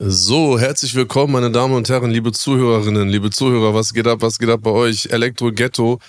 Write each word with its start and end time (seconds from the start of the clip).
So, 0.00 0.58
herzlich 0.58 0.96
willkommen, 0.96 1.32
meine 1.32 1.52
Damen 1.52 1.72
und 1.72 1.88
Herren, 1.88 2.10
liebe 2.10 2.32
Zuhörerinnen, 2.32 3.08
liebe 3.08 3.30
Zuhörer. 3.30 3.74
Was 3.74 3.94
geht 3.94 4.08
ab? 4.08 4.22
Was 4.22 4.40
geht 4.40 4.48
ab 4.48 4.58
bei 4.62 4.72
euch? 4.72 5.06
Elektro 5.12 5.52
Ghetto. 5.52 6.00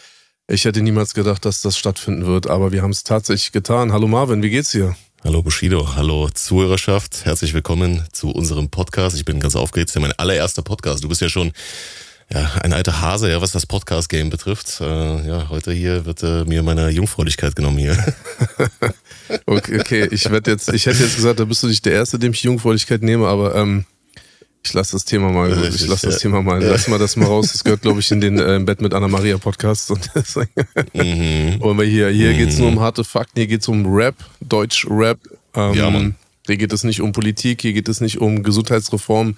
Ich 0.48 0.66
hätte 0.66 0.82
niemals 0.82 1.14
gedacht, 1.14 1.46
dass 1.46 1.62
das 1.62 1.78
stattfinden 1.78 2.26
wird, 2.26 2.48
aber 2.48 2.72
wir 2.72 2.82
haben 2.82 2.90
es 2.90 3.04
tatsächlich 3.04 3.52
getan. 3.52 3.94
Hallo 3.94 4.08
Marvin, 4.08 4.42
wie 4.42 4.50
geht's 4.50 4.72
dir? 4.72 4.96
Hallo 5.24 5.44
Bushido, 5.44 5.96
hallo 5.96 6.30
Zuhörerschaft. 6.34 7.26
Herzlich 7.26 7.54
willkommen 7.54 8.04
zu 8.12 8.32
unserem 8.32 8.70
Podcast. 8.70 9.18
Ich 9.18 9.26
bin 9.26 9.40
ganz 9.40 9.56
aufgeregt. 9.56 9.90
Das 9.90 9.96
ist 9.96 10.02
ja 10.02 10.08
mein 10.08 10.18
allererster 10.18 10.64
Podcast. 10.64 11.04
Du 11.04 11.08
bist 11.08 11.22
ja 11.22 11.30
schon 11.30 11.52
ja, 12.34 12.52
ein 12.64 12.74
alter 12.74 13.02
Hase, 13.02 13.30
ja, 13.30 13.42
was 13.42 13.52
das 13.52 13.66
Podcast-Game 13.66 14.30
betrifft. 14.30 14.82
Äh, 14.82 15.28
ja, 15.28 15.50
heute 15.50 15.72
hier 15.72 16.06
wird 16.06 16.24
äh, 16.24 16.44
mir 16.46 16.64
meine 16.64 16.90
Jungfräulichkeit 16.90 17.56
genommen 17.56 17.78
hier. 17.78 17.98
okay, 19.46 19.80
okay, 19.80 20.08
ich 20.12 20.30
werde 20.32 20.52
jetzt, 20.52 20.74
ich 20.74 20.86
hätte 20.86 21.04
jetzt 21.04 21.16
gesagt, 21.16 21.40
da 21.40 21.46
bist 21.46 21.62
du 21.64 21.68
nicht 21.68 21.86
der 21.86 21.94
Erste, 21.94 22.18
dem 22.18 22.34
ich 22.34 22.44
Jungfräulichkeit 22.44 23.04
nehme, 23.04 23.28
aber 23.28 23.56
ähm, 23.56 23.86
ich 24.66 24.74
lasse 24.74 24.94
das 24.94 25.06
Thema 25.06 25.30
mal, 25.32 25.54
Richtig, 25.54 25.84
ich 25.84 25.88
lasse 25.88 26.08
das 26.08 26.18
Thema 26.18 26.42
mal, 26.42 26.62
ja. 26.62 26.72
lass 26.72 26.88
mal 26.88 26.98
das 26.98 27.16
mal 27.16 27.28
raus. 27.28 27.52
Das 27.52 27.64
gehört, 27.64 27.84
glaube 27.84 28.00
ich, 28.00 28.10
in 28.12 28.20
den 28.20 28.40
äh, 28.40 28.60
Bett 28.64 28.82
mit 28.82 28.96
Anna 28.96 29.08
Maria 29.08 29.38
Podcast. 29.38 29.92
Und 29.92 30.10
mhm. 30.94 31.62
Und 31.62 31.82
hier, 31.84 32.10
hier 32.10 32.34
mhm. 32.34 32.38
geht's 32.38 32.58
nur 32.58 32.70
um 32.70 32.80
harte 32.80 33.04
Fakten, 33.04 33.40
hier 33.40 33.48
geht's 33.48 33.68
um 33.68 33.86
Rap, 33.86 34.16
Deutsch-Rap. 34.42 35.20
Ähm, 35.54 35.74
ja, 35.76 35.90
Mann. 35.92 36.16
Hier 36.48 36.58
geht 36.58 36.74
es 36.74 36.84
nicht 36.84 37.02
um 37.02 37.12
Politik, 37.12 37.62
hier 37.62 37.74
geht 37.74 37.88
es 37.88 38.02
nicht 38.02 38.20
um 38.20 38.42
Gesundheitsreform, 38.42 39.36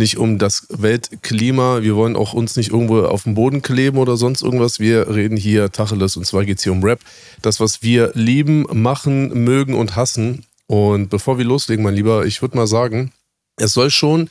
nicht 0.00 0.18
um 0.18 0.38
das 0.38 0.66
Weltklima. 0.70 1.82
Wir 1.82 1.94
wollen 1.94 2.16
auch 2.16 2.32
uns 2.32 2.56
nicht 2.56 2.70
irgendwo 2.70 3.02
auf 3.02 3.22
den 3.22 3.34
Boden 3.34 3.62
kleben 3.62 3.98
oder 3.98 4.16
sonst 4.16 4.42
irgendwas. 4.42 4.80
Wir 4.80 5.08
reden 5.08 5.36
hier 5.36 5.70
Tacheles 5.70 6.16
und 6.16 6.26
zwar 6.26 6.44
geht 6.44 6.58
es 6.58 6.64
hier 6.64 6.72
um 6.72 6.82
Rap. 6.82 6.98
Das, 7.42 7.60
was 7.60 7.82
wir 7.82 8.10
lieben, 8.14 8.66
machen, 8.72 9.44
mögen 9.44 9.74
und 9.74 9.94
hassen. 9.94 10.44
Und 10.66 11.08
bevor 11.10 11.38
wir 11.38 11.44
loslegen, 11.44 11.84
mein 11.84 11.94
Lieber, 11.94 12.26
ich 12.26 12.42
würde 12.42 12.56
mal 12.56 12.66
sagen, 12.66 13.12
es 13.56 13.72
soll 13.72 13.90
schon 13.90 14.28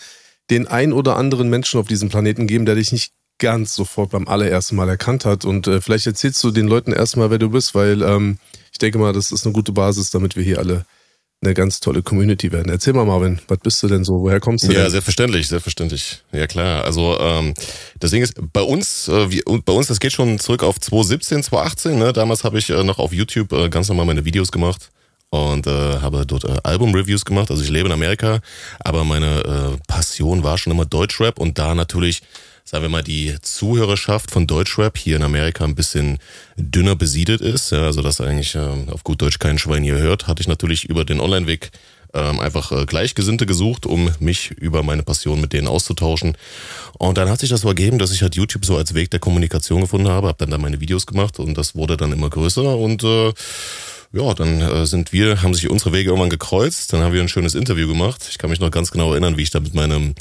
den 0.50 0.68
ein 0.68 0.92
oder 0.92 1.16
anderen 1.16 1.50
Menschen 1.50 1.80
auf 1.80 1.88
diesem 1.88 2.10
Planeten 2.10 2.48
geben, 2.48 2.66
der 2.66 2.76
dich 2.76 2.92
nicht 2.92 3.14
ganz 3.38 3.74
sofort 3.74 4.12
beim 4.12 4.28
allerersten 4.28 4.76
Mal 4.76 4.90
erkannt 4.90 5.24
hat. 5.24 5.46
Und 5.46 5.68
äh, 5.68 5.80
vielleicht 5.80 6.08
erzählst 6.08 6.44
du 6.44 6.52
den 6.52 6.68
Leuten 6.68 6.92
erstmal, 6.92 7.30
wer 7.30 7.38
du 7.38 7.50
bist, 7.50 7.76
weil 7.76 8.02
ähm, 8.02 8.38
ich 8.72 8.80
denke 8.80 8.98
mal, 8.98 9.14
das 9.14 9.32
ist 9.32 9.46
eine 9.46 9.54
gute 9.54 9.72
Basis, 9.72 10.12
damit 10.12 10.36
wir 10.36 10.44
hier 10.44 10.60
alle 10.60 10.86
eine 11.42 11.54
ganz 11.54 11.80
tolle 11.80 12.04
Community 12.04 12.52
werden. 12.52 12.70
Erzähl 12.70 12.94
mal, 12.94 13.06
Marvin, 13.06 13.40
was 13.48 13.60
bist 13.60 13.82
du 13.82 13.88
denn 13.88 14.04
so? 14.04 14.22
Woher 14.22 14.40
kommst 14.40 14.68
du 14.68 14.74
ja, 14.74 14.82
denn? 14.82 14.92
selbstverständlich, 14.92 15.48
selbstverständlich. 15.48 16.22
Ja, 16.34 16.48
klar. 16.48 16.84
Also, 16.84 17.18
ähm, 17.20 17.54
das 18.00 18.12
Ding 18.12 18.22
ist, 18.22 18.34
bei 18.52 18.62
uns, 18.62 19.08
äh, 19.08 19.32
wir, 19.32 19.44
bei 19.64 19.72
uns, 19.72 19.88
das 19.88 20.00
geht 20.00 20.12
schon 20.12 20.38
zurück 20.40 20.64
auf 20.64 20.80
2017, 20.80 21.44
2018. 21.44 21.98
Ne? 21.98 22.12
Damals 22.12 22.44
habe 22.44 22.60
ich 22.60 22.70
äh, 22.70 22.84
noch 22.84 23.00
auf 23.00 23.14
YouTube 23.14 23.54
äh, 23.54 23.70
ganz 23.70 23.88
normal 23.88 24.06
meine 24.06 24.26
Videos 24.26 24.52
gemacht 24.52 24.90
und 25.30 25.66
äh, 25.66 26.00
habe 26.00 26.26
dort 26.26 26.44
äh, 26.44 26.58
Album-Reviews 26.64 27.24
gemacht. 27.24 27.52
Also 27.52 27.64
ich 27.64 27.70
lebe 27.70 27.88
in 27.88 27.94
Amerika, 27.94 28.42
aber 28.80 29.06
meine 29.06 29.40
äh, 29.40 29.78
Passion 29.88 30.44
war 30.44 30.58
schon 30.58 30.74
immer 30.74 30.86
Deutschrap 30.86 31.40
und 31.40 31.58
da 31.58 31.74
natürlich 31.74 32.22
sagen 32.70 32.84
wir 32.84 32.90
mal, 32.90 33.02
die 33.02 33.36
Zuhörerschaft 33.42 34.30
von 34.30 34.46
Deutschrap 34.46 34.96
hier 34.96 35.16
in 35.16 35.24
Amerika 35.24 35.64
ein 35.64 35.74
bisschen 35.74 36.20
dünner 36.56 36.96
besiedelt 36.96 37.42
ist, 37.42 37.72
ja, 37.72 37.82
also 37.82 38.04
dass 38.04 38.22
eigentlich 38.22 38.54
äh, 38.54 38.60
auf 38.92 39.04
gut 39.04 39.24
Deutsch 39.24 39.40
kein 39.40 39.58
Schwein 39.58 39.82
hier 39.82 39.98
hört, 39.98 40.28
hatte 40.28 40.42
ich 40.42 40.48
natürlich 40.48 40.86
über 40.86 41.04
den 41.04 41.20
Online-Weg 41.20 41.72
ähm, 42.14 42.40
einfach 42.40 42.72
äh, 42.72 42.86
Gleichgesinnte 42.86 43.48
gesucht, 43.48 43.88
um 43.88 44.12
mich 44.20 44.52
über 44.52 44.84
meine 44.84 45.02
Passion 45.02 45.42
mit 45.42 45.52
denen 45.52 45.68
auszutauschen. 45.68 46.38
Und 47.00 47.18
dann 47.18 47.28
hat 47.28 47.40
sich 47.40 47.50
das 47.50 47.62
so 47.62 47.70
ergeben, 47.70 47.98
dass 47.98 48.12
ich 48.12 48.22
halt 48.22 48.36
YouTube 48.36 48.66
so 48.66 48.78
als 48.78 48.94
Weg 48.94 49.10
der 49.10 49.20
Kommunikation 49.20 49.82
gefunden 49.82 50.08
habe, 50.08 50.28
habe 50.28 50.38
dann 50.38 50.52
da 50.52 50.60
meine 50.60 50.80
Videos 50.80 51.08
gemacht 51.08 51.40
und 51.40 51.58
das 51.58 51.74
wurde 51.74 51.98
dann 51.98 52.12
immer 52.12 52.30
größer 52.30 52.78
und 52.78 53.04
äh, 53.04 53.34
ja, 54.12 54.34
dann 54.36 54.62
äh, 54.62 54.86
sind 54.86 55.12
wir, 55.12 55.42
haben 55.42 55.56
sich 55.56 55.72
unsere 55.72 55.92
Wege 55.92 56.10
irgendwann 56.10 56.30
gekreuzt, 56.30 56.94
dann 56.94 57.02
haben 57.02 57.14
wir 57.14 57.22
ein 57.22 57.30
schönes 57.30 57.56
Interview 57.56 57.88
gemacht. 57.88 58.28
Ich 58.30 58.38
kann 58.38 58.52
mich 58.52 58.60
noch 58.60 58.70
ganz 58.70 58.92
genau 58.92 59.12
erinnern, 59.14 59.38
wie 59.38 59.44
ich 59.44 59.50
da 59.50 59.60
mit 59.60 59.74
meinem 59.74 60.14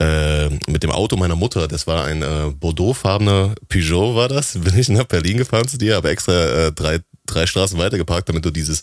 äh, 0.00 0.48
mit 0.66 0.82
dem 0.82 0.90
Auto 0.90 1.16
meiner 1.16 1.36
Mutter, 1.36 1.68
das 1.68 1.86
war 1.86 2.04
ein 2.04 2.22
äh, 2.22 2.52
Bordeaux-farbener 2.58 3.54
Peugeot 3.68 4.14
war 4.14 4.28
das, 4.28 4.52
bin 4.58 4.78
ich 4.78 4.88
nach 4.88 5.04
Berlin 5.04 5.38
gefahren 5.38 5.68
zu 5.68 5.78
dir, 5.78 5.96
aber 5.96 6.10
extra 6.10 6.66
äh, 6.66 6.72
drei, 6.72 7.00
drei 7.26 7.46
Straßen 7.46 7.78
weiter 7.78 7.98
geparkt, 7.98 8.28
damit 8.28 8.44
du 8.44 8.50
dieses 8.50 8.82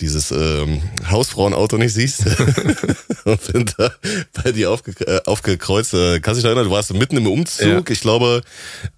dieses 0.00 0.30
ähm, 0.30 0.80
Hausfrauenauto 1.10 1.76
nicht 1.76 1.92
siehst 1.92 2.24
und 3.24 3.52
bin 3.52 3.70
da 3.76 3.90
bei 4.42 4.52
dir 4.52 4.70
aufge, 4.70 4.92
äh, 5.06 5.20
aufgekreuzt. 5.26 5.94
Äh, 5.94 6.20
kannst 6.20 6.38
du 6.38 6.42
dich 6.42 6.44
erinnern, 6.44 6.66
du 6.66 6.70
warst 6.70 6.92
mitten 6.94 7.16
im 7.16 7.26
Umzug. 7.26 7.66
Ja. 7.66 7.82
Ich 7.88 8.00
glaube, 8.00 8.42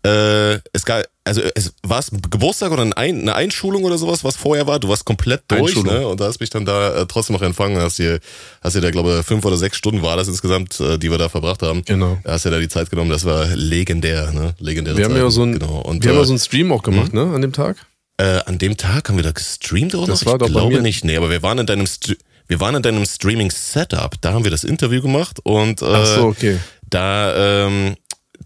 äh, 0.05 0.55
es 0.73 0.85
gab, 0.85 1.05
also 1.25 1.43
es 1.55 1.75
war 1.83 1.99
es 1.99 2.11
Geburtstag 2.31 2.73
oder 2.73 2.91
eine 2.97 3.35
Einschulung 3.35 3.85
oder 3.85 3.99
sowas, 3.99 4.25
was 4.25 4.37
vorher 4.37 4.67
war. 4.67 4.81
Du 4.81 4.89
warst 4.89 5.05
komplett 5.05 5.43
durch, 5.49 5.83
ne? 5.83 6.07
Und 6.07 6.21
da 6.21 6.27
hast 6.27 6.41
mich 6.41 6.51
dann 6.51 6.65
da 6.65 7.03
äh, 7.03 7.07
trotzdem 7.07 7.35
noch 7.35 7.43
empfangen. 7.43 7.81
Hast 7.81 7.99
dir, 7.99 8.21
hast 8.63 8.77
dir 8.77 8.81
da, 8.81 8.91
glaube 8.91 9.23
fünf 9.23 9.45
oder 9.45 9.57
sechs 9.57 9.77
Stunden 9.77 10.03
war 10.03 10.17
das 10.17 10.29
insgesamt, 10.29 10.81
äh, 10.81 10.99
die 10.99 11.11
wir 11.11 11.19
da 11.19 11.29
verbracht 11.29 11.63
haben. 11.63 11.83
Genau. 11.85 12.19
Da 12.25 12.33
hast 12.33 12.45
du 12.45 12.49
ja 12.49 12.57
da 12.57 12.61
die 12.61 12.69
Zeit 12.69 12.91
genommen. 12.91 13.11
Das 13.11 13.25
war 13.25 13.47
legendär, 13.55 14.33
ne? 14.33 14.55
Legendäre 14.59 14.97
wir 14.97 15.05
Zeit. 15.05 15.13
Haben 15.13 15.23
ja 15.23 15.31
so 15.31 15.43
ein, 15.43 15.59
genau. 15.59 15.81
Und, 15.81 16.03
wir 16.03 16.11
äh, 16.11 16.15
haben 16.15 16.21
ja 16.21 16.27
so 16.27 16.33
einen 16.33 16.41
Stream 16.41 16.73
auch 16.73 16.83
gemacht, 16.83 17.13
ne? 17.13 17.33
An 17.35 17.43
dem 17.43 17.53
Tag. 17.53 17.77
Äh, 18.21 18.43
an 18.45 18.59
dem 18.59 18.77
Tag 18.77 19.09
haben 19.09 19.17
wir 19.17 19.23
da 19.23 19.33
gestreamt 19.33 19.95
oder 19.95 20.09
das 20.09 20.21
noch? 20.21 20.33
War 20.33 20.35
ich 20.35 20.41
doch 20.41 20.49
glaube 20.49 20.83
nicht. 20.83 21.05
Nee, 21.05 21.17
aber 21.17 21.31
wir 21.31 21.43
waren 21.43 21.59
in 21.59 21.67
deinem 21.67 21.87
St 21.87 22.17
wir 22.49 22.61
waren 22.61 22.75
in 22.75 22.83
deinem 22.83 23.07
Streaming-Setup. 23.07 24.21
Da 24.21 24.33
haben 24.33 24.43
wir 24.43 24.51
das 24.51 24.65
Interview 24.65 25.01
gemacht 25.01 25.39
und 25.45 25.83
äh, 25.83 25.87
Ach 25.87 26.05
so, 26.05 26.27
okay. 26.27 26.59
da 26.83 27.67
ähm, 27.67 27.97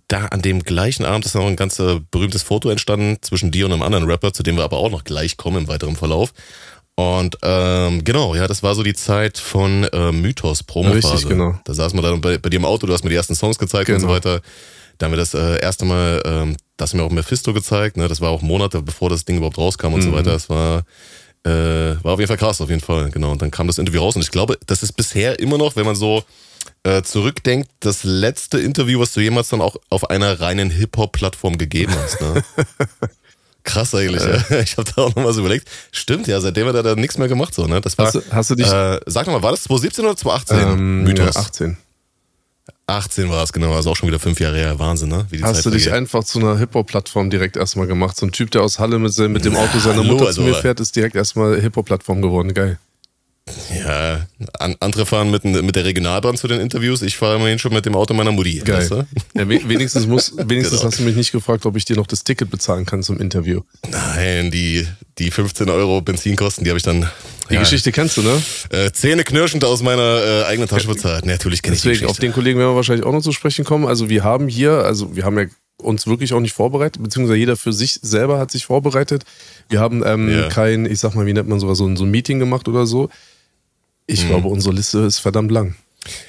da 0.09 0.27
an 0.27 0.43
dem 0.43 0.63
gleichen 0.63 1.05
Abend 1.05 1.25
ist 1.25 1.35
noch 1.35 1.47
ein 1.47 1.57
ganz 1.57 1.79
äh, 1.79 2.01
berühmtes 2.11 2.43
Foto 2.43 2.69
entstanden 2.69 3.17
zwischen 3.23 3.51
dir 3.51 3.67
und 3.67 3.73
einem 3.73 3.83
anderen 3.83 4.05
Rapper, 4.05 4.33
zu 4.33 4.43
dem 4.43 4.57
wir 4.57 4.65
aber 4.65 4.77
auch 4.77 4.91
noch 4.91 5.05
gleich 5.05 5.37
kommen 5.37 5.63
im 5.63 5.69
weiteren 5.69 5.97
Verlauf. 5.97 6.33
Und 6.97 7.39
ähm, 7.43 8.05
genau, 8.05 8.35
ja, 8.37 8.47
das 8.47 8.63
war 8.63 8.75
so 8.75 8.85
die 8.85 8.95
Zeit 8.95 9.39
von 9.39 9.85
äh, 9.85 10.13
Mythos 10.13 10.63
Promo. 10.63 10.93
Richtig, 10.93 11.27
genau. 11.27 11.59
Da 11.65 11.75
saßen 11.75 11.99
wir 11.99 12.03
dann 12.03 12.21
bei, 12.21 12.39
bei 12.39 12.51
dir 12.51 12.59
im 12.59 12.65
Auto, 12.65 12.87
du 12.87 12.93
hast 12.93 13.03
mir 13.03 13.11
die 13.11 13.17
ersten 13.17 13.35
Songs 13.35 13.59
gezeigt 13.59 13.87
genau. 13.87 13.97
und 13.97 14.01
so 14.03 14.07
genau. 14.07 14.17
weiter. 14.17 14.43
Da 14.99 15.07
haben 15.07 15.13
wir 15.13 15.17
das 15.17 15.35
äh, 15.35 15.61
erste 15.61 15.85
Mal, 15.85 16.23
ähm, 16.25 16.57
das 16.77 16.93
haben 16.93 17.01
wir 17.01 17.05
auch 17.05 17.11
Mephisto 17.11 17.53
gezeigt, 17.53 17.97
ne? 17.97 18.09
Das 18.09 18.21
war 18.21 18.31
auch 18.31 18.43
Monate, 18.43 18.83
bevor 18.83 19.11
das 19.11 19.25
Ding 19.25 19.37
überhaupt 19.37 19.59
rauskam 19.59 19.95
und 19.95 20.01
mhm. 20.01 20.05
so 20.05 20.13
weiter. 20.13 20.33
Das 20.33 20.49
war, 20.49 20.85
äh, 21.45 22.03
war 22.03 22.15
auf 22.15 22.19
jeden 22.19 22.29
Fall 22.29 22.37
krass, 22.37 22.61
auf 22.61 22.71
jeden 22.71 22.81
Fall, 22.81 23.11
genau. 23.11 23.33
Und 23.33 23.43
dann 23.43 23.51
kam 23.51 23.67
das 23.67 23.79
Interview 23.79 24.01
raus 24.01 24.17
und 24.17 24.23
ich 24.23 24.31
glaube, 24.31 24.59
das 24.67 24.83
ist 24.83 24.93
bisher 24.93 25.39
immer 25.39 25.59
noch, 25.59 25.77
wenn 25.77 25.87
man 25.87 25.95
so 25.95 26.25
äh, 26.83 27.03
zurückdenkt, 27.03 27.71
das 27.81 28.05
letzte 28.05 28.59
Interview, 28.59 29.01
was 29.01 29.13
du 29.13 29.21
jemals 29.21 29.49
dann 29.49 29.61
auch 29.61 29.77
auf 29.91 30.11
einer 30.11 30.41
reinen 30.41 30.71
Hip-Hop-Plattform 30.71 31.59
gegeben 31.59 31.95
hast, 31.95 32.21
ne? 32.21 32.43
Krass 33.65 33.95
eigentlich, 33.95 34.23
ja. 34.23 34.61
Ich 34.61 34.77
habe 34.77 34.91
da 34.95 35.03
auch 35.03 35.15
nochmal 35.15 35.33
so 35.33 35.41
überlegt. 35.41 35.69
Stimmt, 35.91 36.27
ja, 36.27 36.41
seitdem 36.41 36.67
hat 36.67 36.75
er 36.75 36.83
da 36.83 36.95
nichts 36.97 37.17
mehr 37.17 37.29
gemacht, 37.29 37.55
so, 37.55 37.67
ne? 37.67 37.81
Das 37.81 37.97
war, 37.97 38.07
hast, 38.07 38.15
du, 38.17 38.23
hast 38.31 38.51
du 38.51 38.55
dich. 38.57 38.67
Äh, 38.67 39.01
sag 39.07 39.27
nochmal, 39.27 39.43
war 39.43 39.53
das 39.53 39.63
2017 39.65 40.05
oder 40.05 40.17
2018? 40.17 40.69
Ähm, 40.69 41.05
Mythos? 41.05 41.35
Ja, 41.35 41.41
18. 41.41 41.77
18 42.87 43.31
war 43.31 43.43
es, 43.43 43.53
genau, 43.53 43.75
also 43.75 43.91
auch 43.91 43.97
schon 43.97 44.09
wieder 44.09 44.19
fünf 44.19 44.41
Jahre 44.41 44.57
her. 44.57 44.79
Wahnsinn, 44.79 45.09
ne? 45.09 45.27
Hast 45.43 45.57
Zeit 45.57 45.67
du 45.67 45.71
dich 45.71 45.85
vergeht. 45.85 45.99
einfach 45.99 46.25
zu 46.25 46.39
einer 46.39 46.59
Hip-Hop-Plattform 46.59 47.31
direkt 47.31 47.57
erstmal 47.57 47.87
gemacht? 47.87 48.17
So 48.17 48.27
ein 48.27 48.33
Typ, 48.33 48.51
der 48.51 48.63
aus 48.63 48.79
Halle 48.79 48.99
mit, 48.99 49.17
mit 49.19 49.45
dem 49.45 49.57
Auto 49.57 49.79
seiner 49.79 50.03
Mutter 50.03 50.27
also, 50.27 50.43
zu 50.43 50.49
mir 50.49 50.55
fährt, 50.55 50.81
ist 50.81 50.95
direkt 50.97 51.17
erstmal 51.17 51.61
Hip-Hop-Plattform 51.61 52.23
geworden. 52.23 52.53
Geil. 52.53 52.79
Ja, 53.79 54.27
an, 54.59 54.75
andere 54.81 55.05
fahren 55.05 55.31
mit, 55.31 55.45
mit 55.45 55.77
der 55.77 55.85
Regionalbahn 55.85 56.37
zu 56.37 56.49
den 56.49 56.61
Interviews. 56.61 57.03
Ich 57.03 57.19
fahre 57.19 57.37
immerhin 57.37 57.59
schon 57.59 57.75
mit 57.75 57.85
dem 57.85 57.95
Auto 57.95 58.15
meiner 58.15 58.33
Mutti. 58.33 58.63
Geil. 58.65 58.79
Weißt 58.79 58.91
du? 58.93 59.07
ja, 59.35 59.49
wenigstens 59.49 60.07
muss, 60.07 60.33
wenigstens 60.37 60.81
genau. 60.81 60.91
hast 60.91 61.01
du 61.01 61.03
mich 61.03 61.15
nicht 61.15 61.31
gefragt, 61.31 61.67
ob 61.67 61.77
ich 61.77 61.85
dir 61.85 61.97
noch 61.97 62.07
das 62.07 62.25
Ticket 62.25 62.49
bezahlen 62.51 62.87
kann 62.87 63.03
zum 63.03 63.21
Interview. 63.21 63.61
Nein, 63.91 64.51
die, 64.51 64.87
die 65.19 65.31
15 65.31 65.69
Euro 65.69 66.01
Benzinkosten, 66.01 66.65
die 66.65 66.71
habe 66.71 66.79
ich 66.79 66.85
dann. 66.85 67.11
Die 67.51 67.55
ja, 67.55 67.61
Geschichte 67.61 67.93
kennst 67.93 68.17
du, 68.17 68.23
ne? 68.23 68.43
Äh, 68.71 68.91
Zähne 68.93 69.23
knirschend 69.23 69.67
aus 69.67 69.83
meiner 69.83 70.23
äh, 70.25 70.45
eigenen 70.45 70.67
Tasche 70.67 70.89
bezahlt. 70.89 71.27
natürlich 71.27 71.61
kenne 71.61 71.77
ich 71.77 71.83
die 71.83 71.89
Geschichte. 71.89 72.09
Auf 72.09 72.19
den 72.19 72.33
Kollegen 72.33 72.59
werden 72.59 72.71
wir 72.71 72.77
wahrscheinlich 72.77 73.05
auch 73.05 73.13
noch 73.13 73.21
zu 73.21 73.33
sprechen 73.33 73.67
kommen. 73.67 73.87
Also 73.87 74.09
wir 74.09 74.25
haben 74.25 74.49
hier, 74.49 74.73
also 74.73 75.15
wir 75.15 75.25
haben 75.25 75.39
ja 75.39 75.45
uns 75.77 76.07
wirklich 76.07 76.33
auch 76.33 76.41
nicht 76.41 76.55
vorbereitet, 76.55 77.03
beziehungsweise 77.03 77.39
jeder 77.39 77.57
für 77.57 77.75
sich 77.75 77.99
selber 78.01 78.39
hat 78.39 78.51
sich 78.51 78.65
vorbereitet. 78.65 79.25
Wir 79.69 79.81
haben 79.81 80.03
ähm, 80.07 80.47
kein, 80.49 80.87
ich 80.87 81.01
sag 81.01 81.15
mal, 81.15 81.27
wie 81.27 81.35
nennt 81.35 81.49
man 81.49 81.61
sowas, 81.61 81.77
so 81.77 81.87
ein, 81.87 81.99
so 81.99 82.05
ein 82.05 82.11
Meeting 82.11 82.39
gemacht 82.39 82.69
oder 82.69 82.87
so. 82.87 83.11
Ich 84.07 84.23
hm. 84.23 84.29
glaube, 84.29 84.49
unsere 84.49 84.75
Liste 84.75 85.01
ist 85.01 85.19
verdammt 85.19 85.51
lang. 85.51 85.75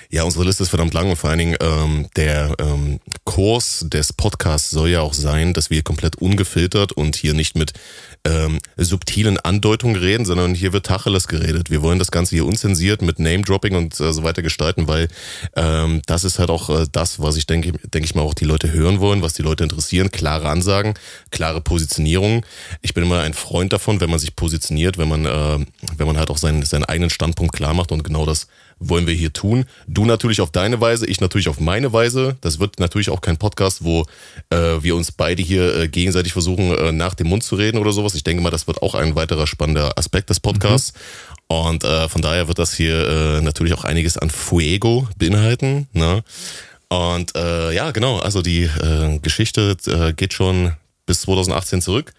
Ja, 0.09 0.23
unsere 0.23 0.45
Liste 0.45 0.63
ist 0.63 0.69
verdammt 0.69 0.93
lang 0.93 1.09
und 1.09 1.15
vor 1.15 1.29
allen 1.29 1.39
Dingen 1.39 1.57
ähm, 1.59 2.07
der 2.15 2.55
ähm, 2.59 2.99
Kurs 3.23 3.85
des 3.87 4.13
Podcasts 4.13 4.69
soll 4.69 4.89
ja 4.89 5.01
auch 5.01 5.13
sein, 5.13 5.53
dass 5.53 5.69
wir 5.69 5.81
komplett 5.81 6.17
ungefiltert 6.17 6.91
und 6.91 7.15
hier 7.15 7.33
nicht 7.33 7.55
mit 7.55 7.73
ähm, 8.25 8.59
subtilen 8.77 9.39
Andeutungen 9.39 9.95
reden, 9.95 10.25
sondern 10.25 10.55
hier 10.55 10.73
wird 10.73 10.85
Tacheles 10.85 11.27
geredet. 11.27 11.69
Wir 11.69 11.81
wollen 11.81 11.99
das 11.99 12.11
Ganze 12.11 12.35
hier 12.35 12.45
unzensiert 12.45 13.01
mit 13.01 13.19
Name-Dropping 13.19 13.75
und 13.75 13.99
äh, 13.99 14.13
so 14.13 14.23
weiter 14.23 14.41
gestalten, 14.41 14.87
weil 14.87 15.07
ähm, 15.55 16.01
das 16.05 16.23
ist 16.23 16.39
halt 16.39 16.49
auch 16.49 16.69
äh, 16.69 16.85
das, 16.91 17.19
was 17.19 17.35
ich 17.35 17.45
denke, 17.47 17.71
denke 17.71 18.05
ich 18.05 18.15
mal 18.15 18.23
auch 18.23 18.33
die 18.33 18.45
Leute 18.45 18.71
hören 18.71 18.99
wollen, 18.99 19.21
was 19.21 19.33
die 19.33 19.43
Leute 19.43 19.63
interessieren. 19.63 20.11
Klare 20.11 20.49
Ansagen, 20.49 20.95
klare 21.31 21.61
Positionierung. 21.61 22.45
Ich 22.81 22.93
bin 22.93 23.03
immer 23.03 23.21
ein 23.21 23.33
Freund 23.33 23.73
davon, 23.73 24.01
wenn 24.01 24.09
man 24.09 24.19
sich 24.19 24.35
positioniert, 24.35 24.97
wenn 24.97 25.09
man, 25.09 25.25
äh, 25.25 25.65
wenn 25.97 26.07
man 26.07 26.17
halt 26.17 26.29
auch 26.29 26.37
seinen, 26.37 26.63
seinen 26.63 26.85
eigenen 26.85 27.09
Standpunkt 27.09 27.55
klar 27.55 27.73
macht 27.73 27.91
und 27.91 28.03
genau 28.03 28.25
das 28.25 28.47
wollen 28.79 29.07
wir 29.07 29.13
hier 29.13 29.33
tun. 29.33 29.65
Du 29.95 30.03
natürlich 30.03 30.41
auf 30.41 30.51
deine 30.51 30.81
Weise, 30.81 31.07
ich 31.07 31.21
natürlich 31.21 31.47
auf 31.47 31.61
meine 31.61 31.93
Weise. 31.93 32.35
Das 32.41 32.59
wird 32.59 32.81
natürlich 32.81 33.09
auch 33.09 33.21
kein 33.21 33.37
Podcast, 33.37 33.85
wo 33.85 34.05
äh, 34.49 34.57
wir 34.81 34.93
uns 34.93 35.13
beide 35.13 35.41
hier 35.41 35.73
äh, 35.73 35.87
gegenseitig 35.87 36.33
versuchen, 36.33 36.77
äh, 36.77 36.91
nach 36.91 37.13
dem 37.13 37.27
Mund 37.27 37.43
zu 37.43 37.55
reden 37.55 37.77
oder 37.77 37.93
sowas. 37.93 38.13
Ich 38.13 38.23
denke 38.23 38.43
mal, 38.43 38.49
das 38.49 38.67
wird 38.67 38.81
auch 38.81 38.93
ein 38.93 39.15
weiterer 39.15 39.47
spannender 39.47 39.97
Aspekt 39.97 40.29
des 40.29 40.41
Podcasts. 40.41 40.93
Mhm. 40.93 41.55
Und 41.55 41.83
äh, 41.85 42.09
von 42.09 42.21
daher 42.21 42.49
wird 42.49 42.59
das 42.59 42.73
hier 42.73 43.07
äh, 43.07 43.41
natürlich 43.41 43.73
auch 43.73 43.85
einiges 43.85 44.17
an 44.17 44.29
Fuego 44.29 45.07
beinhalten. 45.17 45.87
Ne? 45.93 46.25
Und 46.89 47.33
äh, 47.33 47.71
ja, 47.71 47.91
genau, 47.91 48.19
also 48.19 48.41
die 48.41 48.63
äh, 48.63 49.19
Geschichte 49.19 49.77
äh, 49.87 50.11
geht 50.11 50.33
schon 50.33 50.73
bis 51.05 51.21
2018 51.21 51.81
zurück. 51.81 52.11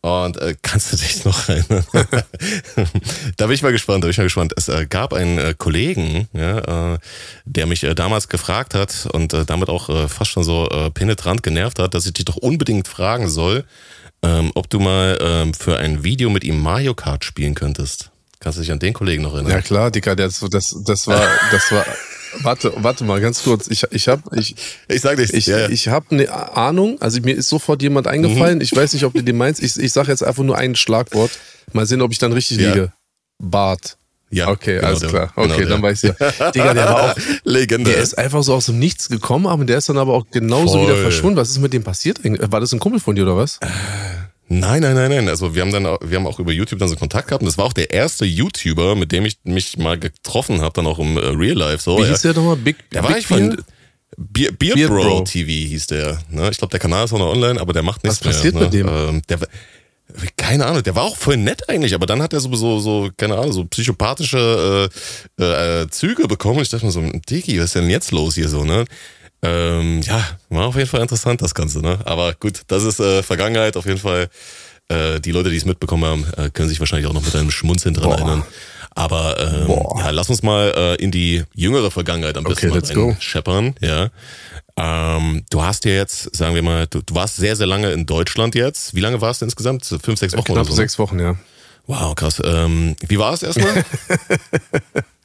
Und 0.00 0.36
äh, 0.36 0.54
kannst 0.62 0.92
du 0.92 0.96
dich 0.96 1.24
noch 1.24 1.48
erinnern? 1.48 1.84
da 3.36 3.46
bin 3.46 3.54
ich 3.54 3.62
mal 3.62 3.72
gespannt, 3.72 4.04
da 4.04 4.06
bin 4.06 4.12
ich 4.12 4.18
mal 4.18 4.24
gespannt. 4.24 4.52
Es 4.56 4.68
äh, 4.68 4.86
gab 4.86 5.12
einen 5.12 5.38
äh, 5.38 5.54
Kollegen, 5.58 6.28
ja, 6.32 6.94
äh, 6.94 6.98
der 7.44 7.66
mich 7.66 7.82
äh, 7.82 7.94
damals 7.94 8.28
gefragt 8.28 8.74
hat 8.74 9.08
und 9.12 9.34
äh, 9.34 9.44
damit 9.44 9.68
auch 9.68 9.88
äh, 9.88 10.06
fast 10.06 10.30
schon 10.30 10.44
so 10.44 10.68
äh, 10.68 10.90
penetrant 10.90 11.42
genervt 11.42 11.80
hat, 11.80 11.94
dass 11.94 12.06
ich 12.06 12.12
dich 12.12 12.26
doch 12.26 12.36
unbedingt 12.36 12.86
fragen 12.86 13.28
soll, 13.28 13.64
ähm, 14.22 14.52
ob 14.54 14.70
du 14.70 14.78
mal 14.78 15.18
ähm, 15.20 15.52
für 15.52 15.78
ein 15.78 16.04
Video 16.04 16.30
mit 16.30 16.44
ihm 16.44 16.60
Mario 16.62 16.94
Kart 16.94 17.24
spielen 17.24 17.56
könntest. 17.56 18.10
Kannst 18.38 18.58
du 18.58 18.62
dich 18.62 18.70
an 18.70 18.78
den 18.78 18.92
Kollegen 18.92 19.24
noch 19.24 19.34
erinnern? 19.34 19.50
Ja 19.50 19.62
klar, 19.62 19.90
Dicker, 19.90 20.14
das, 20.14 20.44
das, 20.48 20.76
das 20.86 21.08
war, 21.08 21.26
das 21.50 21.72
war 21.72 21.84
Warte, 22.42 22.72
warte 22.76 23.04
mal, 23.04 23.20
ganz 23.20 23.42
kurz. 23.42 23.68
Ich, 23.68 23.84
ich 23.90 24.08
habe, 24.08 24.22
ich, 24.36 24.54
ich 24.88 25.00
sag 25.00 25.18
nichts. 25.18 25.32
Ich, 25.34 25.46
ja, 25.46 25.60
ja. 25.60 25.68
ich 25.68 25.88
habe 25.88 26.06
eine 26.10 26.30
Ahnung. 26.56 27.00
Also 27.00 27.20
mir 27.20 27.34
ist 27.34 27.48
sofort 27.48 27.82
jemand 27.82 28.06
eingefallen. 28.06 28.56
Mhm. 28.58 28.62
Ich 28.62 28.74
weiß 28.74 28.92
nicht, 28.92 29.04
ob 29.04 29.14
du 29.14 29.22
den 29.22 29.36
meinst. 29.36 29.62
Ich, 29.62 29.78
ich 29.78 29.92
sage 29.92 30.08
jetzt 30.08 30.22
einfach 30.22 30.42
nur 30.42 30.56
ein 30.56 30.76
Schlagwort. 30.76 31.30
Mal 31.72 31.86
sehen, 31.86 32.02
ob 32.02 32.12
ich 32.12 32.18
dann 32.18 32.32
richtig 32.32 32.58
ja. 32.58 32.68
liege. 32.68 32.92
Bart. 33.38 33.96
Ja. 34.30 34.48
Okay, 34.48 34.76
genau 34.76 34.88
alles 34.88 35.02
klar. 35.02 35.32
Okay, 35.36 35.56
genau 35.56 35.70
dann 35.70 35.82
weiß 35.82 36.04
ich 36.04 36.12
ja. 36.18 36.50
Digga, 36.50 36.74
der 36.74 36.84
war 36.84 37.10
auch. 37.10 37.16
Legende. 37.44 37.90
Der 37.90 38.02
ist 38.02 38.18
einfach 38.18 38.42
so 38.42 38.54
aus 38.54 38.66
dem 38.66 38.78
Nichts 38.78 39.08
gekommen, 39.08 39.46
aber 39.46 39.64
der 39.64 39.78
ist 39.78 39.88
dann 39.88 39.96
aber 39.96 40.12
auch 40.12 40.26
genauso 40.30 40.74
Voll. 40.74 40.82
wieder 40.82 40.96
verschwunden. 40.96 41.36
Was 41.36 41.50
ist 41.50 41.58
mit 41.58 41.72
dem 41.72 41.82
passiert? 41.82 42.20
War 42.24 42.60
das 42.60 42.72
ein 42.72 42.78
Kumpel 42.78 43.00
von 43.00 43.14
dir 43.14 43.22
oder 43.22 43.36
was? 43.36 43.58
Nein, 44.50 44.80
nein, 44.80 44.94
nein, 44.94 45.10
nein. 45.10 45.28
Also 45.28 45.54
wir 45.54 45.62
haben 45.62 45.72
dann, 45.72 45.84
wir 45.84 46.16
haben 46.16 46.26
auch 46.26 46.38
über 46.38 46.52
YouTube 46.52 46.78
dann 46.78 46.88
so 46.88 46.96
Kontakt 46.96 47.28
gehabt 47.28 47.42
und 47.42 47.46
das 47.46 47.58
war 47.58 47.66
auch 47.66 47.74
der 47.74 47.90
erste 47.90 48.24
YouTuber, 48.24 48.94
mit 48.94 49.12
dem 49.12 49.26
ich 49.26 49.38
mich 49.44 49.76
mal 49.76 49.98
getroffen 49.98 50.62
habe, 50.62 50.72
dann 50.74 50.86
auch 50.86 50.98
im 50.98 51.16
äh, 51.16 51.20
Real 51.20 51.56
Life. 51.56 51.82
So, 51.82 51.98
Wie 51.98 52.06
hieß 52.06 52.22
der 52.22 52.34
nochmal? 52.34 52.56
Big, 52.56 52.76
der 52.90 53.02
Big 53.02 53.10
war 53.10 53.18
ich 53.18 53.26
von 53.26 53.62
Beard, 54.16 54.58
Beard, 54.58 54.74
Beard 54.76 54.90
Bro, 54.90 55.02
Bro, 55.02 55.20
TV 55.24 55.48
hieß 55.48 55.88
der. 55.88 56.18
Ne? 56.30 56.48
Ich 56.50 56.58
glaube, 56.58 56.70
der 56.70 56.80
Kanal 56.80 57.04
ist 57.04 57.12
auch 57.12 57.18
noch 57.18 57.30
online, 57.30 57.60
aber 57.60 57.72
der 57.72 57.82
macht 57.82 58.02
nichts 58.04 58.24
Was 58.24 58.34
passiert 58.34 58.54
mehr. 58.54 58.64
mit 58.64 58.72
ne? 58.72 58.78
dem? 58.78 58.88
Ähm, 58.88 59.22
der, 59.28 59.38
keine 60.36 60.64
Ahnung, 60.66 60.82
der 60.82 60.94
war 60.94 61.04
auch 61.04 61.16
voll 61.16 61.36
nett 61.36 61.68
eigentlich, 61.68 61.94
aber 61.94 62.06
dann 62.06 62.22
hat 62.22 62.32
er 62.32 62.40
sowieso 62.40 62.80
so, 62.80 63.10
keine 63.16 63.36
Ahnung, 63.36 63.52
so 63.52 63.64
psychopathische 63.66 64.88
äh, 65.38 65.82
äh, 65.82 65.88
Züge 65.90 66.26
bekommen. 66.26 66.60
Ich 66.60 66.70
dachte 66.70 66.86
mir 66.86 66.92
so, 66.92 67.02
Digi, 67.02 67.58
was 67.58 67.66
ist 67.66 67.74
denn 67.74 67.90
jetzt 67.90 68.12
los 68.12 68.34
hier 68.34 68.48
so, 68.48 68.64
ne? 68.64 68.86
Ähm, 69.42 70.02
ja, 70.02 70.24
war 70.48 70.66
auf 70.66 70.76
jeden 70.76 70.88
Fall 70.88 71.00
interessant, 71.00 71.42
das 71.42 71.54
Ganze, 71.54 71.80
ne? 71.80 71.98
Aber 72.04 72.34
gut, 72.34 72.62
das 72.66 72.82
ist 72.82 72.98
äh, 73.00 73.22
Vergangenheit 73.22 73.76
auf 73.76 73.86
jeden 73.86 73.98
Fall. 73.98 74.28
Äh, 74.88 75.20
die 75.20 75.32
Leute, 75.32 75.50
die 75.50 75.56
es 75.56 75.64
mitbekommen 75.64 76.04
haben, 76.04 76.26
äh, 76.36 76.50
können 76.50 76.68
sich 76.68 76.80
wahrscheinlich 76.80 77.06
auch 77.08 77.12
noch 77.12 77.24
mit 77.24 77.36
einem 77.36 77.50
Schmunzeln 77.50 77.94
dran 77.94 78.04
Boah. 78.08 78.16
erinnern. 78.16 78.42
Aber 78.94 79.38
ähm, 79.38 79.68
ja, 79.98 80.10
lass 80.10 80.28
uns 80.28 80.42
mal 80.42 80.72
äh, 80.76 80.94
in 80.96 81.12
die 81.12 81.44
jüngere 81.54 81.90
Vergangenheit 81.90 82.36
am 82.36 82.44
besten 82.44 82.70
okay, 82.72 82.96
mal 82.96 83.16
scheppern. 83.20 83.74
Ja. 83.80 84.08
Ähm, 84.76 85.44
du 85.50 85.62
hast 85.62 85.84
ja 85.84 85.92
jetzt, 85.92 86.34
sagen 86.34 86.54
wir 86.54 86.62
mal, 86.62 86.86
du, 86.86 87.02
du, 87.02 87.14
warst 87.14 87.36
sehr, 87.36 87.54
sehr 87.54 87.66
lange 87.66 87.92
in 87.92 88.06
Deutschland 88.06 88.54
jetzt. 88.54 88.94
Wie 88.94 89.00
lange 89.00 89.20
warst 89.20 89.40
du 89.40 89.44
insgesamt? 89.44 89.84
Fünf, 89.84 90.18
sechs 90.18 90.36
Wochen 90.36 90.46
Knapp 90.46 90.56
oder 90.56 90.64
so? 90.64 90.70
Ne? 90.70 90.76
sechs 90.76 90.98
Wochen, 90.98 91.18
ja. 91.20 91.36
Wow, 91.86 92.14
krass. 92.14 92.40
Ähm, 92.44 92.96
wie 93.06 93.18
war 93.18 93.34
es 93.34 93.42
erstmal? 93.42 93.84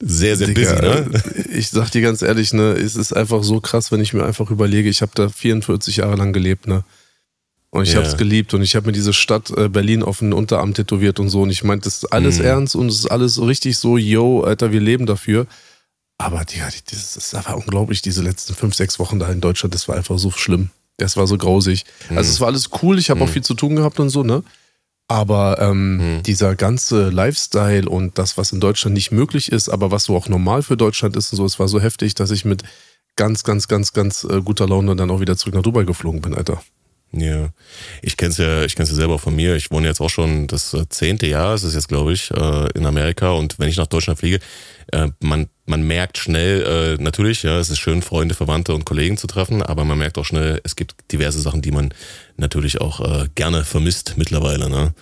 sehr, 0.00 0.36
sehr 0.36 0.48
Digga, 0.48 0.72
busy, 0.72 0.82
ne? 0.82 1.22
Ich 1.52 1.70
sag 1.70 1.90
dir 1.90 2.02
ganz 2.02 2.22
ehrlich, 2.22 2.52
ne, 2.52 2.72
es 2.72 2.96
ist 2.96 3.12
einfach 3.12 3.42
so 3.42 3.60
krass, 3.60 3.92
wenn 3.92 4.00
ich 4.00 4.12
mir 4.12 4.24
einfach 4.24 4.50
überlege, 4.50 4.88
ich 4.88 5.02
habe 5.02 5.12
da 5.14 5.28
44 5.28 5.98
Jahre 5.98 6.16
lang 6.16 6.32
gelebt, 6.32 6.66
ne? 6.66 6.84
Und 7.70 7.82
ich 7.82 7.90
yeah. 7.90 7.98
habe 7.98 8.08
es 8.08 8.16
geliebt 8.16 8.54
und 8.54 8.62
ich 8.62 8.76
habe 8.76 8.86
mir 8.86 8.92
diese 8.92 9.12
Stadt 9.12 9.50
äh, 9.50 9.68
Berlin 9.68 10.04
auf 10.04 10.20
den 10.20 10.32
Unterarm 10.32 10.74
tätowiert 10.74 11.18
und 11.18 11.28
so. 11.28 11.42
Und 11.42 11.50
ich 11.50 11.64
meinte, 11.64 11.86
das 11.86 12.04
ist 12.04 12.12
alles 12.12 12.38
mm. 12.38 12.44
ernst 12.44 12.76
und 12.76 12.86
es 12.86 13.00
ist 13.00 13.06
alles 13.06 13.34
so 13.34 13.44
richtig 13.46 13.78
so, 13.78 13.98
yo, 13.98 14.42
Alter, 14.44 14.70
wir 14.70 14.78
leben 14.78 15.06
dafür. 15.06 15.48
Aber 16.16 16.44
die, 16.44 16.60
das 16.88 17.16
ist 17.16 17.34
einfach 17.34 17.56
unglaublich, 17.56 18.00
diese 18.00 18.22
letzten 18.22 18.54
fünf, 18.54 18.76
sechs 18.76 19.00
Wochen 19.00 19.18
da 19.18 19.28
in 19.28 19.40
Deutschland, 19.40 19.74
das 19.74 19.88
war 19.88 19.96
einfach 19.96 20.20
so 20.20 20.30
schlimm. 20.30 20.70
Das 20.98 21.16
war 21.16 21.26
so 21.26 21.36
grausig. 21.36 21.84
Mm. 22.10 22.18
Also 22.18 22.30
es 22.30 22.40
war 22.40 22.46
alles 22.46 22.70
cool, 22.80 22.96
ich 23.00 23.10
habe 23.10 23.18
mm. 23.18 23.22
auch 23.24 23.28
viel 23.28 23.42
zu 23.42 23.54
tun 23.54 23.74
gehabt 23.74 23.98
und 23.98 24.08
so, 24.10 24.22
ne? 24.22 24.44
Aber 25.06 25.60
ähm, 25.60 26.22
dieser 26.24 26.56
ganze 26.56 27.10
Lifestyle 27.10 27.88
und 27.88 28.18
das, 28.18 28.38
was 28.38 28.52
in 28.52 28.60
Deutschland 28.60 28.94
nicht 28.94 29.12
möglich 29.12 29.52
ist, 29.52 29.68
aber 29.68 29.90
was 29.90 30.04
so 30.04 30.16
auch 30.16 30.28
normal 30.28 30.62
für 30.62 30.78
Deutschland 30.78 31.14
ist 31.16 31.32
und 31.32 31.36
so, 31.36 31.44
es 31.44 31.58
war 31.58 31.68
so 31.68 31.78
heftig, 31.78 32.14
dass 32.14 32.30
ich 32.30 32.44
mit 32.46 32.62
ganz, 33.16 33.44
ganz, 33.44 33.68
ganz, 33.68 33.92
ganz 33.92 34.24
äh, 34.24 34.40
guter 34.40 34.66
Laune 34.66 34.96
dann 34.96 35.10
auch 35.10 35.20
wieder 35.20 35.36
zurück 35.36 35.54
nach 35.54 35.62
Dubai 35.62 35.84
geflogen 35.84 36.22
bin, 36.22 36.34
Alter. 36.34 36.62
Ja, 37.16 37.50
ich 38.02 38.16
kenn's 38.16 38.38
ja, 38.38 38.64
ich 38.64 38.74
kenn's 38.74 38.90
ja 38.90 38.96
selber 38.96 39.18
von 39.18 39.36
mir. 39.36 39.54
Ich 39.54 39.70
wohne 39.70 39.86
jetzt 39.86 40.00
auch 40.00 40.10
schon 40.10 40.46
das 40.46 40.74
äh, 40.74 40.88
zehnte 40.88 41.26
Jahr, 41.26 41.54
ist 41.54 41.62
es 41.62 41.74
jetzt 41.74 41.88
glaube 41.88 42.12
ich, 42.12 42.30
äh, 42.30 42.68
in 42.74 42.86
Amerika. 42.86 43.30
Und 43.30 43.58
wenn 43.58 43.68
ich 43.68 43.76
nach 43.76 43.86
Deutschland 43.86 44.18
fliege, 44.18 44.40
äh, 44.92 45.08
man 45.20 45.48
man 45.66 45.82
merkt 45.82 46.18
schnell, 46.18 46.98
natürlich, 46.98 47.42
ja, 47.42 47.58
es 47.58 47.70
ist 47.70 47.78
schön, 47.78 48.02
Freunde, 48.02 48.34
Verwandte 48.34 48.74
und 48.74 48.84
Kollegen 48.84 49.16
zu 49.16 49.26
treffen, 49.26 49.62
aber 49.62 49.86
man 49.86 49.96
merkt 49.96 50.18
auch 50.18 50.26
schnell, 50.26 50.60
es 50.62 50.76
gibt 50.76 51.10
diverse 51.10 51.40
Sachen, 51.40 51.62
die 51.62 51.70
man 51.70 51.94
natürlich 52.36 52.82
auch 52.82 53.26
gerne 53.34 53.64
vermisst 53.64 54.18
mittlerweile. 54.18 54.68
Ne? 54.68 54.92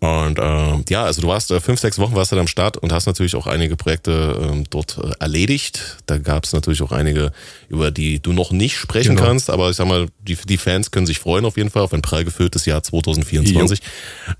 Und 0.00 0.38
äh, 0.38 0.82
ja, 0.88 1.04
also 1.04 1.20
du 1.20 1.28
warst 1.28 1.50
äh, 1.50 1.60
fünf, 1.60 1.78
sechs 1.78 1.98
Wochen 1.98 2.14
warst 2.14 2.32
du 2.32 2.38
am 2.38 2.46
Start 2.46 2.78
und 2.78 2.90
hast 2.90 3.04
natürlich 3.04 3.36
auch 3.36 3.46
einige 3.46 3.76
Projekte 3.76 4.48
ähm, 4.50 4.64
dort 4.70 4.96
äh, 4.96 5.10
erledigt. 5.20 5.98
Da 6.06 6.16
gab 6.16 6.44
es 6.44 6.54
natürlich 6.54 6.80
auch 6.80 6.92
einige, 6.92 7.32
über 7.68 7.90
die 7.90 8.18
du 8.18 8.32
noch 8.32 8.50
nicht 8.50 8.78
sprechen 8.78 9.16
genau. 9.16 9.28
kannst, 9.28 9.50
aber 9.50 9.68
ich 9.68 9.76
sag 9.76 9.86
mal, 9.86 10.06
die, 10.22 10.36
die 10.36 10.56
Fans 10.56 10.90
können 10.90 11.06
sich 11.06 11.18
freuen 11.18 11.44
auf 11.44 11.58
jeden 11.58 11.68
Fall 11.68 11.82
auf 11.82 11.92
ein 11.92 12.00
prall 12.00 12.24
gefülltes 12.24 12.64
Jahr 12.64 12.82
2024. 12.82 13.80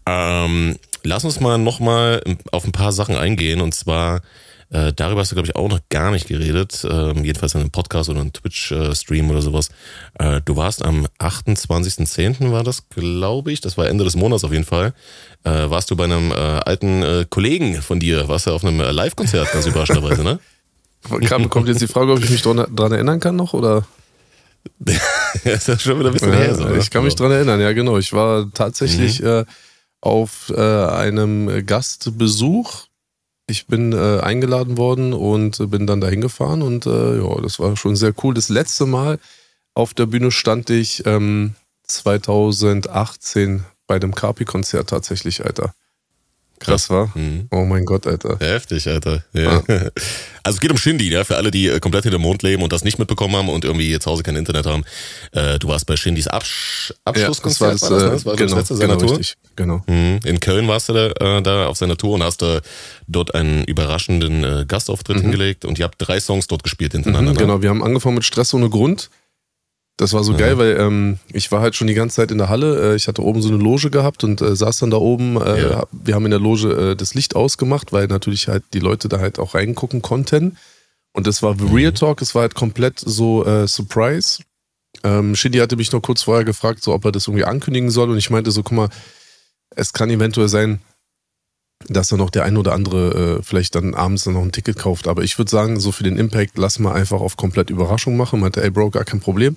Ähm, 0.06 0.78
lass 1.02 1.24
uns 1.24 1.40
mal 1.40 1.58
nochmal 1.58 2.22
auf 2.52 2.64
ein 2.64 2.72
paar 2.72 2.92
Sachen 2.92 3.16
eingehen 3.16 3.60
und 3.60 3.74
zwar 3.74 4.22
äh, 4.70 4.92
darüber 4.92 5.20
hast 5.20 5.32
du, 5.32 5.34
glaube 5.34 5.48
ich, 5.48 5.56
auch 5.56 5.68
noch 5.68 5.80
gar 5.88 6.12
nicht 6.12 6.28
geredet. 6.28 6.86
Ähm, 6.88 7.24
jedenfalls 7.24 7.54
in 7.54 7.60
einem 7.60 7.70
Podcast 7.70 8.08
oder 8.08 8.20
einem 8.20 8.32
Twitch-Stream 8.32 9.28
oder 9.28 9.42
sowas. 9.42 9.70
Äh, 10.18 10.40
du 10.44 10.56
warst 10.56 10.84
am 10.84 11.08
28.10. 11.18 12.52
war 12.52 12.62
das, 12.62 12.88
glaube 12.88 13.50
ich. 13.50 13.60
Das 13.60 13.76
war 13.76 13.88
Ende 13.88 14.04
des 14.04 14.14
Monats 14.14 14.44
auf 14.44 14.52
jeden 14.52 14.64
Fall. 14.64 14.94
Äh, 15.42 15.50
warst 15.70 15.90
du 15.90 15.96
bei 15.96 16.04
einem 16.04 16.30
äh, 16.30 16.34
alten 16.34 17.02
äh, 17.02 17.26
Kollegen 17.28 17.82
von 17.82 17.98
dir, 17.98 18.28
warst 18.28 18.46
du 18.46 18.52
auf 18.52 18.64
einem 18.64 18.80
äh, 18.80 18.92
Live-Konzert, 18.92 19.52
ganz 19.52 19.66
überraschenderweise, 19.66 20.22
ne? 20.22 20.38
Kommt 21.48 21.66
jetzt 21.66 21.80
die 21.80 21.88
Frage, 21.88 22.12
ob 22.12 22.22
ich 22.22 22.30
mich 22.30 22.42
dran 22.42 22.92
erinnern 22.92 23.18
kann 23.20 23.34
noch, 23.34 23.54
oder? 23.54 23.86
das 25.44 25.68
ist 25.68 25.82
schon 25.82 25.98
wieder 25.98 26.10
ein 26.10 26.12
bisschen 26.12 26.32
ja, 26.32 26.38
her. 26.38 26.54
So, 26.54 26.74
ich 26.74 26.90
kann 26.90 27.04
mich 27.04 27.16
dran 27.16 27.32
erinnern, 27.32 27.58
ja 27.58 27.72
genau. 27.72 27.96
Ich 27.96 28.12
war 28.12 28.52
tatsächlich 28.52 29.22
mhm. 29.22 29.46
auf 30.02 30.52
einem 30.54 31.64
Gastbesuch 31.64 32.89
ich 33.50 33.66
bin 33.66 33.92
äh, 33.92 34.20
eingeladen 34.20 34.78
worden 34.78 35.12
und 35.12 35.60
äh, 35.60 35.66
bin 35.66 35.86
dann 35.86 36.00
dahin 36.00 36.20
gefahren 36.20 36.62
und 36.62 36.86
äh, 36.86 37.18
ja, 37.18 37.40
das 37.42 37.58
war 37.58 37.76
schon 37.76 37.96
sehr 37.96 38.14
cool. 38.22 38.34
Das 38.34 38.48
letzte 38.48 38.86
Mal 38.86 39.18
auf 39.74 39.92
der 39.92 40.06
Bühne 40.06 40.30
stand 40.30 40.70
ich 40.70 41.04
ähm, 41.06 41.54
2018 41.84 43.64
bei 43.86 43.98
dem 43.98 44.14
Carpi-Konzert 44.14 44.88
tatsächlich, 44.88 45.44
Alter. 45.44 45.74
Krass, 46.60 46.90
war? 46.90 47.10
Mhm. 47.14 47.48
Oh 47.50 47.64
mein 47.64 47.84
Gott, 47.84 48.06
Alter. 48.06 48.38
Heftig, 48.38 48.86
Alter. 48.86 49.24
Ja. 49.32 49.62
Ah. 49.66 49.90
Also 50.42 50.56
es 50.56 50.60
geht 50.62 50.70
um 50.70 50.78
Shindy, 50.78 51.10
ja, 51.10 51.22
für 51.22 51.36
alle, 51.36 51.50
die 51.50 51.66
äh, 51.66 51.80
komplett 51.80 52.04
hinter 52.04 52.16
dem 52.16 52.22
Mond 52.22 52.42
leben 52.42 52.62
und 52.62 52.72
das 52.72 52.82
nicht 52.82 52.98
mitbekommen 52.98 53.36
haben 53.36 53.50
und 53.50 53.62
irgendwie 53.62 53.98
zu 53.98 54.10
Hause 54.10 54.22
kein 54.22 54.36
Internet 54.36 54.64
haben. 54.64 54.84
Äh, 55.32 55.58
du 55.58 55.68
warst 55.68 55.84
bei 55.84 55.96
Shindys 55.98 56.28
Absch 56.28 56.94
Abschlusskonzert, 57.04 57.60
ja, 57.60 57.72
das 57.72 57.82
war 57.82 57.90
das, 57.90 57.90
war 57.90 58.10
das, 58.10 58.10
das, 58.10 58.24
war 58.24 58.36
genau, 58.36 58.48
das 58.48 58.58
letzte 58.60 58.76
seiner 58.76 58.96
genau, 58.96 59.06
Tour? 59.06 59.18
Richtig, 59.18 59.36
genau. 59.54 59.84
Mhm. 59.86 60.20
In 60.24 60.40
Köln 60.40 60.66
warst 60.66 60.88
du 60.88 60.94
da, 60.94 61.38
äh, 61.38 61.42
da 61.42 61.66
auf 61.66 61.76
seiner 61.76 61.96
Tour 61.98 62.14
und 62.14 62.22
hast 62.22 62.42
äh, 62.42 62.62
dort 63.06 63.34
einen 63.34 63.64
überraschenden 63.64 64.42
äh, 64.42 64.64
Gastauftritt 64.66 65.18
mhm. 65.18 65.22
hingelegt 65.22 65.66
und 65.66 65.78
ihr 65.78 65.84
habt 65.84 65.96
drei 65.98 66.20
Songs 66.20 66.46
dort 66.46 66.62
gespielt 66.62 66.92
hintereinander. 66.92 67.32
Mhm, 67.32 67.36
ne? 67.36 67.42
genau, 67.42 67.62
wir 67.62 67.68
haben 67.68 67.84
angefangen 67.84 68.14
mit 68.14 68.24
Stress 68.24 68.54
ohne 68.54 68.70
Grund. 68.70 69.10
Das 70.00 70.14
war 70.14 70.24
so 70.24 70.32
ja. 70.32 70.38
geil, 70.38 70.56
weil 70.56 70.78
ähm, 70.80 71.18
ich 71.30 71.52
war 71.52 71.60
halt 71.60 71.76
schon 71.76 71.86
die 71.86 71.92
ganze 71.92 72.16
Zeit 72.16 72.30
in 72.30 72.38
der 72.38 72.48
Halle. 72.48 72.92
Äh, 72.92 72.96
ich 72.96 73.06
hatte 73.06 73.22
oben 73.22 73.42
so 73.42 73.50
eine 73.50 73.58
Loge 73.62 73.90
gehabt 73.90 74.24
und 74.24 74.40
äh, 74.40 74.56
saß 74.56 74.78
dann 74.78 74.90
da 74.90 74.96
oben. 74.96 75.38
Äh, 75.38 75.60
ja. 75.60 75.86
Wir 75.92 76.14
haben 76.14 76.24
in 76.24 76.30
der 76.30 76.40
Loge 76.40 76.92
äh, 76.92 76.96
das 76.96 77.12
Licht 77.12 77.36
ausgemacht, 77.36 77.92
weil 77.92 78.06
natürlich 78.06 78.48
halt 78.48 78.64
die 78.72 78.78
Leute 78.78 79.10
da 79.10 79.18
halt 79.18 79.38
auch 79.38 79.54
reingucken 79.54 80.00
konnten. 80.00 80.56
Und 81.12 81.26
das 81.26 81.42
war 81.42 81.54
The 81.54 81.64
mhm. 81.64 81.74
Real 81.74 81.92
Talk. 81.92 82.22
Es 82.22 82.34
war 82.34 82.40
halt 82.40 82.54
komplett 82.54 82.98
so 82.98 83.44
äh, 83.44 83.68
Surprise. 83.68 84.42
Ähm, 85.04 85.36
Shindy 85.36 85.58
hatte 85.58 85.76
mich 85.76 85.92
noch 85.92 86.00
kurz 86.00 86.22
vorher 86.22 86.46
gefragt, 86.46 86.82
so 86.82 86.94
ob 86.94 87.04
er 87.04 87.12
das 87.12 87.26
irgendwie 87.26 87.44
ankündigen 87.44 87.90
soll. 87.90 88.08
Und 88.08 88.16
ich 88.16 88.30
meinte 88.30 88.52
so, 88.52 88.62
guck 88.62 88.72
mal, 88.72 88.88
es 89.76 89.92
kann 89.92 90.08
eventuell 90.08 90.48
sein, 90.48 90.80
dass 91.90 92.08
dann 92.08 92.20
noch 92.20 92.30
der 92.30 92.44
ein 92.44 92.56
oder 92.56 92.72
andere 92.72 93.40
äh, 93.40 93.42
vielleicht 93.42 93.74
dann 93.74 93.94
abends 93.94 94.24
dann 94.24 94.32
noch 94.32 94.42
ein 94.42 94.52
Ticket 94.52 94.78
kauft. 94.78 95.08
Aber 95.08 95.24
ich 95.24 95.36
würde 95.36 95.50
sagen, 95.50 95.78
so 95.78 95.92
für 95.92 96.04
den 96.04 96.16
Impact, 96.16 96.56
lass 96.56 96.78
mal 96.78 96.94
einfach 96.94 97.20
auf 97.20 97.36
komplett 97.36 97.68
Überraschung 97.68 98.16
machen. 98.16 98.40
Meinte, 98.40 98.62
ey 98.62 98.70
Bro, 98.70 98.92
gar 98.92 99.04
kein 99.04 99.20
Problem 99.20 99.56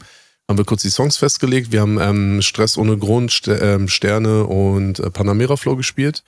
haben 0.50 0.58
wir 0.58 0.66
kurz 0.66 0.82
die 0.82 0.90
Songs 0.90 1.18
festgelegt. 1.18 1.72
Wir 1.72 1.82
haben 1.82 2.00
ähm, 2.00 2.42
Stress 2.42 2.78
ohne 2.78 2.98
Grund, 2.98 3.32
Ster 3.32 3.62
ähm, 3.62 3.88
Sterne 3.88 4.46
und 4.46 5.00
äh, 5.00 5.10
Panamera 5.10 5.56
Flow 5.56 5.76
gespielt. 5.76 6.24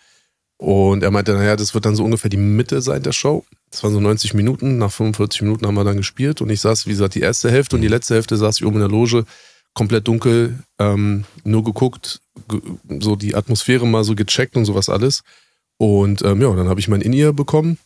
Und 0.57 1.03
er 1.03 1.12
meinte, 1.12 1.34
naja, 1.34 1.55
das 1.57 1.74
wird 1.74 1.86
dann 1.86 1.95
so 1.95 2.05
ungefähr 2.05 2.29
die 2.29 2.38
Mitte 2.38 2.81
sein 2.81 3.03
der 3.03 3.12
Show. 3.12 3.45
Das 3.72 3.84
waren 3.84 3.91
so 3.91 4.00
90 4.00 4.34
Minuten. 4.34 4.77
Nach 4.77 4.91
45 4.91 5.41
Minuten 5.41 5.67
haben 5.67 5.75
wir 5.75 5.84
dann 5.84 5.98
gespielt 5.98 6.41
und 6.41 6.50
ich 6.50 6.62
saß, 6.62 6.86
wie 6.86 6.91
gesagt, 6.91 7.15
die 7.15 7.22
erste 7.22 7.51
Hälfte 7.51 7.75
und 7.75 7.81
die 7.81 7.89
letzte 7.89 8.15
Hälfte 8.15 8.38
saß 8.38 8.57
ich 8.57 8.65
oben 8.65 8.75
in 8.75 8.81
der 8.81 8.89
Loge, 8.89 9.25
komplett 9.74 10.07
dunkel, 10.07 10.60
ähm, 10.79 11.25
nur 11.43 11.65
geguckt, 11.65 12.22
ge 12.48 12.62
so 13.01 13.17
die 13.17 13.36
Atmosphäre 13.36 13.86
mal 13.86 14.05
so 14.05 14.15
gecheckt 14.15 14.55
und 14.55 14.63
sowas 14.63 14.88
alles. 14.88 15.24
Und 15.77 16.22
ähm, 16.22 16.41
ja, 16.41 16.55
dann 16.55 16.69
habe 16.69 16.79
ich 16.79 16.88
mein 16.88 17.01
In-Ear 17.01 17.34
bekommen, 17.34 17.77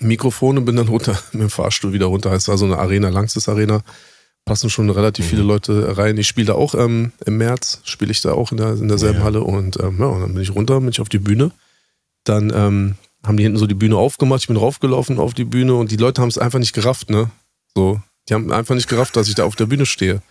Mikrofone, 0.00 0.60
bin 0.60 0.74
dann 0.74 0.88
runter 0.88 1.16
mit 1.32 1.42
dem 1.42 1.50
Fahrstuhl 1.50 1.92
wieder 1.92 2.06
runter. 2.06 2.32
Es 2.32 2.48
war 2.48 2.58
so 2.58 2.64
eine 2.64 2.78
Arena, 2.78 3.10
Langstes 3.10 3.48
Arena. 3.48 3.82
Passen 4.44 4.68
schon 4.68 4.90
relativ 4.90 5.24
mhm. 5.26 5.30
viele 5.30 5.42
Leute 5.42 5.96
rein. 5.96 6.18
Ich 6.18 6.28
spiele 6.28 6.48
da 6.48 6.52
auch 6.54 6.74
ähm, 6.74 7.12
im 7.24 7.38
März, 7.38 7.80
spiele 7.84 8.12
ich 8.12 8.20
da 8.20 8.32
auch 8.32 8.52
in, 8.52 8.58
der, 8.58 8.74
in 8.74 8.88
derselben 8.88 9.20
ja. 9.20 9.24
Halle 9.24 9.42
und 9.42 9.78
ähm, 9.80 9.96
ja, 9.98 10.06
und 10.06 10.20
dann 10.20 10.34
bin 10.34 10.42
ich 10.42 10.54
runter, 10.54 10.80
bin 10.80 10.90
ich 10.90 11.00
auf 11.00 11.08
die 11.08 11.18
Bühne. 11.18 11.50
Dann 12.24 12.52
ähm, 12.54 12.94
haben 13.24 13.36
die 13.36 13.42
hinten 13.42 13.58
so 13.58 13.66
die 13.66 13.74
Bühne 13.74 13.96
aufgemacht, 13.96 14.42
ich 14.42 14.48
bin 14.48 14.56
raufgelaufen 14.56 15.18
auf 15.18 15.34
die 15.34 15.44
Bühne 15.44 15.74
und 15.74 15.90
die 15.90 15.96
Leute 15.96 16.20
haben 16.20 16.28
es 16.28 16.38
einfach 16.38 16.58
nicht 16.58 16.74
gerafft, 16.74 17.10
ne? 17.10 17.30
So, 17.74 18.00
die 18.28 18.34
haben 18.34 18.52
einfach 18.52 18.74
nicht 18.74 18.88
gerafft, 18.88 19.16
dass 19.16 19.28
ich 19.28 19.34
da 19.34 19.44
auf 19.44 19.56
der 19.56 19.66
Bühne 19.66 19.86
stehe. 19.86 20.22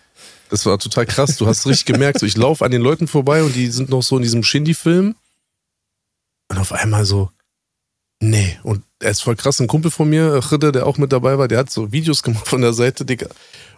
Das 0.50 0.65
war 0.65 0.77
total 0.77 1.05
krass. 1.05 1.38
Du 1.38 1.48
hast 1.48 1.65
richtig 1.65 1.86
gemerkt, 1.86 2.20
so 2.20 2.25
ich 2.25 2.38
laufe 2.38 2.63
an 2.63 2.72
den 2.72 2.82
Leuten 2.82 3.08
vorbei 3.08 3.43
und 3.43 3.55
die 3.55 3.67
sind 3.67 3.89
noch 3.89 4.03
so 4.03 4.17
in 4.17 4.24
diesem 4.24 4.43
Shindy-Film. 4.43 5.15
Und 6.50 6.58
auf 6.58 6.72
einmal 6.72 7.05
so, 7.05 7.32
nee. 8.20 8.60
Und 8.62 8.84
er 9.00 9.12
ist 9.12 9.24
voll 9.24 9.36
krass. 9.36 9.60
Ein 9.60 9.67
Kumpel 9.67 9.89
von 9.89 10.10
mir, 10.10 10.41
Chide, 10.48 10.72
der 10.72 10.86
auch 10.86 10.98
mit 10.98 11.12
dabei 11.12 11.39
war, 11.39 11.48
der 11.48 11.58
hat 11.58 11.72
so 11.72 11.91
Videos 11.91 12.22
gemacht 12.22 12.48
von 12.48 12.62
der 12.62 12.74
Seite, 12.74 13.05
Digga. 13.05 13.27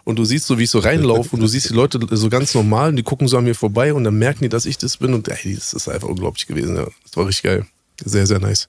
Und 0.06 0.20
du 0.20 0.24
siehst 0.24 0.46
so, 0.46 0.56
wie 0.56 0.62
ich 0.62 0.70
so 0.70 0.78
reinlaufe 0.78 1.34
und 1.34 1.40
du 1.40 1.48
siehst 1.48 1.68
die 1.68 1.74
Leute 1.74 1.98
so 2.12 2.28
ganz 2.28 2.54
normal 2.54 2.90
und 2.90 2.96
die 2.96 3.02
gucken 3.02 3.26
so 3.26 3.38
an 3.38 3.42
mir 3.42 3.56
vorbei 3.56 3.92
und 3.92 4.04
dann 4.04 4.16
merken 4.16 4.44
die, 4.44 4.48
dass 4.48 4.64
ich 4.64 4.78
das 4.78 4.98
bin 4.98 5.12
und 5.14 5.26
ey, 5.26 5.56
das 5.56 5.72
ist 5.72 5.88
einfach 5.88 6.06
unglaublich 6.06 6.46
gewesen. 6.46 6.76
Ja. 6.76 6.86
Das 7.02 7.16
war 7.16 7.26
richtig 7.26 7.42
geil. 7.42 7.66
Sehr, 8.04 8.24
sehr 8.24 8.38
nice. 8.38 8.68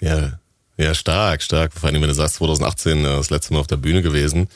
Ja, 0.00 0.38
ja, 0.76 0.94
stark, 0.94 1.40
stark. 1.40 1.72
Vor 1.72 1.88
allem, 1.88 2.02
wenn 2.02 2.08
du 2.08 2.14
sagst, 2.14 2.34
2018 2.34 2.98
äh, 2.98 3.02
das 3.04 3.30
letzte 3.30 3.54
Mal 3.54 3.60
auf 3.60 3.66
der 3.66 3.78
Bühne 3.78 4.02
gewesen. 4.02 4.48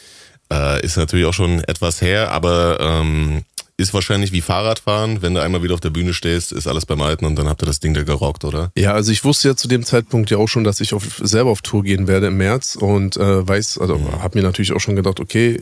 Äh, 0.52 0.84
ist 0.84 0.98
natürlich 0.98 1.24
auch 1.24 1.32
schon 1.32 1.64
etwas 1.64 2.02
her, 2.02 2.30
aber 2.30 2.78
ähm, 2.78 3.44
ist 3.78 3.94
wahrscheinlich 3.94 4.32
wie 4.32 4.40
Fahrradfahren. 4.40 5.22
Wenn 5.22 5.34
du 5.34 5.40
einmal 5.40 5.62
wieder 5.62 5.72
auf 5.72 5.80
der 5.80 5.90
Bühne 5.90 6.12
stehst, 6.12 6.52
ist 6.52 6.66
alles 6.66 6.84
beim 6.84 7.00
Alten 7.00 7.24
und 7.24 7.36
dann 7.36 7.48
habt 7.48 7.62
ihr 7.62 7.66
das 7.66 7.78
Ding 7.78 7.94
da 7.94 8.02
gerockt, 8.02 8.44
oder? 8.44 8.72
Ja, 8.76 8.92
also 8.92 9.12
ich 9.12 9.24
wusste 9.24 9.48
ja 9.48 9.56
zu 9.56 9.68
dem 9.68 9.84
Zeitpunkt 9.84 10.30
ja 10.30 10.36
auch 10.36 10.48
schon, 10.48 10.64
dass 10.64 10.80
ich 10.80 10.94
auf, 10.94 11.04
selber 11.22 11.50
auf 11.50 11.62
Tour 11.62 11.84
gehen 11.84 12.08
werde 12.08 12.26
im 12.26 12.36
März 12.36 12.76
und 12.76 13.16
äh, 13.16 13.48
weiß, 13.48 13.78
also 13.78 13.96
mhm. 13.96 14.20
habe 14.20 14.36
mir 14.36 14.42
natürlich 14.42 14.72
auch 14.72 14.80
schon 14.80 14.96
gedacht, 14.96 15.20
okay, 15.20 15.60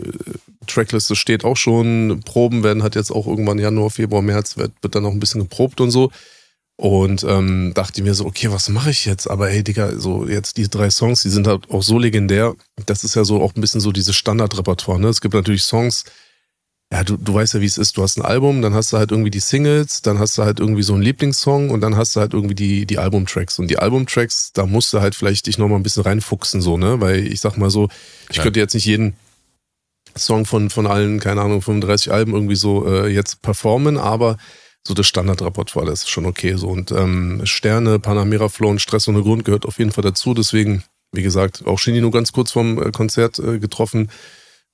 Trackliste 0.66 1.16
steht 1.16 1.44
auch 1.44 1.56
schon, 1.56 2.20
Proben 2.25 2.62
werden 2.62 2.82
hat 2.82 2.94
jetzt 2.94 3.11
auch 3.11 3.26
irgendwann 3.26 3.58
Januar, 3.58 3.90
Februar, 3.90 4.23
März, 4.23 4.56
wird, 4.56 4.73
wird 4.82 4.94
dann 4.94 5.02
noch 5.02 5.12
ein 5.12 5.20
bisschen 5.20 5.40
geprobt 5.40 5.80
und 5.80 5.90
so. 5.90 6.11
Und 6.78 7.25
ähm, 7.25 7.73
dachte 7.75 8.02
mir 8.02 8.14
so, 8.14 8.26
okay, 8.26 8.50
was 8.50 8.68
mache 8.68 8.90
ich 8.90 9.06
jetzt? 9.06 9.30
Aber 9.30 9.49
hey, 9.49 9.64
Digga, 9.64 9.99
so 9.99 10.28
jetzt 10.28 10.58
die 10.58 10.68
drei 10.68 10.90
Songs, 10.90 11.23
die 11.23 11.30
sind 11.30 11.46
halt 11.46 11.70
auch 11.70 11.82
so 11.82 11.99
legendär. 11.99 12.54
Das 12.85 13.02
ist 13.02 13.14
ja 13.14 13.25
so 13.25 13.40
auch 13.40 13.54
ein 13.54 13.62
bisschen 13.62 13.80
so 13.80 13.92
dieses 13.92 14.14
Standardrepertoire. 14.14 15.00
Ne? 15.00 15.08
Es 15.08 15.23
gibt 15.23 15.32
natürlich 15.32 15.62
Songs, 15.62 16.04
ja, 16.92 17.02
du, 17.02 17.16
du 17.16 17.35
weißt 17.35 17.54
ja, 17.54 17.61
wie 17.61 17.66
es 17.66 17.78
ist. 17.78 17.96
Du 17.96 18.02
hast 18.02 18.16
ein 18.16 18.23
Album, 18.25 18.62
dann 18.62 18.75
hast 18.75 18.92
du 18.92 18.99
halt 18.99 19.11
irgendwie 19.11 19.30
die 19.30 19.40
Singles, 19.40 20.02
dann 20.02 20.18
hast 20.18 20.38
du 20.38 20.44
halt 20.44 20.61
irgendwie 20.61 20.82
so 20.82 20.92
einen 20.92 21.02
Lieblingssong 21.02 21.70
und 21.70 21.80
dann 21.80 21.96
hast 21.96 22.14
du 22.14 22.20
halt 22.20 22.32
irgendwie 22.32 22.54
die, 22.54 22.87
die 22.87 22.99
Albumtracks. 22.99 23.58
Und 23.58 23.68
die 23.68 23.78
Albumtracks, 23.78 24.52
da 24.52 24.66
musst 24.66 24.92
du 24.92 25.00
halt 25.00 25.14
vielleicht 25.14 25.46
dich 25.46 25.58
nochmal 25.58 25.80
ein 25.80 25.82
bisschen 25.82 26.04
reinfuchsen, 26.04 26.61
so, 26.61 26.76
ne? 26.76 27.00
Weil 27.00 27.26
ich 27.26 27.40
sag 27.40 27.56
mal 27.56 27.70
so, 27.70 27.88
ich 28.30 28.37
ja. 28.37 28.42
könnte 28.44 28.61
jetzt 28.61 28.75
nicht 28.75 28.85
jeden 28.85 29.16
Song 30.18 30.46
von, 30.46 30.70
von 30.70 30.87
allen, 30.87 31.20
keine 31.20 31.40
Ahnung, 31.42 31.62
35 31.62 32.12
Alben 32.12 32.32
irgendwie 32.32 32.56
so 32.56 32.87
äh, 32.87 33.08
jetzt 33.08 33.42
performen, 33.42 33.99
aber 33.99 34.37
so 34.87 34.94
das 34.94 35.06
Standardrepertoire, 35.06 35.87
das 35.87 36.02
ist 36.02 36.11
schon 36.11 36.26
okay 36.26 36.54
so. 36.54 36.68
Und 36.68 36.92
ähm, 36.92 37.40
Sterne, 37.44 37.99
Panamera 37.99 38.49
Flow 38.49 38.70
und 38.70 38.80
Stress 38.80 39.08
ohne 39.08 39.23
Grund 39.23 39.44
gehört 39.44 39.66
auf 39.66 39.78
jeden 39.78 39.92
Fall 39.92 40.04
dazu. 40.04 40.32
Deswegen, 40.32 40.85
wie 41.12 41.23
gesagt, 41.23 41.66
auch 41.66 41.78
Shindy 41.78 42.00
nur 42.00 42.12
ganz 42.12 42.32
kurz 42.32 42.52
vorm 42.52 42.80
äh, 42.80 42.90
Konzert 42.92 43.38
äh, 43.38 43.58
getroffen. 43.58 44.11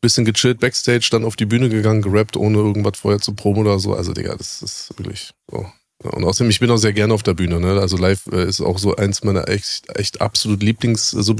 Bisschen 0.00 0.24
gechillt, 0.24 0.60
Backstage, 0.60 1.08
dann 1.12 1.24
auf 1.24 1.36
die 1.36 1.46
Bühne 1.46 1.68
gegangen, 1.68 2.02
gerappt, 2.02 2.36
ohne 2.36 2.58
irgendwas 2.58 2.98
vorher 2.98 3.20
zu 3.20 3.34
proben 3.34 3.60
oder 3.60 3.78
so. 3.78 3.94
Also, 3.94 4.12
Digga, 4.12 4.34
das 4.36 4.60
ist 4.60 4.92
wirklich 4.98 5.30
so. 5.48 5.66
Und 6.10 6.24
außerdem, 6.24 6.50
ich 6.50 6.60
bin 6.60 6.70
auch 6.70 6.76
sehr 6.76 6.92
gerne 6.92 7.14
auf 7.14 7.22
der 7.22 7.34
Bühne. 7.34 7.60
Ne? 7.60 7.80
Also 7.80 7.96
live 7.96 8.26
äh, 8.32 8.46
ist 8.46 8.60
auch 8.60 8.78
so 8.78 8.96
eins 8.96 9.24
meiner 9.24 9.48
echt, 9.48 9.84
echt 9.96 10.20
absolut 10.20 10.62
Lieblings 10.62 11.14
äh, 11.14 11.22
so. 11.22 11.36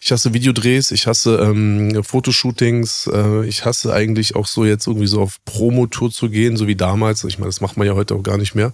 Ich 0.00 0.12
hasse 0.12 0.34
Videodrehs, 0.34 0.90
ich 0.90 1.06
hasse 1.06 1.38
ähm, 1.38 2.02
Fotoshootings, 2.04 3.10
äh, 3.12 3.46
ich 3.46 3.64
hasse 3.64 3.92
eigentlich 3.92 4.36
auch 4.36 4.46
so 4.46 4.64
jetzt 4.64 4.86
irgendwie 4.86 5.06
so 5.06 5.20
auf 5.20 5.38
Promotour 5.44 6.10
zu 6.10 6.28
gehen, 6.28 6.56
so 6.56 6.66
wie 6.66 6.76
damals. 6.76 7.24
Ich 7.24 7.38
meine, 7.38 7.48
das 7.48 7.60
macht 7.60 7.76
man 7.76 7.86
ja 7.86 7.94
heute 7.94 8.14
auch 8.14 8.22
gar 8.22 8.38
nicht 8.38 8.54
mehr. 8.54 8.72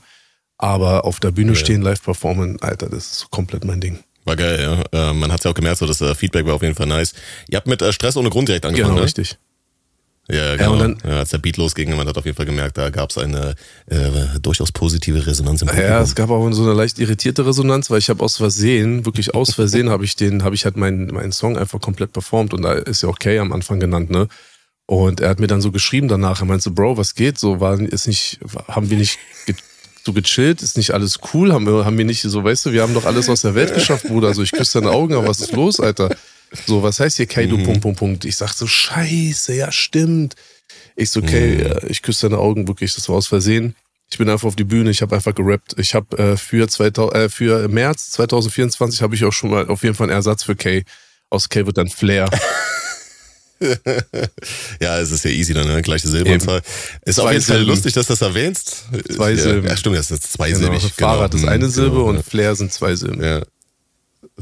Aber 0.59 1.05
auf 1.05 1.21
der 1.21 1.31
Bühne 1.31 1.53
ja. 1.53 1.57
stehen, 1.57 1.83
live 1.83 2.03
performen, 2.03 2.61
Alter, 2.61 2.89
das 2.89 3.12
ist 3.12 3.31
komplett 3.31 3.65
mein 3.65 3.81
Ding. 3.81 3.99
War 4.25 4.37
geil, 4.37 4.85
ja. 4.93 5.11
Äh, 5.11 5.12
man 5.15 5.33
hat 5.33 5.45
ja 5.45 5.51
auch 5.51 5.55
gemerkt, 5.55 5.79
so 5.79 5.87
das 5.87 6.01
äh, 6.01 6.15
Feedback 6.15 6.47
war 6.47 6.55
auf 6.55 6.62
jeden 6.62 6.75
Fall 6.75 6.87
nice. 6.87 7.15
Ihr 7.49 7.57
habt 7.57 7.67
mit 7.67 7.83
äh, 7.83 7.93
Stress 7.93 8.17
ohne 8.17 8.31
Grund 8.31 8.49
direkt 8.49 8.65
angefangen, 8.65 8.91
genau, 8.91 9.01
ne? 9.01 9.05
richtig. 9.05 9.39
Ja, 10.29 10.57
genau. 10.57 10.75
Ja, 10.75 10.79
dann, 10.79 10.99
ja, 11.05 11.19
als 11.19 11.31
der 11.31 11.38
Beat 11.38 11.57
losging, 11.57 11.95
man 11.97 12.07
hat 12.07 12.17
auf 12.17 12.25
jeden 12.25 12.37
Fall 12.37 12.47
gemerkt, 12.47 12.79
da 12.79 12.91
gab 12.91 13.11
es 13.11 13.19
eine 13.19 13.55
äh, 13.87 14.38
durchaus 14.41 14.71
positive 14.71 15.26
Resonanz 15.26 15.62
im 15.62 15.69
Publikum. 15.69 15.91
Ja, 15.91 16.00
es 16.00 16.14
gab 16.14 16.31
auch 16.31 16.50
so 16.52 16.62
eine 16.62 16.75
leicht 16.75 16.99
irritierte 17.00 17.45
Resonanz, 17.45 17.91
weil 17.91 17.99
ich 17.99 18.09
habe 18.09 18.23
aus 18.23 18.37
Versehen, 18.37 19.05
wirklich 19.05 19.35
aus 19.35 19.55
Versehen, 19.55 19.91
habe 19.91 20.05
ich 20.05 20.14
den, 20.14 20.45
habe 20.45 20.55
ich 20.55 20.64
halt 20.64 20.76
meinen 20.76 21.09
meinen 21.09 21.33
Song 21.33 21.59
einfach 21.59 21.81
komplett 21.81 22.12
performt 22.12 22.55
und 22.55 22.62
da 22.62 22.73
ist 22.73 23.02
ja 23.02 23.09
auch 23.09 23.19
Kay 23.19 23.38
am 23.38 23.52
Anfang 23.52 23.81
genannt, 23.81 24.11
ne? 24.11 24.29
Und 24.87 25.21
er 25.21 25.31
hat 25.31 25.41
mir 25.41 25.47
dann 25.47 25.61
so 25.61 25.73
geschrieben 25.73 26.09
danach, 26.09 26.41
er 26.41 26.47
meinte 26.47 26.64
so, 26.64 26.73
Bro, 26.73 26.97
was 26.99 27.14
geht? 27.14 27.38
So 27.38 27.61
war 27.61 27.81
ist 27.81 28.07
nicht, 28.07 28.41
haben 28.69 28.91
wir 28.91 28.99
nicht 28.99 29.19
so 30.05 30.12
gechillt, 30.12 30.62
ist 30.62 30.76
nicht 30.76 30.93
alles 30.93 31.19
cool, 31.33 31.52
haben 31.52 31.67
wir, 31.67 31.85
haben 31.85 31.97
wir 31.97 32.05
nicht 32.05 32.23
so, 32.23 32.45
weißt 32.45 32.67
du, 32.67 32.73
wir 32.73 32.83
haben 32.83 32.95
doch 32.95 33.07
alles 33.07 33.29
aus 33.29 33.43
der 33.43 33.55
Welt 33.55 33.75
geschafft, 33.75 34.07
Bruder. 34.07 34.29
Also 34.29 34.43
ich 34.43 34.52
küsse 34.52 34.81
deine 34.81 34.93
Augen, 34.93 35.14
aber 35.14 35.29
was 35.29 35.41
ist 35.41 35.52
los, 35.52 35.81
Alter? 35.81 36.11
So, 36.67 36.83
was 36.83 37.01
heißt 37.01 37.17
hier 37.17 37.27
Kaido, 37.27 37.57
mhm. 37.57 37.65
Punkt, 37.65 37.81
Punkt, 37.81 37.99
Punkt. 37.99 38.25
Ich 38.25 38.37
sag 38.37 38.53
so, 38.53 38.67
scheiße, 38.67 39.55
ja, 39.55 39.73
stimmt. 39.73 40.37
Ich 40.97 41.11
so, 41.11 41.21
okay, 41.21 41.65
mhm. 41.65 41.89
ich 41.89 42.03
küsse 42.03 42.29
deine 42.29 42.41
Augen, 42.41 42.69
wirklich, 42.69 42.95
das 42.95 43.09
war 43.09 43.17
aus 43.17 43.29
Versehen. 43.29 43.75
Ich 44.11 44.19
bin 44.19 44.29
einfach 44.29 44.49
auf 44.49 44.57
die 44.57 44.65
Bühne, 44.65 44.91
ich 44.91 45.01
habe 45.01 45.15
einfach 45.15 45.35
gerappt. 45.35 45.75
Ich 45.79 45.95
habe 45.95 46.19
äh, 46.19 46.37
für, 46.37 46.69
2000, 46.69 47.15
äh, 47.15 47.29
für 47.31 47.69
März 47.69 48.11
2024 48.11 49.01
habe 49.01 49.15
ich 49.15 49.25
auch 49.25 49.33
schon 49.33 49.51
mal 49.51 49.69
auf 49.69 49.83
jeden 49.83 49.95
Fall 49.95 50.09
einen 50.09 50.17
Ersatz 50.17 50.43
für 50.45 50.55
Kay. 50.55 50.85
Aus 51.31 51.49
Kay 51.49 51.65
wird 51.65 51.79
dann 51.79 51.89
Flair. 51.89 52.29
ja, 54.81 54.99
es 54.99 55.11
ist 55.11 55.25
ja 55.25 55.31
easy 55.31 55.55
dann, 55.55 55.67
ne? 55.67 55.83
Gleiche 55.83 56.09
Silberanzahl. 56.09 56.63
Ist 57.05 57.17
zwei 57.17 57.23
auf 57.23 57.33
jeden 57.33 57.45
Fall 57.45 57.57
Silben. 57.57 57.71
lustig, 57.71 57.93
dass 57.93 58.07
du 58.07 58.13
das 58.13 58.23
erwähnst. 58.23 58.85
Zwei 59.15 59.37
Silben. 59.37 59.69
Ja, 59.69 59.77
stimmt, 59.77 59.97
das 59.97 60.11
ist 60.11 60.33
zweisilbig. 60.33 60.81
Genau, 60.81 60.93
Fahrrad 60.97 61.35
ist 61.35 61.45
eine 61.45 61.69
Silbe 61.69 61.97
genau, 61.97 62.09
und 62.09 62.25
Flair 62.25 62.55
sind 62.55 62.73
zwei 62.73 62.95
Silben. 62.95 63.23
Ja. 63.23 63.43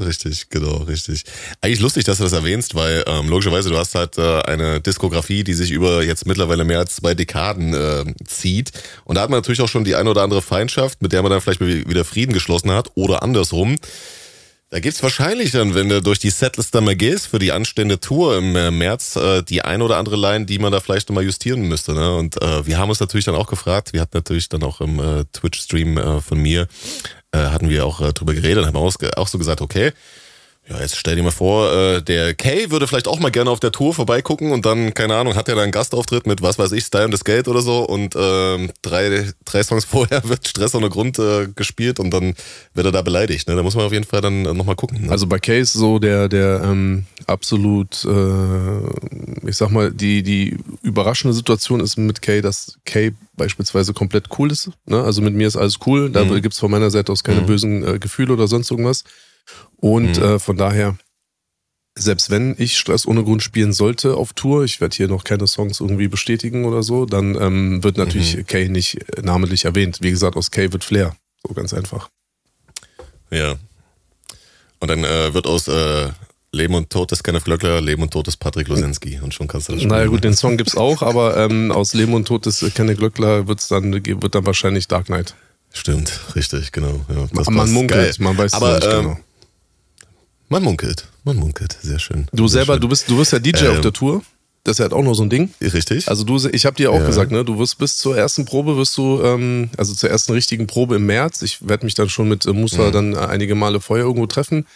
Richtig, 0.01 0.49
genau, 0.49 0.77
richtig. 0.77 1.23
Eigentlich 1.61 1.79
lustig, 1.79 2.05
dass 2.05 2.17
du 2.17 2.23
das 2.23 2.33
erwähnst, 2.33 2.75
weil 2.75 3.03
ähm, 3.07 3.29
logischerweise 3.29 3.69
du 3.69 3.77
hast 3.77 3.95
halt 3.95 4.17
äh, 4.17 4.41
eine 4.41 4.81
Diskografie, 4.81 5.43
die 5.43 5.53
sich 5.53 5.71
über 5.71 6.03
jetzt 6.03 6.25
mittlerweile 6.25 6.63
mehr 6.63 6.79
als 6.79 6.95
zwei 6.95 7.13
Dekaden 7.13 7.73
äh, 7.73 8.05
zieht. 8.25 8.71
Und 9.05 9.15
da 9.15 9.21
hat 9.21 9.29
man 9.29 9.37
natürlich 9.37 9.61
auch 9.61 9.69
schon 9.69 9.83
die 9.83 9.95
eine 9.95 10.09
oder 10.09 10.23
andere 10.23 10.41
Feindschaft, 10.41 11.01
mit 11.01 11.11
der 11.11 11.21
man 11.21 11.31
dann 11.31 11.41
vielleicht 11.41 11.61
wieder 11.61 12.05
Frieden 12.05 12.33
geschlossen 12.33 12.71
hat 12.71 12.89
oder 12.95 13.21
andersrum. 13.21 13.77
Da 14.71 14.79
gibt's 14.79 15.03
wahrscheinlich 15.03 15.51
dann, 15.51 15.75
wenn 15.75 15.89
du 15.89 16.01
durch 16.01 16.19
die 16.19 16.29
Setlist 16.29 16.73
dann 16.73 16.85
mal 16.85 16.95
gehst 16.95 17.27
für 17.27 17.39
die 17.39 17.51
anstehende 17.51 17.99
Tour 17.99 18.37
im 18.37 18.55
äh, 18.55 18.71
März, 18.71 19.17
äh, 19.17 19.43
die 19.43 19.63
ein 19.63 19.81
oder 19.81 19.97
andere 19.97 20.15
Line, 20.15 20.45
die 20.45 20.59
man 20.59 20.71
da 20.71 20.79
vielleicht 20.79 21.09
nochmal 21.09 21.25
justieren 21.25 21.63
müsste. 21.63 21.93
Ne? 21.93 22.15
Und 22.15 22.41
äh, 22.41 22.65
wir 22.65 22.77
haben 22.77 22.87
uns 22.87 23.01
natürlich 23.01 23.25
dann 23.25 23.35
auch 23.35 23.47
gefragt, 23.47 23.91
wir 23.91 23.99
hatten 23.99 24.15
natürlich 24.15 24.47
dann 24.47 24.63
auch 24.63 24.79
im 24.79 24.97
äh, 24.99 25.25
Twitch-Stream 25.33 25.97
äh, 25.97 26.21
von 26.21 26.41
mir 26.41 26.69
hatten 27.37 27.69
wir 27.69 27.85
auch 27.85 28.01
äh, 28.01 28.13
drüber 28.13 28.33
geredet 28.33 28.63
und 28.63 28.67
haben 28.67 28.77
auch 28.77 29.27
so 29.27 29.37
gesagt, 29.37 29.61
okay, 29.61 29.91
ja, 30.69 30.79
jetzt 30.79 30.95
stell 30.95 31.15
dir 31.15 31.23
mal 31.23 31.31
vor, 31.31 31.73
äh, 31.73 32.01
der 32.03 32.35
Kay 32.35 32.69
würde 32.69 32.85
vielleicht 32.85 33.07
auch 33.07 33.19
mal 33.19 33.31
gerne 33.31 33.49
auf 33.49 33.59
der 33.59 33.71
Tour 33.71 33.95
vorbeigucken 33.95 34.51
und 34.51 34.65
dann, 34.65 34.93
keine 34.93 35.15
Ahnung, 35.15 35.35
hat 35.35 35.49
er 35.49 35.55
da 35.55 35.63
einen 35.63 35.71
Gastauftritt 35.71 36.27
mit, 36.27 36.41
was 36.43 36.59
weiß 36.59 36.71
ich, 36.73 36.83
Style 36.83 37.05
und 37.05 37.11
das 37.11 37.25
Geld 37.25 37.47
oder 37.47 37.61
so 37.61 37.79
und 37.79 38.15
ähm, 38.15 38.71
drei, 38.83 39.33
drei 39.43 39.63
Songs 39.63 39.85
vorher 39.91 40.21
wird 40.23 40.47
Stress 40.47 40.75
ohne 40.75 40.89
Grund 40.89 41.17
äh, 41.17 41.47
gespielt 41.55 41.99
und 41.99 42.11
dann 42.11 42.35
wird 42.75 42.85
er 42.85 42.91
da 42.91 43.01
beleidigt. 43.01 43.47
Ne? 43.47 43.55
Da 43.55 43.63
muss 43.63 43.75
man 43.75 43.85
auf 43.85 43.91
jeden 43.91 44.05
Fall 44.05 44.21
dann 44.21 44.45
äh, 44.45 44.53
nochmal 44.53 44.75
gucken. 44.75 45.05
Ne? 45.05 45.11
Also 45.11 45.25
bei 45.25 45.39
Kay 45.39 45.61
ist 45.61 45.73
so 45.73 45.97
der, 45.97 46.29
der 46.29 46.61
ähm, 46.63 47.05
absolut, 47.25 48.05
äh, 48.05 49.47
ich 49.47 49.57
sag 49.57 49.71
mal, 49.71 49.91
die, 49.91 50.21
die 50.21 50.57
überraschende 50.83 51.33
Situation 51.33 51.79
ist 51.79 51.97
mit 51.97 52.21
Kay, 52.21 52.41
dass 52.41 52.77
Kay 52.85 53.13
beispielsweise 53.35 53.93
komplett 53.93 54.25
cool 54.37 54.51
ist. 54.51 54.69
Ne? 54.85 55.01
Also 55.01 55.23
mit 55.23 55.33
mir 55.33 55.47
ist 55.47 55.57
alles 55.57 55.79
cool, 55.87 56.11
da 56.11 56.23
mhm. 56.23 56.39
gibt's 56.41 56.59
von 56.59 56.69
meiner 56.69 56.91
Seite 56.91 57.11
aus 57.11 57.23
keine 57.23 57.41
mhm. 57.41 57.45
bösen 57.47 57.87
äh, 57.87 57.97
Gefühle 57.99 58.33
oder 58.33 58.47
sonst 58.47 58.69
irgendwas. 58.69 59.03
Und 59.77 60.17
mhm. 60.17 60.23
äh, 60.23 60.39
von 60.39 60.57
daher, 60.57 60.97
selbst 61.95 62.29
wenn 62.29 62.55
ich 62.57 62.77
Stress 62.77 63.05
ohne 63.05 63.23
Grund 63.23 63.43
spielen 63.43 63.73
sollte 63.73 64.15
auf 64.15 64.33
Tour, 64.33 64.63
ich 64.63 64.79
werde 64.79 64.95
hier 64.95 65.07
noch 65.07 65.23
keine 65.23 65.47
Songs 65.47 65.79
irgendwie 65.79 66.07
bestätigen 66.07 66.65
oder 66.65 66.83
so, 66.83 67.05
dann 67.05 67.35
ähm, 67.35 67.83
wird 67.83 67.97
natürlich 67.97 68.37
mhm. 68.37 68.45
Kay 68.45 68.69
nicht 68.69 68.97
namentlich 69.21 69.65
erwähnt. 69.65 69.99
Wie 70.01 70.11
gesagt, 70.11 70.37
aus 70.37 70.51
Kay 70.51 70.71
wird 70.71 70.83
Flair. 70.83 71.15
So 71.45 71.53
ganz 71.53 71.73
einfach. 71.73 72.09
Ja. 73.31 73.55
Und 74.79 74.87
dann 74.89 75.03
äh, 75.03 75.33
wird 75.33 75.47
aus 75.47 75.67
äh, 75.67 76.09
Leben 76.51 76.75
und 76.75 76.89
Tod 76.89 77.11
des 77.11 77.23
Kenneth 77.23 77.45
Glöckler, 77.45 77.79
Leben 77.79 78.01
und 78.01 78.11
Tod 78.11 78.27
des 78.27 78.35
Patrick 78.35 78.67
Losinski. 78.67 79.19
Und 79.21 79.33
schon 79.33 79.47
kannst 79.47 79.69
du 79.69 79.73
das 79.73 79.81
spielen. 79.81 79.95
Naja 79.95 80.07
gut, 80.07 80.23
den 80.23 80.33
Song 80.33 80.57
gibt's 80.57 80.75
auch, 80.77 81.01
aber 81.01 81.37
ähm, 81.37 81.71
aus 81.71 81.93
Leben 81.93 82.13
und 82.13 82.27
Tod 82.27 82.45
des 82.45 82.59
Kenneth 82.73 82.97
Glöckler 82.97 83.47
wird's 83.47 83.67
dann, 83.69 83.93
wird 83.93 84.35
dann 84.35 84.45
wahrscheinlich 84.45 84.87
Dark 84.87 85.05
Knight. 85.05 85.35
Stimmt, 85.73 86.19
richtig, 86.35 86.73
genau. 86.73 87.05
Ja, 87.07 87.27
man 87.49 87.71
munkelt, 87.71 88.17
Geil. 88.17 88.25
man 88.25 88.37
weiß 88.37 88.53
aber, 88.53 88.75
nicht 88.75 88.85
ähm, 88.85 89.01
genau. 89.01 89.19
Man 90.51 90.63
munkelt, 90.63 91.07
man 91.23 91.37
munkelt, 91.37 91.77
sehr 91.81 91.97
schön. 91.97 92.27
Du 92.33 92.45
sehr 92.49 92.59
selber, 92.59 92.73
schön. 92.73 92.81
du 92.81 92.89
bist, 92.89 93.09
du 93.09 93.17
bist 93.17 93.31
ja 93.31 93.39
DJ 93.39 93.65
Ähm, 93.67 93.71
auf 93.71 93.81
der 93.81 93.93
Tour. 93.93 94.21
Das 94.65 94.73
ist 94.73 94.79
ja 94.79 94.83
halt 94.83 94.93
auch 94.93 95.01
noch 95.01 95.13
so 95.13 95.23
ein 95.23 95.29
Ding. 95.29 95.49
Richtig. 95.61 96.09
Also 96.09 96.25
du, 96.25 96.37
ich 96.51 96.65
habe 96.65 96.75
dir 96.75 96.91
auch 96.91 96.99
Ja. 96.99 97.05
gesagt, 97.05 97.31
ne, 97.31 97.45
du 97.45 97.57
wirst 97.57 97.77
bis 97.77 97.95
zur 97.95 98.17
ersten 98.17 98.43
Probe 98.43 98.75
wirst 98.75 98.97
du, 98.97 99.21
ähm, 99.23 99.69
also 99.77 99.93
zur 99.93 100.09
ersten 100.09 100.33
richtigen 100.33 100.67
Probe 100.67 100.97
im 100.97 101.05
März. 101.05 101.41
Ich 101.41 101.67
werde 101.67 101.85
mich 101.85 101.95
dann 101.95 102.09
schon 102.09 102.27
mit 102.27 102.45
äh, 102.45 102.51
Musa 102.51 102.89
Mhm. 102.89 102.91
dann 102.91 103.13
äh, 103.13 103.19
einige 103.19 103.55
Male 103.55 103.79
vorher 103.79 104.05
irgendwo 104.05 104.27
treffen. 104.27 104.67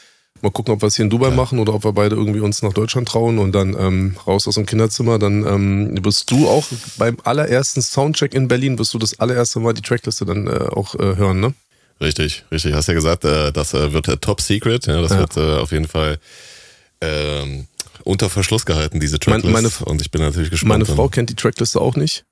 Mal 0.41 0.50
gucken, 0.51 0.74
ob 0.74 0.82
wir 0.82 0.88
es 0.88 0.96
hier 0.96 1.03
in 1.03 1.10
Dubai 1.10 1.32
machen 1.32 1.60
oder 1.60 1.74
ob 1.74 1.84
wir 1.84 1.91
beide 1.91 2.15
irgendwie 2.15 2.39
uns 2.39 2.62
nach 2.62 2.74
Deutschland 2.74 3.08
trauen 3.10 3.38
und 3.38 3.51
dann 3.53 3.75
ähm, 3.77 4.15
raus 4.25 4.48
aus 4.48 4.55
dem 4.55 4.65
Kinderzimmer. 4.65 5.20
Dann 5.20 5.46
ähm, 5.46 6.03
wirst 6.05 6.32
du 6.32 6.48
auch 6.48 6.65
beim 6.98 7.17
allerersten 7.25 7.82
Soundcheck 7.82 8.34
in 8.34 8.48
Berlin 8.48 8.79
wirst 8.79 8.94
du 8.94 8.98
das 8.98 9.20
allererste 9.20 9.60
Mal 9.60 9.74
die 9.74 9.82
Trackliste 9.82 10.25
dann 10.25 10.48
äh, 10.48 10.51
auch 10.51 10.96
äh, 10.96 11.15
hören, 11.17 11.41
ne? 11.41 11.53
Richtig, 12.01 12.43
richtig. 12.51 12.73
Hast 12.73 12.87
ja 12.87 12.93
gesagt, 12.93 13.23
äh, 13.25 13.51
das 13.51 13.73
äh, 13.73 13.93
wird 13.93 14.07
äh, 14.07 14.17
Top 14.17 14.41
Secret. 14.41 14.85
Ja, 14.87 15.01
das 15.01 15.11
Ja. 15.11 15.19
wird 15.19 15.37
auf 15.37 15.71
jeden 15.71 15.87
Fall 15.87 16.17
ähm, 17.01 17.67
unter 18.03 18.29
Verschluss 18.29 18.65
gehalten, 18.65 18.99
diese 18.99 19.15
Mein- 19.27 19.41
Tracklist. 19.41 19.53
meine- 19.81 19.89
und 19.91 20.01
ich 20.01 20.11
bin 20.11 20.21
natürlich 20.21 20.49
gespannt. 20.49 20.83
Meine. 20.83 20.85
Frau 20.85 21.07
kennt 21.09 21.29
die 21.29 21.35
Trackliste 21.35 21.79
auch 21.79 21.95
nicht. 21.95 22.25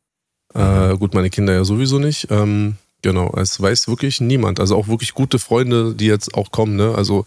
Äh, 0.54 0.98
gut, 0.98 1.14
meine 1.14 1.30
Kinder 1.30 1.54
ja 1.54 1.64
sowieso 1.64 1.98
nicht. 2.00 2.28
Ähm, 2.30 2.76
genau, 3.02 3.34
es 3.38 3.60
weiß 3.60 3.88
wirklich 3.88 4.22
niemand. 4.22 4.60
Also 4.60 4.76
auch 4.78 4.88
wirklich 4.88 5.14
gute 5.14 5.40
Freunde, 5.40 5.96
die 5.96 6.06
jetzt 6.08 6.34
auch 6.36 6.52
kommen, 6.52 6.76
ne? 6.76 6.94
Also 6.96 7.26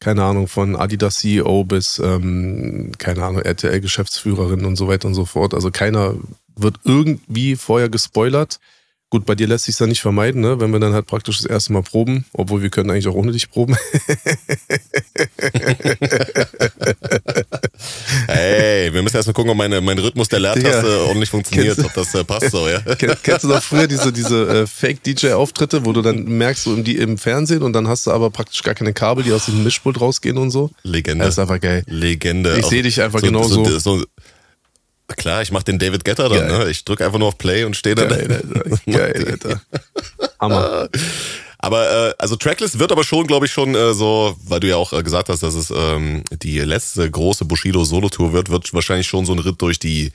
keine 0.00 0.24
Ahnung, 0.24 0.48
von 0.48 0.74
Adidas 0.76 1.16
CEO 1.18 1.64
bis, 1.64 1.98
ähm, 1.98 2.92
keine 2.98 3.22
Ahnung, 3.24 3.42
RTL-Geschäftsführerin 3.42 4.64
und 4.64 4.76
so 4.76 4.88
weiter 4.88 5.06
und 5.08 5.14
so 5.14 5.24
fort. 5.24 5.54
Also 5.54 5.70
keiner 5.70 6.14
wird 6.56 6.76
irgendwie 6.84 7.56
vorher 7.56 7.88
gespoilert. 7.88 8.58
Gut, 9.14 9.26
bei 9.26 9.36
dir 9.36 9.46
lässt 9.46 9.66
sich 9.66 9.78
ja 9.78 9.86
nicht 9.86 10.00
vermeiden, 10.00 10.40
ne? 10.40 10.58
wenn 10.58 10.72
wir 10.72 10.80
dann 10.80 10.92
halt 10.92 11.06
praktisch 11.06 11.36
das 11.36 11.46
erste 11.46 11.72
Mal 11.72 11.84
proben, 11.84 12.24
obwohl 12.32 12.62
wir 12.62 12.68
können 12.68 12.90
eigentlich 12.90 13.06
auch 13.06 13.14
ohne 13.14 13.30
dich 13.30 13.48
proben. 13.48 13.76
Hey, 18.26 18.92
wir 18.92 19.02
müssen 19.02 19.16
erstmal 19.16 19.34
gucken, 19.34 19.50
ob 19.50 19.56
meine, 19.56 19.80
mein 19.80 19.98
Rhythmus 19.98 20.28
der 20.28 20.40
Leertaste 20.40 20.88
Ja. 20.88 21.02
ordentlich 21.06 21.30
funktioniert, 21.30 21.76
Kennst- 21.76 21.84
ob 21.86 21.94
das 21.94 22.14
äh, 22.14 22.24
passt 22.24 22.50
so, 22.50 22.68
ja. 22.68 22.80
Kenn, 22.96 23.14
kennst 23.22 23.44
du 23.44 23.48
noch 23.48 23.62
früher 23.62 23.86
diese, 23.86 24.12
diese 24.12 24.62
äh, 24.62 24.66
Fake-DJ-Auftritte, 24.66 25.84
wo 25.84 25.92
du 25.92 26.02
dann 26.02 26.24
merkst, 26.24 26.64
so 26.64 26.74
im, 26.74 26.82
die, 26.84 26.96
im 26.96 27.18
Fernsehen 27.18 27.62
und 27.62 27.72
dann 27.72 27.86
hast 27.88 28.06
du 28.06 28.10
aber 28.10 28.30
praktisch 28.30 28.62
gar 28.62 28.74
keine 28.74 28.92
Kabel, 28.92 29.22
die 29.24 29.32
aus 29.32 29.46
dem 29.46 29.62
Mischpult 29.62 30.00
rausgehen 30.00 30.38
und 30.38 30.50
so? 30.50 30.70
Legende. 30.82 31.24
Das 31.24 31.34
ist 31.34 31.38
einfach 31.38 31.60
geil. 31.60 31.84
Legende. 31.86 32.56
Ich 32.58 32.64
Auch 32.64 32.70
seh 32.70 32.82
dich 32.82 33.00
einfach 33.00 33.20
genauso. 33.20 33.64
So, 33.64 33.78
so, 33.78 34.04
klar, 35.08 35.42
ich 35.42 35.52
mach 35.52 35.62
den 35.62 35.78
David 35.78 36.04
Getter 36.04 36.28
dann, 36.28 36.46
ne? 36.46 36.70
Ich 36.70 36.84
drück 36.84 37.00
einfach 37.00 37.18
nur 37.18 37.28
auf 37.28 37.38
Play 37.38 37.64
und 37.64 37.76
stehe 37.76 37.94
dann. 37.94 38.08
Geil, 38.08 38.32
Alter. 38.32 38.80
Geil, 38.86 39.26
Alter. 39.30 39.60
Hammer. 40.40 40.88
Aber 41.64 42.10
äh, 42.10 42.14
also 42.18 42.36
Tracklist 42.36 42.78
wird 42.78 42.92
aber 42.92 43.04
schon, 43.04 43.26
glaube 43.26 43.46
ich, 43.46 43.52
schon 43.52 43.74
äh, 43.74 43.94
so, 43.94 44.36
weil 44.44 44.60
du 44.60 44.68
ja 44.68 44.76
auch 44.76 44.92
äh, 44.92 45.02
gesagt 45.02 45.30
hast, 45.30 45.42
dass 45.42 45.54
es 45.54 45.72
ähm, 45.74 46.22
die 46.30 46.58
letzte 46.58 47.10
große 47.10 47.46
Bushido 47.46 47.84
Solo-Tour 47.84 48.34
wird, 48.34 48.50
wird 48.50 48.74
wahrscheinlich 48.74 49.06
schon 49.06 49.24
so 49.24 49.32
ein 49.32 49.38
Ritt 49.38 49.62
durch 49.62 49.78
die 49.78 50.12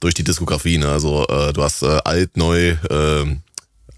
durch 0.00 0.14
die 0.14 0.24
Diskografie. 0.24 0.78
Ne? 0.78 0.88
Also 0.88 1.26
äh, 1.28 1.52
du 1.52 1.62
hast 1.62 1.82
äh, 1.82 1.98
alt, 2.04 2.38
neu, 2.38 2.76
äh, 2.88 3.36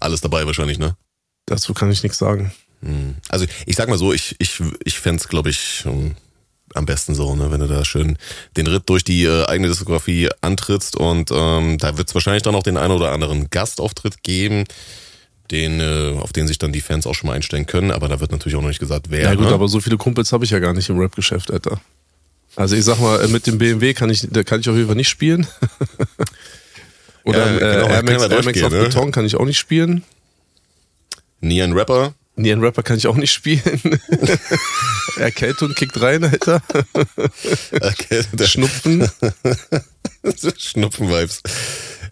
alles 0.01 0.19
dabei 0.19 0.45
wahrscheinlich, 0.45 0.77
ne? 0.77 0.97
Dazu 1.45 1.73
kann 1.73 1.89
ich 1.89 2.03
nichts 2.03 2.17
sagen. 2.17 2.51
Hm. 2.81 3.15
Also 3.29 3.45
ich 3.65 3.77
sag 3.77 3.87
mal 3.87 3.97
so, 3.97 4.11
ich 4.11 4.35
ich 4.39 4.61
ich 4.83 4.99
fänd's, 4.99 5.29
glaube 5.29 5.49
ich, 5.49 5.83
ähm, 5.85 6.15
am 6.75 6.85
besten 6.85 7.15
so, 7.15 7.35
ne, 7.35 7.51
wenn 7.51 7.59
du 7.59 7.67
da 7.67 7.83
schön 7.85 8.17
den 8.57 8.67
Ritt 8.67 8.89
durch 8.89 9.03
die 9.03 9.23
äh, 9.23 9.45
eigene 9.45 9.69
Diskografie 9.69 10.29
antrittst 10.41 10.95
und 10.95 11.31
ähm, 11.31 11.77
da 11.77 11.97
wird's 11.97 12.13
wahrscheinlich 12.13 12.43
dann 12.43 12.55
auch 12.55 12.63
den 12.63 12.77
einen 12.77 12.93
oder 12.93 13.11
anderen 13.11 13.49
Gastauftritt 13.49 14.23
geben, 14.23 14.65
den 15.51 15.79
äh, 15.79 16.17
auf 16.19 16.33
den 16.33 16.47
sich 16.47 16.57
dann 16.57 16.71
die 16.71 16.81
Fans 16.81 17.07
auch 17.07 17.15
schon 17.15 17.27
mal 17.27 17.33
einstellen 17.33 17.65
können, 17.65 17.91
aber 17.91 18.07
da 18.07 18.19
wird 18.19 18.31
natürlich 18.31 18.55
auch 18.55 18.61
noch 18.61 18.69
nicht 18.69 18.79
gesagt, 18.79 19.07
wer. 19.09 19.21
Ja, 19.21 19.35
gut, 19.35 19.45
ne? 19.45 19.53
aber 19.53 19.67
so 19.67 19.79
viele 19.79 19.97
Kumpels 19.97 20.31
habe 20.31 20.45
ich 20.45 20.51
ja 20.51 20.59
gar 20.59 20.73
nicht 20.73 20.89
im 20.89 20.99
Rap-Geschäft, 20.99 21.51
Alter. 21.51 21.79
Also 22.55 22.75
ich 22.75 22.83
sag 22.83 22.99
mal, 22.99 23.21
äh, 23.23 23.27
mit 23.27 23.47
dem 23.47 23.57
BMW 23.57 23.93
kann 23.93 24.09
ich, 24.09 24.27
da 24.29 24.43
kann 24.43 24.59
ich 24.59 24.69
auf 24.69 24.75
jeden 24.75 24.87
Fall 24.87 24.95
nicht 24.95 25.09
spielen. 25.09 25.47
Oder 27.23 27.37
Ja, 27.37 27.55
äh, 27.55 27.59
genau, 27.59 27.87
Air 27.87 28.03
Max, 28.03 28.23
Air 28.23 28.43
Max 28.43 28.63
auf 28.63 28.71
ne? 28.71 28.83
Beton 28.83 29.11
kann 29.11 29.25
ich 29.25 29.35
auch 29.35 29.45
nicht 29.45 29.59
spielen. 29.59 30.03
Nie 31.41 31.61
ein 31.61 31.73
Rapper. 31.73 32.13
Nee, 32.39 32.53
einen 32.53 32.63
Rapper 32.63 32.83
kann 32.83 32.95
ich 32.97 33.05
auch 33.05 33.17
nicht 33.17 33.33
spielen. 33.33 33.61
Erkältung 35.17 35.73
kickt 35.73 35.99
rein, 36.01 36.23
Alter. 36.23 36.61
Der 38.31 38.45
Schnupfen. 38.45 39.09
Schnupfen-Vibes. 40.57 41.41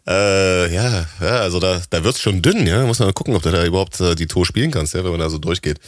Äh, 0.05 0.73
ja, 0.73 1.05
ja, 1.21 1.39
also 1.39 1.61
da, 1.61 1.81
da 1.89 2.03
wird's 2.03 2.19
schon 2.19 2.41
dünn, 2.41 2.67
ja. 2.67 2.85
Muss 2.85 2.99
man 2.99 3.07
mal 3.07 3.13
gucken, 3.13 3.37
ob 3.37 3.41
du 3.41 3.51
da 3.51 3.65
überhaupt 3.65 4.01
äh, 4.01 4.15
die 4.15 4.27
Tour 4.27 4.45
spielen 4.45 4.69
kannst, 4.69 4.93
ja, 4.93 5.05
wenn 5.05 5.11
man 5.11 5.21
da 5.21 5.29
so 5.29 5.37
durchgeht. 5.37 5.79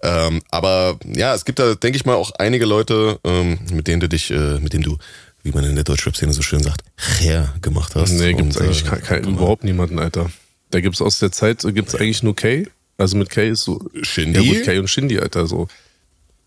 Ähm, 0.00 0.42
aber 0.52 1.00
ja, 1.04 1.34
es 1.34 1.44
gibt 1.44 1.58
da, 1.58 1.74
denke 1.74 1.96
ich 1.96 2.06
mal, 2.06 2.14
auch 2.14 2.30
einige 2.38 2.66
Leute, 2.66 3.18
ähm, 3.24 3.58
mit 3.72 3.88
denen 3.88 3.98
du 3.98 4.08
dich, 4.08 4.30
äh, 4.30 4.60
mit 4.60 4.74
denen 4.74 4.84
du, 4.84 4.96
wie 5.42 5.50
man 5.50 5.64
in 5.64 5.74
der 5.74 5.82
Deutschrap-Szene 5.82 6.32
so 6.32 6.42
schön 6.42 6.62
sagt, 6.62 6.82
her 7.18 7.52
gemacht 7.60 7.96
hast. 7.96 8.12
Nee, 8.12 8.34
gibt's 8.34 8.56
Und, 8.58 8.62
eigentlich 8.62 8.84
äh, 8.84 8.90
kein, 8.90 9.02
kein, 9.02 9.24
überhaupt 9.24 9.64
niemanden, 9.64 9.98
Alter. 9.98 10.30
Da 10.70 10.80
gibt's 10.80 11.02
aus 11.02 11.18
der 11.18 11.32
Zeit, 11.32 11.62
gibt's 11.74 11.96
eigentlich 11.96 12.22
nur 12.22 12.36
Kay. 12.36 12.68
Also 13.02 13.16
mit 13.16 13.28
Kay 13.30 13.50
ist 13.50 13.62
so. 13.64 13.80
Shindy? 14.02 14.40
Ja 14.40 14.54
gut, 14.54 14.64
Kay 14.64 14.78
und 14.78 14.88
Shindy, 14.88 15.18
Alter, 15.18 15.46
so. 15.46 15.68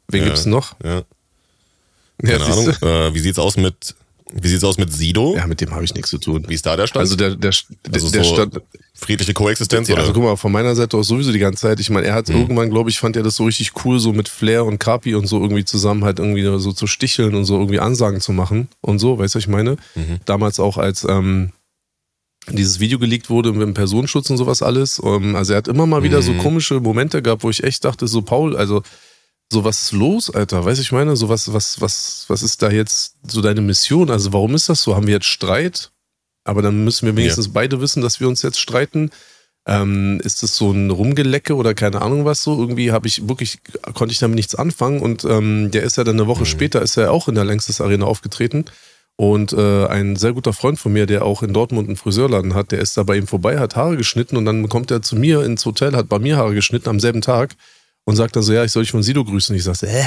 Wen 0.07 0.21
Ja. 0.21 0.25
gibt's 0.27 0.45
noch? 0.45 0.75
Ja, 0.83 1.03
Ja, 2.23 2.37
keine 2.37 2.45
Ahnung. 2.45 2.65
siehste? 2.65 2.85
Äh, 2.87 3.13
wie 3.13 3.19
sieht's 3.19 3.39
aus 3.39 3.57
mit, 3.57 3.95
wie 4.33 4.47
sieht's 4.47 4.63
aus 4.63 4.77
mit 4.77 4.91
Sido? 4.93 5.35
Ja, 5.35 5.45
mit 5.47 5.61
dem 5.61 5.71
habe 5.71 5.83
ich 5.83 5.93
nichts 5.93 6.09
zu 6.09 6.17
tun. 6.17 6.45
Wie 6.47 6.53
ist 6.53 6.65
da 6.65 6.75
der 6.75 6.87
Stand? 6.87 7.01
Also 7.01 7.15
der, 7.15 7.35
der, 7.35 7.51
Also 7.93 8.09
der 8.09 8.23
so 8.23 8.33
stand. 8.33 8.61
friedliche 8.93 9.33
Koexistenz 9.33 9.87
Ja, 9.89 9.93
oder? 9.95 10.01
also 10.03 10.13
guck 10.13 10.23
mal, 10.23 10.35
von 10.37 10.51
meiner 10.51 10.75
Seite 10.75 10.95
aus 10.97 11.07
sowieso 11.07 11.31
die 11.33 11.39
ganze 11.39 11.61
Zeit. 11.63 11.79
Ich 11.79 11.89
meine, 11.89 12.07
er 12.07 12.13
hat 12.13 12.29
irgendwann, 12.29 12.69
glaube 12.69 12.89
ich, 12.89 12.99
fand 12.99 13.17
er 13.17 13.23
das 13.23 13.35
so 13.35 13.43
richtig 13.45 13.71
cool, 13.83 13.99
so 13.99 14.13
mit 14.13 14.29
Flair 14.29 14.63
und 14.65 14.79
Kapi 14.79 15.15
und 15.15 15.27
so 15.27 15.41
irgendwie 15.41 15.65
zusammen 15.65 16.03
halt 16.05 16.19
irgendwie 16.19 16.43
so 16.59 16.71
zu 16.71 16.87
sticheln 16.87 17.35
und 17.35 17.43
so 17.45 17.55
irgendwie 17.59 17.79
Ansagen 17.79 18.21
zu 18.21 18.31
machen 18.31 18.69
und 18.81 18.99
so, 18.99 19.17
weißt 19.19 19.35
du, 19.35 19.37
was 19.37 19.43
ich 19.43 19.49
meine? 19.49 19.71
Mhm. 19.95 20.19
Damals 20.25 20.59
auch 20.59 20.77
als 20.77 21.03
ähm, 21.09 21.51
dieses 22.51 22.79
Video 22.79 22.99
geleakt 22.99 23.29
wurde 23.29 23.51
mit 23.51 23.61
dem 23.61 23.73
Personenschutz 23.73 24.29
und 24.29 24.37
sowas 24.37 24.61
alles. 24.61 25.01
Ähm, 25.03 25.35
also 25.35 25.53
er 25.53 25.57
hat 25.57 25.67
immer 25.67 25.85
mal 25.85 26.03
wieder 26.03 26.21
so 26.21 26.33
Mhm. 26.33 26.39
komische 26.39 26.79
Momente 26.79 27.21
gehabt, 27.21 27.43
wo 27.43 27.49
ich 27.49 27.63
echt 27.63 27.83
dachte, 27.85 28.07
so 28.07 28.21
Paul, 28.21 28.55
also 28.55 28.83
so 29.51 29.63
was 29.63 29.83
ist 29.83 29.91
los, 29.91 30.29
Alter? 30.33 30.65
Weiß 30.65 30.79
ich 30.79 30.91
meine, 30.91 31.15
so 31.15 31.29
was, 31.29 31.53
was, 31.53 31.79
was, 31.81 32.25
was 32.27 32.41
ist 32.43 32.61
da 32.61 32.71
jetzt 32.71 33.15
so 33.27 33.41
deine 33.41 33.61
Mission? 33.61 34.09
Also 34.09 34.33
warum 34.33 34.55
ist 34.55 34.69
das 34.69 34.81
so? 34.81 34.95
Haben 34.95 35.07
wir 35.07 35.13
jetzt 35.15 35.27
Streit? 35.27 35.91
Aber 36.43 36.61
dann 36.61 36.83
müssen 36.83 37.05
wir 37.05 37.15
wenigstens 37.15 37.51
beide 37.53 37.81
wissen, 37.81 38.01
dass 38.01 38.19
wir 38.19 38.27
uns 38.27 38.41
jetzt 38.41 38.59
streiten. 38.59 39.09
Ähm, 39.67 40.19
ist 40.23 40.43
das 40.43 40.55
so 40.55 40.71
ein 40.71 40.91
Rumgelecke 40.91 41.55
oder 41.55 41.73
keine 41.73 42.03
Ahnung 42.03 42.23
was 42.25 42.43
so? 42.43 42.59
Irgendwie 42.59 42.91
habe 42.91 43.07
ich 43.07 43.27
wirklich, 43.27 43.59
konnte 43.95 44.11
ich 44.11 44.19
damit 44.19 44.35
nichts 44.35 44.53
anfangen 44.53 44.99
und 45.01 45.25
ähm, 45.25 45.71
der 45.71 45.81
ist 45.81 45.97
ja 45.97 46.03
dann 46.03 46.17
eine 46.19 46.27
Woche 46.27 46.45
später, 46.45 46.83
ist 46.83 46.97
er 46.97 47.11
auch 47.11 47.27
in 47.27 47.33
der 47.33 47.45
Längstes 47.45 47.81
Arena 47.81 48.05
aufgetreten. 48.05 48.65
Und 49.17 49.53
äh, 49.53 49.87
ein 49.87 50.17
sehr 50.17 50.33
guter 50.33 50.51
Freund 50.51 50.77
von 50.77 50.91
mir, 50.91 51.05
der 51.05 51.23
auch 51.23 51.41
in 51.41 51.53
Dortmund 51.53 51.87
einen 51.87 51.95
Friseurladen 51.95 52.53
hat, 52.53 52.71
der 52.71 52.79
ist 52.79 52.97
da 52.97 53.03
bei 53.03 53.15
ihm 53.15 53.27
vorbei, 53.27 53.59
hat 53.59 53.75
Haare 53.77 53.95
geschnitten 53.95 54.35
und 54.35 54.43
dann 54.45 54.67
kommt 54.67 54.91
er 54.91 55.01
zu 55.01 55.15
mir 55.15 55.43
ins 55.43 55.65
Hotel, 55.65 55.95
hat 55.95 56.09
bei 56.09 56.19
mir 56.19 56.35
Haare 56.35 56.53
geschnitten 56.53 56.89
am 56.89 56.99
selben 56.99 57.21
Tag 57.21 57.55
und 58.03 58.17
sagt 58.17 58.35
dann 58.35 58.43
so, 58.43 58.51
ja, 58.51 58.65
ich 58.65 58.71
soll 58.71 58.83
dich 58.83 58.91
von 58.91 59.03
Sido 59.03 59.23
grüßen. 59.23 59.55
Ich 59.55 59.63
sagte, 59.63 59.87
hä? 59.87 60.05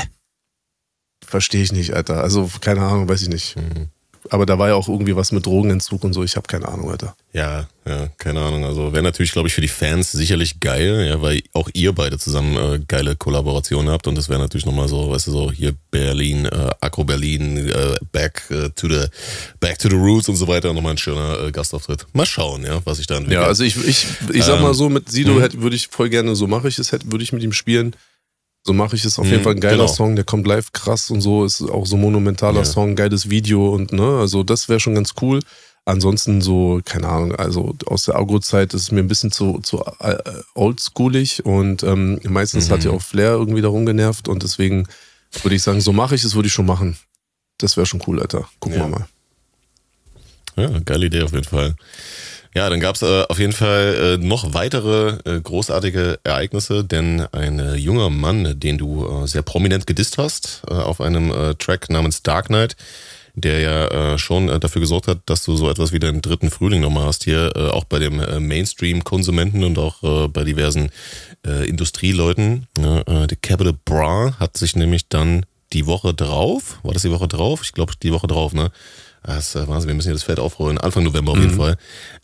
Verstehe 1.24 1.62
ich 1.62 1.72
nicht, 1.72 1.94
Alter. 1.94 2.22
Also, 2.22 2.50
keine 2.60 2.82
Ahnung, 2.82 3.08
weiß 3.08 3.22
ich 3.22 3.28
nicht. 3.28 3.56
Mhm. 3.56 3.88
Aber 4.30 4.46
da 4.46 4.58
war 4.58 4.68
ja 4.68 4.74
auch 4.74 4.88
irgendwie 4.88 5.16
was 5.16 5.32
mit 5.32 5.46
Drogenentzug 5.46 6.04
und 6.04 6.12
so. 6.12 6.24
Ich 6.24 6.36
habe 6.36 6.46
keine 6.46 6.68
Ahnung, 6.68 6.90
Alter. 6.90 7.16
Ja, 7.32 7.68
ja, 7.86 8.08
keine 8.18 8.40
Ahnung. 8.40 8.64
Also 8.64 8.92
wäre 8.92 9.02
natürlich, 9.02 9.32
glaube 9.32 9.48
ich, 9.48 9.54
für 9.54 9.60
die 9.60 9.68
Fans 9.68 10.12
sicherlich 10.12 10.60
geil, 10.60 11.06
ja, 11.08 11.20
weil 11.22 11.42
auch 11.52 11.68
ihr 11.72 11.92
beide 11.92 12.18
zusammen 12.18 12.56
äh, 12.56 12.80
geile 12.86 13.16
Kollaborationen 13.16 13.90
habt 13.90 14.06
und 14.06 14.16
das 14.16 14.28
wäre 14.28 14.38
natürlich 14.38 14.66
nochmal 14.66 14.88
so, 14.88 15.10
weißt 15.10 15.26
du, 15.28 15.30
so 15.30 15.52
hier 15.52 15.74
Berlin, 15.90 16.46
äh, 16.46 16.70
Akro 16.80 17.04
Berlin, 17.04 17.68
äh, 17.68 17.96
back 18.12 18.42
äh, 18.50 18.70
to 18.70 18.88
the 18.88 19.06
back 19.60 19.78
to 19.78 19.88
the 19.88 19.96
roots 19.96 20.28
und 20.28 20.36
so 20.36 20.48
weiter, 20.48 20.72
nochmal 20.72 20.92
ein 20.92 20.98
schöner 20.98 21.44
äh, 21.44 21.50
Gastauftritt. 21.52 22.06
Mal 22.12 22.26
schauen, 22.26 22.64
ja, 22.64 22.80
was 22.84 22.98
sich 22.98 23.06
da 23.06 23.16
entwickelt. 23.16 23.42
Ja, 23.42 23.46
also 23.46 23.64
ich, 23.64 23.76
ich, 23.76 24.06
ich 24.32 24.44
sag 24.44 24.56
Ähm, 24.56 24.62
mal 24.62 24.74
so, 24.74 24.88
mit 24.88 25.10
Sido 25.10 25.34
mhm. 25.34 25.40
hätte, 25.40 25.62
würde 25.62 25.76
ich 25.76 25.88
voll 25.88 26.08
gerne, 26.08 26.34
so 26.34 26.46
mache 26.46 26.68
ich 26.68 26.78
es, 26.78 26.92
würde 26.92 27.22
ich 27.22 27.32
mit 27.32 27.42
ihm 27.42 27.52
spielen. 27.52 27.94
So 28.64 28.72
mache 28.74 28.96
ich 28.96 29.04
es 29.04 29.18
auf 29.18 29.24
jeden 29.26 29.38
Mhm, 29.38 29.44
Fall 29.44 29.54
ein 29.54 29.60
geiler 29.60 29.76
genau. 29.84 29.86
Song, 29.88 30.14
der 30.16 30.24
kommt 30.24 30.46
live 30.46 30.72
krass 30.72 31.10
und 31.10 31.20
so, 31.20 31.44
ist 31.44 31.62
auch 31.62 31.86
so 31.86 31.96
monumentaler 31.96 32.58
Ja. 32.60 32.64
Song, 32.64 32.96
geiles 32.96 33.30
Video 33.30 33.74
und 33.74 33.92
ne, 33.92 34.18
also 34.18 34.42
das 34.42 34.68
wäre 34.68 34.80
schon 34.80 34.94
ganz 34.94 35.14
cool. 35.22 35.40
Ansonsten 35.86 36.42
so, 36.42 36.80
keine 36.84 37.08
Ahnung, 37.08 37.34
also 37.34 37.74
aus 37.86 38.02
der 38.04 38.16
Agro-Zeit 38.16 38.74
ist 38.74 38.82
es 38.82 38.90
mir 38.92 39.00
ein 39.00 39.08
bisschen 39.08 39.32
zu, 39.32 39.60
zu 39.62 39.82
äh, 40.00 40.18
oldschoolig 40.54 41.46
und 41.46 41.82
ähm, 41.82 42.20
meistens 42.24 42.68
Mhm. 42.68 42.72
hat 42.74 42.84
ja 42.84 42.90
auch 42.90 43.00
Flair 43.00 43.30
irgendwie 43.32 43.62
darum 43.62 43.86
genervt 43.86 44.28
und 44.28 44.42
deswegen 44.42 44.86
würde 45.42 45.56
ich 45.56 45.62
sagen, 45.62 45.80
so 45.80 45.94
mache 45.94 46.14
ich 46.14 46.24
es, 46.24 46.34
würde 46.34 46.48
ich 46.48 46.52
schon 46.52 46.66
machen. 46.66 46.98
Das 47.56 47.78
wäre 47.78 47.86
schon 47.86 48.02
cool, 48.06 48.20
Alter. 48.20 48.46
Gucken 48.60 48.78
Ja. 48.78 48.84
wir 48.84 48.88
mal. 48.90 49.08
Ja, 50.56 50.78
geile 50.80 51.06
Idee 51.06 51.22
auf 51.22 51.32
jeden 51.32 51.44
Fall. 51.44 51.74
Ja, 52.58 52.68
dann 52.68 52.80
gab's 52.80 53.02
äh, 53.02 53.22
auf 53.28 53.38
jeden 53.38 53.52
Fall 53.52 54.18
äh, 54.20 54.26
noch 54.26 54.52
weitere 54.52 55.18
äh, 55.24 55.40
großartige 55.40 56.18
Ereignisse, 56.24 56.82
denn 56.82 57.20
ein 57.30 57.60
äh, 57.60 57.76
junger 57.76 58.10
Mann, 58.10 58.58
den 58.58 58.78
du 58.78 59.06
äh, 59.06 59.28
sehr 59.28 59.42
prominent 59.42 59.86
gedisst 59.86 60.18
hast 60.18 60.62
äh, 60.68 60.74
auf 60.74 61.00
einem 61.00 61.32
Track 61.60 61.88
namens 61.88 62.24
Dark 62.24 62.46
Knight, 62.46 62.74
der 63.34 63.60
ja 63.60 64.18
schon 64.18 64.48
dafür 64.58 64.80
gesorgt 64.80 65.06
hat, 65.06 65.18
dass 65.26 65.44
du 65.44 65.54
so 65.54 65.70
etwas 65.70 65.92
wie 65.92 66.00
den 66.00 66.20
dritten 66.20 66.50
Frühling 66.50 66.80
nochmal 66.80 67.04
hast 67.06 67.22
hier, 67.22 67.52
auch 67.72 67.84
bei 67.84 68.00
dem 68.00 68.16
Mainstream-Konsumenten 68.48 69.62
und 69.62 69.78
auch 69.78 70.28
bei 70.28 70.42
diversen 70.42 70.90
Industrieleuten. 71.44 72.66
Äh, 72.76 73.28
der 73.28 73.38
Capital 73.40 73.74
Bra 73.84 74.34
hat 74.40 74.56
sich 74.56 74.74
nämlich 74.74 75.08
dann 75.08 75.46
die 75.72 75.86
Woche 75.86 76.12
drauf, 76.12 76.80
war 76.82 76.92
das 76.92 77.02
die 77.02 77.12
Woche 77.12 77.28
drauf? 77.28 77.60
Ich 77.62 77.72
glaube, 77.72 77.92
die 78.02 78.12
Woche 78.12 78.26
drauf, 78.26 78.52
ne? 78.52 78.72
Das 79.22 79.54
ist 79.54 79.56
äh, 79.56 79.68
Wahnsinn, 79.68 79.88
wir 79.88 79.94
müssen 79.94 80.08
hier 80.08 80.14
das 80.14 80.22
Feld 80.22 80.40
aufrollen. 80.40 80.78
Anfang 80.78 81.04
November 81.04 81.32
auf 81.32 81.38
jeden 81.38 81.54
mhm. 81.54 81.58
Fall. 81.58 81.76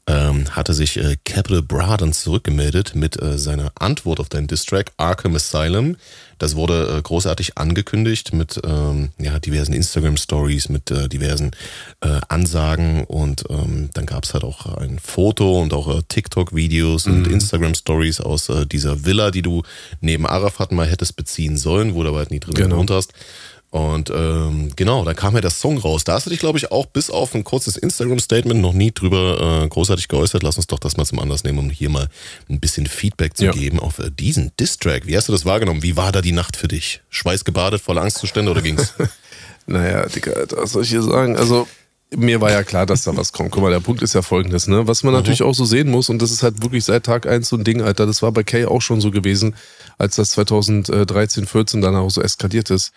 Ähm, 0.07 0.55
hatte 0.55 0.75
sich 0.75 0.99
äh, 0.99 1.17
Capital 1.25 1.63
Braden 1.63 2.13
zurückgemeldet 2.13 2.95
mit 2.95 3.21
äh, 3.23 3.39
seiner 3.39 3.73
Antwort 3.79 4.21
auf 4.21 4.29
deinen 4.29 4.47
Distrack 4.47 4.93
Arkham 4.99 5.35
Asylum. 5.35 5.97
Das 6.39 6.57
wurde 6.57 6.97
äh, 6.99 7.01
großartig 7.01 7.57
angekündigt 7.57 8.35
mit 8.35 8.61
ähm, 8.65 9.11
ja, 9.19 9.39
diversen 9.39 9.73
Instagram-Stories, 9.73 10.69
mit 10.69 10.91
äh, 10.91 11.09
diversen 11.09 11.53
äh, 12.03 12.21
Ansagen 12.29 13.05
und 13.05 13.45
ähm, 13.49 13.89
dann 13.95 14.05
gab 14.05 14.25
es 14.25 14.35
halt 14.35 14.45
auch 14.45 14.67
ein 14.77 14.99
Foto 14.99 15.63
und 15.63 15.73
auch 15.73 16.03
TikTok-Videos 16.09 17.07
mhm. 17.07 17.15
und 17.15 17.27
Instagram-Stories 17.29 18.21
aus 18.21 18.53
dieser 18.71 19.07
Villa, 19.07 19.31
die 19.31 19.43
du 19.43 19.63
neben 20.01 20.27
Arafat 20.27 20.73
mal 20.73 20.87
hättest 20.87 21.17
beziehen 21.17 21.57
sollen, 21.57 21.95
wo 21.95 22.03
du 22.03 22.11
aber 22.11 22.19
halt 22.19 22.31
nie 22.31 22.41
drin 22.41 22.55
genau. 22.55 22.77
gewohnt 22.77 22.91
hast. 22.91 23.15
Und 23.75 24.09
ähm, 24.09 24.71
genau, 24.77 25.05
da 25.05 25.15
kam 25.15 25.35
ja 25.35 25.41
der 25.41 25.51
Song 25.51 25.79
raus. 25.79 26.05
Da 26.05 26.13
hast 26.13 26.27
du 26.27 26.31
dich, 26.31 26.39
glaube 26.39 26.59
ich, 26.59 26.71
auch 26.71 26.87
bis 26.87 27.11
auf 27.11 27.35
ein 27.35 27.43
kurzes 27.43 27.77
Instagram-Statement 27.77 28.61
noch 28.61 28.73
nie 28.73 28.93
drüber 28.93 29.65
äh, 29.65 29.69
großartig 29.69 30.07
geäußert. 30.07 30.45
Lass 30.45 30.59
uns 30.59 30.69
doch 30.69 30.79
das 30.79 30.97
mal 30.97 31.05
zum 31.05 31.19
Anlass 31.19 31.43
nehmen, 31.43 31.59
um 31.59 31.71
hier 31.71 31.91
mal 31.91 32.07
ein 32.49 32.61
bisschen 32.61 32.87
Feedback 32.87 33.37
zu 33.37 33.47
ja. 33.47 33.51
geben 33.51 33.81
auf 33.81 33.99
äh, 33.99 34.13
diesen 34.13 34.53
Distrack. 34.61 35.09
Wie 35.09 35.17
hast 35.17 35.27
du 35.27 35.33
das 35.33 35.45
wahrgenommen? 35.45 35.83
Wie 35.83 35.97
war 35.97 36.13
da 36.13 36.23
die 36.23 36.31
Nacht 36.31 36.57
für 36.57 36.69
dich? 36.69 37.01
Schweißgebadet, 37.11 37.81
voller 37.81 38.03
Angstzustände 38.03 38.53
oder 38.53 38.63
ging's? 38.63 38.95
naja, 39.67 40.07
Digga, 40.07 40.47
was 40.53 40.71
soll 40.71 40.85
ich 40.85 40.91
hier 40.91 41.03
sagen? 41.03 41.37
Also, 41.37 41.67
mir 42.15 42.41
war 42.41 42.53
ja 42.53 42.63
klar, 42.63 42.87
dass 42.87 43.03
da 43.03 43.17
was 43.17 43.33
kommt. 43.33 43.51
Guck 43.51 43.65
mal, 43.65 43.73
der 43.73 43.81
Punkt 43.81 44.03
ist 44.03 44.15
ja 44.15 44.23
folgendes, 44.23 44.69
ne? 44.69 44.87
Was 44.87 45.03
man 45.03 45.15
mhm. 45.15 45.19
natürlich 45.19 45.43
auch 45.43 45.55
so 45.55 45.65
sehen 45.65 45.91
muss, 45.91 46.09
und 46.11 46.23
das 46.23 46.31
ist 46.31 46.45
halt 46.45 46.63
wirklich 46.63 46.85
seit 46.85 47.03
Tag 47.03 47.27
eins 47.27 47.49
so 47.49 47.57
ein 47.57 47.65
Ding, 47.65 47.83
Alter, 47.83 48.07
das 48.07 48.23
war 48.23 48.31
bei 48.31 48.45
Kay 48.45 48.67
auch 48.67 48.83
schon 48.83 49.01
so 49.01 49.11
gewesen, 49.11 49.57
als 49.99 50.15
das 50.15 50.31
2013, 50.31 51.47
14 51.47 51.81
dann 51.81 51.97
auch 51.97 52.11
so 52.11 52.23
eskaliert 52.23 52.71
ist 52.71 52.93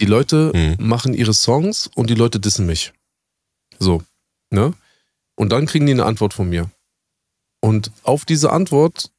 die 0.00 0.06
Leute 0.06 0.52
mhm. 0.54 0.76
machen 0.78 1.14
ihre 1.14 1.34
Songs 1.34 1.90
und 1.94 2.10
die 2.10 2.14
Leute 2.14 2.40
dissen 2.40 2.66
mich. 2.66 2.92
So, 3.78 4.02
ne? 4.50 4.74
Und 5.34 5.50
dann 5.50 5.66
kriegen 5.66 5.86
die 5.86 5.92
eine 5.92 6.04
Antwort 6.04 6.34
von 6.34 6.48
mir. 6.48 6.70
Und 7.60 7.90
auf 8.02 8.24
diese 8.24 8.50
Antwort 8.52 9.10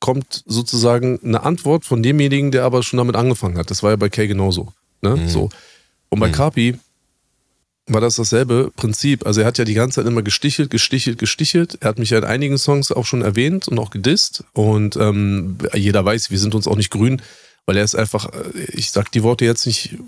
kommt 0.00 0.42
sozusagen 0.46 1.20
eine 1.22 1.42
Antwort 1.42 1.84
von 1.84 2.02
demjenigen, 2.02 2.50
der 2.50 2.64
aber 2.64 2.82
schon 2.82 2.98
damit 2.98 3.16
angefangen 3.16 3.58
hat. 3.58 3.70
Das 3.70 3.82
war 3.82 3.90
ja 3.90 3.96
bei 3.96 4.08
Kay 4.08 4.26
genauso. 4.28 4.72
Ne? 5.02 5.16
Mhm. 5.16 5.28
So. 5.28 5.48
Und 6.08 6.20
bei 6.20 6.28
mhm. 6.28 6.32
Kapi 6.32 6.78
war 7.86 8.00
das 8.00 8.16
dasselbe 8.16 8.72
Prinzip. 8.74 9.26
Also 9.26 9.40
er 9.40 9.46
hat 9.46 9.58
ja 9.58 9.64
die 9.64 9.74
ganze 9.74 10.00
Zeit 10.00 10.06
immer 10.06 10.22
gestichelt, 10.22 10.70
gestichelt, 10.70 11.18
gestichelt. 11.18 11.78
Er 11.80 11.88
hat 11.88 11.98
mich 11.98 12.10
ja 12.10 12.18
in 12.18 12.24
einigen 12.24 12.58
Songs 12.58 12.90
auch 12.90 13.06
schon 13.06 13.22
erwähnt 13.22 13.68
und 13.68 13.78
auch 13.78 13.90
gedisst. 13.90 14.44
Und 14.52 14.96
ähm, 14.96 15.58
jeder 15.72 16.04
weiß, 16.04 16.30
wir 16.30 16.38
sind 16.38 16.54
uns 16.54 16.66
auch 16.66 16.76
nicht 16.76 16.90
grün 16.90 17.22
weil 17.66 17.76
er 17.76 17.84
ist 17.84 17.96
einfach, 17.96 18.32
äh, 18.32 18.62
ich 18.72 18.90
sag 18.90 19.12
die 19.12 19.22
Worte 19.22 19.44
jetzt 19.44 19.66
nicht, 19.66 19.98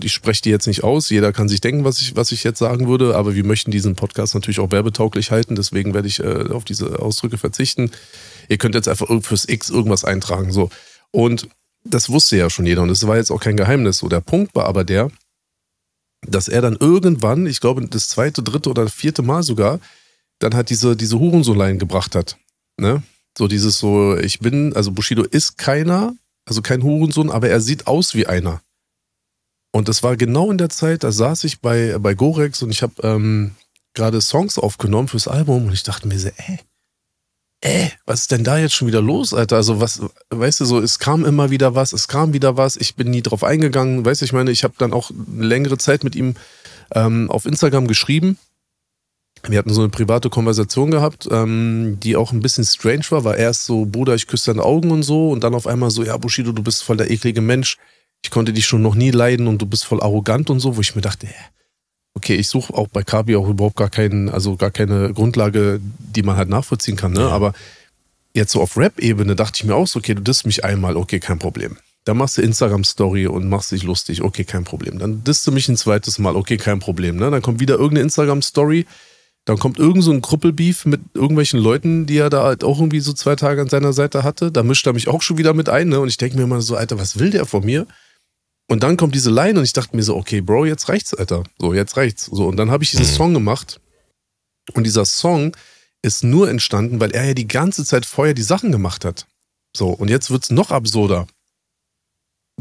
ich 0.00 0.12
spreche 0.12 0.42
die 0.42 0.50
jetzt 0.50 0.66
nicht 0.66 0.84
aus. 0.84 1.08
Jeder 1.10 1.32
kann 1.32 1.48
sich 1.48 1.60
denken, 1.60 1.84
was 1.84 2.00
ich, 2.00 2.16
was 2.16 2.32
ich 2.32 2.44
jetzt 2.44 2.58
sagen 2.58 2.88
würde, 2.88 3.16
aber 3.16 3.34
wir 3.34 3.44
möchten 3.44 3.70
diesen 3.70 3.94
Podcast 3.94 4.34
natürlich 4.34 4.60
auch 4.60 4.70
werbetauglich 4.70 5.30
halten, 5.30 5.56
deswegen 5.56 5.94
werde 5.94 6.08
ich 6.08 6.20
äh, 6.20 6.50
auf 6.50 6.64
diese 6.64 6.98
Ausdrücke 6.98 7.38
verzichten. 7.38 7.90
Ihr 8.48 8.58
könnt 8.58 8.74
jetzt 8.74 8.88
einfach 8.88 9.08
fürs 9.22 9.48
X 9.48 9.70
irgendwas 9.70 10.04
eintragen, 10.04 10.52
so. 10.52 10.68
Und 11.10 11.48
das 11.84 12.08
wusste 12.08 12.36
ja 12.36 12.50
schon 12.50 12.66
jeder 12.66 12.82
und 12.82 12.90
es 12.90 13.06
war 13.06 13.16
jetzt 13.16 13.30
auch 13.30 13.40
kein 13.40 13.56
Geheimnis. 13.56 13.98
So, 13.98 14.08
der 14.08 14.20
Punkt 14.20 14.54
war 14.54 14.66
aber 14.66 14.84
der, 14.84 15.10
dass 16.26 16.48
er 16.48 16.62
dann 16.62 16.76
irgendwann, 16.76 17.46
ich 17.46 17.60
glaube, 17.60 17.86
das 17.86 18.08
zweite, 18.08 18.42
dritte 18.42 18.70
oder 18.70 18.88
vierte 18.88 19.22
Mal 19.22 19.42
sogar, 19.42 19.80
dann 20.38 20.54
halt 20.54 20.70
diese, 20.70 20.96
diese 20.96 21.18
Hurensohn-Line 21.18 21.78
gebracht 21.78 22.14
hat. 22.14 22.36
Ne? 22.78 23.02
So 23.36 23.48
dieses 23.48 23.78
so, 23.78 24.16
ich 24.16 24.40
bin, 24.40 24.74
also 24.74 24.92
Bushido 24.92 25.22
ist 25.22 25.58
keiner, 25.58 26.14
also 26.46 26.62
kein 26.62 26.82
Hurensohn, 26.82 27.30
aber 27.30 27.48
er 27.48 27.60
sieht 27.60 27.86
aus 27.86 28.14
wie 28.14 28.26
einer. 28.26 28.60
Und 29.72 29.88
das 29.88 30.02
war 30.02 30.16
genau 30.16 30.50
in 30.50 30.58
der 30.58 30.68
Zeit, 30.68 31.02
da 31.02 31.10
saß 31.10 31.44
ich 31.44 31.60
bei, 31.60 31.98
bei 31.98 32.14
Gorex 32.14 32.62
und 32.62 32.70
ich 32.70 32.82
habe 32.82 32.94
ähm, 33.02 33.56
gerade 33.94 34.20
Songs 34.20 34.58
aufgenommen 34.58 35.08
fürs 35.08 35.28
Album 35.28 35.66
und 35.66 35.72
ich 35.72 35.82
dachte 35.82 36.06
mir 36.06 36.18
so, 36.18 36.28
ey, 36.28 36.60
ey, 37.60 37.92
was 38.06 38.20
ist 38.20 38.30
denn 38.30 38.44
da 38.44 38.58
jetzt 38.58 38.74
schon 38.74 38.88
wieder 38.88 39.00
los, 39.00 39.34
Alter? 39.34 39.56
Also 39.56 39.80
was, 39.80 40.00
weißt 40.30 40.60
du, 40.60 40.64
so, 40.64 40.80
es 40.80 40.98
kam 40.98 41.24
immer 41.24 41.50
wieder 41.50 41.74
was, 41.74 41.92
es 41.92 42.06
kam 42.06 42.32
wieder 42.32 42.56
was, 42.56 42.76
ich 42.76 42.94
bin 42.94 43.10
nie 43.10 43.22
drauf 43.22 43.42
eingegangen, 43.42 44.04
weißt 44.04 44.20
du, 44.20 44.26
ich 44.26 44.32
meine, 44.32 44.50
ich 44.52 44.62
habe 44.62 44.74
dann 44.78 44.92
auch 44.92 45.10
eine 45.10 45.46
längere 45.46 45.78
Zeit 45.78 46.04
mit 46.04 46.14
ihm 46.14 46.34
ähm, 46.92 47.30
auf 47.30 47.46
Instagram 47.46 47.88
geschrieben 47.88 48.38
wir 49.48 49.58
hatten 49.58 49.72
so 49.72 49.82
eine 49.82 49.90
private 49.90 50.30
Konversation 50.30 50.90
gehabt, 50.90 51.28
ähm, 51.30 51.98
die 52.02 52.16
auch 52.16 52.32
ein 52.32 52.40
bisschen 52.40 52.64
strange 52.64 53.04
war, 53.10 53.24
war 53.24 53.36
erst 53.36 53.66
so, 53.66 53.84
Bruder, 53.84 54.14
ich 54.14 54.26
küsse 54.26 54.52
deine 54.52 54.64
Augen 54.64 54.90
und 54.90 55.02
so 55.02 55.30
und 55.30 55.44
dann 55.44 55.54
auf 55.54 55.66
einmal 55.66 55.90
so, 55.90 56.02
ja, 56.02 56.16
Bushido, 56.16 56.52
du 56.52 56.62
bist 56.62 56.82
voll 56.82 56.96
der 56.96 57.10
eklige 57.10 57.40
Mensch. 57.40 57.78
Ich 58.22 58.30
konnte 58.30 58.52
dich 58.52 58.66
schon 58.66 58.82
noch 58.82 58.94
nie 58.94 59.10
leiden 59.10 59.46
und 59.46 59.60
du 59.60 59.66
bist 59.66 59.84
voll 59.84 60.00
arrogant 60.00 60.48
und 60.48 60.60
so, 60.60 60.76
wo 60.76 60.80
ich 60.80 60.94
mir 60.94 61.02
dachte, 61.02 61.28
okay, 62.14 62.36
ich 62.36 62.48
suche 62.48 62.72
auch 62.72 62.88
bei 62.88 63.02
Kabi 63.02 63.36
auch 63.36 63.48
überhaupt 63.48 63.76
gar 63.76 63.90
keinen, 63.90 64.28
also 64.28 64.56
gar 64.56 64.70
keine 64.70 65.12
Grundlage, 65.12 65.80
die 65.98 66.22
man 66.22 66.36
halt 66.36 66.48
nachvollziehen 66.48 66.96
kann, 66.96 67.12
ne? 67.12 67.20
Ja. 67.20 67.28
Aber 67.28 67.52
jetzt 68.32 68.52
so 68.52 68.62
auf 68.62 68.76
Rap-Ebene 68.76 69.36
dachte 69.36 69.56
ich 69.56 69.64
mir 69.64 69.74
auch 69.74 69.86
so, 69.86 69.98
okay, 69.98 70.14
du 70.14 70.22
disst 70.22 70.46
mich 70.46 70.64
einmal, 70.64 70.96
okay, 70.96 71.20
kein 71.20 71.38
Problem. 71.38 71.76
Dann 72.04 72.18
machst 72.18 72.36
du 72.36 72.42
Instagram-Story 72.42 73.26
und 73.26 73.48
machst 73.48 73.72
dich 73.72 73.82
lustig, 73.82 74.22
okay, 74.22 74.44
kein 74.44 74.64
Problem. 74.64 74.98
Dann 74.98 75.24
disst 75.24 75.46
du 75.46 75.52
mich 75.52 75.68
ein 75.68 75.76
zweites 75.76 76.18
Mal, 76.18 76.36
okay, 76.36 76.56
kein 76.56 76.78
Problem. 76.78 77.16
Ne? 77.16 77.30
Dann 77.30 77.42
kommt 77.42 77.60
wieder 77.60 77.74
irgendeine 77.74 78.02
Instagram-Story, 78.02 78.86
dann 79.44 79.58
kommt 79.58 79.78
irgend 79.78 80.02
so 80.02 80.10
ein 80.10 80.22
Krüppelbeef 80.22 80.86
mit 80.86 81.00
irgendwelchen 81.12 81.60
Leuten, 81.60 82.06
die 82.06 82.16
er 82.16 82.30
da 82.30 82.44
halt 82.44 82.64
auch 82.64 82.78
irgendwie 82.78 83.00
so 83.00 83.12
zwei 83.12 83.36
Tage 83.36 83.60
an 83.60 83.68
seiner 83.68 83.92
Seite 83.92 84.22
hatte. 84.22 84.50
Da 84.50 84.62
mischt 84.62 84.86
er 84.86 84.94
mich 84.94 85.08
auch 85.08 85.20
schon 85.20 85.36
wieder 85.36 85.52
mit 85.52 85.68
ein, 85.68 85.88
ne? 85.88 86.00
Und 86.00 86.08
ich 86.08 86.16
denke 86.16 86.36
mir 86.36 86.44
immer 86.44 86.62
so, 86.62 86.76
Alter, 86.76 86.98
was 86.98 87.18
will 87.18 87.30
der 87.30 87.44
von 87.44 87.64
mir? 87.64 87.86
Und 88.68 88.82
dann 88.82 88.96
kommt 88.96 89.14
diese 89.14 89.30
Line 89.30 89.58
und 89.58 89.64
ich 89.64 89.74
dachte 89.74 89.94
mir 89.94 90.02
so, 90.02 90.16
okay, 90.16 90.40
Bro, 90.40 90.64
jetzt 90.64 90.88
reicht's, 90.88 91.12
Alter. 91.12 91.44
So, 91.58 91.74
jetzt 91.74 91.96
reicht's. 91.98 92.24
So, 92.24 92.46
und 92.46 92.56
dann 92.56 92.70
habe 92.70 92.84
ich 92.84 92.90
diesen 92.90 93.04
mhm. 93.04 93.10
Song 93.10 93.34
gemacht. 93.34 93.80
Und 94.72 94.84
dieser 94.84 95.04
Song 95.04 95.54
ist 96.00 96.24
nur 96.24 96.48
entstanden, 96.48 97.00
weil 97.00 97.10
er 97.10 97.24
ja 97.24 97.34
die 97.34 97.48
ganze 97.48 97.84
Zeit 97.84 98.06
vorher 98.06 98.32
die 98.32 98.42
Sachen 98.42 98.72
gemacht 98.72 99.04
hat. 99.04 99.26
So, 99.76 99.90
und 99.90 100.08
jetzt 100.08 100.30
wird's 100.30 100.50
noch 100.50 100.70
absurder 100.70 101.26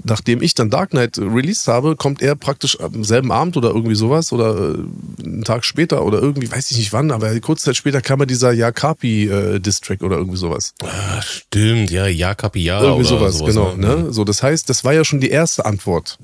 nachdem 0.04 0.42
ich 0.42 0.56
dann 0.56 0.70
Dark 0.70 0.92
Knight 0.92 1.18
released 1.18 1.68
habe, 1.68 1.96
kommt 1.96 2.22
er 2.22 2.36
praktisch 2.36 2.80
am 2.80 3.04
selben 3.04 3.32
Abend 3.32 3.58
oder 3.58 3.70
irgendwie 3.70 3.96
sowas 3.96 4.34
oder 4.34 4.74
äh, 4.74 5.24
einen 5.24 5.44
Tag 5.44 5.66
später 5.66 6.04
oder 6.04 6.20
irgendwie, 6.20 6.52
weiß 6.52 6.72
ich 6.72 6.78
nicht 6.78 6.94
wann, 6.94 7.12
aber 7.12 7.40
kurze 7.40 7.66
Zeit 7.66 7.76
später 7.76 8.02
kam 8.02 8.20
er 8.20 8.26
dieser 8.26 8.52
Yakapi 8.52 9.28
äh, 9.28 9.60
Distrack 9.60 10.02
oder 10.02 10.18
irgendwie 10.18 10.38
sowas. 10.38 10.74
Ah, 10.82 11.22
stimmt, 11.22 11.92
ja, 11.92 12.08
Yakapi, 12.08 12.64
ja. 12.64 12.82
Irgendwie 12.82 13.06
sowas, 13.06 13.38
sowas, 13.38 13.54
genau. 13.54 13.76
Ne? 13.76 14.12
So, 14.12 14.24
das 14.24 14.42
heißt, 14.42 14.70
das 14.70 14.84
war 14.84 14.94
ja 14.94 15.06
schon 15.06 15.20
die 15.20 15.30
erste 15.30 15.66
Antwort. 15.66 16.18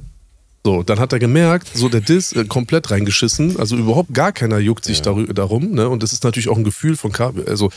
So, 0.65 0.83
dann 0.83 0.99
hat 0.99 1.13
er 1.13 1.19
gemerkt, 1.19 1.69
so 1.73 1.87
der 1.87 2.01
Diss 2.01 2.33
äh, 2.33 2.43
komplett 2.45 2.91
reingeschissen, 2.91 3.57
also 3.59 3.77
überhaupt 3.77 4.13
gar 4.13 4.33
keiner 4.33 4.57
juckt 4.57 4.83
sich 4.83 5.05
ja. 5.05 5.13
darum, 5.13 5.71
ne? 5.71 5.87
Und 5.87 6.03
das 6.03 6.11
ist 6.11 6.23
natürlich 6.23 6.49
auch 6.49 6.57
ein 6.57 6.65
Gefühl 6.65 6.97
von 6.97 7.11
Kapi, 7.11 7.43
also 7.47 7.71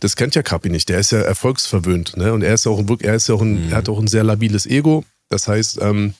das 0.00 0.16
kennt 0.16 0.34
ja 0.34 0.42
Kapi 0.42 0.68
nicht, 0.68 0.90
der 0.90 0.98
ist 0.98 1.12
ja 1.12 1.20
erfolgsverwöhnt, 1.20 2.16
ne? 2.18 2.34
Und 2.34 2.42
er 2.42 2.52
ist 2.52 2.66
ja 2.66 2.72
auch, 2.72 2.82
er 3.00 3.14
ist 3.14 3.28
ja 3.28 3.36
auch 3.36 3.40
ein, 3.40 3.66
mhm. 3.66 3.70
er 3.70 3.78
hat 3.78 3.88
auch 3.88 3.98
ein 3.98 4.06
sehr 4.06 4.24
labiles 4.24 4.66
Ego 4.66 5.04
das 5.28 5.48
heißt, 5.48 5.80
ähm, 5.80 6.14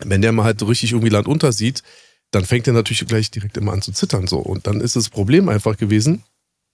wenn 0.00 0.22
der 0.22 0.32
mal 0.32 0.44
halt 0.44 0.62
richtig 0.66 0.92
irgendwie 0.92 1.10
Land 1.10 1.28
unter 1.28 1.52
sieht, 1.52 1.82
dann 2.30 2.44
fängt 2.44 2.66
er 2.66 2.72
natürlich 2.72 3.06
gleich 3.06 3.30
direkt 3.30 3.56
immer 3.56 3.72
an 3.72 3.82
zu 3.82 3.92
zittern. 3.92 4.26
So. 4.26 4.38
Und 4.38 4.66
dann 4.66 4.80
ist 4.80 4.96
das 4.96 5.08
Problem 5.08 5.48
einfach 5.48 5.76
gewesen, 5.76 6.22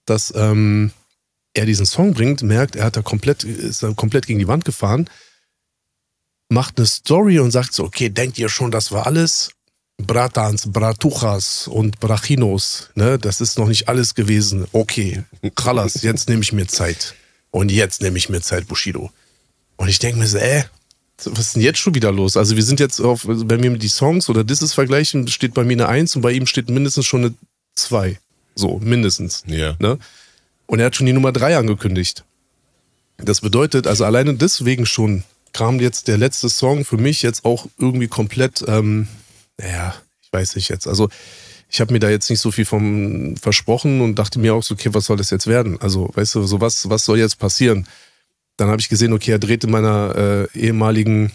dass 0.05 0.33
ähm, 0.35 0.91
er 1.53 1.65
diesen 1.65 1.85
Song 1.85 2.13
bringt, 2.13 2.41
merkt, 2.41 2.75
er 2.75 2.85
hat 2.85 2.97
da 2.97 3.01
komplett, 3.01 3.43
ist 3.43 3.83
da 3.83 3.93
komplett 3.93 4.27
gegen 4.27 4.39
die 4.39 4.47
Wand 4.47 4.65
gefahren, 4.65 5.09
macht 6.49 6.77
eine 6.77 6.87
Story 6.87 7.39
und 7.39 7.51
sagt 7.51 7.73
so, 7.73 7.83
okay, 7.83 8.09
denkt 8.09 8.37
ihr 8.37 8.49
schon, 8.49 8.71
das 8.71 8.91
war 8.91 9.05
alles? 9.05 9.51
Bratans, 9.97 10.71
Bratuchas 10.71 11.67
und 11.67 11.99
Brachinos, 11.99 12.89
ne, 12.95 13.19
das 13.19 13.41
ist 13.41 13.59
noch 13.59 13.67
nicht 13.67 13.87
alles 13.87 14.15
gewesen. 14.15 14.65
Okay, 14.71 15.23
Kralas, 15.55 16.01
jetzt 16.01 16.27
nehme 16.29 16.41
ich 16.41 16.51
mir 16.51 16.67
Zeit. 16.67 17.13
Und 17.51 17.71
jetzt 17.71 18.01
nehme 18.01 18.17
ich 18.17 18.27
mir 18.27 18.41
Zeit, 18.41 18.67
Bushido. 18.67 19.11
Und 19.77 19.89
ich 19.89 19.99
denke 19.99 20.19
mir 20.19 20.27
so, 20.27 20.39
ey, 20.39 20.63
was 21.17 21.39
ist 21.39 21.55
denn 21.55 21.61
jetzt 21.61 21.79
schon 21.79 21.95
wieder 21.95 22.11
los? 22.11 22.37
Also 22.37 22.55
wir 22.55 22.63
sind 22.63 22.79
jetzt 22.79 22.99
auf, 22.99 23.25
wenn 23.25 23.63
wir 23.63 23.77
die 23.77 23.87
Songs 23.87 24.29
oder 24.29 24.43
Disses 24.43 24.73
vergleichen, 24.73 25.27
steht 25.27 25.53
bei 25.53 25.63
mir 25.63 25.73
eine 25.73 25.87
1 25.87 26.15
und 26.15 26.21
bei 26.21 26.31
ihm 26.31 26.47
steht 26.47 26.69
mindestens 26.69 27.05
schon 27.05 27.25
eine 27.25 27.33
2. 27.75 28.19
So, 28.55 28.79
mindestens. 28.79 29.43
Ja. 29.47 29.75
Ne? 29.79 29.97
Und 30.65 30.79
er 30.79 30.87
hat 30.87 30.95
schon 30.95 31.05
die 31.05 31.13
Nummer 31.13 31.31
3 31.31 31.57
angekündigt. 31.57 32.23
Das 33.17 33.41
bedeutet, 33.41 33.87
also 33.87 34.05
alleine 34.05 34.33
deswegen 34.33 34.85
schon 34.85 35.23
kam 35.53 35.79
jetzt 35.79 36.07
der 36.07 36.17
letzte 36.17 36.49
Song 36.49 36.83
für 36.83 36.97
mich 36.97 37.21
jetzt 37.21 37.45
auch 37.45 37.67
irgendwie 37.77 38.07
komplett, 38.07 38.65
ähm, 38.67 39.07
naja, 39.57 39.95
ich 40.21 40.33
weiß 40.33 40.55
nicht 40.55 40.69
jetzt. 40.69 40.87
Also 40.87 41.09
ich 41.69 41.79
habe 41.79 41.93
mir 41.93 41.99
da 41.99 42.09
jetzt 42.09 42.29
nicht 42.29 42.39
so 42.39 42.51
viel 42.51 42.65
vom 42.65 43.35
versprochen 43.37 44.01
und 44.01 44.15
dachte 44.19 44.39
mir 44.39 44.53
auch 44.53 44.63
so, 44.63 44.73
okay, 44.73 44.89
was 44.93 45.05
soll 45.05 45.17
das 45.17 45.29
jetzt 45.29 45.47
werden? 45.47 45.79
Also, 45.81 46.11
weißt 46.13 46.35
du, 46.35 46.43
so 46.43 46.61
was, 46.61 46.89
was 46.89 47.05
soll 47.05 47.17
jetzt 47.17 47.39
passieren? 47.39 47.87
Dann 48.57 48.69
habe 48.69 48.81
ich 48.81 48.89
gesehen, 48.89 49.13
okay, 49.13 49.31
er 49.31 49.39
dreht 49.39 49.63
in 49.63 49.71
meiner 49.71 50.47
äh, 50.53 50.57
ehemaligen 50.57 51.31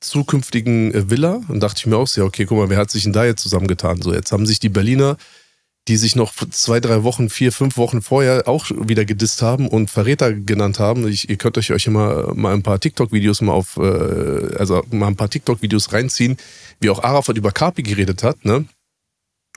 zukünftigen 0.00 0.92
äh, 0.92 1.10
Villa 1.10 1.40
und 1.48 1.60
dachte 1.60 1.78
ich 1.78 1.86
mir 1.86 1.96
auch 1.96 2.06
so, 2.06 2.20
ja, 2.20 2.26
okay, 2.26 2.44
guck 2.44 2.58
mal, 2.58 2.70
wer 2.70 2.78
hat 2.78 2.90
sich 2.90 3.04
denn 3.04 3.12
da 3.12 3.24
jetzt 3.24 3.42
zusammengetan? 3.42 4.02
So, 4.02 4.12
jetzt 4.12 4.32
haben 4.32 4.46
sich 4.46 4.60
die 4.60 4.68
Berliner 4.68 5.16
die 5.88 5.96
sich 5.96 6.16
noch 6.16 6.32
zwei, 6.50 6.80
drei 6.80 7.04
Wochen, 7.04 7.30
vier, 7.30 7.52
fünf 7.52 7.76
Wochen 7.76 8.02
vorher 8.02 8.48
auch 8.48 8.66
wieder 8.70 9.04
gedisst 9.04 9.42
haben 9.42 9.68
und 9.68 9.88
Verräter 9.88 10.32
genannt 10.32 10.80
haben. 10.80 11.06
Ich, 11.06 11.28
ihr 11.28 11.36
könnt 11.36 11.58
euch, 11.58 11.70
euch 11.70 11.86
immer 11.86 12.34
mal 12.34 12.54
ein 12.54 12.62
paar 12.62 12.80
TikTok-Videos 12.80 13.40
mal 13.40 13.52
auf, 13.52 13.76
äh, 13.76 14.56
also 14.56 14.82
mal 14.90 15.06
ein 15.06 15.16
paar 15.16 15.30
TikTok-Videos 15.30 15.92
reinziehen, 15.92 16.38
wie 16.80 16.90
auch 16.90 17.02
Arafat 17.04 17.36
über 17.36 17.52
Kapi 17.52 17.82
geredet 17.82 18.24
hat, 18.24 18.44
ne? 18.44 18.64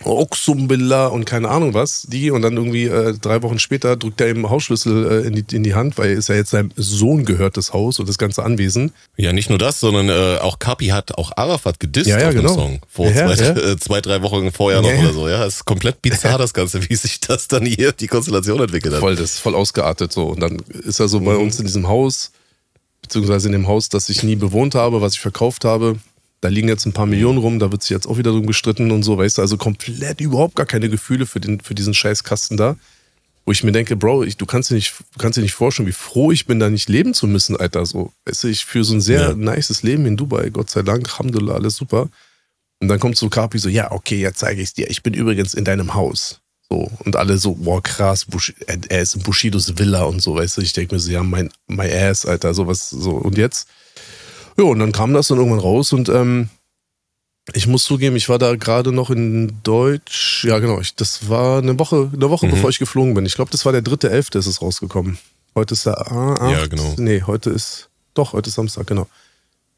Oxumbilla 0.03 1.07
und 1.07 1.25
keine 1.25 1.49
Ahnung 1.49 1.73
was, 1.73 2.03
die 2.09 2.31
und 2.31 2.41
dann 2.41 2.55
irgendwie 2.55 2.85
äh, 2.85 3.13
drei 3.19 3.41
Wochen 3.43 3.59
später 3.59 3.95
drückt 3.97 4.21
er 4.21 4.29
ihm 4.29 4.49
Hausschlüssel 4.49 5.23
äh, 5.23 5.27
in, 5.27 5.35
die, 5.35 5.55
in 5.55 5.63
die 5.63 5.75
Hand, 5.75 5.97
weil 5.97 6.11
es 6.11 6.27
ja 6.27 6.35
jetzt 6.35 6.51
seinem 6.51 6.71
Sohn 6.75 7.25
gehört, 7.25 7.57
das 7.57 7.73
Haus 7.73 7.99
und 7.99 8.07
das 8.07 8.17
ganze 8.17 8.43
Anwesen. 8.43 8.91
Ja, 9.17 9.33
nicht 9.33 9.49
nur 9.49 9.57
das, 9.57 9.79
sondern 9.79 10.09
äh, 10.09 10.39
auch 10.39 10.59
Kapi 10.59 10.87
hat 10.87 11.17
auch 11.17 11.31
Arafat 11.35 11.79
gedisst 11.79 12.07
ja, 12.07 12.19
ja, 12.19 12.27
auf 12.29 12.33
genau. 12.33 12.49
dem 12.49 12.55
Song. 12.55 12.79
Vor 12.87 13.07
ja, 13.07 13.35
zwei, 13.35 13.43
ja. 13.43 13.77
zwei, 13.79 14.01
drei 14.01 14.21
Wochen 14.21 14.51
vorher 14.51 14.81
noch 14.81 14.89
oder 14.89 15.13
so. 15.13 15.27
Ja, 15.27 15.45
es 15.45 15.55
ist 15.55 15.65
komplett 15.65 16.01
bizarr 16.01 16.37
das 16.37 16.53
Ganze, 16.53 16.89
wie 16.89 16.95
sich 16.95 17.19
das 17.19 17.47
dann 17.47 17.65
hier 17.65 17.91
die 17.91 18.07
Konstellation 18.07 18.59
entwickelt 18.59 18.93
hat. 18.93 19.01
Voll, 19.01 19.15
das 19.15 19.33
ist 19.33 19.39
voll 19.39 19.55
ausgeartet 19.55 20.11
so. 20.11 20.27
Und 20.27 20.39
dann 20.39 20.57
ist 20.83 20.99
er 20.99 21.07
so 21.07 21.19
bei 21.19 21.35
uns 21.35 21.59
in 21.59 21.65
diesem 21.65 21.87
Haus, 21.87 22.31
beziehungsweise 23.01 23.47
in 23.47 23.53
dem 23.53 23.67
Haus, 23.67 23.89
das 23.89 24.09
ich 24.09 24.23
nie 24.23 24.35
bewohnt 24.35 24.75
habe, 24.75 25.01
was 25.01 25.13
ich 25.13 25.19
verkauft 25.19 25.65
habe. 25.65 25.97
Da 26.41 26.47
liegen 26.47 26.69
jetzt 26.69 26.85
ein 26.85 26.93
paar 26.93 27.05
Millionen 27.05 27.37
rum, 27.37 27.59
da 27.59 27.71
wird 27.71 27.81
sich 27.81 27.91
jetzt 27.91 28.07
auch 28.07 28.17
wieder 28.17 28.31
drum 28.31 28.47
gestritten 28.47 28.91
und 28.91 29.03
so, 29.03 29.17
weißt 29.17 29.37
du, 29.37 29.41
also 29.41 29.57
komplett 29.57 30.21
überhaupt 30.21 30.55
gar 30.55 30.65
keine 30.65 30.89
Gefühle 30.89 31.25
für, 31.25 31.39
den, 31.39 31.59
für 31.59 31.75
diesen 31.75 31.93
Scheißkasten 31.93 32.55
da. 32.55 32.77
Wo 33.45 33.51
ich 33.51 33.63
mir 33.63 33.71
denke, 33.71 33.95
Bro, 33.95 34.23
ich, 34.23 34.37
du 34.37 34.45
kannst 34.45 34.69
dir 34.69 34.75
nicht, 34.75 34.93
kannst 35.17 35.37
dir 35.37 35.41
nicht 35.41 35.53
vorstellen, 35.53 35.87
wie 35.87 35.93
froh 35.93 36.31
ich 36.31 36.45
bin, 36.45 36.59
da 36.59 36.69
nicht 36.69 36.87
leben 36.87 37.13
zu 37.13 37.25
müssen, 37.27 37.57
Alter. 37.57 37.85
So, 37.85 38.13
weißt 38.25 38.43
du, 38.43 38.47
ich 38.47 38.63
für 38.65 38.83
so 38.83 38.93
ein 38.93 39.01
sehr 39.01 39.29
Ja. 39.29 39.33
nices 39.33 39.81
Leben 39.83 40.05
in 40.05 40.17
Dubai, 40.17 40.49
Gott 40.49 40.69
sei 40.69 40.81
Dank, 40.83 41.09
Alhamdulillah, 41.09 41.55
alles 41.55 41.75
super. 41.75 42.09
Und 42.79 42.87
dann 42.87 42.99
kommt 42.99 43.17
so 43.17 43.27
Kapi 43.27 43.57
so, 43.57 43.67
ja, 43.67 43.91
okay, 43.91 44.21
jetzt 44.21 44.39
zeige 44.39 44.61
ich 44.61 44.73
dir, 44.73 44.89
ich 44.89 45.03
bin 45.03 45.13
übrigens 45.13 45.53
in 45.53 45.65
deinem 45.65 45.93
Haus. 45.93 46.39
So, 46.69 46.91
und 47.03 47.15
alle 47.15 47.37
so, 47.39 47.55
boah, 47.55 47.81
krass, 47.81 48.25
Bush, 48.25 48.53
er, 48.67 48.77
er 48.89 49.01
ist 49.01 49.15
in 49.15 49.23
Bushidos 49.23 49.77
Villa 49.77 50.03
und 50.03 50.21
so, 50.21 50.35
weißt 50.35 50.57
du, 50.57 50.61
ich 50.61 50.71
denke 50.73 50.95
mir 50.95 50.99
so, 50.99 51.09
ja, 51.11 51.23
mein, 51.23 51.49
my 51.67 51.91
ass, 51.91 52.25
Alter, 52.25 52.53
sowas, 52.53 52.89
so, 52.89 53.11
und 53.11 53.37
jetzt? 53.37 53.67
Ja, 54.59 54.65
und 54.65 54.79
dann 54.79 54.91
kam 54.91 55.13
das 55.13 55.27
dann 55.27 55.37
irgendwann 55.37 55.59
raus 55.59 55.93
und, 55.93 56.09
ähm, 56.09 56.49
ich 57.53 57.65
muss 57.65 57.83
zugeben, 57.83 58.15
ich 58.15 58.29
war 58.29 58.37
da 58.37 58.55
gerade 58.55 58.91
noch 58.91 59.09
in 59.09 59.53
Deutsch. 59.63 60.45
Ja, 60.45 60.59
genau. 60.59 60.79
Ich, 60.81 60.93
das 60.95 61.29
war 61.29 61.57
eine 61.59 61.79
Woche, 61.79 62.11
eine 62.13 62.29
Woche 62.29 62.45
Mhm. 62.45 62.51
bevor 62.51 62.69
ich 62.69 62.77
geflogen 62.77 63.15
bin. 63.15 63.25
Ich 63.25 63.33
glaube, 63.33 63.49
das 63.49 63.65
war 63.65 63.71
der 63.71 63.81
dritte 63.81 64.11
Elfte, 64.11 64.37
ist 64.37 64.45
es 64.45 64.61
rausgekommen. 64.61 65.17
Heute 65.55 65.73
ist 65.73 65.85
der 65.87 65.97
A8. 65.97 66.51
Ja, 66.51 66.67
genau. 66.67 66.93
Nee, 66.97 67.23
heute 67.25 67.49
ist. 67.49 67.89
Doch, 68.13 68.33
heute 68.33 68.49
ist 68.49 68.55
Samstag, 68.55 68.85
genau. 68.85 69.07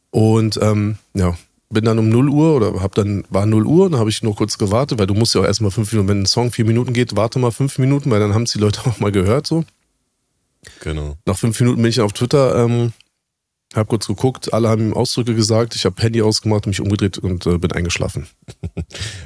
Und 0.10 0.60
ähm, 0.62 0.98
ja, 1.14 1.38
bin 1.70 1.86
dann 1.86 1.98
um 1.98 2.10
0 2.10 2.28
Uhr 2.28 2.56
oder 2.58 2.82
hab 2.82 2.94
dann, 2.96 3.24
war 3.30 3.46
0 3.46 3.66
Uhr, 3.66 3.90
dann 3.90 4.00
habe 4.00 4.10
ich 4.10 4.22
nur 4.22 4.36
kurz 4.36 4.58
gewartet, 4.58 5.00
weil 5.00 5.08
du 5.08 5.14
musst 5.14 5.34
ja 5.36 5.40
auch 5.42 5.46
erstmal 5.46 5.72
fünf 5.72 5.92
Minuten, 5.94 6.10
wenn 6.10 6.22
ein 6.24 6.26
Song 6.26 6.52
vier 6.52 6.66
Minuten 6.66 6.92
geht, 6.92 7.16
warte 7.16 7.40
mal 7.40 7.52
fünf 7.52 7.78
Minuten, 7.78 8.12
weil 8.12 8.20
dann 8.20 8.34
haben 8.34 8.44
es 8.44 8.52
die 8.52 8.60
Leute 8.60 8.82
auch 8.86 9.00
mal 9.00 9.14
gehört 9.14 9.48
so. 9.48 9.64
Genau. 10.82 11.16
Nach 11.26 11.38
fünf 11.38 11.58
Minuten 11.62 11.82
bin 11.82 11.90
ich 11.90 12.02
auf 12.02 12.12
Twitter, 12.12 12.66
ähm, 12.66 12.92
hab 13.74 13.88
kurz 13.88 14.08
geguckt, 14.08 14.54
alle 14.54 14.68
haben 14.68 14.88
ihm 14.88 14.94
Ausdrücke 14.94 15.34
gesagt, 15.34 15.76
ich 15.76 15.86
habe 15.86 16.02
Handy 16.02 16.22
ausgemacht, 16.22 16.68
mich 16.68 16.82
umgedreht 16.82 17.18
und 17.18 17.46
äh, 17.46 17.58
bin 17.58 17.72
eingeschlafen. 17.72 18.28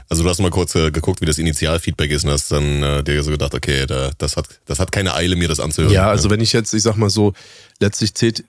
Also 0.08 0.24
du 0.24 0.30
hast 0.30 0.40
mal 0.40 0.52
kurz 0.52 0.76
äh, 0.76 0.92
geguckt, 0.92 1.20
wie 1.22 1.26
das 1.26 1.40
Initialfeedback 1.40 2.12
ist 2.12 2.26
und 2.26 2.32
hast 2.32 2.52
dann 2.52 2.84
äh, 2.84 3.04
dir 3.04 3.24
so 3.24 3.32
gedacht, 3.32 3.56
okay, 3.56 3.86
da, 3.88 4.12
das, 4.18 4.38
hat, 4.38 4.48
das 4.66 4.80
hat 4.80 4.92
keine 4.92 5.16
Eile, 5.16 5.36
mir 5.36 5.48
das 5.48 5.60
anzuhören. 5.60 5.92
Ja, 5.92 6.10
also 6.10 6.30
wenn 6.30 6.42
ich 6.42 6.54
jetzt, 6.54 6.74
ich 6.74 6.84
sag 6.84 6.96
mal 6.96 7.10
so, 7.10 7.34
letztlich 7.80 8.14
zählt 8.14 8.46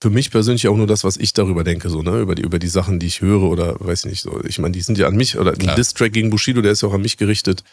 für 0.00 0.10
mich 0.10 0.30
persönlich 0.30 0.68
auch 0.68 0.76
nur 0.76 0.86
das, 0.86 1.02
was 1.04 1.16
ich 1.16 1.32
darüber 1.32 1.64
denke, 1.64 1.88
so, 1.88 2.02
ne, 2.02 2.20
über 2.20 2.34
die, 2.34 2.42
über 2.42 2.58
die 2.58 2.68
Sachen, 2.68 2.98
die 2.98 3.06
ich 3.06 3.20
höre 3.20 3.42
oder 3.42 3.76
weiß 3.80 4.04
nicht, 4.04 4.20
so. 4.22 4.42
Ich 4.44 4.58
meine, 4.58 4.72
die 4.72 4.80
sind 4.80 4.98
ja 4.98 5.08
an 5.08 5.16
mich, 5.16 5.38
oder 5.38 5.52
Klar. 5.52 5.74
ein 5.74 5.76
Diss-Track 5.76 6.12
gegen 6.12 6.30
Bushido, 6.30 6.60
der 6.60 6.72
ist 6.72 6.82
ja 6.82 6.88
auch 6.88 6.94
an 6.94 7.02
mich 7.02 7.16
gerichtet. 7.16 7.64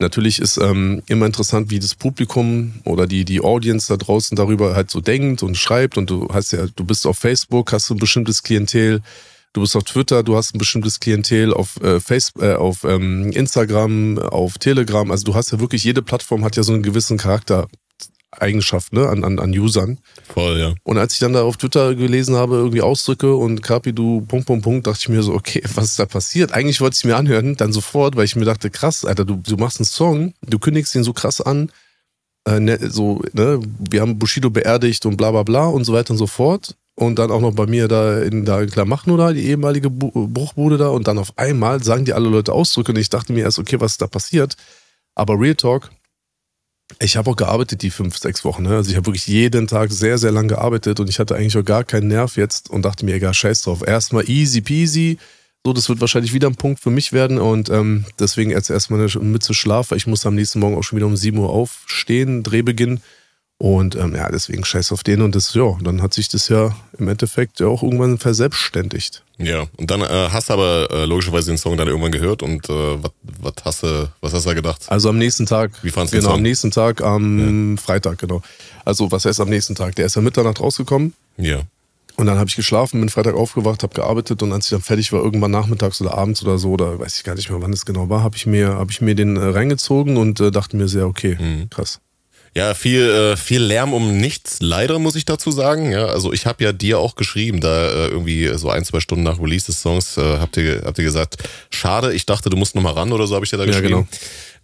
Natürlich 0.00 0.38
ist 0.40 0.56
ähm, 0.56 1.02
immer 1.08 1.26
interessant, 1.26 1.70
wie 1.70 1.78
das 1.78 1.94
Publikum 1.94 2.72
oder 2.84 3.06
die, 3.06 3.26
die 3.26 3.42
Audience 3.42 3.92
da 3.92 3.98
draußen 3.98 4.34
darüber 4.34 4.74
halt 4.74 4.90
so 4.90 5.02
denkt 5.02 5.42
und 5.42 5.58
schreibt. 5.58 5.98
Und 5.98 6.08
du 6.08 6.26
hast 6.32 6.52
ja, 6.52 6.66
du 6.74 6.84
bist 6.84 7.06
auf 7.06 7.18
Facebook, 7.18 7.72
hast 7.74 7.90
du 7.90 7.94
ein 7.94 7.98
bestimmtes 7.98 8.42
Klientel, 8.42 9.02
du 9.52 9.60
bist 9.60 9.76
auf 9.76 9.84
Twitter, 9.84 10.22
du 10.22 10.36
hast 10.36 10.54
ein 10.54 10.58
bestimmtes 10.58 11.00
Klientel. 11.00 11.52
Auf 11.52 11.78
äh, 11.82 12.00
Facebook, 12.00 12.42
äh, 12.42 12.54
auf 12.54 12.84
ähm, 12.84 13.30
Instagram, 13.32 14.18
auf 14.18 14.56
Telegram, 14.56 15.10
also 15.10 15.24
du 15.24 15.34
hast 15.34 15.52
ja 15.52 15.60
wirklich, 15.60 15.84
jede 15.84 16.00
Plattform 16.00 16.44
hat 16.46 16.56
ja 16.56 16.62
so 16.62 16.72
einen 16.72 16.82
gewissen 16.82 17.18
Charaktereigenschaft, 18.30 18.92
ne, 18.92 19.08
an, 19.08 19.24
an, 19.24 19.38
an 19.38 19.50
Usern. 19.50 19.98
Voll, 20.32 20.58
ja. 20.58 20.74
Und 20.84 20.98
als 20.98 21.14
ich 21.14 21.18
dann 21.18 21.32
da 21.32 21.42
auf 21.42 21.56
Twitter 21.56 21.94
gelesen 21.94 22.36
habe, 22.36 22.56
irgendwie 22.56 22.80
Ausdrücke 22.80 23.34
und 23.34 23.62
Kapi, 23.62 23.92
du 23.92 24.22
Punkt, 24.22 24.46
Punkt, 24.46 24.64
Punkt, 24.64 24.86
dachte 24.86 24.98
ich 25.00 25.08
mir 25.08 25.22
so, 25.22 25.34
okay, 25.34 25.62
was 25.74 25.86
ist 25.86 25.98
da 25.98 26.06
passiert? 26.06 26.52
Eigentlich 26.52 26.80
wollte 26.80 26.96
ich 26.96 27.04
mir 27.04 27.16
anhören, 27.16 27.56
dann 27.56 27.72
sofort, 27.72 28.16
weil 28.16 28.24
ich 28.24 28.36
mir 28.36 28.44
dachte, 28.44 28.70
krass, 28.70 29.04
Alter, 29.04 29.24
du, 29.24 29.36
du 29.36 29.56
machst 29.56 29.80
einen 29.80 29.86
Song, 29.86 30.34
du 30.46 30.58
kündigst 30.58 30.94
ihn 30.94 31.04
so 31.04 31.12
krass 31.12 31.40
an, 31.40 31.70
äh, 32.46 32.60
ne, 32.60 32.78
so, 32.90 33.22
ne, 33.32 33.60
wir 33.90 34.00
haben 34.00 34.18
Bushido 34.18 34.50
beerdigt 34.50 35.06
und 35.06 35.16
bla 35.16 35.30
bla 35.30 35.42
bla 35.42 35.66
und 35.66 35.84
so 35.84 35.92
weiter 35.92 36.12
und 36.12 36.18
so 36.18 36.26
fort. 36.26 36.76
Und 36.96 37.18
dann 37.18 37.30
auch 37.30 37.40
noch 37.40 37.54
bei 37.54 37.66
mir 37.66 37.88
da 37.88 38.20
in 38.20 38.44
da 38.44 38.60
in 38.60 38.68
Klamachno 38.68 39.16
da, 39.16 39.32
die 39.32 39.46
ehemalige 39.46 39.88
Bu 39.88 40.10
Bruchbude 40.28 40.76
da. 40.76 40.88
Und 40.88 41.08
dann 41.08 41.16
auf 41.16 41.32
einmal 41.36 41.82
sagen 41.82 42.04
die 42.04 42.12
alle 42.12 42.28
Leute 42.28 42.52
Ausdrücke 42.52 42.92
und 42.92 42.98
ich 42.98 43.08
dachte 43.08 43.32
mir 43.32 43.44
erst, 43.44 43.58
okay, 43.58 43.80
was 43.80 43.92
ist 43.92 44.02
da 44.02 44.06
passiert? 44.06 44.56
Aber 45.14 45.40
Real 45.40 45.54
Talk, 45.54 45.90
ich 46.98 47.16
habe 47.16 47.30
auch 47.30 47.36
gearbeitet 47.36 47.82
die 47.82 47.90
fünf, 47.90 48.18
sechs 48.18 48.44
Wochen. 48.44 48.64
Ne? 48.64 48.76
Also 48.76 48.90
ich 48.90 48.96
habe 48.96 49.06
wirklich 49.06 49.26
jeden 49.26 49.66
Tag 49.66 49.92
sehr, 49.92 50.18
sehr 50.18 50.32
lang 50.32 50.48
gearbeitet 50.48 51.00
und 51.00 51.08
ich 51.08 51.18
hatte 51.18 51.36
eigentlich 51.36 51.56
auch 51.56 51.64
gar 51.64 51.84
keinen 51.84 52.08
Nerv 52.08 52.36
jetzt 52.36 52.70
und 52.70 52.82
dachte 52.82 53.04
mir, 53.04 53.14
egal, 53.14 53.34
scheiß 53.34 53.62
drauf. 53.62 53.86
Erstmal 53.86 54.28
easy 54.28 54.60
peasy. 54.60 55.18
So, 55.64 55.74
das 55.74 55.88
wird 55.88 56.00
wahrscheinlich 56.00 56.32
wieder 56.32 56.48
ein 56.48 56.56
Punkt 56.56 56.80
für 56.80 56.90
mich 56.90 57.12
werden 57.12 57.38
und 57.38 57.68
ähm, 57.68 58.06
deswegen 58.18 58.50
jetzt 58.50 58.70
erstmal 58.70 59.00
eine 59.00 59.24
Mütze 59.24 59.52
Schlaf, 59.52 59.92
ich 59.92 60.06
muss 60.06 60.24
am 60.24 60.34
nächsten 60.34 60.58
Morgen 60.58 60.74
auch 60.74 60.82
schon 60.82 60.96
wieder 60.96 61.06
um 61.06 61.16
7 61.16 61.36
Uhr 61.36 61.50
aufstehen, 61.50 62.42
Drehbeginn. 62.42 63.02
Und 63.62 63.94
ähm, 63.94 64.14
ja, 64.16 64.30
deswegen 64.30 64.64
scheiß 64.64 64.90
auf 64.90 65.02
den 65.04 65.20
und 65.20 65.34
das, 65.34 65.52
ja, 65.52 65.76
dann 65.82 66.00
hat 66.00 66.14
sich 66.14 66.30
das 66.30 66.48
ja 66.48 66.74
im 66.98 67.08
Endeffekt 67.08 67.60
ja 67.60 67.66
auch 67.66 67.82
irgendwann 67.82 68.16
verselbstständigt. 68.16 69.22
Ja, 69.36 69.64
und 69.76 69.90
dann 69.90 70.00
äh, 70.00 70.28
hast 70.32 70.48
du 70.48 70.54
aber 70.54 70.88
äh, 70.90 71.04
logischerweise 71.04 71.50
den 71.50 71.58
Song 71.58 71.76
dann 71.76 71.86
irgendwann 71.86 72.10
gehört 72.10 72.42
und 72.42 72.70
äh, 72.70 72.72
was 73.42 73.52
hast 73.62 73.82
du, 73.82 74.10
was 74.22 74.32
hast 74.32 74.44
du 74.46 74.48
da 74.48 74.54
gedacht? 74.54 74.84
Also 74.88 75.10
am 75.10 75.18
nächsten 75.18 75.44
Tag. 75.44 75.72
Wie 75.82 75.90
fandst 75.90 76.14
du 76.14 76.16
den 76.16 76.20
Genau, 76.22 76.30
Song? 76.30 76.38
am 76.38 76.42
nächsten 76.42 76.70
Tag, 76.70 77.02
am 77.02 77.76
Freitag, 77.76 78.16
genau. 78.18 78.40
Also 78.86 79.12
was 79.12 79.26
heißt 79.26 79.40
am 79.40 79.50
nächsten 79.50 79.74
Tag? 79.74 79.94
Der 79.96 80.06
ist 80.06 80.16
ja 80.16 80.22
Mitternacht 80.22 80.58
rausgekommen. 80.58 81.12
Ja. 81.36 81.60
Und 82.16 82.26
dann 82.26 82.38
habe 82.38 82.48
ich 82.48 82.56
geschlafen, 82.56 82.98
bin 83.00 83.10
Freitag 83.10 83.34
aufgewacht, 83.34 83.82
habe 83.82 83.92
gearbeitet 83.94 84.42
und 84.42 84.52
als 84.54 84.66
ich 84.66 84.70
dann 84.70 84.80
fertig 84.80 85.12
war, 85.12 85.22
irgendwann 85.22 85.50
nachmittags 85.50 86.00
oder 86.00 86.14
abends 86.16 86.42
oder 86.42 86.56
so, 86.56 86.70
oder 86.72 86.98
weiß 86.98 87.16
ich 87.18 87.24
gar 87.24 87.34
nicht 87.34 87.50
mehr, 87.50 87.60
wann 87.60 87.72
es 87.74 87.84
genau 87.84 88.08
war, 88.08 88.22
habe 88.22 88.36
ich 88.36 88.46
mir, 88.46 88.68
habe 88.76 88.90
ich 88.90 89.02
mir 89.02 89.14
den 89.14 89.36
äh, 89.36 89.44
reingezogen 89.44 90.16
und 90.16 90.40
äh, 90.40 90.50
dachte 90.50 90.76
mir 90.78 90.88
sehr, 90.88 91.06
okay, 91.06 91.36
Mhm. 91.38 91.68
krass. 91.70 92.00
Ja, 92.56 92.74
viel, 92.74 93.02
äh, 93.08 93.36
viel 93.36 93.62
Lärm 93.62 93.94
um 93.94 94.16
nichts, 94.16 94.56
leider 94.60 94.98
muss 94.98 95.14
ich 95.14 95.24
dazu 95.24 95.52
sagen. 95.52 95.92
Ja, 95.92 96.06
also 96.06 96.32
ich 96.32 96.46
habe 96.46 96.64
ja 96.64 96.72
dir 96.72 96.98
auch 96.98 97.14
geschrieben, 97.14 97.60
da 97.60 97.86
äh, 97.88 98.08
irgendwie 98.08 98.50
so 98.58 98.70
ein, 98.70 98.84
zwei 98.84 98.98
Stunden 98.98 99.22
nach 99.22 99.38
Release 99.40 99.66
des 99.66 99.80
Songs 99.80 100.16
äh, 100.16 100.38
habt, 100.38 100.56
ihr, 100.56 100.82
habt 100.84 100.98
ihr 100.98 101.04
gesagt, 101.04 101.36
schade, 101.70 102.12
ich 102.12 102.26
dachte, 102.26 102.50
du 102.50 102.56
musst 102.56 102.74
noch 102.74 102.82
mal 102.82 102.92
ran 102.92 103.12
oder 103.12 103.28
so, 103.28 103.36
habe 103.36 103.44
ich 103.44 103.50
dir 103.50 103.56
da 103.56 103.64
Ja, 103.64 103.70
geschrieben. 103.70 103.88
genau. 103.88 104.06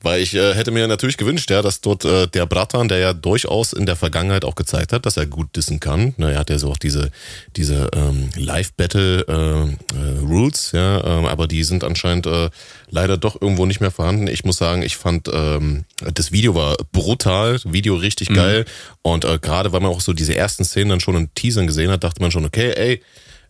Weil 0.02 0.20
ich 0.20 0.34
äh, 0.34 0.52
hätte 0.54 0.70
mir 0.70 0.86
natürlich 0.86 1.16
gewünscht, 1.16 1.50
ja, 1.50 1.62
dass 1.62 1.80
dort 1.80 2.04
äh, 2.04 2.28
der 2.28 2.44
Bratan, 2.46 2.86
der 2.88 2.98
ja 2.98 3.14
durchaus 3.14 3.72
in 3.72 3.86
der 3.86 3.96
Vergangenheit 3.96 4.44
auch 4.44 4.54
gezeigt 4.54 4.92
hat, 4.92 5.06
dass 5.06 5.16
er 5.16 5.26
gut 5.26 5.56
dissen 5.56 5.80
kann. 5.80 6.14
Ne, 6.18 6.32
er 6.32 6.40
hat 6.40 6.50
ja 6.50 6.58
so 6.58 6.70
auch 6.70 6.76
diese, 6.76 7.10
diese 7.56 7.88
ähm, 7.94 8.28
Live-Battle-Rules, 8.36 10.72
ja, 10.72 11.02
ähm, 11.04 11.24
aber 11.24 11.48
die 11.48 11.64
sind 11.64 11.82
anscheinend 11.82 12.26
äh, 12.26 12.50
leider 12.90 13.16
doch 13.16 13.40
irgendwo 13.40 13.64
nicht 13.66 13.80
mehr 13.80 13.90
vorhanden. 13.90 14.28
Ich 14.28 14.44
muss 14.44 14.58
sagen, 14.58 14.82
ich 14.82 14.96
fand 14.96 15.28
ähm, 15.32 15.86
das 16.14 16.30
Video 16.30 16.54
war 16.54 16.76
brutal, 16.92 17.58
Video 17.64 17.96
richtig 17.96 18.28
geil 18.28 18.66
und 19.02 19.24
äh, 19.24 19.40
gerade 19.40 19.72
weil 19.72 19.80
man 19.80 19.90
auch 19.90 20.02
so 20.02 20.12
diese 20.12 20.36
ersten 20.36 20.64
Szenen 20.64 20.90
dann 20.90 21.00
schon 21.00 21.16
in 21.16 21.34
Teasern 21.34 21.66
gesehen 21.66 21.90
hat, 21.90 22.04
dachte 22.04 22.20
man 22.20 22.30
schon, 22.30 22.44
okay, 22.44 22.72
ey, 22.76 23.02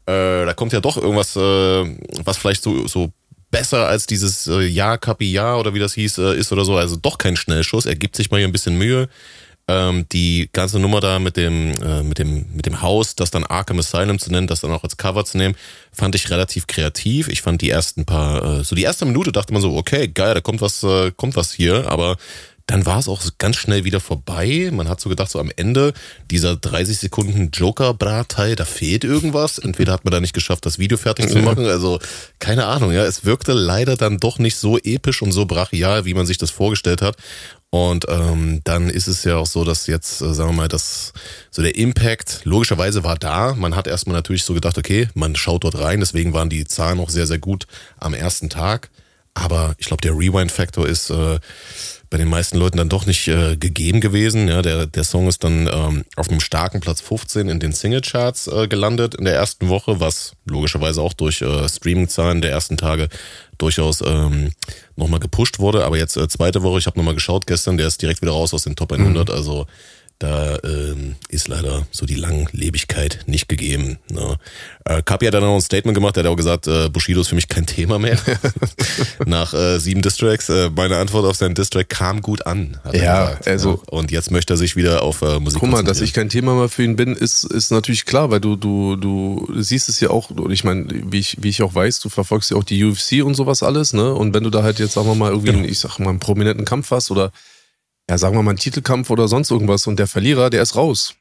äh, 0.07 0.47
da 0.47 0.55
kommt 0.55 0.73
ja 0.73 0.81
doch 0.81 0.97
irgendwas, 0.97 1.35
äh, 1.37 1.85
was 2.25 2.37
vielleicht 2.37 2.63
so, 2.63 2.87
so 2.87 3.11
besser 3.57 3.89
als 3.89 4.07
dieses 4.07 4.47
äh, 4.47 4.67
Ja, 4.67 4.99
Kapi, 4.99 5.31
Ja 5.31 5.57
oder 5.57 5.73
wie 5.73 5.79
das 5.79 5.95
hieß, 5.95 6.19
äh, 6.19 6.37
ist 6.37 6.53
oder 6.53 6.65
so. 6.65 6.77
Also 6.77 6.97
doch 6.97 7.17
kein 7.17 7.37
Schnellschuss. 7.37 7.87
Er 7.87 7.97
gibt 7.97 8.15
sich 8.15 8.31
mal 8.31 8.37
hier 8.37 8.47
ein 8.47 8.53
bisschen 8.53 8.77
Mühe. 8.77 9.09
Ähm, 9.69 10.07
die 10.13 10.49
ganze 10.53 10.79
Nummer 10.79 11.01
da 11.01 11.19
mit 11.19 11.37
dem, 11.37 11.73
äh, 11.83 12.03
mit 12.03 12.19
dem, 12.19 12.47
mit 12.55 12.67
dem 12.67 12.83
Haus, 12.83 13.17
das 13.17 13.31
dann 13.31 13.45
Arkham 13.45 13.79
Asylum 13.79 14.19
zu 14.19 14.31
nennen, 14.31 14.47
das 14.47 14.61
dann 14.61 14.71
auch 14.71 14.85
als 14.85 14.97
Cover 14.97 15.25
zu 15.25 15.39
nehmen, 15.39 15.57
fand 15.91 16.15
ich 16.15 16.31
relativ 16.31 16.67
kreativ. 16.67 17.29
Ich 17.29 17.43
fand 17.43 17.63
die 17.63 17.71
ersten 17.71 18.05
paar, 18.05 18.61
äh, 18.61 18.65
so 18.65 18.77
die 18.77 18.83
erste 18.83 19.07
Minute 19.07 19.33
dachte 19.33 19.53
man 19.53 19.63
so, 19.63 19.75
okay, 19.75 20.07
geil, 20.07 20.35
da 20.35 20.41
kommt 20.41 20.61
was, 20.61 20.83
äh, 20.85 21.11
kommt 21.17 21.35
was 21.35 21.53
hier, 21.53 21.91
aber 21.91 22.17
dann 22.67 22.85
war 22.85 22.99
es 22.99 23.07
auch 23.07 23.23
ganz 23.39 23.57
schnell 23.57 23.85
wieder 23.85 24.01
vorbei. 24.01 24.71
Man 24.73 24.89
hat 24.89 25.01
so 25.01 25.09
gedacht, 25.09 25.31
so 25.31 25.39
am 25.39 25.53
Ende 25.55 25.93
dieser 26.33 26.57
30 26.57 26.99
Sekunden 26.99 27.51
Joker-Brat-Teil, 27.53 28.57
da 28.57 28.65
fehlt 28.65 29.05
irgendwas. 29.05 29.59
Entweder 29.59 29.93
hat 29.93 30.05
man 30.05 30.11
da 30.11 30.21
nicht 30.21 30.33
geschafft, 30.33 30.67
das 30.67 30.79
Video 30.79 30.99
fertig 30.99 31.29
zu 31.29 31.39
machen. 31.39 31.65
Also, 31.67 32.01
keine 32.41 32.67
Ahnung, 32.67 32.91
ja. 32.91 33.05
Es 33.05 33.25
wirkte 33.25 33.53
leider 33.53 33.97
dann 33.97 34.19
doch 34.19 34.41
nicht 34.41 34.57
so 34.57 34.79
episch 34.79 35.23
und 35.23 35.31
so 35.31 35.47
brachial, 35.47 36.07
wie 36.07 36.15
man 36.15 36.27
sich 36.27 36.39
das 36.39 36.51
vorgestellt 36.51 37.03
hat. 37.03 37.17
Und 37.71 38.07
ähm, 38.09 38.63
dann 38.65 38.91
ist 38.91 39.07
es 39.07 39.23
ja 39.23 39.37
auch 39.37 39.47
so, 39.47 39.65
dass 39.65 39.87
jetzt, 39.87 40.21
äh, 40.21 40.35
sagen 40.35 40.51
wir 40.51 40.57
mal, 40.57 40.69
dass 40.69 41.13
so 41.51 41.63
der 41.63 41.77
Impact 41.77 42.41
logischerweise 42.45 43.05
war 43.05 43.17
da. 43.17 43.55
Man 43.55 43.77
hat 43.77 43.87
erstmal 43.87 44.17
natürlich 44.17 44.45
so 44.45 44.55
gedacht, 44.55 44.79
okay, 44.79 45.09
man 45.15 45.37
schaut 45.37 45.65
dort 45.65 45.79
rein, 45.79 46.01
deswegen 46.01 46.33
waren 46.33 46.49
die 46.49 46.65
Zahlen 46.65 46.99
auch 46.99 47.11
sehr, 47.11 47.27
sehr 47.27 47.39
gut 47.39 47.67
am 47.99 48.15
ersten 48.15 48.49
Tag. 48.49 48.91
aber 49.35 49.75
ich 49.79 49.87
glaube, 49.87 50.01
der 50.01 50.13
Rewind-Faktor 50.13 50.89
ist 50.89 51.11
äh, 51.11 51.39
bei 52.11 52.19
den 52.19 52.29
meisten 52.29 52.59
Leuten 52.59 52.77
dann 52.77 52.89
doch 52.89 53.07
nicht 53.07 53.27
äh, 53.29 53.57
gegeben 53.57 54.01
gewesen. 54.01 54.49
Ja, 54.49 54.63
der, 54.63 54.87
der 54.87 55.05
Song 55.05 55.27
ist 55.29 55.43
dann 55.45 55.69
ähm, 55.73 56.05
auf 56.17 56.29
einem 56.29 56.41
starken 56.41 56.81
Platz 56.81 57.01
15 57.01 57.49
in 57.49 57.61
den 57.61 57.73
Singlecharts 57.73 58.47
äh, 58.47 58.69
gelandet 58.69 59.15
in 59.15 59.25
der 59.25 59.35
ersten 59.35 59.69
Woche, 59.69 60.01
was 60.01 60.33
logischerweise 60.45 61.03
auch 61.03 61.13
durch 61.13 61.43
äh, 61.43 61.69
Streaming-Zahlen 61.69 62.43
der 62.43 62.53
ersten 62.53 62.77
Tage 62.77 63.09
durchaus 63.59 64.03
ähm, 64.03 64.53
nochmal 64.95 65.21
gepusht 65.21 65.59
wurde. 65.59 65.85
Aber 65.85 65.97
jetzt 65.99 66.17
äh, 66.17 66.29
zweite 66.29 66.63
Woche, 66.63 66.79
ich 66.79 66.87
habe 66.87 66.99
nochmal 66.99 67.15
geschaut 67.15 67.47
gestern, 67.47 67.77
der 67.77 67.89
ist 67.89 68.01
direkt 68.03 68.23
wieder 68.23 68.33
raus 68.33 68.55
aus 68.55 68.65
den 68.65 68.77
Top 68.77 68.93
100. 68.93 69.29
Mhm. 69.29 69.35
Also 69.35 69.67
da 70.19 70.59
ähm, 70.65 71.17
ist 71.29 71.49
leider 71.49 71.87
so 71.91 72.07
die 72.07 72.15
Langlebigkeit 72.15 73.25
nicht 73.27 73.49
gegeben. 73.49 73.99
Ne? 74.11 74.39
Äh, 74.87 75.03
Kapi 75.03 75.27
hat 75.27 75.35
dann 75.35 75.45
auch 75.45 75.55
ein 75.55 75.61
Statement 75.61 75.95
gemacht, 75.95 76.17
der 76.17 76.25
hat 76.25 76.31
auch 76.31 76.37
gesagt, 76.37 76.67
äh, 76.67 76.89
Bushido 76.89 77.21
ist 77.21 77.29
für 77.29 77.35
mich 77.35 77.49
kein 77.49 77.67
Thema 77.67 77.99
mehr. 77.99 78.19
Nach 79.27 79.53
äh, 79.53 79.79
sieben 79.79 80.01
Distracks. 80.01 80.49
Äh, 80.49 80.71
meine 80.75 80.97
Antwort 80.97 81.27
auf 81.27 81.37
seinen 81.37 81.55
Distrack 81.55 81.91
kam 81.91 82.23
gut 82.23 82.47
an. 82.47 82.79
ja, 82.93 83.27
gesagt, 83.27 83.49
also. 83.49 83.71
Ja. 83.73 83.79
Und 83.91 84.11
jetzt 84.11 84.31
möchte 84.31 84.55
er 84.55 84.57
sich 84.57 84.75
wieder 84.75 85.03
auf 85.03 85.21
äh, 85.21 85.39
Musik 85.39 85.61
Guck 85.61 85.71
mal, 85.71 85.85
dass 85.85 86.01
ich 86.01 86.15
kein 86.15 86.31
Thema 86.31 86.55
mehr 86.55 86.71
für 86.71 86.83
ihn 86.83 86.97
bin, 86.97 87.15
ist, 87.15 87.45
ist 87.45 87.71
natürlich 87.71 88.07
klar, 88.07 88.31
weil 88.31 88.41
du, 88.41 88.57
du, 88.57 88.97
du 88.97 89.47
siehst 89.57 89.91
es 89.91 90.01
ja 90.01 90.09
auch, 90.09 90.31
und 90.31 90.51
ich 90.51 90.65
meine, 90.65 90.87
wie 90.89 91.19
ich, 91.19 91.37
wie 91.43 91.51
ich 91.51 91.63
auch 91.63 91.75
weiß, 91.75 92.01
du 92.01 92.09
verfolgst 92.09 92.51
ja 92.51 92.57
auch 92.57 92.65
die 92.65 92.83
UFC 92.83 93.23
und 93.23 93.35
sowas 93.35 93.63
alles, 93.63 93.93
ne? 93.93 94.15
Und 94.15 94.33
wenn 94.33 94.45
du 94.45 94.51
da 94.51 94.63
halt 94.63 94.79
jetzt, 94.79 94.95
sagen 94.95 95.09
wir 95.09 95.15
mal, 95.15 95.31
irgendwie, 95.33 95.53
genau. 95.53 95.67
ich 95.67 95.79
sag 95.79 95.99
mal, 95.99 96.11
einen 96.11 96.21
prominenten 96.21 96.65
Kampf 96.65 96.91
hast 96.91 97.11
oder 97.11 97.33
ja, 98.09 98.19
sagen 98.19 98.37
wir 98.37 98.43
mal, 98.43 98.51
einen 98.51 98.59
Titelkampf 98.59 99.11
oder 99.11 99.29
sonst 99.29 99.51
irgendwas 99.51 99.87
und 99.87 99.99
der 99.99 100.07
Verlierer, 100.07 100.51
der 100.51 100.63
ist 100.63 100.77
raus. 100.77 101.15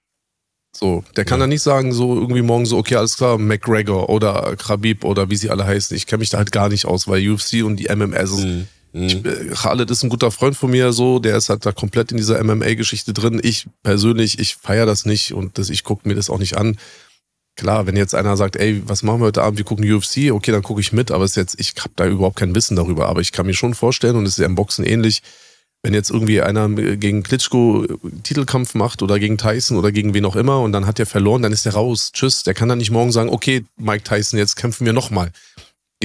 So, 0.75 1.03
der 1.15 1.23
kann 1.23 1.39
ja. 1.39 1.43
dann 1.43 1.49
nicht 1.49 1.61
sagen, 1.61 1.93
so 1.93 2.15
irgendwie 2.15 2.41
morgen 2.41 2.65
so, 2.65 2.77
okay, 2.77 2.95
alles 2.95 3.15
klar, 3.15 3.37
McGregor 3.37 4.09
oder 4.09 4.55
Khabib 4.57 5.05
oder 5.05 5.29
wie 5.29 5.37
sie 5.37 5.49
alle 5.49 5.65
heißen. 5.65 5.95
Ich 5.95 6.05
kenne 6.05 6.19
mich 6.19 6.29
da 6.29 6.37
halt 6.37 6.51
gar 6.51 6.67
nicht 6.67 6.85
aus, 6.85 7.07
weil 7.07 7.27
UFC 7.27 7.63
und 7.63 7.77
die 7.77 7.87
MMS 7.87 8.31
mhm. 8.31 8.67
Ich, 8.95 9.21
mhm. 9.21 9.25
äh, 9.25 9.53
Khaled 9.53 9.91
ist 9.91 10.03
ein 10.03 10.09
guter 10.09 10.31
Freund 10.31 10.55
von 10.55 10.71
mir, 10.71 10.93
so, 10.93 11.19
der 11.19 11.35
ist 11.35 11.49
halt 11.49 11.65
da 11.65 11.73
komplett 11.73 12.11
in 12.11 12.17
dieser 12.17 12.41
MMA-Geschichte 12.41 13.11
drin. 13.11 13.41
Ich 13.43 13.67
persönlich, 13.83 14.39
ich 14.39 14.55
feiere 14.55 14.85
das 14.85 15.05
nicht 15.05 15.33
und 15.33 15.57
das, 15.57 15.69
ich 15.69 15.83
gucke 15.83 16.07
mir 16.07 16.15
das 16.15 16.29
auch 16.29 16.39
nicht 16.39 16.57
an. 16.57 16.77
Klar, 17.57 17.87
wenn 17.87 17.97
jetzt 17.97 18.15
einer 18.15 18.37
sagt, 18.37 18.55
ey, 18.55 18.81
was 18.85 19.03
machen 19.03 19.19
wir 19.19 19.25
heute 19.25 19.43
Abend? 19.43 19.57
Wir 19.57 19.65
gucken 19.65 19.89
UFC, 19.91 20.31
okay, 20.31 20.51
dann 20.51 20.63
gucke 20.63 20.79
ich 20.79 20.93
mit, 20.93 21.11
aber 21.11 21.25
es 21.25 21.31
ist 21.31 21.37
jetzt, 21.37 21.59
ich 21.59 21.73
habe 21.79 21.93
da 21.97 22.05
überhaupt 22.05 22.37
kein 22.37 22.55
Wissen 22.55 22.77
darüber. 22.77 23.07
Aber 23.07 23.19
ich 23.19 23.33
kann 23.33 23.45
mir 23.45 23.53
schon 23.53 23.73
vorstellen, 23.73 24.15
und 24.15 24.25
es 24.25 24.33
ist 24.33 24.39
ja 24.39 24.45
im 24.45 24.55
Boxen 24.55 24.85
ähnlich, 24.85 25.21
wenn 25.85 25.93
jetzt 25.93 26.09
irgendwie 26.09 26.41
einer 26.41 26.67
gegen 26.67 27.21
Klitschko 27.21 27.85
Titelkampf 28.23 28.73
macht 28.73 29.03
oder 29.03 29.19
gegen 29.19 29.37
Tyson 29.37 29.77
oder 29.77 29.91
gegen 29.91 30.15
wen 30.15 30.25
auch 30.25 30.35
immer 30.35 30.61
und 30.61 30.71
dann 30.71 30.87
hat 30.87 30.99
er 30.99 31.05
verloren, 31.05 31.43
dann 31.43 31.51
ist 31.51 31.67
er 31.67 31.75
raus. 31.75 32.09
Tschüss. 32.11 32.41
Der 32.41 32.55
kann 32.55 32.67
dann 32.67 32.79
nicht 32.79 32.89
morgen 32.89 33.11
sagen, 33.11 33.29
okay, 33.29 33.65
Mike 33.77 34.03
Tyson, 34.03 34.39
jetzt 34.39 34.55
kämpfen 34.55 34.87
wir 34.87 34.93
nochmal 34.93 35.29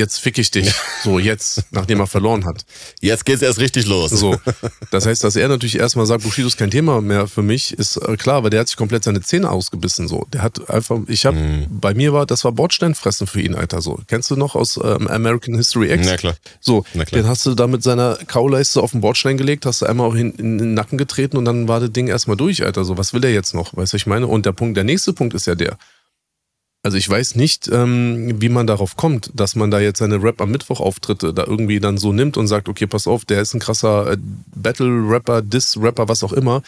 jetzt 0.01 0.19
fick 0.19 0.39
ich 0.39 0.51
dich. 0.51 0.75
So, 1.05 1.19
jetzt, 1.19 1.63
nachdem 1.71 2.01
er 2.01 2.07
verloren 2.07 2.45
hat. 2.45 2.65
Jetzt 3.01 3.25
geht's 3.25 3.43
erst 3.43 3.61
richtig 3.61 3.87
los. 3.87 4.11
So. 4.11 4.37
Das 4.91 5.07
heißt, 5.07 5.23
dass 5.23 5.37
er 5.37 5.47
natürlich 5.49 5.79
erstmal 5.79 6.07
sagt, 6.07 6.25
Bushido 6.25 6.49
ist 6.49 6.57
kein 6.57 6.71
Thema 6.71 7.01
mehr 7.01 7.29
für 7.29 7.43
mich, 7.43 7.73
ist 7.73 7.97
äh, 7.97 8.17
klar, 8.17 8.43
weil 8.43 8.51
der 8.51 8.61
hat 8.61 8.69
sich 8.69 8.77
komplett 8.77 9.05
seine 9.05 9.21
Zähne 9.21 9.49
ausgebissen. 9.49 10.09
So. 10.09 10.27
Der 10.33 10.43
hat 10.43 10.69
einfach, 10.69 10.99
ich 11.07 11.27
hab, 11.27 11.35
mm. 11.35 11.67
bei 11.71 11.95
mir 11.95 12.13
war, 12.13 12.27
das 12.27 12.45
war 12.45 12.51
Bordsteinfressen 12.51 13.27
für 13.29 13.41
ihn, 13.41 13.55
Alter. 13.55 13.83
So. 13.83 14.01
Kennst 14.09 14.31
du 14.31 14.37
noch 14.37 14.57
aus 14.57 14.81
ähm, 14.83 15.07
American 15.07 15.55
History 15.55 15.93
X? 15.93 16.07
Na 16.07 16.17
klar. 16.17 16.35
So, 16.61 16.85
Na 16.95 17.05
klar. 17.05 17.23
den 17.23 17.29
hast 17.29 17.47
du 17.47 17.55
da 17.55 17.69
mit 17.69 17.83
seiner 17.83 18.19
Kauleiste 18.27 18.83
auf 18.83 18.91
den 18.91 19.01
Bordstein 19.01 19.37
gelegt, 19.37 19.65
hast 19.65 19.83
du 19.83 19.87
einmal 19.87 20.09
auch 20.09 20.15
in, 20.15 20.33
in 20.33 20.59
den 20.59 20.75
Nacken 20.75 20.99
getreten 20.99 21.37
und 21.37 21.45
dann 21.45 21.69
war 21.69 21.79
das 21.79 21.93
Ding 21.93 22.09
erstmal 22.09 22.37
durch, 22.37 22.65
Alter. 22.65 22.85
So, 22.85 22.99
was 22.99 23.13
will 23.15 23.25
er 23.25 23.33
jetzt 23.33 23.55
noch? 23.55 23.77
Weißt 23.77 23.93
du, 23.93 23.97
ich 23.97 24.07
meine? 24.07 24.27
Und 24.27 24.45
der 24.45 24.53
Punkt, 24.53 24.77
der 24.77 24.85
nächste 24.85 25.13
Punkt 25.13 25.35
ist 25.35 25.47
ja 25.47 25.55
der 25.55 25.77
also 26.83 26.97
ich 26.97 27.09
weiß 27.09 27.35
nicht, 27.35 27.69
ähm, 27.69 28.41
wie 28.41 28.49
man 28.49 28.67
darauf 28.67 28.97
kommt, 28.97 29.31
dass 29.35 29.55
man 29.55 29.71
da 29.71 29.81
jetzt 29.81 29.99
seine 29.99 30.23
Rap 30.23 30.41
am 30.41 30.51
Mittwoch 30.51 30.81
Auftritte 30.81 31.35
da 31.35 31.45
irgendwie 31.45 31.79
dann 31.79 31.99
so 31.99 32.13
nimmt 32.13 32.39
und 32.39 32.47
sagt, 32.47 32.69
okay, 32.69 32.87
pass 32.87 33.07
auf, 33.07 33.27
der 33.27 33.43
ist 33.43 33.53
ein 33.53 33.61
krasser 33.61 34.13
äh, 34.13 34.17
Battle-Rapper, 34.55 35.43
Diss-Rapper, 35.43 36.09
was 36.09 36.23
auch 36.23 36.33
immer. 36.33 36.63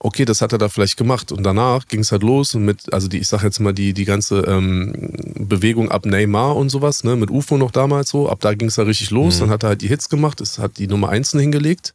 Okay, 0.00 0.24
das 0.24 0.42
hat 0.42 0.52
er 0.52 0.58
da 0.58 0.68
vielleicht 0.68 0.96
gemacht. 0.96 1.32
Und 1.32 1.42
danach 1.42 1.88
ging 1.88 2.00
es 2.00 2.12
halt 2.12 2.22
los 2.22 2.54
und 2.54 2.64
mit, 2.64 2.92
also 2.92 3.08
die, 3.08 3.18
ich 3.18 3.26
sag 3.26 3.42
jetzt 3.42 3.58
mal, 3.58 3.72
die, 3.72 3.94
die 3.94 4.04
ganze 4.04 4.42
ähm, 4.42 5.12
Bewegung 5.34 5.90
ab 5.90 6.06
Neymar 6.06 6.54
und 6.54 6.68
sowas, 6.68 7.02
ne, 7.02 7.16
mit 7.16 7.30
UFO 7.30 7.58
noch 7.58 7.72
damals 7.72 8.10
so, 8.10 8.28
ab 8.28 8.38
da 8.40 8.54
ging 8.54 8.68
es 8.68 8.76
da 8.76 8.82
richtig 8.82 9.10
los. 9.10 9.36
Mhm. 9.36 9.40
Dann 9.40 9.50
hat 9.50 9.64
er 9.64 9.70
halt 9.70 9.82
die 9.82 9.88
Hits 9.88 10.08
gemacht, 10.08 10.40
es 10.40 10.60
hat 10.60 10.78
die 10.78 10.86
Nummer 10.86 11.08
1 11.08 11.32
hingelegt. 11.32 11.94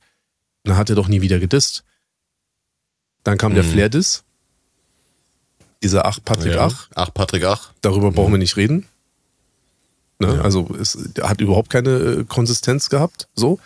Dann 0.65 0.75
hat 0.75 0.89
er 0.89 0.97
doch 0.97 1.07
nie 1.07 1.21
wieder 1.21 1.39
gedisst. 1.39 1.85
Dann 3.23 3.37
kam 3.37 3.53
mhm. 3.53 3.55
der 3.55 3.63
Flair-Diss 3.63 4.25
dieser 5.83 6.05
Ach 6.05 6.19
Patrick 6.23 6.53
ja. 6.53 6.67
Ach. 6.67 6.87
Ach 6.95 7.13
Patrick 7.13 7.43
Ach. 7.45 7.71
Darüber 7.81 8.11
brauchen 8.11 8.31
wir 8.31 8.39
nicht 8.39 8.57
reden. 8.57 8.85
Ne? 10.19 10.35
Ja. 10.35 10.41
Also 10.41 10.69
es 10.79 10.97
hat 11.21 11.41
überhaupt 11.41 11.69
keine 11.69 11.89
äh, 11.89 12.23
Konsistenz 12.23 12.89
gehabt. 12.89 13.27
So. 13.35 13.59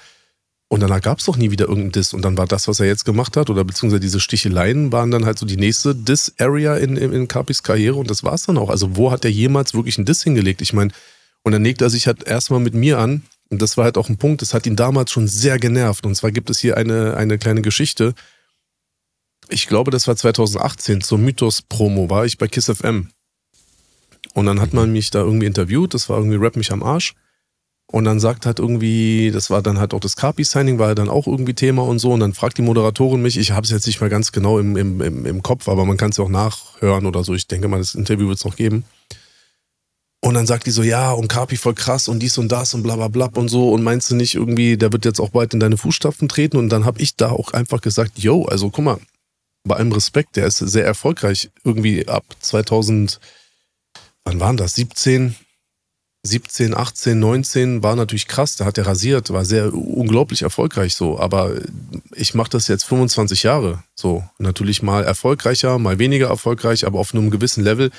Und 0.69 0.82
danach 0.82 1.01
gab 1.01 1.19
es 1.19 1.25
doch 1.25 1.38
nie 1.38 1.49
wieder 1.49 1.65
irgendeinen 1.65 1.93
Diss. 1.93 2.13
Und 2.13 2.23
dann 2.23 2.38
war 2.38 2.45
das, 2.45 2.67
was 2.67 2.80
er 2.82 2.88
jetzt 2.88 3.06
gemacht 3.06 3.38
hat, 3.38 3.49
oder 3.49 3.63
beziehungsweise 3.63 4.01
diese 4.01 4.19
Sticheleien 4.19 4.91
waren 4.91 5.12
dann 5.12 5.25
halt 5.25 5.39
so 5.39 5.45
die 5.45 5.56
nächste 5.56 5.95
Diss-Area 5.95 6.75
in, 6.75 6.97
in, 6.97 7.13
in 7.13 7.27
Capis 7.30 7.63
Karriere 7.63 7.95
und 7.95 8.10
das 8.10 8.23
war 8.23 8.34
es 8.34 8.43
dann 8.43 8.58
auch. 8.58 8.69
Also 8.69 8.97
wo 8.97 9.12
hat 9.12 9.23
er 9.23 9.32
jemals 9.32 9.73
wirklich 9.73 9.97
einen 9.97 10.06
Diss 10.06 10.23
hingelegt? 10.23 10.62
Ich 10.62 10.73
meine, 10.73 10.91
und 11.43 11.53
dann 11.53 11.63
legt 11.63 11.82
er 11.82 11.89
sich 11.89 12.08
halt 12.08 12.27
erstmal 12.27 12.60
mit 12.60 12.73
mir 12.73 12.99
an. 12.99 13.23
Und 13.49 13.62
das 13.62 13.77
war 13.77 13.86
halt 13.86 13.97
auch 13.97 14.10
ein 14.10 14.17
Punkt, 14.17 14.41
das 14.41 14.53
hat 14.53 14.65
ihn 14.65 14.75
damals 14.75 15.12
schon 15.12 15.30
sehr 15.30 15.58
genervt. 15.58 16.06
Und 16.06 16.15
zwar 16.15 16.32
gibt 16.32 16.49
es 16.49 16.60
hier 16.60 16.75
eine, 16.75 17.15
eine 17.15 17.38
kleine 17.38 17.62
Geschichte 17.62 18.13
ich 19.49 19.67
glaube, 19.67 19.91
das 19.91 20.07
war 20.07 20.15
2018, 20.15 21.01
zur 21.01 21.17
Mythos-Promo, 21.17 22.10
war 22.10 22.25
ich 22.25 22.38
bei 22.38 22.47
Kiss 22.47 22.65
FM. 22.65 23.10
Und 24.33 24.45
dann 24.45 24.62
hat 24.62 24.73
man 24.73 24.91
mich 24.91 25.10
da 25.10 25.19
irgendwie 25.19 25.47
interviewt, 25.47 25.93
das 25.93 26.10
war 26.10 26.17
irgendwie 26.17 26.38
Rap 26.38 26.55
mich 26.55 26.71
am 26.71 26.83
Arsch. 26.83 27.15
Und 27.89 28.03
dann 28.03 28.19
sagt 28.19 28.45
halt 28.45 28.60
irgendwie, 28.60 29.31
das 29.31 29.49
war 29.49 29.62
dann 29.62 29.79
halt 29.79 29.93
auch 29.93 30.01
das 30.01 30.17
Carpi-Signing, 30.17 30.77
war 30.77 30.93
dann 30.93 31.07
auch 31.07 31.25
irgendwie 31.25 31.53
Thema 31.53 31.83
und 31.83 31.99
so. 31.99 32.12
Und 32.12 32.19
dann 32.19 32.33
fragt 32.33 32.57
die 32.57 32.62
Moderatorin 32.62 33.21
mich, 33.21 33.38
ich 33.38 33.51
habe 33.51 33.63
es 33.63 33.71
jetzt 33.71 33.88
nicht 33.88 34.01
mehr 34.01 34.10
ganz 34.10 34.33
genau 34.33 34.60
im, 34.60 34.75
im, 34.75 35.01
im, 35.01 35.25
im 35.25 35.41
Kopf, 35.41 35.69
aber 35.69 35.86
man 35.86 35.95
kann 35.95 36.10
es 36.10 36.17
ja 36.17 36.25
auch 36.25 36.29
nachhören 36.29 37.05
oder 37.05 37.23
so. 37.23 37.33
Ich 37.33 37.47
denke 37.47 37.69
mal, 37.69 37.79
das 37.79 37.95
Interview 37.95 38.27
wird 38.27 38.39
es 38.39 38.45
noch 38.45 38.57
geben. 38.57 38.83
Und 40.19 40.33
dann 40.33 40.45
sagt 40.45 40.65
die 40.65 40.71
so, 40.71 40.83
ja, 40.83 41.13
und 41.13 41.29
Carpi 41.29 41.55
voll 41.55 41.75
krass 41.75 42.10
und 42.10 42.19
dies 42.19 42.38
und 42.38 42.51
das 42.51 42.73
und 42.73 42.83
bla 42.83 42.97
bla 42.97 43.07
bla 43.07 43.29
und 43.36 43.47
so. 43.47 43.71
Und 43.71 43.83
meinst 43.83 44.12
du 44.12 44.15
nicht 44.15 44.36
irgendwie, 44.36 44.75
der 44.75 44.91
wird 44.91 45.05
jetzt 45.05 45.21
auch 45.21 45.29
bald 45.29 45.53
in 45.53 45.62
deine 45.62 45.77
Fußstapfen 45.77 46.27
treten? 46.27 46.57
Und 46.57 46.67
dann 46.69 46.83
habe 46.83 46.99
ich 47.01 47.15
da 47.15 47.29
auch 47.29 47.53
einfach 47.53 47.79
gesagt, 47.79 48.19
yo, 48.19 48.43
also 48.43 48.69
guck 48.69 48.83
mal, 48.83 48.99
bei 49.67 49.75
allem 49.75 49.91
Respekt, 49.91 50.36
der 50.36 50.47
ist 50.47 50.58
sehr 50.58 50.86
erfolgreich. 50.86 51.49
Irgendwie 51.63 52.08
ab 52.08 52.23
2000, 52.39 53.19
wann 54.23 54.39
waren 54.39 54.58
das? 54.58 54.75
17, 54.75 55.36
17, 56.23 56.75
18, 56.75 57.19
19 57.19 57.84
war 57.84 57.95
natürlich 57.95 58.27
krass. 58.27 58.56
Da 58.56 58.65
hat 58.65 58.77
er 58.77 58.88
rasiert, 58.88 59.32
war 59.32 59.45
sehr 59.45 59.73
unglaublich 59.73 60.41
erfolgreich 60.41 60.95
so. 60.95 61.19
Aber 61.19 61.53
ich 62.13 62.34
mache 62.34 62.49
das 62.49 62.67
jetzt 62.67 62.84
25 62.86 63.43
Jahre 63.43 63.84
so. 63.95 64.23
Natürlich 64.39 64.82
mal 64.82 65.03
erfolgreicher, 65.03 65.77
mal 65.80 65.99
weniger 65.99 66.27
erfolgreich, 66.27 66.86
aber 66.86 66.99
auf 66.99 67.13
einem 67.13 67.30
gewissen 67.30 67.63
Level. 67.63 67.91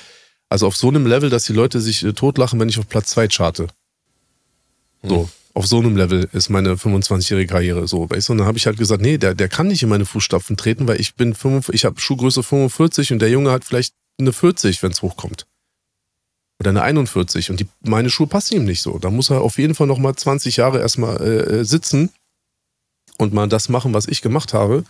Also 0.49 0.67
auf 0.67 0.75
so 0.75 0.89
einem 0.89 1.05
Level, 1.05 1.29
dass 1.29 1.43
die 1.45 1.53
Leute 1.53 1.79
sich 1.79 2.03
äh, 2.03 2.13
totlachen, 2.13 2.59
wenn 2.59 2.69
ich 2.69 2.79
auf 2.79 2.87
Platz 2.89 3.09
2 3.09 3.27
charte. 3.27 3.67
So. 5.03 5.23
Hm 5.23 5.29
auf 5.59 5.67
so 5.67 5.79
einem 5.79 5.97
Level 5.97 6.29
ist 6.31 6.47
meine 6.47 6.75
25-jährige 6.75 7.51
Karriere 7.51 7.85
so, 7.85 8.09
weißt 8.09 8.29
du? 8.29 8.31
Und 8.31 8.37
dann 8.37 8.47
habe 8.47 8.57
ich 8.57 8.65
halt 8.65 8.77
gesagt, 8.77 9.01
nee, 9.01 9.17
der, 9.17 9.35
der 9.35 9.49
kann 9.49 9.67
nicht 9.67 9.83
in 9.83 9.89
meine 9.89 10.05
Fußstapfen 10.05 10.55
treten, 10.55 10.87
weil 10.87 11.01
ich 11.01 11.15
bin 11.15 11.35
5, 11.35 11.67
ich 11.73 11.83
habe 11.83 11.99
Schuhgröße 11.99 12.43
45 12.43 13.11
und 13.11 13.19
der 13.19 13.29
Junge 13.29 13.51
hat 13.51 13.65
vielleicht 13.65 13.93
eine 14.17 14.31
40, 14.31 14.81
wenn 14.81 14.91
es 14.91 15.01
hochkommt. 15.01 15.47
Oder 16.61 16.69
eine 16.69 16.81
41 16.83 17.49
und 17.49 17.59
die, 17.59 17.67
meine 17.81 18.09
Schuhe 18.09 18.27
passen 18.27 18.55
ihm 18.55 18.63
nicht 18.63 18.81
so. 18.81 18.99
Da 18.99 19.09
muss 19.09 19.31
er 19.31 19.41
auf 19.41 19.57
jeden 19.57 19.75
Fall 19.75 19.87
nochmal 19.87 20.15
20 20.15 20.55
Jahre 20.55 20.79
erstmal 20.79 21.21
äh, 21.21 21.65
sitzen 21.65 22.09
und 23.17 23.33
mal 23.33 23.49
das 23.49 23.67
machen, 23.67 23.93
was 23.93 24.07
ich 24.07 24.21
gemacht 24.21 24.53
habe. 24.53 24.85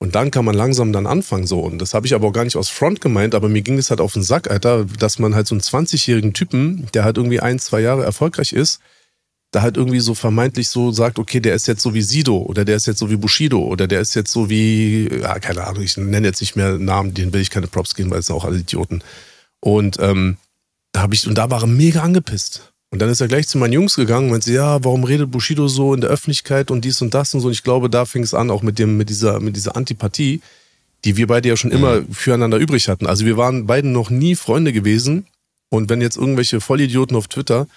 Und 0.00 0.16
dann 0.16 0.32
kann 0.32 0.44
man 0.44 0.56
langsam 0.56 0.92
dann 0.92 1.06
anfangen 1.06 1.46
so. 1.46 1.60
Und 1.60 1.78
das 1.78 1.94
habe 1.94 2.08
ich 2.08 2.14
aber 2.16 2.26
auch 2.26 2.32
gar 2.32 2.42
nicht 2.44 2.56
aus 2.56 2.68
Front 2.68 3.00
gemeint, 3.00 3.36
aber 3.36 3.48
mir 3.48 3.62
ging 3.62 3.78
es 3.78 3.90
halt 3.90 4.00
auf 4.00 4.14
den 4.14 4.24
Sack, 4.24 4.50
Alter, 4.50 4.86
dass 4.86 5.20
man 5.20 5.36
halt 5.36 5.46
so 5.46 5.54
einen 5.54 5.62
20-jährigen 5.62 6.34
Typen, 6.34 6.88
der 6.94 7.04
halt 7.04 7.16
irgendwie 7.16 7.38
ein, 7.38 7.60
zwei 7.60 7.78
Jahre 7.78 8.02
erfolgreich 8.02 8.52
ist, 8.52 8.80
da 9.50 9.62
halt 9.62 9.76
irgendwie 9.76 10.00
so 10.00 10.14
vermeintlich 10.14 10.68
so 10.68 10.92
sagt, 10.92 11.18
okay, 11.18 11.40
der 11.40 11.54
ist 11.54 11.66
jetzt 11.66 11.82
so 11.82 11.92
wie 11.92 12.02
Sido 12.02 12.38
oder 12.38 12.64
der 12.64 12.76
ist 12.76 12.86
jetzt 12.86 13.00
so 13.00 13.10
wie 13.10 13.16
Bushido 13.16 13.58
oder 13.60 13.88
der 13.88 14.00
ist 14.00 14.14
jetzt 14.14 14.30
so 14.30 14.48
wie, 14.48 15.08
ja, 15.08 15.38
keine 15.40 15.66
Ahnung, 15.66 15.82
ich 15.82 15.96
nenne 15.96 16.26
jetzt 16.28 16.40
nicht 16.40 16.54
mehr 16.54 16.78
Namen, 16.78 17.14
denen 17.14 17.32
will 17.32 17.40
ich 17.40 17.50
keine 17.50 17.66
Props 17.66 17.94
geben, 17.94 18.10
weil 18.10 18.20
es 18.20 18.26
sind 18.26 18.36
auch 18.36 18.44
alle 18.44 18.58
Idioten. 18.58 19.02
Und 19.60 19.96
ähm, 20.00 20.36
da 20.92 21.02
habe 21.02 21.14
ich, 21.14 21.26
und 21.26 21.36
da 21.36 21.50
war 21.50 21.62
er 21.62 21.66
mega 21.66 22.02
angepisst. 22.02 22.72
Und 22.92 23.00
dann 23.00 23.08
ist 23.08 23.20
er 23.20 23.28
gleich 23.28 23.46
zu 23.46 23.58
meinen 23.58 23.72
Jungs 23.72 23.94
gegangen 23.94 24.26
und 24.26 24.30
meinte, 24.32 24.52
ja, 24.52 24.82
warum 24.84 25.04
redet 25.04 25.30
Bushido 25.30 25.68
so 25.68 25.94
in 25.94 26.00
der 26.00 26.10
Öffentlichkeit 26.10 26.70
und 26.70 26.84
dies 26.84 27.00
und 27.02 27.14
das 27.14 27.32
und 27.34 27.40
so. 27.40 27.46
Und 27.46 27.52
ich 27.52 27.62
glaube, 27.62 27.88
da 27.88 28.04
fing 28.04 28.22
es 28.22 28.34
an, 28.34 28.50
auch 28.50 28.62
mit 28.62 28.78
dem, 28.80 28.96
mit 28.96 29.08
dieser, 29.08 29.38
mit 29.38 29.54
dieser 29.54 29.76
Antipathie, 29.76 30.40
die 31.04 31.16
wir 31.16 31.28
beide 31.28 31.48
ja 31.48 31.56
schon 31.56 31.70
immer 31.70 32.00
mhm. 32.00 32.12
füreinander 32.12 32.58
übrig 32.58 32.88
hatten. 32.88 33.06
Also 33.06 33.24
wir 33.26 33.36
waren 33.36 33.66
beiden 33.66 33.92
noch 33.92 34.10
nie 34.10 34.34
Freunde 34.34 34.72
gewesen. 34.72 35.26
Und 35.70 35.88
wenn 35.88 36.00
jetzt 36.00 36.16
irgendwelche 36.16 36.60
Vollidioten 36.60 37.16
auf 37.16 37.28
Twitter 37.28 37.68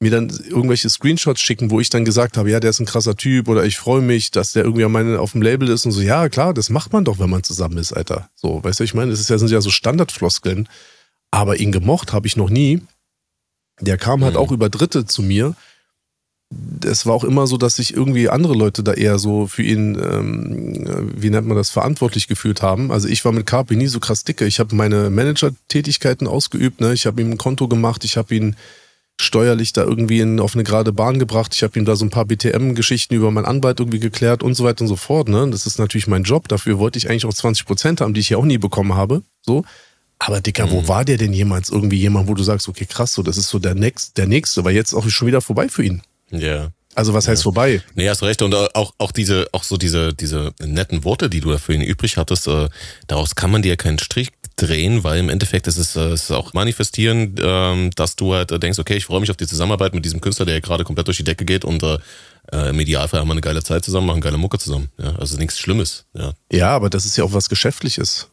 mir 0.00 0.10
dann 0.10 0.28
irgendwelche 0.28 0.90
Screenshots 0.90 1.40
schicken, 1.40 1.70
wo 1.70 1.80
ich 1.80 1.88
dann 1.88 2.04
gesagt 2.04 2.36
habe, 2.36 2.50
ja, 2.50 2.60
der 2.60 2.70
ist 2.70 2.80
ein 2.80 2.86
krasser 2.86 3.16
Typ 3.16 3.48
oder 3.48 3.64
ich 3.64 3.76
freue 3.76 4.02
mich, 4.02 4.30
dass 4.30 4.52
der 4.52 4.64
irgendwie 4.64 4.84
meine, 4.86 5.20
auf 5.20 5.32
dem 5.32 5.42
Label 5.42 5.68
ist 5.68 5.86
und 5.86 5.92
so, 5.92 6.00
ja, 6.00 6.28
klar, 6.28 6.52
das 6.52 6.68
macht 6.68 6.92
man 6.92 7.04
doch, 7.04 7.18
wenn 7.18 7.30
man 7.30 7.42
zusammen 7.42 7.78
ist, 7.78 7.92
Alter. 7.92 8.28
So, 8.34 8.62
weißt 8.62 8.80
du, 8.80 8.84
ich 8.84 8.94
meine, 8.94 9.12
das 9.12 9.20
ist 9.20 9.30
ja, 9.30 9.38
sind 9.38 9.50
ja 9.50 9.60
so 9.60 9.70
Standardfloskeln, 9.70 10.68
aber 11.30 11.58
ihn 11.58 11.72
gemocht 11.72 12.12
habe 12.12 12.26
ich 12.26 12.36
noch 12.36 12.50
nie. 12.50 12.82
Der 13.80 13.96
kam 13.96 14.24
halt 14.24 14.34
mhm. 14.34 14.40
auch 14.40 14.52
über 14.52 14.68
Dritte 14.68 15.06
zu 15.06 15.22
mir, 15.22 15.54
es 16.84 17.06
war 17.06 17.14
auch 17.14 17.24
immer 17.24 17.46
so, 17.46 17.56
dass 17.56 17.76
sich 17.76 17.94
irgendwie 17.94 18.28
andere 18.28 18.54
Leute 18.54 18.82
da 18.82 18.92
eher 18.92 19.18
so 19.18 19.46
für 19.46 19.62
ihn, 19.62 19.98
ähm, 20.00 21.10
wie 21.16 21.30
nennt 21.30 21.46
man 21.46 21.56
das, 21.56 21.70
verantwortlich 21.70 22.28
gefühlt 22.28 22.62
haben. 22.62 22.92
Also 22.92 23.08
ich 23.08 23.24
war 23.24 23.32
mit 23.32 23.46
Carpi 23.46 23.76
nie 23.76 23.86
so 23.86 24.00
krass 24.00 24.24
dicke. 24.24 24.44
Ich 24.46 24.60
habe 24.60 24.74
meine 24.74 25.10
Manager-Tätigkeiten 25.10 26.26
ausgeübt. 26.26 26.80
Ne? 26.80 26.92
Ich 26.92 27.06
habe 27.06 27.20
ihm 27.20 27.32
ein 27.32 27.38
Konto 27.38 27.68
gemacht. 27.68 28.04
Ich 28.04 28.16
habe 28.16 28.34
ihn 28.34 28.56
steuerlich 29.20 29.72
da 29.72 29.84
irgendwie 29.84 30.20
in, 30.20 30.40
auf 30.40 30.54
eine 30.54 30.64
gerade 30.64 30.92
Bahn 30.92 31.18
gebracht. 31.18 31.54
Ich 31.54 31.62
habe 31.62 31.78
ihm 31.78 31.84
da 31.84 31.96
so 31.96 32.04
ein 32.04 32.10
paar 32.10 32.24
BTM-Geschichten 32.24 33.14
über 33.14 33.30
meinen 33.30 33.44
Anwalt 33.44 33.80
irgendwie 33.80 34.00
geklärt 34.00 34.42
und 34.42 34.54
so 34.54 34.64
weiter 34.64 34.82
und 34.82 34.88
so 34.88 34.96
fort. 34.96 35.28
Ne? 35.28 35.48
Das 35.50 35.66
ist 35.66 35.78
natürlich 35.78 36.06
mein 36.06 36.24
Job. 36.24 36.48
Dafür 36.48 36.78
wollte 36.78 36.98
ich 36.98 37.08
eigentlich 37.08 37.26
auch 37.26 37.34
20 37.34 37.66
Prozent 37.66 38.00
haben, 38.00 38.14
die 38.14 38.20
ich 38.20 38.30
ja 38.30 38.38
auch 38.38 38.44
nie 38.44 38.58
bekommen 38.58 38.94
habe. 38.94 39.22
So. 39.42 39.64
Aber 40.18 40.40
Dicker, 40.40 40.66
mhm. 40.66 40.70
wo 40.70 40.88
war 40.88 41.04
der 41.04 41.16
denn 41.16 41.32
jemals 41.32 41.70
irgendwie 41.70 41.98
jemand, 41.98 42.28
wo 42.28 42.34
du 42.34 42.42
sagst, 42.42 42.68
okay, 42.68 42.86
krass, 42.86 43.12
so, 43.12 43.22
das 43.22 43.36
ist 43.36 43.48
so 43.48 43.58
der, 43.58 43.74
Next, 43.74 44.16
der 44.16 44.26
Nächste, 44.26 44.64
weil 44.64 44.74
jetzt 44.74 44.94
auch 44.94 45.08
schon 45.08 45.28
wieder 45.28 45.40
vorbei 45.40 45.68
für 45.68 45.84
ihn. 45.84 46.02
Ja. 46.30 46.70
Also 46.94 47.12
was 47.12 47.26
heißt 47.26 47.42
vorbei? 47.42 47.82
Nee, 47.94 48.08
hast 48.08 48.22
recht. 48.22 48.40
Und 48.42 48.54
auch, 48.54 48.94
auch 48.98 49.12
diese, 49.12 49.48
auch 49.52 49.64
so 49.64 49.76
diese, 49.76 50.14
diese 50.14 50.52
netten 50.60 51.04
Worte, 51.04 51.28
die 51.28 51.40
du 51.40 51.50
da 51.50 51.58
für 51.58 51.74
ihn 51.74 51.82
übrig 51.82 52.16
hattest, 52.16 52.46
äh, 52.46 52.68
daraus 53.08 53.34
kann 53.34 53.50
man 53.50 53.62
dir 53.62 53.76
keinen 53.76 53.98
Strich 53.98 54.30
drehen, 54.56 55.04
weil 55.04 55.18
im 55.18 55.28
Endeffekt 55.28 55.66
ist 55.66 55.78
es, 55.78 55.96
äh, 55.96 56.12
ist 56.12 56.30
auch 56.30 56.52
manifestieren, 56.52 57.34
ähm, 57.40 57.90
dass 57.96 58.16
du 58.16 58.34
halt 58.34 58.50
denkst, 58.62 58.78
okay, 58.78 58.96
ich 58.96 59.06
freue 59.06 59.20
mich 59.20 59.30
auf 59.30 59.36
die 59.36 59.46
Zusammenarbeit 59.46 59.94
mit 59.94 60.04
diesem 60.04 60.20
Künstler, 60.20 60.46
der 60.46 60.60
gerade 60.60 60.84
komplett 60.84 61.06
durch 61.06 61.16
die 61.16 61.24
Decke 61.24 61.44
geht 61.44 61.64
und 61.64 61.82
äh, 61.82 61.98
im 62.52 62.78
Idealfall 62.78 63.20
haben 63.20 63.28
wir 63.28 63.32
eine 63.32 63.40
geile 63.40 63.62
Zeit 63.62 63.84
zusammen, 63.84 64.06
machen 64.06 64.20
geile 64.20 64.36
Mucke 64.36 64.58
zusammen. 64.58 64.90
Ja, 64.98 65.16
also 65.16 65.36
nichts 65.38 65.58
Schlimmes. 65.58 66.04
Ja. 66.14 66.34
ja, 66.52 66.68
aber 66.68 66.90
das 66.90 67.06
ist 67.06 67.16
ja 67.16 67.24
auch 67.24 67.32
was 67.32 67.48
Geschäftliches. 67.48 68.28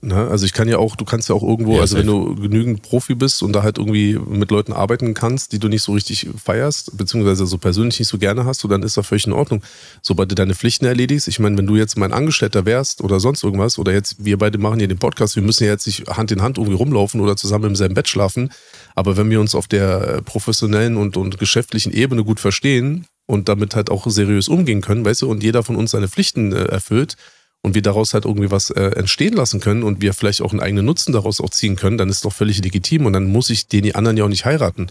Ne? 0.00 0.28
Also 0.28 0.46
ich 0.46 0.52
kann 0.52 0.68
ja 0.68 0.78
auch, 0.78 0.94
du 0.94 1.04
kannst 1.04 1.28
ja 1.28 1.34
auch 1.34 1.42
irgendwo, 1.42 1.74
ja, 1.74 1.80
also 1.80 1.96
wenn 1.96 2.06
du 2.06 2.36
genügend 2.36 2.82
Profi 2.82 3.16
bist 3.16 3.42
und 3.42 3.52
da 3.52 3.64
halt 3.64 3.78
irgendwie 3.78 4.16
mit 4.16 4.52
Leuten 4.52 4.72
arbeiten 4.72 5.12
kannst, 5.12 5.52
die 5.52 5.58
du 5.58 5.66
nicht 5.66 5.82
so 5.82 5.92
richtig 5.92 6.28
feierst, 6.42 6.96
beziehungsweise 6.96 7.46
so 7.46 7.58
persönlich 7.58 7.98
nicht 7.98 8.08
so 8.08 8.16
gerne 8.16 8.44
hast, 8.44 8.60
so 8.60 8.68
dann 8.68 8.84
ist 8.84 8.96
das 8.96 9.08
völlig 9.08 9.26
in 9.26 9.32
Ordnung. 9.32 9.60
Sobald 10.00 10.30
du 10.30 10.36
deine 10.36 10.54
Pflichten 10.54 10.84
erledigst, 10.84 11.26
ich 11.26 11.40
meine, 11.40 11.58
wenn 11.58 11.66
du 11.66 11.74
jetzt 11.74 11.98
mein 11.98 12.12
Angestellter 12.12 12.64
wärst 12.64 13.00
oder 13.00 13.18
sonst 13.18 13.42
irgendwas, 13.42 13.76
oder 13.76 13.92
jetzt, 13.92 14.24
wir 14.24 14.38
beide 14.38 14.58
machen 14.58 14.78
hier 14.78 14.86
den 14.86 14.98
Podcast, 14.98 15.34
wir 15.34 15.42
müssen 15.42 15.64
ja 15.64 15.70
jetzt 15.70 15.86
nicht 15.88 16.08
Hand 16.08 16.30
in 16.30 16.42
Hand 16.42 16.58
irgendwie 16.58 16.76
rumlaufen 16.76 17.20
oder 17.20 17.36
zusammen 17.36 17.64
im 17.64 17.76
selben 17.76 17.94
Bett 17.94 18.08
schlafen, 18.08 18.50
aber 18.94 19.16
wenn 19.16 19.28
wir 19.30 19.40
uns 19.40 19.56
auf 19.56 19.66
der 19.66 20.22
professionellen 20.22 20.96
und, 20.96 21.16
und 21.16 21.40
geschäftlichen 21.40 21.92
Ebene 21.92 22.22
gut 22.22 22.38
verstehen 22.38 23.06
und 23.26 23.48
damit 23.48 23.74
halt 23.74 23.90
auch 23.90 24.08
seriös 24.08 24.46
umgehen 24.46 24.80
können, 24.80 25.04
weißt 25.04 25.22
du, 25.22 25.28
und 25.28 25.42
jeder 25.42 25.64
von 25.64 25.74
uns 25.74 25.90
seine 25.90 26.06
Pflichten 26.06 26.52
äh, 26.52 26.66
erfüllt, 26.66 27.16
und 27.62 27.74
wir 27.74 27.82
daraus 27.82 28.14
halt 28.14 28.24
irgendwie 28.24 28.50
was 28.50 28.70
äh, 28.70 28.90
entstehen 28.96 29.34
lassen 29.34 29.60
können 29.60 29.82
und 29.82 30.00
wir 30.00 30.14
vielleicht 30.14 30.42
auch 30.42 30.52
einen 30.52 30.60
eigenen 30.60 30.86
Nutzen 30.86 31.12
daraus 31.12 31.40
auch 31.40 31.50
ziehen 31.50 31.76
können, 31.76 31.98
dann 31.98 32.08
ist 32.08 32.24
doch 32.24 32.32
völlig 32.32 32.62
legitim 32.62 33.06
und 33.06 33.12
dann 33.12 33.26
muss 33.26 33.50
ich 33.50 33.68
den 33.68 33.82
die 33.82 33.94
anderen 33.94 34.16
ja 34.16 34.24
auch 34.24 34.28
nicht 34.28 34.44
heiraten. 34.44 34.88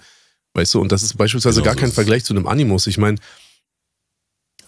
Weißt 0.53 0.73
du, 0.73 0.81
und 0.81 0.91
das 0.91 1.03
ist 1.03 1.17
beispielsweise 1.17 1.61
genau 1.61 1.73
gar 1.73 1.79
kein 1.79 1.91
Vergleich 1.91 2.25
zu 2.25 2.33
einem 2.33 2.47
Animus. 2.47 2.87
Ich 2.87 2.97
meine, 2.97 3.17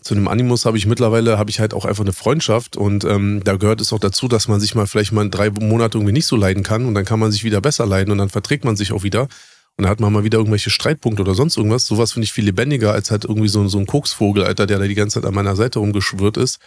zu 0.01 0.13
einem 0.13 0.27
Animus 0.27 0.65
habe 0.65 0.77
ich 0.77 0.85
mittlerweile, 0.85 1.37
habe 1.37 1.49
ich 1.49 1.59
halt 1.59 1.73
auch 1.73 1.85
einfach 1.85 2.03
eine 2.03 2.13
Freundschaft 2.13 2.77
und 2.77 3.03
ähm, 3.03 3.41
da 3.43 3.57
gehört 3.57 3.81
es 3.81 3.91
auch 3.91 3.99
dazu, 3.99 4.27
dass 4.27 4.47
man 4.47 4.59
sich 4.59 4.75
mal 4.75 4.87
vielleicht 4.87 5.11
mal 5.11 5.29
drei 5.29 5.49
Monate 5.49 5.97
irgendwie 5.97 6.13
nicht 6.13 6.25
so 6.25 6.35
leiden 6.35 6.63
kann 6.63 6.85
und 6.85 6.93
dann 6.93 7.05
kann 7.05 7.19
man 7.19 7.31
sich 7.31 7.43
wieder 7.43 7.59
besser 7.59 7.85
leiden 7.85 8.11
und 8.11 8.17
dann 8.17 8.29
verträgt 8.29 8.63
man 8.63 8.77
sich 8.77 8.93
auch 8.93 9.03
wieder 9.03 9.23
und 9.23 9.83
dann 9.83 9.89
hat 9.89 9.99
man 9.99 10.13
mal 10.13 10.23
wieder 10.23 10.37
irgendwelche 10.37 10.69
Streitpunkte 10.69 11.21
oder 11.21 11.35
sonst 11.35 11.57
irgendwas. 11.57 11.85
Sowas 11.85 12.13
finde 12.13 12.25
ich 12.25 12.33
viel 12.33 12.45
lebendiger 12.45 12.93
als 12.93 13.11
halt 13.11 13.25
irgendwie 13.25 13.49
so, 13.49 13.67
so 13.67 13.77
ein 13.77 13.87
Koksvogel, 13.87 14.43
Alter, 14.43 14.67
der 14.67 14.79
da 14.79 14.87
die 14.87 14.95
ganze 14.95 15.19
Zeit 15.19 15.27
an 15.27 15.35
meiner 15.35 15.55
Seite 15.55 15.79
rumgeschwirrt 15.79 16.37
ist 16.37 16.59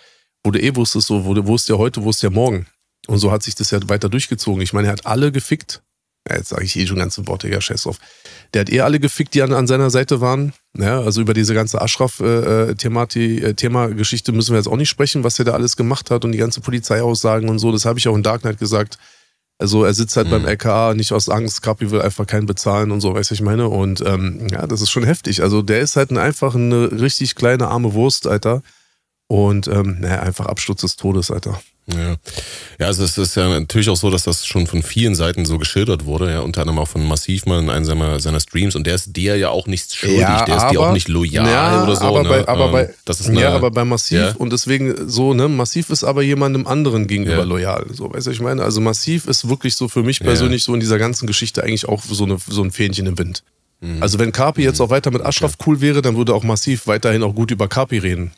wo 0.44 0.50
du 0.50 0.62
eh 0.62 0.74
wusstest, 0.74 1.06
so, 1.06 1.24
wo, 1.24 1.34
wo 1.46 1.54
ist 1.54 1.68
der 1.68 1.78
heute, 1.78 2.02
wo 2.02 2.10
ist 2.10 2.22
der 2.22 2.30
morgen. 2.30 2.66
Und 3.06 3.18
so 3.18 3.30
hat 3.32 3.42
sich 3.42 3.54
das 3.54 3.70
ja 3.70 3.80
weiter 3.88 4.08
durchgezogen. 4.08 4.62
Ich 4.62 4.72
meine, 4.72 4.88
er 4.88 4.92
hat 4.92 5.06
alle 5.06 5.32
gefickt. 5.32 5.82
Ja, 6.28 6.36
jetzt 6.36 6.50
sage 6.50 6.64
ich 6.64 6.76
eh 6.76 6.86
schon 6.86 6.98
ganze 6.98 7.26
Worte, 7.26 7.48
ja, 7.48 7.60
scheiß 7.60 7.82
drauf. 7.82 7.98
Der 8.54 8.60
hat 8.60 8.70
eh 8.70 8.80
alle 8.80 9.00
gefickt, 9.00 9.34
die 9.34 9.42
an, 9.42 9.52
an 9.52 9.66
seiner 9.66 9.90
Seite 9.90 10.20
waren. 10.20 10.52
Ja, 10.78 11.00
also 11.00 11.20
über 11.20 11.34
diese 11.34 11.52
ganze 11.52 11.82
Ashraf-Thema 11.82 13.04
äh, 13.16 13.90
äh, 13.90 13.94
Geschichte 13.94 14.30
müssen 14.30 14.52
wir 14.52 14.58
jetzt 14.58 14.68
auch 14.68 14.76
nicht 14.76 14.88
sprechen, 14.88 15.24
was 15.24 15.38
er 15.40 15.46
da 15.46 15.52
alles 15.52 15.76
gemacht 15.76 16.10
hat 16.12 16.24
und 16.24 16.30
die 16.30 16.38
ganze 16.38 16.60
Polizeiaussagen 16.60 17.48
und 17.48 17.58
so. 17.58 17.72
Das 17.72 17.84
habe 17.84 17.98
ich 17.98 18.06
auch 18.06 18.14
in 18.14 18.22
Dark 18.22 18.42
Knight 18.42 18.58
gesagt. 18.58 18.98
Also 19.58 19.84
er 19.84 19.94
sitzt 19.94 20.16
halt 20.16 20.28
mhm. 20.28 20.30
beim 20.30 20.46
LKA 20.46 20.94
nicht 20.94 21.12
aus 21.12 21.28
Angst, 21.28 21.62
Kapi 21.62 21.90
will 21.90 22.00
einfach 22.00 22.26
keinen 22.26 22.46
bezahlen 22.46 22.90
und 22.90 23.00
so, 23.00 23.14
weißt 23.14 23.30
du, 23.30 23.34
ich 23.34 23.42
meine. 23.42 23.68
Und 23.68 24.00
ähm, 24.00 24.46
ja, 24.50 24.66
das 24.66 24.80
ist 24.80 24.90
schon 24.90 25.04
heftig. 25.04 25.42
Also 25.42 25.62
der 25.62 25.80
ist 25.80 25.96
halt 25.96 26.10
ein, 26.10 26.18
einfach 26.18 26.54
eine 26.54 27.00
richtig 27.00 27.34
kleine 27.34 27.68
arme 27.68 27.94
Wurst, 27.94 28.26
Alter. 28.26 28.62
Und 29.32 29.66
ähm, 29.66 29.96
naja, 30.00 30.20
einfach 30.20 30.44
Absturz 30.44 30.82
des 30.82 30.96
Todes, 30.96 31.30
Alter. 31.30 31.58
Ja. 31.86 32.16
ja, 32.78 32.86
also 32.86 33.02
es 33.02 33.16
ist 33.16 33.34
ja 33.34 33.48
natürlich 33.48 33.88
auch 33.88 33.96
so, 33.96 34.10
dass 34.10 34.24
das 34.24 34.46
schon 34.46 34.66
von 34.66 34.82
vielen 34.82 35.14
Seiten 35.14 35.46
so 35.46 35.56
geschildert 35.56 36.04
wurde, 36.04 36.30
ja, 36.30 36.40
unter 36.40 36.60
anderem 36.60 36.78
auch 36.78 36.88
von 36.88 37.02
Massiv 37.02 37.46
mal 37.46 37.58
in 37.58 37.70
einem 37.70 37.86
seiner, 37.86 38.20
seiner 38.20 38.40
Streams 38.40 38.76
und 38.76 38.86
der 38.86 38.94
ist 38.94 39.16
dir 39.16 39.38
ja 39.38 39.48
auch 39.48 39.66
nichts 39.66 39.96
schuldig, 39.96 40.20
ja, 40.20 40.44
der 40.44 40.58
ist 40.58 40.68
dir 40.68 40.80
auch 40.82 40.92
nicht 40.92 41.08
loyal 41.08 41.48
ja, 41.48 41.82
oder 41.82 41.96
so. 41.96 42.04
Aber 42.04 42.22
ne? 42.24 42.28
bei, 42.28 42.46
aber 42.46 42.66
ähm, 42.66 42.72
bei, 42.72 42.94
das 43.06 43.20
ist 43.20 43.30
eine, 43.30 43.40
ja, 43.40 43.56
aber 43.56 43.70
bei 43.70 43.86
Massiv 43.86 44.18
ja. 44.18 44.34
und 44.36 44.52
deswegen 44.52 45.08
so, 45.08 45.32
ne, 45.32 45.48
Massiv 45.48 45.88
ist 45.88 46.04
aber 46.04 46.20
jemandem 46.20 46.66
anderen 46.66 47.06
gegenüber 47.06 47.38
ja. 47.38 47.44
loyal, 47.44 47.86
so, 47.90 48.12
weißt 48.12 48.26
du, 48.26 48.32
ich 48.32 48.40
meine, 48.40 48.62
also 48.62 48.82
Massiv 48.82 49.26
ist 49.26 49.48
wirklich 49.48 49.74
so 49.76 49.88
für 49.88 50.02
mich 50.02 50.20
persönlich 50.20 50.64
so 50.64 50.74
in 50.74 50.80
dieser 50.80 50.98
ganzen 50.98 51.26
Geschichte 51.26 51.64
eigentlich 51.64 51.88
auch 51.88 52.02
so, 52.04 52.24
eine, 52.24 52.36
so 52.46 52.62
ein 52.62 52.70
Fähnchen 52.70 53.06
im 53.06 53.18
Wind. 53.18 53.44
Mhm. 53.80 54.02
Also 54.02 54.18
wenn 54.18 54.30
Carpi 54.30 54.60
mhm. 54.60 54.66
jetzt 54.66 54.80
auch 54.82 54.90
weiter 54.90 55.10
mit 55.10 55.24
Ashraf 55.24 55.54
okay. 55.58 55.64
cool 55.70 55.80
wäre, 55.80 56.02
dann 56.02 56.18
würde 56.18 56.34
auch 56.34 56.44
Massiv 56.44 56.86
weiterhin 56.86 57.22
auch 57.22 57.34
gut 57.34 57.50
über 57.50 57.66
Carpi 57.66 57.96
reden. 57.96 58.32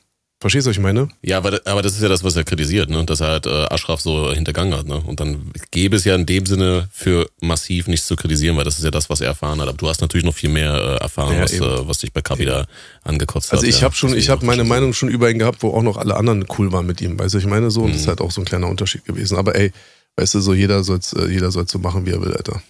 Verstehst 0.45 0.67
du, 0.67 0.69
was 0.69 0.77
ich 0.77 0.83
meine? 0.83 1.09
Ja, 1.23 1.39
aber, 1.39 1.59
aber 1.65 1.81
das 1.81 1.95
ist 1.95 2.03
ja 2.03 2.09
das, 2.11 2.23
was 2.23 2.37
er 2.37 2.45
kritisiert, 2.45 2.91
ne? 2.91 3.03
dass 3.07 3.21
er 3.21 3.29
halt 3.29 3.47
äh, 3.47 3.65
Ashraf 3.71 4.03
so 4.03 4.31
hintergangen 4.31 4.75
hat. 4.77 4.87
Ne? 4.87 5.03
Und 5.07 5.19
dann 5.19 5.51
gäbe 5.71 5.97
es 5.97 6.05
ja 6.05 6.15
in 6.15 6.27
dem 6.27 6.45
Sinne 6.45 6.87
für 6.93 7.27
massiv 7.41 7.87
nichts 7.87 8.07
zu 8.07 8.15
kritisieren, 8.15 8.55
weil 8.59 8.65
das 8.65 8.77
ist 8.77 8.85
ja 8.85 8.91
das, 8.91 9.09
was 9.09 9.23
er 9.23 9.29
erfahren 9.29 9.59
hat. 9.63 9.69
Aber 9.69 9.79
du 9.79 9.89
hast 9.89 10.03
natürlich 10.03 10.27
noch 10.27 10.35
viel 10.35 10.51
mehr 10.51 10.75
äh, 10.75 10.97
erfahren, 11.03 11.37
ja, 11.37 11.45
was, 11.45 11.53
äh, 11.55 11.89
was 11.89 11.97
dich 11.97 12.13
bei 12.13 12.21
Kapi 12.21 12.45
da 12.45 12.67
angekotzt 13.05 13.53
also 13.53 13.63
hat. 13.63 13.65
Also 13.65 13.75
ich 13.75 13.81
ja, 13.81 13.85
habe 13.87 13.95
schon, 13.95 14.15
ich 14.15 14.29
habe 14.29 14.45
meine 14.45 14.65
Meinung 14.65 14.93
schon 14.93 15.09
über 15.09 15.31
ihn 15.31 15.39
gehabt, 15.39 15.63
wo 15.63 15.71
auch 15.71 15.83
noch 15.83 15.97
alle 15.97 16.15
anderen 16.15 16.45
cool 16.59 16.71
waren 16.73 16.85
mit 16.85 17.01
ihm. 17.01 17.19
Weißt 17.19 17.33
du, 17.33 17.39
ich 17.39 17.47
meine 17.47 17.71
so, 17.71 17.81
und 17.81 17.87
mhm. 17.87 17.93
das 17.93 18.03
ist 18.03 18.09
halt 18.09 18.21
auch 18.21 18.31
so 18.31 18.43
ein 18.43 18.45
kleiner 18.45 18.69
Unterschied 18.69 19.07
gewesen. 19.07 19.39
Aber 19.39 19.55
ey, 19.55 19.73
weißt 20.17 20.35
du, 20.35 20.41
so 20.41 20.53
jeder 20.53 20.85
soll 20.85 21.01
äh, 21.17 21.27
jeder 21.33 21.53
soll's 21.53 21.73
so 21.73 21.79
machen, 21.79 22.05
wie 22.05 22.11
er 22.11 22.21
will, 22.21 22.35
Alter. 22.35 22.61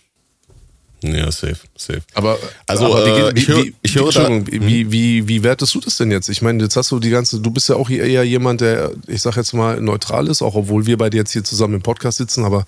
Ja, 1.12 1.30
safe, 1.30 1.58
safe. 1.76 2.02
Aber, 2.14 2.38
also, 2.66 2.86
aber 2.86 3.06
äh, 3.06 3.34
wie, 3.34 3.38
ich, 3.38 3.48
höre, 3.48 3.64
ich 3.82 3.94
höre 3.94 4.12
da, 4.12 4.28
wie, 4.46 4.82
hm? 4.82 4.92
wie, 4.92 5.28
wie 5.28 5.42
wertest 5.42 5.74
du 5.74 5.80
das 5.80 5.96
denn 5.96 6.10
jetzt? 6.10 6.28
Ich 6.28 6.40
meine, 6.40 6.62
jetzt 6.62 6.76
hast 6.76 6.90
du 6.90 6.98
die 6.98 7.10
ganze, 7.10 7.40
du 7.40 7.50
bist 7.50 7.68
ja 7.68 7.76
auch 7.76 7.90
eher 7.90 8.24
jemand, 8.24 8.60
der, 8.60 8.92
ich 9.06 9.20
sag 9.20 9.36
jetzt 9.36 9.52
mal, 9.52 9.80
neutral 9.80 10.28
ist, 10.28 10.40
auch 10.40 10.54
obwohl 10.54 10.86
wir 10.86 10.96
beide 10.96 11.16
jetzt 11.16 11.32
hier 11.32 11.44
zusammen 11.44 11.74
im 11.74 11.82
Podcast 11.82 12.18
sitzen, 12.18 12.44
aber 12.44 12.64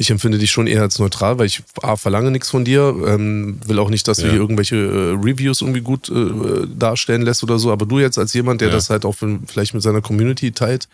ich 0.00 0.10
empfinde 0.10 0.38
dich 0.38 0.50
schon 0.50 0.66
eher 0.66 0.80
als 0.80 0.98
neutral, 0.98 1.38
weil 1.38 1.46
ich 1.46 1.62
A, 1.82 1.96
verlange 1.96 2.30
nichts 2.30 2.48
von 2.48 2.64
dir, 2.64 2.94
ähm, 3.06 3.60
will 3.66 3.78
auch 3.78 3.90
nicht, 3.90 4.08
dass 4.08 4.18
ja. 4.18 4.24
du 4.24 4.30
hier 4.30 4.40
irgendwelche 4.40 4.76
äh, 4.76 5.10
Reviews 5.22 5.60
irgendwie 5.60 5.82
gut 5.82 6.08
äh, 6.08 6.66
darstellen 6.74 7.22
lässt 7.22 7.42
oder 7.42 7.58
so, 7.58 7.70
aber 7.70 7.84
du 7.84 7.98
jetzt 7.98 8.18
als 8.18 8.32
jemand, 8.32 8.62
der 8.62 8.68
ja. 8.68 8.74
das 8.74 8.88
halt 8.88 9.04
auch 9.04 9.14
vielleicht 9.46 9.74
mit 9.74 9.82
seiner 9.82 10.00
Community 10.00 10.52
teilt, 10.52 10.88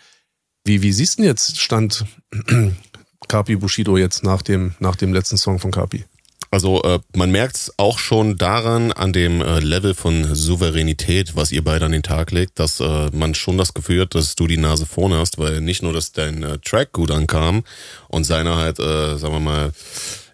wie, 0.65 0.81
wie 0.81 0.91
siehst 0.91 1.17
du 1.17 1.21
denn 1.21 1.29
jetzt 1.29 1.57
Stand 1.57 2.05
Kapi 3.29 3.55
Bushido 3.55 3.97
jetzt 3.97 4.23
nach 4.23 4.41
dem, 4.41 4.75
nach 4.79 4.97
dem 4.97 5.13
letzten 5.13 5.37
Song 5.37 5.59
von 5.59 5.71
Kapi? 5.71 6.03
Also 6.49 6.81
äh, 6.83 6.99
man 7.15 7.31
merkt 7.31 7.55
es 7.55 7.73
auch 7.77 7.99
schon 7.99 8.37
daran, 8.37 8.91
an 8.91 9.13
dem 9.13 9.41
äh, 9.41 9.59
Level 9.59 9.93
von 9.93 10.33
Souveränität, 10.33 11.35
was 11.35 11.51
ihr 11.51 11.63
beide 11.63 11.85
an 11.85 11.91
den 11.91 12.03
Tag 12.03 12.31
legt, 12.31 12.59
dass 12.59 12.79
äh, 12.79 13.09
man 13.11 13.35
schon 13.35 13.57
das 13.57 13.73
Gefühl 13.73 14.01
hat, 14.01 14.15
dass 14.15 14.35
du 14.35 14.47
die 14.47 14.57
Nase 14.57 14.85
vorne 14.85 15.17
hast, 15.17 15.37
weil 15.37 15.61
nicht 15.61 15.83
nur, 15.83 15.93
dass 15.93 16.11
dein 16.11 16.43
äh, 16.43 16.57
Track 16.59 16.93
gut 16.93 17.11
ankam 17.11 17.63
und 18.07 18.23
seiner 18.23 18.55
halt, 18.55 18.79
äh, 18.79 19.17
sagen 19.17 19.33
wir 19.33 19.39
mal, 19.39 19.71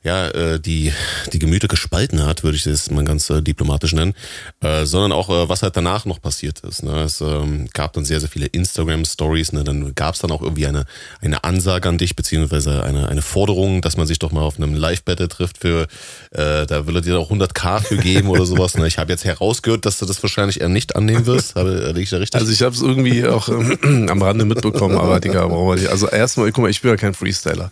ja, 0.04 0.28
äh, 0.28 0.60
die, 0.60 0.91
die 1.32 1.39
Gemüter 1.39 1.70
gespalten 1.70 2.26
hat, 2.26 2.43
würde 2.43 2.58
ich 2.58 2.64
das 2.64 2.91
mal 2.91 3.06
ganz 3.06 3.30
äh, 3.30 3.41
diplomatisch 3.41 3.93
nennen, 3.93 4.14
äh, 4.62 4.86
sondern 4.86 5.14
auch, 5.14 5.30
äh, 5.30 5.47
was 5.47 5.64
halt 5.64 5.78
danach 5.78 6.06
noch 6.06 6.22
passiert 6.22 6.60
ist. 6.60 6.84
Ne? 6.84 7.04
Es 7.04 7.22
ähm, 7.22 7.70
gab 7.74 7.93
dann 7.93 8.04
sehr, 8.04 8.20
sehr 8.20 8.28
viele 8.28 8.47
Instagram-Stories, 8.47 9.54
ne? 9.54 9.64
dann 9.64 9.95
gab 9.95 10.16
es 10.16 10.22
dann 10.22 10.32
auch 10.32 10.41
irgendwie 10.41 10.68
eine, 10.68 10.86
eine 11.22 11.45
Ansage 11.45 11.88
an 11.88 11.97
dich, 11.97 12.18
beziehungsweise 12.18 12.84
eine, 12.84 13.08
eine 13.08 13.22
Forderung, 13.22 13.82
dass 13.82 13.95
man 13.95 14.06
sich 14.06 14.20
doch 14.20 14.34
mal 14.34 14.41
auf 14.41 14.58
einem 14.58 14.74
Live-Battle 14.74 15.30
trifft 15.30 15.60
für, 15.60 15.88
äh, 16.32 16.66
da 16.66 16.86
will 16.86 16.97
er 16.97 17.01
dir 17.01 17.18
auch 17.18 17.32
100k 17.32 17.82
für 17.82 17.97
geben 17.97 18.28
oder 18.28 18.45
sowas. 18.45 18.76
Ne? 18.76 18.86
Ich 18.88 18.97
habe 18.97 19.12
jetzt 19.12 19.24
herausgehört, 19.24 19.86
dass 19.86 19.99
du 19.99 20.06
das 20.06 20.22
wahrscheinlich 20.22 20.60
eher 20.60 20.70
nicht 20.70 20.97
annehmen 20.97 21.26
wirst. 21.26 21.56
Habe, 21.56 21.93
ich 21.97 22.10
da 22.10 22.18
richtig? 22.18 22.39
Also 22.39 22.51
ich 22.51 22.62
habe 22.62 22.76
es 22.76 22.82
irgendwie 22.82 23.26
auch 23.26 23.47
ähm, 23.47 24.08
am 24.10 24.22
Rande 24.22 24.43
mitbekommen, 24.43 24.97
aber 24.97 25.22
Digga, 25.22 25.47
also 25.89 26.10
erstmal, 26.10 26.51
guck 26.51 26.64
mal, 26.64 26.70
ich 26.70 26.82
bin 26.82 26.91
ja 26.91 26.97
kein 26.97 27.14
Freestyler. 27.14 27.72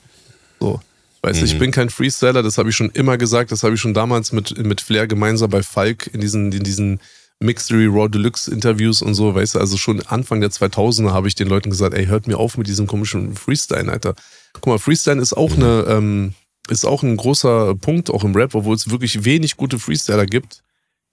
So. 0.61 0.79
Weißt 1.23 1.39
du, 1.39 1.45
mhm. 1.45 1.51
ich 1.51 1.59
bin 1.59 1.71
kein 1.71 1.89
Freestyler, 1.89 2.41
das 2.41 2.57
habe 2.57 2.69
ich 2.69 2.75
schon 2.75 2.89
immer 2.89 3.17
gesagt, 3.17 3.51
das 3.51 3.63
habe 3.63 3.75
ich 3.75 3.81
schon 3.81 3.93
damals 3.93 4.31
mit, 4.31 4.57
mit 4.57 4.81
Flair 4.81 5.07
gemeinsam 5.07 5.51
bei 5.51 5.61
Falk 5.61 6.09
in 6.13 6.19
diesen, 6.19 6.51
in 6.51 6.63
diesen 6.63 6.99
Mixery 7.39 7.87
Raw 7.87 8.07
Deluxe 8.07 8.51
Interviews 8.51 9.01
und 9.01 9.13
so, 9.13 9.33
weißt 9.35 9.55
du, 9.55 9.59
also 9.59 9.77
schon 9.77 10.01
Anfang 10.07 10.41
der 10.41 10.51
2000er 10.51 11.11
habe 11.11 11.27
ich 11.27 11.35
den 11.35 11.47
Leuten 11.47 11.69
gesagt, 11.69 11.93
ey, 11.93 12.05
hört 12.05 12.27
mir 12.27 12.37
auf 12.37 12.57
mit 12.57 12.67
diesem 12.67 12.87
komischen 12.87 13.35
Freestyle, 13.35 13.91
Alter. 13.91 14.15
Guck 14.53 14.67
mal, 14.67 14.79
Freestyle 14.79 15.21
ist 15.21 15.33
auch 15.33 15.55
mhm. 15.55 15.63
eine, 15.63 15.85
ähm, 15.89 16.33
ist 16.69 16.85
auch 16.85 17.03
ein 17.03 17.17
großer 17.17 17.75
Punkt, 17.75 18.09
auch 18.09 18.23
im 18.23 18.35
Rap, 18.35 18.55
obwohl 18.55 18.75
es 18.75 18.89
wirklich 18.89 19.25
wenig 19.25 19.57
gute 19.57 19.79
Freestyler 19.79 20.25
gibt. 20.25 20.61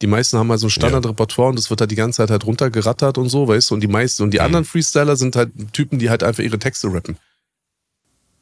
Die 0.00 0.06
meisten 0.06 0.38
haben 0.38 0.50
halt 0.50 0.60
so 0.60 0.68
ein 0.68 0.70
Standardrepertoire 0.70 1.50
und 1.50 1.58
das 1.58 1.70
wird 1.70 1.80
halt 1.80 1.90
die 1.90 1.96
ganze 1.96 2.18
Zeit 2.18 2.30
halt 2.30 2.46
runtergerattert 2.46 3.18
und 3.18 3.28
so, 3.28 3.48
weißt 3.48 3.70
du, 3.70 3.74
und 3.74 3.80
die 3.80 3.88
meisten, 3.88 4.22
und 4.22 4.32
die 4.32 4.38
mhm. 4.38 4.44
anderen 4.44 4.64
Freestyler 4.64 5.16
sind 5.16 5.34
halt 5.34 5.50
Typen, 5.72 5.98
die 5.98 6.08
halt 6.08 6.22
einfach 6.22 6.42
ihre 6.42 6.58
Texte 6.58 6.92
rappen. 6.92 7.16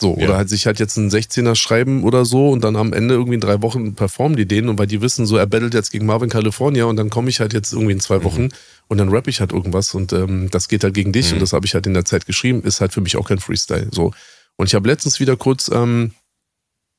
So, 0.00 0.14
ja. 0.18 0.26
oder 0.26 0.36
halt 0.36 0.50
sich 0.50 0.66
halt 0.66 0.78
jetzt 0.78 0.98
einen 0.98 1.08
16er 1.08 1.54
schreiben 1.54 2.04
oder 2.04 2.26
so 2.26 2.50
und 2.50 2.62
dann 2.62 2.76
am 2.76 2.92
Ende 2.92 3.14
irgendwie 3.14 3.36
in 3.36 3.40
drei 3.40 3.62
Wochen 3.62 3.94
performen 3.94 4.36
die 4.36 4.46
den 4.46 4.68
und 4.68 4.78
weil 4.78 4.86
die 4.86 5.00
wissen, 5.00 5.24
so 5.24 5.38
er 5.38 5.46
battelt 5.46 5.72
jetzt 5.72 5.90
gegen 5.90 6.04
Marvin 6.04 6.28
California 6.28 6.84
und 6.84 6.96
dann 6.96 7.08
komme 7.08 7.30
ich 7.30 7.40
halt 7.40 7.54
jetzt 7.54 7.72
irgendwie 7.72 7.92
in 7.92 8.00
zwei 8.00 8.18
mhm. 8.18 8.24
Wochen 8.24 8.42
mhm. 8.42 8.52
und 8.88 8.98
dann 8.98 9.08
rappe 9.08 9.30
ich 9.30 9.40
halt 9.40 9.52
irgendwas 9.52 9.94
und 9.94 10.12
ähm, 10.12 10.50
das 10.50 10.68
geht 10.68 10.84
halt 10.84 10.92
gegen 10.92 11.12
dich 11.12 11.28
mhm. 11.28 11.34
und 11.34 11.40
das 11.40 11.54
habe 11.54 11.64
ich 11.64 11.72
halt 11.72 11.86
in 11.86 11.94
der 11.94 12.04
Zeit 12.04 12.26
geschrieben, 12.26 12.62
ist 12.62 12.82
halt 12.82 12.92
für 12.92 13.00
mich 13.00 13.16
auch 13.16 13.26
kein 13.26 13.38
Freestyle. 13.38 13.88
So. 13.90 14.12
Und 14.56 14.66
ich 14.66 14.74
habe 14.74 14.86
letztens 14.86 15.18
wieder 15.18 15.36
kurz 15.36 15.70
ähm, 15.72 16.12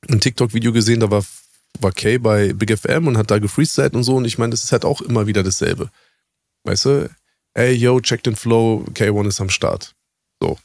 ein 0.09 0.19
TikTok-Video 0.19 0.73
gesehen, 0.73 0.99
da 0.99 1.11
war, 1.11 1.23
war 1.79 1.91
Kay 1.91 2.17
bei 2.17 2.53
Big 2.53 2.75
FM 2.75 3.05
und 3.05 3.17
hat 3.17 3.29
da 3.29 3.37
gefreestylt 3.37 3.93
und 3.93 4.03
so 4.03 4.15
und 4.15 4.25
ich 4.25 4.39
meine, 4.39 4.51
das 4.51 4.63
ist 4.63 4.71
halt 4.71 4.85
auch 4.85 5.01
immer 5.01 5.27
wieder 5.27 5.43
dasselbe. 5.43 5.91
Weißt 6.63 6.85
du? 6.85 7.09
Ey, 7.53 7.73
yo, 7.73 7.99
check 8.01 8.23
den 8.23 8.35
Flow, 8.35 8.85
K1 8.93 9.27
ist 9.27 9.41
am 9.41 9.49
Start. 9.49 9.93
So. 10.41 10.57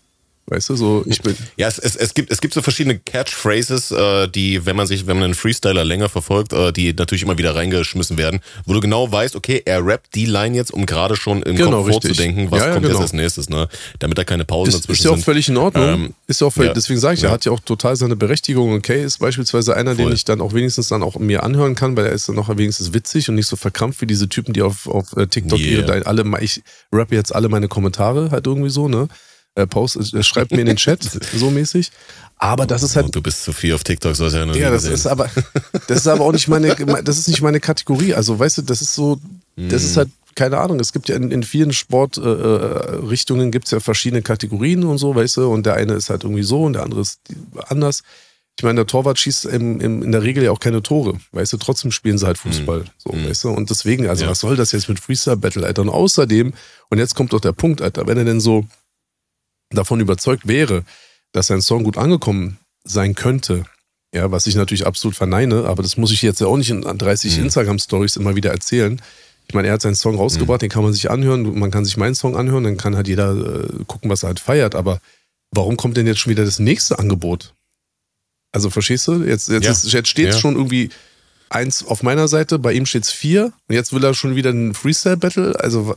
Weißt 0.47 0.70
du, 0.70 0.76
so 0.76 1.05
ich 1.07 1.22
bin. 1.22 1.36
Ja, 1.57 1.68
es, 1.68 1.78
es, 1.78 1.95
es, 1.95 2.14
gibt, 2.14 2.32
es 2.32 2.40
gibt 2.40 2.53
so 2.53 2.62
verschiedene 2.62 2.99
Catchphrases, 2.99 3.93
äh, 3.93 4.28
die, 4.28 4.66
wenn 4.66 4.74
man 4.74 4.88
sich, 4.88 5.07
wenn 5.07 5.16
man 5.16 5.26
einen 5.26 5.34
Freestyler 5.34 5.84
länger 5.84 6.09
verfolgt, 6.09 6.53
äh, 6.53 6.72
die 6.72 6.93
natürlich 6.93 7.22
immer 7.22 7.38
wieder 7.38 7.55
reingeschmissen 7.55 8.18
werden, 8.18 8.40
wo 8.66 8.72
du 8.72 8.80
genau 8.80 9.11
weißt, 9.11 9.36
okay, 9.36 9.62
er 9.64 9.86
rappt 9.86 10.16
die 10.16 10.26
Line 10.26 10.57
jetzt, 10.57 10.72
um 10.72 10.84
gerade 10.84 11.14
schon 11.14 11.43
im 11.43 11.55
genau, 11.55 11.84
Kopf 11.84 11.93
vorzudenken, 11.93 12.51
was 12.51 12.59
ja, 12.59 12.66
ja, 12.66 12.72
kommt 12.72 12.86
genau. 12.86 12.97
jetzt 12.97 13.03
als 13.03 13.12
nächstes, 13.12 13.51
ne? 13.51 13.68
Damit 14.01 14.18
da 14.18 14.24
keine 14.24 14.45
Pausen 14.45 14.70
ist, 14.70 14.80
dazwischen 14.80 15.03
sind. 15.03 15.12
Ist 15.12 15.16
ja 15.16 15.22
auch 15.22 15.24
völlig 15.24 15.49
in 15.49 15.57
Ordnung. 15.57 15.88
Ähm, 15.88 16.14
ist 16.26 16.40
ja 16.40 16.49
auch 16.49 16.53
völlig, 16.53 16.70
ja. 16.70 16.74
deswegen 16.74 16.99
sage 16.99 17.14
ich, 17.14 17.22
er 17.22 17.30
hat 17.30 17.45
ja 17.45 17.53
auch 17.53 17.61
total 17.61 17.95
seine 17.95 18.16
Berechtigung. 18.16 18.74
Okay, 18.74 19.05
ist 19.05 19.18
beispielsweise 19.18 19.76
einer, 19.76 19.95
Voll. 19.95 20.07
den 20.07 20.14
ich 20.14 20.24
dann 20.24 20.40
auch 20.40 20.55
wenigstens 20.55 20.88
dann 20.88 21.05
auch 21.05 21.20
mir 21.20 21.45
anhören 21.45 21.76
kann, 21.76 21.97
weil 21.97 22.07
er 22.07 22.12
ist 22.12 22.28
dann 22.28 22.34
noch 22.34 22.49
wenigstens 22.49 22.93
witzig 22.93 23.28
und 23.28 23.36
nicht 23.36 23.47
so 23.47 23.55
verkrampft 23.55 24.01
wie 24.01 24.07
diese 24.07 24.28
Typen, 24.28 24.53
die 24.53 24.62
auf, 24.62 24.88
auf 24.88 25.16
äh, 25.16 25.28
TikTok 25.28 25.61
yeah. 25.61 25.82
ihre, 25.82 26.07
alle, 26.07 26.24
ich 26.40 26.62
rappe 26.90 27.14
jetzt 27.14 27.32
alle 27.32 27.49
meine 27.49 27.68
Kommentare 27.68 28.32
halt 28.32 28.47
irgendwie 28.47 28.70
so, 28.70 28.88
ne? 28.88 29.07
Äh, 29.55 29.66
post, 29.66 30.14
äh, 30.14 30.22
schreibt 30.22 30.53
mir 30.53 30.61
in 30.61 30.66
den 30.66 30.76
Chat, 30.76 31.03
so 31.34 31.50
mäßig. 31.50 31.90
Aber 32.36 32.66
das 32.66 32.82
ist 32.82 32.96
halt. 32.96 33.07
Oh, 33.07 33.11
du 33.11 33.22
bist 33.22 33.44
zu 33.44 33.53
viel 33.53 33.74
auf 33.74 33.84
TikTok, 33.84 34.16
so 34.16 34.26
ist 34.26 34.34
ja 34.34 34.44
noch 34.44 34.57
Ja, 34.57 34.70
das 34.70 34.82
gesehen. 34.82 34.94
ist 34.94 35.07
aber, 35.07 35.30
das 35.86 35.98
ist 35.98 36.07
aber 36.07 36.24
auch 36.24 36.32
nicht 36.32 36.48
meine, 36.48 36.74
das 37.05 37.18
ist 37.18 37.28
nicht 37.28 37.42
meine 37.42 37.61
Kategorie. 37.61 38.14
Also, 38.14 38.38
weißt 38.38 38.59
du, 38.59 38.62
das 38.62 38.82
ist 38.82 38.94
so, 38.94 39.20
das 39.57 39.84
ist 39.84 39.94
mhm. 39.94 39.98
halt, 39.98 40.11
keine 40.34 40.59
Ahnung, 40.59 40.80
es 40.80 40.92
gibt 40.92 41.09
ja 41.09 41.16
in, 41.16 41.30
in 41.30 41.42
vielen 41.42 41.72
Sportrichtungen 41.72 43.44
äh, 43.44 43.48
äh 43.48 43.50
gibt 43.50 43.66
es 43.66 43.70
ja 43.70 43.80
verschiedene 43.80 44.22
Kategorien 44.22 44.84
und 44.84 44.98
so, 44.98 45.14
weißt 45.14 45.36
du, 45.36 45.48
und 45.48 45.66
der 45.66 45.74
eine 45.74 45.92
ist 45.92 46.11
halt 46.11 46.24
irgendwie 46.24 46.42
so 46.42 46.64
und 46.64 46.72
der 46.72 46.82
andere 46.82 47.03
ist 47.03 47.20
anders. 47.68 48.03
Ich 48.59 48.64
meine, 48.64 48.76
der 48.76 48.86
Torwart 48.86 49.18
schießt 49.18 49.46
im, 49.46 49.80
im, 49.80 50.03
in 50.03 50.12
der 50.12 50.22
Regel 50.22 50.44
ja 50.44 50.50
auch 50.50 50.61
keine 50.61 50.82
Tore, 50.82 51.18
weißt 51.32 51.53
du, 51.55 51.57
trotzdem 51.57 51.90
spielen 51.90 52.18
sie 52.18 52.26
halt 52.26 52.38
Fußball, 52.38 52.80
mhm. 52.80 52.84
so, 52.98 53.12
mhm. 53.12 53.28
weißt 53.28 53.44
du, 53.44 53.50
und 53.50 53.70
deswegen, 53.70 54.09
also 54.09 54.24
ja. 54.24 54.30
was 54.30 54.40
soll 54.40 54.57
das 54.57 54.72
jetzt 54.72 54.88
mit 54.88 55.00
Freestyle 55.00 55.36
Battle, 55.36 55.66
Alter? 55.66 55.82
Und 55.82 55.88
außerdem, 55.90 56.53
und 56.90 56.98
jetzt 56.98 57.14
kommt 57.14 57.32
doch 57.32 57.40
der 57.40 57.53
Punkt, 57.53 57.80
Alter, 57.80 58.07
wenn 58.07 58.18
er 58.18 58.24
denn 58.24 58.40
so, 58.40 58.66
davon 59.76 60.00
überzeugt 60.00 60.46
wäre, 60.46 60.84
dass 61.32 61.46
sein 61.46 61.62
Song 61.62 61.84
gut 61.84 61.96
angekommen 61.96 62.58
sein 62.84 63.14
könnte, 63.14 63.64
ja, 64.14 64.30
was 64.30 64.46
ich 64.46 64.54
natürlich 64.54 64.86
absolut 64.86 65.16
verneine, 65.16 65.64
aber 65.64 65.82
das 65.82 65.96
muss 65.96 66.12
ich 66.12 66.22
jetzt 66.22 66.40
ja 66.40 66.46
auch 66.46 66.56
nicht 66.56 66.70
in 66.70 66.82
30 66.82 67.38
mhm. 67.38 67.44
Instagram-Stories 67.44 68.16
immer 68.16 68.36
wieder 68.36 68.50
erzählen. 68.50 69.00
Ich 69.48 69.54
meine, 69.54 69.68
er 69.68 69.74
hat 69.74 69.82
seinen 69.82 69.94
Song 69.94 70.16
rausgebracht, 70.16 70.60
mhm. 70.60 70.66
den 70.66 70.70
kann 70.70 70.82
man 70.82 70.92
sich 70.92 71.10
anhören, 71.10 71.58
man 71.58 71.70
kann 71.70 71.84
sich 71.84 71.96
meinen 71.96 72.14
Song 72.14 72.36
anhören, 72.36 72.64
dann 72.64 72.76
kann 72.76 72.96
halt 72.96 73.08
jeder 73.08 73.32
äh, 73.34 73.84
gucken, 73.86 74.10
was 74.10 74.22
er 74.22 74.28
halt 74.28 74.40
feiert, 74.40 74.74
aber 74.74 75.00
warum 75.50 75.76
kommt 75.76 75.96
denn 75.96 76.06
jetzt 76.06 76.18
schon 76.18 76.30
wieder 76.30 76.44
das 76.44 76.58
nächste 76.58 76.98
Angebot? 76.98 77.54
Also 78.52 78.68
verstehst 78.68 79.08
du? 79.08 79.24
Jetzt, 79.24 79.48
jetzt, 79.48 79.64
ja. 79.64 79.70
ist, 79.72 79.90
jetzt 79.90 80.08
steht 80.08 80.28
es 80.28 80.34
ja. 80.36 80.40
schon 80.40 80.56
irgendwie 80.56 80.90
eins 81.53 81.84
auf 81.86 82.03
meiner 82.03 82.28
Seite, 82.28 82.59
bei 82.59 82.72
ihm 82.72 82.86
steht 82.86 83.05
es 83.05 83.11
vier 83.11 83.53
und 83.68 83.74
jetzt 83.74 83.92
will 83.92 84.03
er 84.05 84.14
schon 84.14 84.36
wieder 84.36 84.50
ein 84.50 84.74
Freestyle-Battle. 84.74 85.55
Also, 85.59 85.94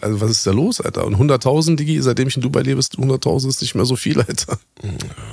also 0.00 0.20
was 0.20 0.30
ist 0.30 0.46
da 0.46 0.52
los, 0.52 0.80
Alter? 0.80 1.06
Und 1.06 1.16
100.000, 1.16 1.76
Digi, 1.76 2.00
seitdem 2.02 2.28
ich 2.28 2.36
in 2.36 2.42
Dubai 2.42 2.62
lebe, 2.62 2.80
100.000 2.80 3.48
ist 3.48 3.60
nicht 3.60 3.74
mehr 3.74 3.84
so 3.84 3.96
viel, 3.96 4.20
Alter. 4.20 4.58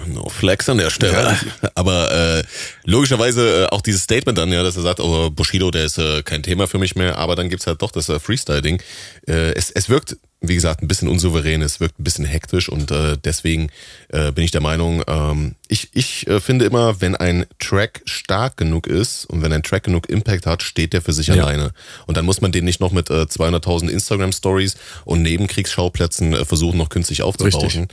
No 0.07 0.29
flex 0.29 0.69
an 0.69 0.77
der 0.77 0.89
Stelle. 0.89 1.37
Ja. 1.61 1.69
Aber 1.75 2.11
äh, 2.11 2.43
logischerweise 2.83 3.63
äh, 3.63 3.65
auch 3.67 3.81
dieses 3.81 4.03
Statement 4.03 4.37
dann, 4.37 4.51
ja, 4.51 4.63
dass 4.63 4.75
er 4.75 4.83
sagt, 4.83 4.99
oh, 4.99 5.29
Bushido, 5.29 5.71
der 5.71 5.85
ist 5.85 5.97
äh, 5.97 6.23
kein 6.23 6.43
Thema 6.43 6.67
für 6.67 6.77
mich 6.77 6.95
mehr, 6.95 7.17
aber 7.17 7.35
dann 7.35 7.49
gibt's 7.49 7.67
halt 7.67 7.81
doch 7.81 7.91
das 7.91 8.09
äh, 8.09 8.19
Freestyle-Ding. 8.19 8.81
Äh, 9.27 9.53
es, 9.53 9.71
es 9.71 9.89
wirkt 9.89 10.17
wie 10.45 10.55
gesagt, 10.55 10.81
ein 10.81 10.89
bisschen 10.89 11.07
unsouverän, 11.07 11.61
es 11.61 11.79
wirkt 11.79 11.99
ein 11.99 12.03
bisschen 12.03 12.25
hektisch 12.25 12.67
und 12.67 12.91
äh, 12.91 13.17
deswegen 13.23 13.69
äh, 14.09 14.31
bin 14.33 14.43
ich 14.43 14.51
der 14.51 14.59
Meinung, 14.59 15.01
ähm, 15.07 15.55
ich, 15.69 15.89
ich 15.93 16.27
äh, 16.27 16.41
finde 16.41 16.65
immer, 16.65 16.99
wenn 16.99 17.15
ein 17.15 17.45
Track 17.59 18.01
stark 18.05 18.57
genug 18.57 18.85
ist 18.85 19.25
und 19.25 19.41
wenn 19.41 19.53
ein 19.53 19.63
Track 19.63 19.83
genug 19.83 20.09
Impact 20.09 20.45
hat, 20.45 20.61
steht 20.61 20.91
der 20.91 21.01
für 21.01 21.13
sich 21.13 21.27
ja. 21.27 21.35
alleine. 21.35 21.71
Und 22.07 22.17
dann 22.17 22.25
muss 22.25 22.41
man 22.41 22.51
den 22.51 22.65
nicht 22.65 22.81
noch 22.81 22.91
mit 22.91 23.09
äh, 23.09 23.23
200.000 23.23 23.87
Instagram-Stories 23.87 24.75
und 25.05 25.21
Nebenkriegsschauplätzen 25.21 26.33
äh, 26.33 26.43
versuchen, 26.43 26.77
noch 26.77 26.89
künstlich 26.89 27.21
aufzubauschen. 27.21 27.87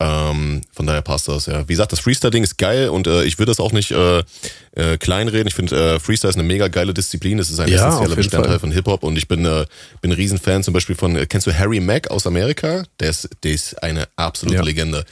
Ähm, 0.00 0.62
von 0.72 0.86
daher 0.86 1.02
passt 1.02 1.28
das, 1.28 1.46
ja. 1.46 1.68
Wie 1.68 1.72
gesagt, 1.72 1.92
das 1.92 2.00
Freestyle-Ding 2.00 2.42
ist 2.42 2.58
geil 2.58 2.88
und 2.88 3.06
äh, 3.06 3.24
ich 3.24 3.38
würde 3.38 3.50
das 3.50 3.60
auch 3.60 3.72
nicht 3.72 3.92
äh, 3.92 4.24
äh, 4.72 4.98
kleinreden. 4.98 5.46
Ich 5.46 5.54
finde, 5.54 5.94
äh, 5.94 6.00
Freestyle 6.00 6.30
ist 6.30 6.36
eine 6.36 6.46
mega 6.46 6.66
geile 6.68 6.92
Disziplin. 6.92 7.38
Es 7.38 7.50
ist 7.50 7.60
ein 7.60 7.68
ja, 7.68 7.88
essentieller 7.88 8.16
Bestandteil 8.16 8.52
Fall. 8.52 8.60
von 8.60 8.72
Hip-Hop 8.72 9.04
und 9.04 9.16
ich 9.16 9.28
bin, 9.28 9.44
äh, 9.44 9.66
bin 10.00 10.10
ein 10.10 10.16
Riesenfan 10.16 10.64
zum 10.64 10.74
Beispiel 10.74 10.96
von, 10.96 11.16
äh, 11.16 11.26
kennst 11.26 11.46
du 11.46 11.56
Harry 11.56 11.78
Mack 11.78 12.10
aus 12.10 12.26
Amerika? 12.26 12.84
Der 12.98 13.10
ist, 13.10 13.28
der 13.44 13.52
ist 13.52 13.82
eine 13.82 14.08
absolute 14.16 14.56
ja. 14.56 14.62
Legende. 14.62 15.04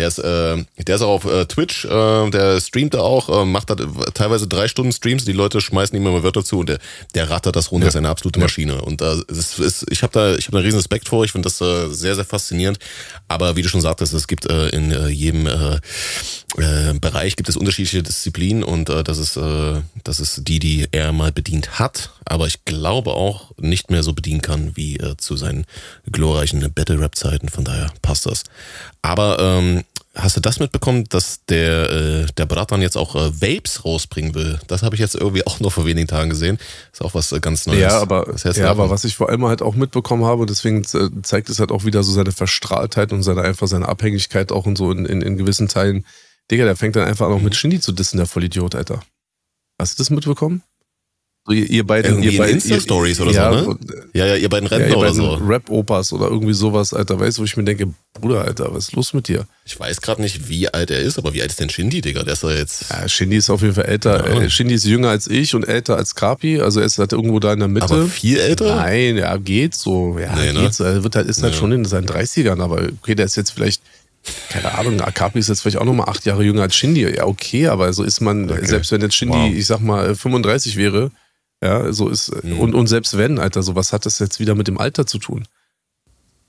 Der 0.00 0.08
ist, 0.08 0.18
äh, 0.18 0.64
der 0.78 0.96
ist 0.96 1.02
auch 1.02 1.10
auf 1.10 1.24
äh, 1.26 1.44
Twitch, 1.44 1.84
äh, 1.84 2.30
der 2.30 2.58
streamt 2.58 2.94
da 2.94 3.00
auch, 3.00 3.42
äh, 3.42 3.44
macht 3.44 3.68
da 3.68 3.76
teilweise 4.14 4.48
drei 4.48 4.66
Stunden 4.66 4.92
Streams, 4.92 5.26
die 5.26 5.32
Leute 5.32 5.60
schmeißen 5.60 5.94
ihm 5.94 6.06
immer 6.06 6.22
Wörter 6.22 6.42
zu 6.42 6.60
und 6.60 6.70
der, 6.70 6.78
der 7.14 7.28
rattert 7.28 7.54
das 7.54 7.70
runter, 7.70 7.84
ja. 7.84 7.88
ist 7.90 7.96
eine 7.96 8.08
absolute 8.08 8.40
Maschine. 8.40 8.80
Und 8.80 9.02
äh, 9.02 9.16
es 9.28 9.58
ist, 9.58 9.84
ich 9.90 10.02
habe 10.02 10.14
da, 10.14 10.36
ich 10.36 10.46
habe 10.46 10.56
einen 10.56 10.64
riesen 10.64 10.78
Respekt 10.78 11.06
vor, 11.06 11.22
ich 11.24 11.32
finde 11.32 11.50
das 11.50 11.60
äh, 11.60 11.92
sehr, 11.92 12.14
sehr 12.14 12.24
faszinierend. 12.24 12.78
Aber 13.28 13.56
wie 13.56 13.62
du 13.62 13.68
schon 13.68 13.82
sagtest, 13.82 14.14
es 14.14 14.26
gibt 14.26 14.46
äh, 14.46 14.70
in 14.70 14.90
äh, 14.90 15.08
jedem 15.08 15.46
äh, 15.46 15.80
äh, 16.56 16.94
Bereich 16.98 17.36
gibt 17.36 17.50
es 17.50 17.58
unterschiedliche 17.58 18.02
Disziplinen 18.02 18.64
und 18.64 18.88
äh, 18.88 19.04
das 19.04 19.18
ist, 19.18 19.36
äh, 19.36 19.82
das 20.02 20.18
ist 20.18 20.48
die, 20.48 20.60
die 20.60 20.88
er 20.92 21.12
mal 21.12 21.30
bedient 21.30 21.78
hat, 21.78 22.10
aber 22.24 22.46
ich 22.46 22.64
glaube 22.64 23.12
auch 23.12 23.52
nicht 23.58 23.90
mehr 23.90 24.02
so 24.02 24.14
bedienen 24.14 24.40
kann 24.40 24.76
wie 24.76 24.96
äh, 24.96 25.16
zu 25.18 25.36
seinen 25.36 25.66
glorreichen 26.10 26.72
Battle-Rap-Zeiten, 26.72 27.50
von 27.50 27.64
daher 27.64 27.92
passt 28.00 28.24
das. 28.24 28.44
Aber 29.02 29.38
ähm, 29.38 29.84
hast 30.14 30.36
du 30.36 30.40
das 30.40 30.58
mitbekommen, 30.58 31.04
dass 31.08 31.44
der, 31.46 31.90
äh, 31.90 32.26
der 32.36 32.46
Bratan 32.46 32.82
jetzt 32.82 32.96
auch 32.96 33.14
äh, 33.14 33.40
Vapes 33.40 33.84
rausbringen 33.84 34.34
will? 34.34 34.58
Das 34.66 34.82
habe 34.82 34.96
ich 34.96 35.00
jetzt 35.00 35.14
irgendwie 35.14 35.46
auch 35.46 35.60
noch 35.60 35.72
vor 35.72 35.86
wenigen 35.86 36.08
Tagen 36.08 36.30
gesehen. 36.30 36.58
Ist 36.92 37.02
auch 37.02 37.14
was 37.14 37.32
äh, 37.32 37.40
ganz 37.40 37.66
Neues. 37.66 37.80
Ja, 37.80 38.00
aber, 38.00 38.34
ja, 38.36 38.70
aber 38.70 38.90
was 38.90 39.04
ich 39.04 39.16
vor 39.16 39.28
allem 39.28 39.44
halt 39.44 39.62
auch 39.62 39.74
mitbekommen 39.74 40.24
habe, 40.24 40.46
deswegen 40.46 40.82
äh, 40.82 41.22
zeigt 41.22 41.48
es 41.48 41.60
halt 41.60 41.70
auch 41.70 41.84
wieder 41.84 42.02
so 42.02 42.12
seine 42.12 42.32
Verstrahltheit 42.32 43.12
und 43.12 43.22
seine 43.22 43.42
einfach 43.42 43.68
seine 43.68 43.88
Abhängigkeit 43.88 44.52
auch 44.52 44.66
und 44.66 44.76
so 44.76 44.90
in, 44.90 45.06
in, 45.06 45.22
in 45.22 45.36
gewissen 45.36 45.68
Teilen. 45.68 46.04
Digga, 46.50 46.64
der 46.64 46.76
fängt 46.76 46.96
dann 46.96 47.06
einfach 47.06 47.26
an, 47.26 47.32
auch 47.32 47.40
mit 47.40 47.52
mhm. 47.52 47.56
Shindy 47.56 47.80
zu 47.80 47.92
dissen, 47.92 48.16
der 48.16 48.26
Vollidiot, 48.26 48.74
Alter. 48.74 49.00
Hast 49.78 49.98
du 49.98 50.02
das 50.02 50.10
mitbekommen? 50.10 50.62
So, 51.46 51.52
ihr, 51.52 51.70
ihr 51.70 51.86
beiden, 51.86 52.12
irgendwie 52.12 52.30
ihr 52.30 52.38
beiden 52.38 52.56
Insta-Stories 52.56 53.20
oder 53.20 53.32
ja, 53.32 53.64
so, 53.64 53.72
ne? 53.72 53.78
Ja, 54.12 54.26
ja, 54.26 54.36
ihr 54.36 54.48
beiden 54.50 54.68
Rentner 54.68 54.88
ja, 54.88 54.94
ihr 54.94 54.98
oder 54.98 55.14
so. 55.14 55.34
Rap-Opas 55.34 56.12
oder 56.12 56.26
irgendwie 56.28 56.52
sowas, 56.52 56.92
Alter. 56.92 57.18
Weißt 57.18 57.38
du, 57.38 57.40
wo 57.40 57.44
ich 57.46 57.56
mir 57.56 57.64
denke, 57.64 57.88
Bruder, 58.12 58.42
Alter, 58.42 58.74
was 58.74 58.88
ist 58.88 58.92
los 58.92 59.14
mit 59.14 59.26
dir? 59.26 59.46
Ich 59.64 59.80
weiß 59.80 60.02
gerade 60.02 60.20
nicht, 60.20 60.50
wie 60.50 60.68
alt 60.68 60.90
er 60.90 61.00
ist, 61.00 61.18
aber 61.18 61.32
wie 61.32 61.40
alt 61.40 61.50
ist 61.50 61.58
denn 61.58 61.70
Shindy, 61.70 62.02
Digga? 62.02 62.24
Der 62.24 62.34
ist 62.34 62.44
doch 62.44 62.50
jetzt. 62.50 62.90
Ja, 62.90 63.08
Shindy 63.08 63.36
ist 63.36 63.48
auf 63.48 63.62
jeden 63.62 63.74
Fall 63.74 63.86
älter. 63.86 64.28
Ja. 64.28 64.42
Äh, 64.42 64.50
Shindy 64.50 64.74
ist 64.74 64.84
jünger 64.84 65.08
als 65.08 65.28
ich 65.28 65.54
und 65.54 65.66
älter 65.66 65.96
als 65.96 66.14
Kapi. 66.14 66.60
Also 66.60 66.80
er 66.80 66.86
ist 66.86 66.98
halt 66.98 67.12
irgendwo 67.12 67.40
da 67.40 67.54
in 67.54 67.60
der 67.60 67.68
Mitte. 67.68 67.86
Aber 67.86 68.06
viel 68.06 68.38
älter? 68.38 68.76
Nein, 68.76 69.16
ja, 69.16 69.36
geht 69.38 69.74
so. 69.74 70.18
Ja, 70.18 70.36
nee, 70.36 70.52
geht 70.52 70.54
ne? 70.54 70.72
so. 70.72 70.84
Er 70.84 71.02
wird 71.02 71.16
halt, 71.16 71.26
ist 71.26 71.42
halt 71.42 71.54
schon 71.54 71.72
in 71.72 71.86
seinen 71.86 72.06
30ern, 72.06 72.60
aber 72.60 72.82
okay, 73.00 73.14
der 73.14 73.24
ist 73.24 73.36
jetzt 73.36 73.50
vielleicht 73.50 73.82
keine 74.50 74.74
Ahnung, 74.76 75.00
Akapi 75.00 75.38
ist 75.38 75.48
jetzt 75.48 75.62
vielleicht 75.62 75.78
auch 75.78 75.84
nochmal 75.84 76.10
acht 76.10 76.26
Jahre 76.26 76.44
jünger 76.44 76.62
als 76.62 76.76
Shindy. 76.76 77.08
Ja, 77.08 77.24
okay, 77.24 77.68
aber 77.68 77.90
so 77.94 78.02
ist 78.02 78.20
man, 78.20 78.50
okay. 78.50 78.66
selbst 78.66 78.92
wenn 78.92 79.00
jetzt 79.00 79.14
Shindy, 79.14 79.34
wow. 79.34 79.52
ich 79.54 79.66
sag 79.66 79.80
mal, 79.80 80.14
35 80.14 80.76
wäre, 80.76 81.10
ja, 81.62 81.92
so 81.92 82.08
ist, 82.08 82.32
mhm. 82.44 82.58
und, 82.58 82.74
und 82.74 82.86
selbst 82.86 83.16
wenn, 83.16 83.38
Alter, 83.38 83.62
so 83.62 83.74
was 83.74 83.92
hat 83.92 84.06
das 84.06 84.18
jetzt 84.18 84.40
wieder 84.40 84.54
mit 84.54 84.68
dem 84.68 84.78
Alter 84.78 85.06
zu 85.06 85.18
tun? 85.18 85.46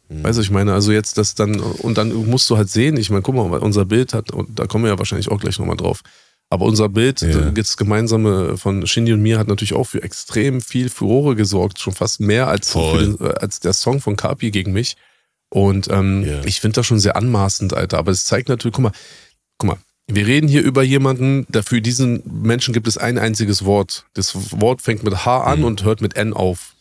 Mhm. 0.09 0.24
Weißt 0.24 0.38
du, 0.38 0.41
ich 0.41 0.51
meine, 0.51 0.74
also 0.74 0.91
jetzt 0.91 1.18
das 1.18 1.36
dann, 1.36 1.59
und 1.59 1.97
dann 1.97 2.14
musst 2.14 2.49
du 2.49 2.57
halt 2.57 2.70
sehen, 2.70 2.97
ich 2.97 3.09
meine, 3.09 3.22
guck 3.22 3.36
mal, 3.36 3.59
unser 3.59 3.86
Bild 3.86 4.14
hat, 4.14 4.32
und 4.32 4.57
da 4.57 4.68
kommen 4.68 4.86
wir 4.86 4.91
ja 4.91 4.99
wahrscheinlich 4.99 5.30
auch 5.30 5.39
gleich 5.39 5.59
nochmal 5.59 5.78
drauf, 5.78 6.01
aber 6.51 6.66
unser 6.66 6.89
Bild, 6.89 7.22
ja. 7.22 7.49
das 7.51 7.78
gemeinsame 7.78 8.57
von 8.57 8.86
Shindy 8.86 9.14
und 9.14 9.22
mir, 9.22 9.39
hat 9.39 9.47
natürlich 9.47 9.74
auch 9.74 9.86
für 9.86 10.03
extrem 10.03 10.59
viel 10.59 10.89
Furore 10.89 11.38
gesorgt, 11.38 11.80
schon 11.80 11.93
fast 11.93 12.20
mehr 12.20 12.49
als, 12.49 12.74
den, 12.74 13.18
äh, 13.22 13.34
als 13.39 13.62
der 13.62 13.72
Song 13.72 14.01
von 14.01 14.18
Kapi 14.18 14.51
gegen 14.51 14.74
mich. 14.74 14.97
Und 15.49 15.89
ähm, 15.89 16.24
yeah. 16.24 16.41
ich 16.45 16.59
finde 16.59 16.76
das 16.76 16.88
schon 16.88 16.99
sehr 16.99 17.16
anmaßend, 17.16 17.74
Alter. 17.74 17.99
Aber 17.99 18.12
es 18.12 18.26
zeigt 18.26 18.49
natürlich, 18.49 18.74
guck 18.74 18.84
mal, 18.84 18.91
guck 19.57 19.70
mal, 19.70 19.78
wir 20.08 20.28
reden 20.28 20.47
hier 20.47 20.62
über 20.64 20.84
jemanden, 20.84 21.45
der 21.49 21.64
für 21.64 21.82
diesen 21.82 22.22
Menschen 22.26 22.74
gibt 22.74 22.88
es 22.88 22.97
ein 22.97 23.18
einziges 23.18 23.66
Wort. 23.66 24.06
Das 24.14 24.36
Wort 24.60 24.82
fängt 24.82 25.04
mit 25.04 25.26
H 25.26 25.43
an 25.43 25.60
mhm. 25.60 25.66
und 25.66 25.84
hört 25.84 26.02
mit 26.02 26.16
N 26.16 26.34
auf. 26.34 26.76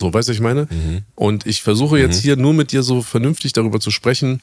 So, 0.00 0.12
weißt 0.12 0.28
du, 0.28 0.32
ich 0.32 0.40
meine? 0.40 0.62
Mhm. 0.70 1.02
Und 1.14 1.46
ich 1.46 1.62
versuche 1.62 1.98
jetzt 1.98 2.18
mhm. 2.18 2.22
hier 2.22 2.36
nur 2.36 2.52
mit 2.52 2.72
dir 2.72 2.82
so 2.82 3.02
vernünftig 3.02 3.52
darüber 3.52 3.80
zu 3.80 3.90
sprechen, 3.90 4.40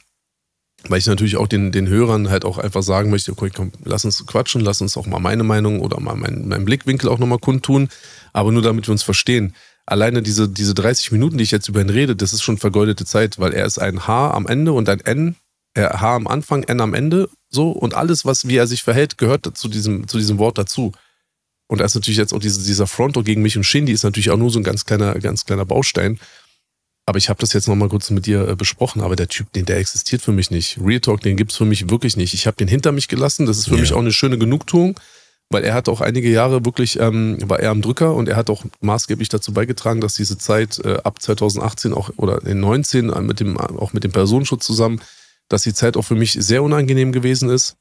weil 0.88 0.98
ich 0.98 1.06
natürlich 1.06 1.36
auch 1.36 1.46
den, 1.46 1.72
den 1.72 1.88
Hörern 1.88 2.30
halt 2.30 2.44
auch 2.44 2.58
einfach 2.58 2.82
sagen 2.82 3.10
möchte, 3.10 3.32
okay, 3.32 3.50
komm, 3.54 3.72
lass 3.84 4.04
uns 4.04 4.26
quatschen, 4.26 4.62
lass 4.62 4.80
uns 4.80 4.96
auch 4.96 5.06
mal 5.06 5.20
meine 5.20 5.44
Meinung 5.44 5.80
oder 5.80 6.00
mal 6.00 6.16
meinen 6.16 6.48
mein 6.48 6.64
Blickwinkel 6.64 7.08
auch 7.08 7.18
nochmal 7.18 7.38
kundtun, 7.38 7.88
aber 8.32 8.50
nur 8.50 8.62
damit 8.62 8.88
wir 8.88 8.92
uns 8.92 9.02
verstehen 9.02 9.54
alleine 9.86 10.22
diese, 10.22 10.48
diese 10.48 10.74
30 10.74 11.12
Minuten, 11.12 11.38
die 11.38 11.44
ich 11.44 11.50
jetzt 11.50 11.68
über 11.68 11.80
ihn 11.80 11.90
rede, 11.90 12.16
das 12.16 12.32
ist 12.32 12.42
schon 12.42 12.58
vergeudete 12.58 13.04
Zeit, 13.04 13.38
weil 13.38 13.52
er 13.52 13.66
ist 13.66 13.78
ein 13.78 14.06
H 14.06 14.30
am 14.30 14.46
Ende 14.46 14.72
und 14.72 14.88
ein 14.88 15.00
N 15.00 15.36
H 15.80 16.16
am 16.16 16.26
Anfang, 16.26 16.62
N 16.64 16.80
am 16.80 16.94
Ende, 16.94 17.28
so. 17.48 17.70
Und 17.70 17.94
alles, 17.94 18.24
was, 18.24 18.46
wie 18.48 18.56
er 18.56 18.66
sich 18.66 18.82
verhält, 18.82 19.18
gehört 19.18 19.56
zu 19.56 19.68
diesem, 19.68 20.08
zu 20.08 20.18
diesem 20.18 20.38
Wort 20.38 20.58
dazu. 20.58 20.92
Und 21.66 21.78
da 21.78 21.84
ist 21.84 21.94
natürlich 21.94 22.18
jetzt 22.18 22.34
auch 22.34 22.38
diese, 22.38 22.62
dieser 22.62 22.86
Fronto 22.86 23.22
gegen 23.22 23.40
mich 23.40 23.56
und 23.56 23.64
Shindy 23.64 23.92
ist 23.92 24.02
natürlich 24.02 24.30
auch 24.30 24.36
nur 24.36 24.50
so 24.50 24.58
ein 24.58 24.64
ganz 24.64 24.84
kleiner, 24.84 25.14
ganz 25.14 25.46
kleiner 25.46 25.64
Baustein. 25.64 26.18
Aber 27.06 27.18
ich 27.18 27.28
habe 27.28 27.40
das 27.40 27.52
jetzt 27.52 27.66
nochmal 27.66 27.88
kurz 27.88 28.10
mit 28.10 28.26
dir 28.26 28.46
äh, 28.46 28.56
besprochen, 28.56 29.00
aber 29.00 29.16
der 29.16 29.28
Typ, 29.28 29.52
den, 29.52 29.64
der 29.64 29.78
existiert 29.78 30.22
für 30.22 30.32
mich 30.32 30.50
nicht. 30.50 30.78
Real 30.84 31.00
Talk, 31.00 31.20
den 31.22 31.36
gibt's 31.36 31.56
für 31.56 31.64
mich 31.64 31.88
wirklich 31.90 32.16
nicht. 32.16 32.34
Ich 32.34 32.46
habe 32.46 32.56
den 32.56 32.68
hinter 32.68 32.92
mich 32.92 33.08
gelassen. 33.08 33.46
Das 33.46 33.58
ist 33.58 33.64
für 33.68 33.72
yeah. 33.72 33.80
mich 33.80 33.92
auch 33.92 33.98
eine 33.98 34.12
schöne 34.12 34.38
Genugtuung, 34.38 35.00
weil 35.50 35.64
er 35.64 35.74
hat 35.74 35.88
auch 35.88 36.00
einige 36.00 36.30
Jahre 36.30 36.64
wirklich, 36.64 37.00
ähm, 37.00 37.38
war 37.48 37.58
er 37.58 37.70
am 37.70 37.82
Drücker 37.82 38.14
und 38.14 38.28
er 38.28 38.36
hat 38.36 38.50
auch 38.50 38.64
maßgeblich 38.80 39.30
dazu 39.30 39.52
beigetragen, 39.52 40.00
dass 40.00 40.14
diese 40.14 40.38
Zeit 40.38 40.78
äh, 40.84 40.98
ab 41.02 41.20
2018 41.20 41.92
auch 41.92 42.10
oder 42.18 42.44
in 42.46 42.60
19 42.60 43.10
äh, 43.10 43.20
mit 43.20 43.40
dem, 43.40 43.56
auch 43.58 43.92
mit 43.92 44.04
dem 44.04 44.12
Personenschutz 44.12 44.64
zusammen, 44.64 45.00
dass 45.52 45.62
die 45.62 45.74
Zeit 45.74 45.96
auch 45.96 46.02
für 46.02 46.14
mich 46.14 46.32
sehr 46.32 46.62
unangenehm 46.62 47.12
gewesen 47.12 47.50
ist. 47.50 47.76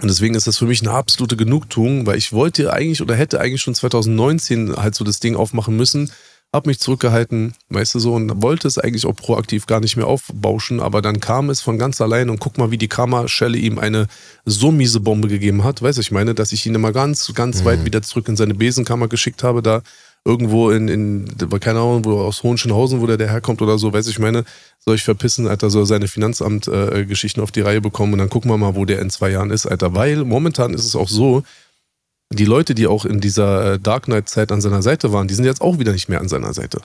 Und 0.00 0.08
deswegen 0.08 0.34
ist 0.34 0.46
das 0.46 0.58
für 0.58 0.66
mich 0.66 0.80
eine 0.80 0.92
absolute 0.92 1.36
Genugtuung, 1.36 2.06
weil 2.06 2.16
ich 2.16 2.32
wollte 2.32 2.72
eigentlich 2.72 3.02
oder 3.02 3.14
hätte 3.14 3.40
eigentlich 3.40 3.60
schon 3.60 3.74
2019 3.74 4.76
halt 4.76 4.94
so 4.94 5.04
das 5.04 5.20
Ding 5.20 5.36
aufmachen 5.36 5.76
müssen, 5.76 6.10
hab 6.52 6.66
mich 6.66 6.80
zurückgehalten, 6.80 7.54
weißt 7.68 7.94
du 7.94 7.98
so, 7.98 8.14
und 8.14 8.42
wollte 8.42 8.68
es 8.68 8.78
eigentlich 8.78 9.06
auch 9.06 9.14
proaktiv 9.14 9.66
gar 9.66 9.80
nicht 9.80 9.96
mehr 9.96 10.06
aufbauschen, 10.06 10.80
aber 10.80 11.02
dann 11.02 11.20
kam 11.20 11.50
es 11.50 11.60
von 11.60 11.78
ganz 11.78 12.00
allein 12.00 12.30
und 12.30 12.40
guck 12.40 12.58
mal, 12.58 12.70
wie 12.70 12.78
die 12.78 12.88
Karma-Schelle 12.88 13.56
ihm 13.56 13.78
eine 13.78 14.06
so 14.44 14.70
miese 14.70 15.00
Bombe 15.00 15.28
gegeben 15.28 15.64
hat, 15.64 15.82
weißt 15.82 15.98
du, 15.98 16.02
ich 16.02 16.10
meine, 16.10 16.34
dass 16.34 16.52
ich 16.52 16.66
ihn 16.66 16.74
immer 16.74 16.92
ganz, 16.92 17.32
ganz 17.34 17.60
mhm. 17.60 17.64
weit 17.66 17.84
wieder 17.84 18.02
zurück 18.02 18.28
in 18.28 18.36
seine 18.36 18.54
Besenkammer 18.54 19.08
geschickt 19.08 19.42
habe, 19.42 19.62
da 19.62 19.82
irgendwo 20.24 20.70
in, 20.70 20.88
in 20.88 21.36
keine 21.60 21.80
Ahnung, 21.80 22.04
wo 22.04 22.20
aus 22.20 22.42
Hohenschönhausen, 22.42 23.00
wo 23.00 23.06
der, 23.06 23.16
der 23.16 23.30
herkommt 23.30 23.60
oder 23.60 23.78
so, 23.78 23.92
weiß 23.92 24.06
ich 24.06 24.18
meine, 24.18 24.44
soll 24.78 24.94
ich 24.94 25.02
verpissen, 25.02 25.48
Alter, 25.48 25.70
soll 25.70 25.86
seine 25.86 26.06
Finanzamt-Geschichten 26.06 27.40
äh, 27.40 27.42
auf 27.42 27.50
die 27.50 27.60
Reihe 27.60 27.80
bekommen 27.80 28.12
und 28.12 28.18
dann 28.20 28.30
gucken 28.30 28.50
wir 28.50 28.56
mal, 28.56 28.76
wo 28.76 28.84
der 28.84 29.00
in 29.00 29.10
zwei 29.10 29.30
Jahren 29.30 29.50
ist, 29.50 29.66
Alter. 29.66 29.94
Weil 29.94 30.24
momentan 30.24 30.74
ist 30.74 30.84
es 30.84 30.94
auch 30.94 31.08
so, 31.08 31.42
die 32.30 32.44
Leute, 32.44 32.74
die 32.74 32.86
auch 32.86 33.04
in 33.04 33.20
dieser 33.20 33.74
äh, 33.74 33.78
Dark 33.78 34.04
Knight-Zeit 34.04 34.52
an 34.52 34.60
seiner 34.60 34.82
Seite 34.82 35.12
waren, 35.12 35.28
die 35.28 35.34
sind 35.34 35.44
jetzt 35.44 35.60
auch 35.60 35.78
wieder 35.78 35.92
nicht 35.92 36.08
mehr 36.08 36.20
an 36.20 36.28
seiner 36.28 36.54
Seite. 36.54 36.80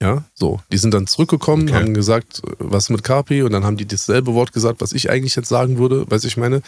Ja, 0.00 0.24
so. 0.34 0.60
Die 0.70 0.78
sind 0.78 0.92
dann 0.92 1.06
zurückgekommen, 1.06 1.68
okay. 1.68 1.78
haben 1.78 1.94
gesagt, 1.94 2.42
was 2.58 2.90
mit 2.90 3.02
Carpi 3.02 3.42
und 3.42 3.52
dann 3.52 3.64
haben 3.64 3.76
die 3.76 3.86
dasselbe 3.86 4.34
Wort 4.34 4.52
gesagt, 4.52 4.80
was 4.80 4.92
ich 4.92 5.10
eigentlich 5.10 5.36
jetzt 5.36 5.48
sagen 5.48 5.78
würde, 5.78 6.08
weiß 6.10 6.24
ich 6.24 6.36
meine. 6.36 6.62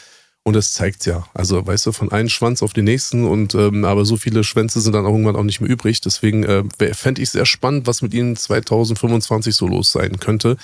Und 0.45 0.55
das 0.55 0.73
zeigt 0.73 1.05
ja. 1.05 1.27
Also, 1.35 1.67
weißt 1.67 1.87
du, 1.87 1.93
von 1.93 2.11
einem 2.11 2.29
Schwanz 2.29 2.63
auf 2.63 2.73
den 2.73 2.85
nächsten 2.85 3.27
und 3.27 3.55
ähm, 3.55 3.85
aber 3.85 4.05
so 4.05 4.17
viele 4.17 4.45
Schwänze 4.45 4.81
sind 4.81 4.95
dann 4.95 5.05
auch 5.05 5.11
irgendwann 5.11 5.37
auch 5.37 5.43
nicht 5.43 5.61
mehr 5.61 5.71
übrig. 5.71 6.01
Deswegen 6.01 6.45
äh, 6.45 6.65
fände 6.95 7.21
ich 7.21 7.31
sehr 7.31 7.45
spannend, 7.45 7.87
was 7.87 8.01
mit 8.01 8.15
ihnen 8.15 8.35
2025 8.35 9.55
so 9.55 9.67
los 9.67 9.93
sein 9.93 10.19
könnte. 10.19 10.57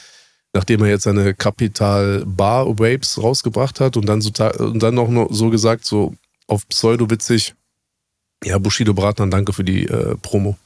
Nachdem 0.55 0.83
er 0.83 0.89
jetzt 0.89 1.03
seine 1.03 1.35
Kapital 1.35 2.22
Bar 2.25 2.79
Vapes 2.79 3.20
rausgebracht 3.20 3.81
hat 3.81 3.97
und 3.97 4.07
dann 4.07 4.22
so 4.22 4.31
und 4.59 4.83
dann 4.83 4.95
noch 4.95 5.29
so 5.31 5.51
gesagt, 5.51 5.85
so 5.85 6.14
auf 6.47 6.66
Pseudo-witzig, 6.68 7.55
ja, 8.45 8.59
Bushido 8.59 8.95
Bratner, 8.95 9.27
danke 9.27 9.53
für 9.53 9.64
die 9.64 9.87
äh, 9.87 10.16
Promo. 10.22 10.57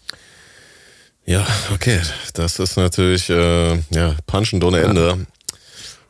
Ja, 1.25 1.47
okay. 1.75 2.01
Das 2.35 2.59
ist 2.59 2.77
natürlich 2.77 3.29
äh, 3.31 3.77
ja, 3.91 4.15
punchend 4.27 4.65
ohne 4.65 4.81
Ende. 4.81 5.27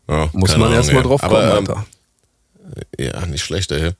Ja, 0.09 0.28
Muss 0.32 0.57
man 0.57 0.72
erstmal 0.72 1.03
drauf 1.03 1.20
kommen, 1.20 1.34
aber, 1.34 1.55
Alter. 1.55 1.86
Ja, 2.99 3.27
nicht 3.27 3.45
schlecht, 3.45 3.73
ey. 3.73 3.93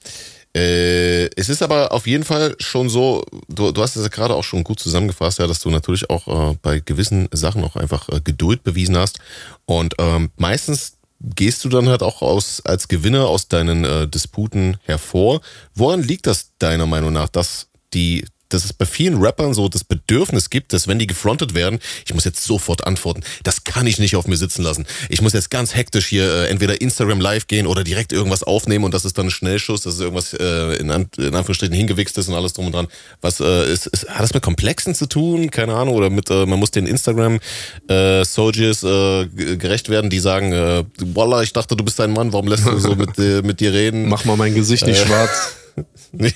Äh, 0.57 1.27
es 1.37 1.49
ist 1.49 1.63
aber 1.63 1.93
auf 1.93 2.07
jeden 2.07 2.25
Fall 2.25 2.57
schon 2.59 2.89
so, 2.89 3.23
du, 3.49 3.71
du 3.71 3.83
hast 3.83 3.97
es 3.97 4.03
ja 4.03 4.09
gerade 4.09 4.35
auch 4.35 4.45
schon 4.45 4.65
gut 4.65 4.81
zusammengefasst, 4.81 5.39
ja, 5.39 5.47
dass 5.47 5.61
du 5.61 5.71
natürlich 5.71 6.09
auch 6.11 6.53
äh, 6.53 6.57
bei 6.63 6.81
gewissen 6.81 7.29
Sachen 7.33 7.63
auch 7.63 7.77
einfach 7.77 8.09
äh, 8.09 8.21
Geduld 8.23 8.65
bewiesen 8.65 8.97
hast. 8.97 9.19
Und 9.67 9.95
ähm, 9.99 10.31
meistens 10.37 10.95
gehst 11.21 11.65
du 11.65 11.69
dann 11.69 11.89
halt 11.89 12.03
auch 12.03 12.23
aus, 12.23 12.63
als 12.65 12.89
Gewinner 12.89 13.27
aus 13.27 13.49
deinen 13.49 13.85
äh, 13.85 14.09
Disputen 14.09 14.79
hervor. 14.85 15.41
Woran 15.75 16.03
liegt 16.03 16.27
das 16.27 16.53
deiner 16.59 16.87
Meinung 16.87 17.13
nach, 17.13 17.29
dass 17.29 17.69
die 17.93 18.25
dass 18.49 18.65
es 18.65 18.73
bei 18.73 18.87
vielen 18.87 19.19
Rappern 19.23 19.55
so 19.55 19.69
das 19.69 19.85
Bedürfnis 19.85 20.51
gibt, 20.51 20.73
dass 20.73 20.89
wenn 20.89 20.99
die 20.99 21.07
gefrontet 21.07 21.55
werden, 21.55 21.79
ich 22.07 22.15
muss 22.15 22.25
jetzt 22.25 22.45
sofort 22.45 22.87
antworten. 22.87 23.23
Das 23.43 23.65
kann 23.65 23.87
ich 23.87 23.99
nicht 23.99 24.17
auf 24.17 24.27
mir 24.27 24.37
sitzen 24.37 24.63
lassen. 24.63 24.87
Ich 25.09 25.21
muss 25.21 25.33
jetzt 25.33 25.51
ganz 25.51 25.75
hektisch 25.75 26.07
hier 26.07 26.25
äh, 26.25 26.49
entweder 26.49 26.81
Instagram 26.81 27.21
live 27.21 27.47
gehen 27.47 27.67
oder 27.67 27.85
direkt 27.85 28.13
irgendwas 28.13 28.43
aufnehmen 28.43 28.85
und 28.85 28.95
das 28.95 29.05
ist 29.05 29.19
dann 29.19 29.27
ein 29.27 29.31
Schnellschuss, 29.31 29.83
dass 29.83 30.01
irgendwas 30.01 30.33
äh, 30.35 30.77
in, 30.77 30.91
An 30.91 31.09
in 31.17 31.35
Anführungsstrichen 31.35 31.75
hingewichst 31.75 32.17
ist 32.19 32.29
und 32.29 32.35
alles 32.35 32.53
drum 32.53 32.67
und 32.67 32.75
dran. 32.75 32.89
Was 33.21 33.41
äh, 33.41 33.73
ist, 33.73 33.87
ist, 33.87 34.09
hat 34.09 34.23
das 34.23 34.35
mit 34.35 34.43
Komplexen 34.43 34.95
zu 34.95 35.07
tun? 35.07 35.51
Keine 35.51 35.75
Ahnung. 35.75 35.95
Oder 35.95 36.11
mit, 36.11 36.31
äh, 36.31 36.47
man 36.47 36.59
muss 36.59 36.71
den 36.71 36.87
Instagram 36.87 37.41
äh, 37.89 38.25
Soldiers 38.25 38.83
äh, 38.83 39.27
gerecht 39.27 39.89
werden, 39.89 40.11
die 40.11 40.19
sagen, 40.19 40.53
äh, 40.53 40.85
Wallah, 40.99 41.43
ich 41.43 41.53
dachte, 41.53 41.77
du 41.77 41.85
bist 41.85 42.01
ein 42.01 42.13
Mann, 42.13 42.33
warum 42.33 42.49
lässt 42.49 42.67
du 42.67 42.79
so 42.79 42.95
mit, 42.97 43.19
äh, 43.19 43.43
mit 43.43 43.61
dir 43.61 43.73
reden? 43.73 44.09
Mach 44.09 44.25
mal 44.25 44.37
mein 44.37 44.55
Gesicht 44.55 44.87
nicht 44.87 45.03
äh, 45.03 45.07
schwarz. 45.07 45.57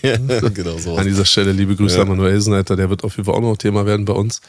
ja, 0.02 0.16
genau 0.48 0.78
so. 0.78 0.96
An 0.96 1.06
dieser 1.06 1.24
Stelle 1.24 1.52
liebe 1.52 1.76
Grüße 1.76 1.96
ja. 1.96 2.02
an 2.02 2.08
Manuel 2.08 2.40
Sneiter, 2.40 2.76
der 2.76 2.90
wird 2.90 3.04
auf 3.04 3.16
jeden 3.16 3.26
Fall 3.26 3.34
auch 3.34 3.40
noch 3.40 3.56
Thema 3.56 3.86
werden 3.86 4.04
bei 4.04 4.12
uns. 4.12 4.40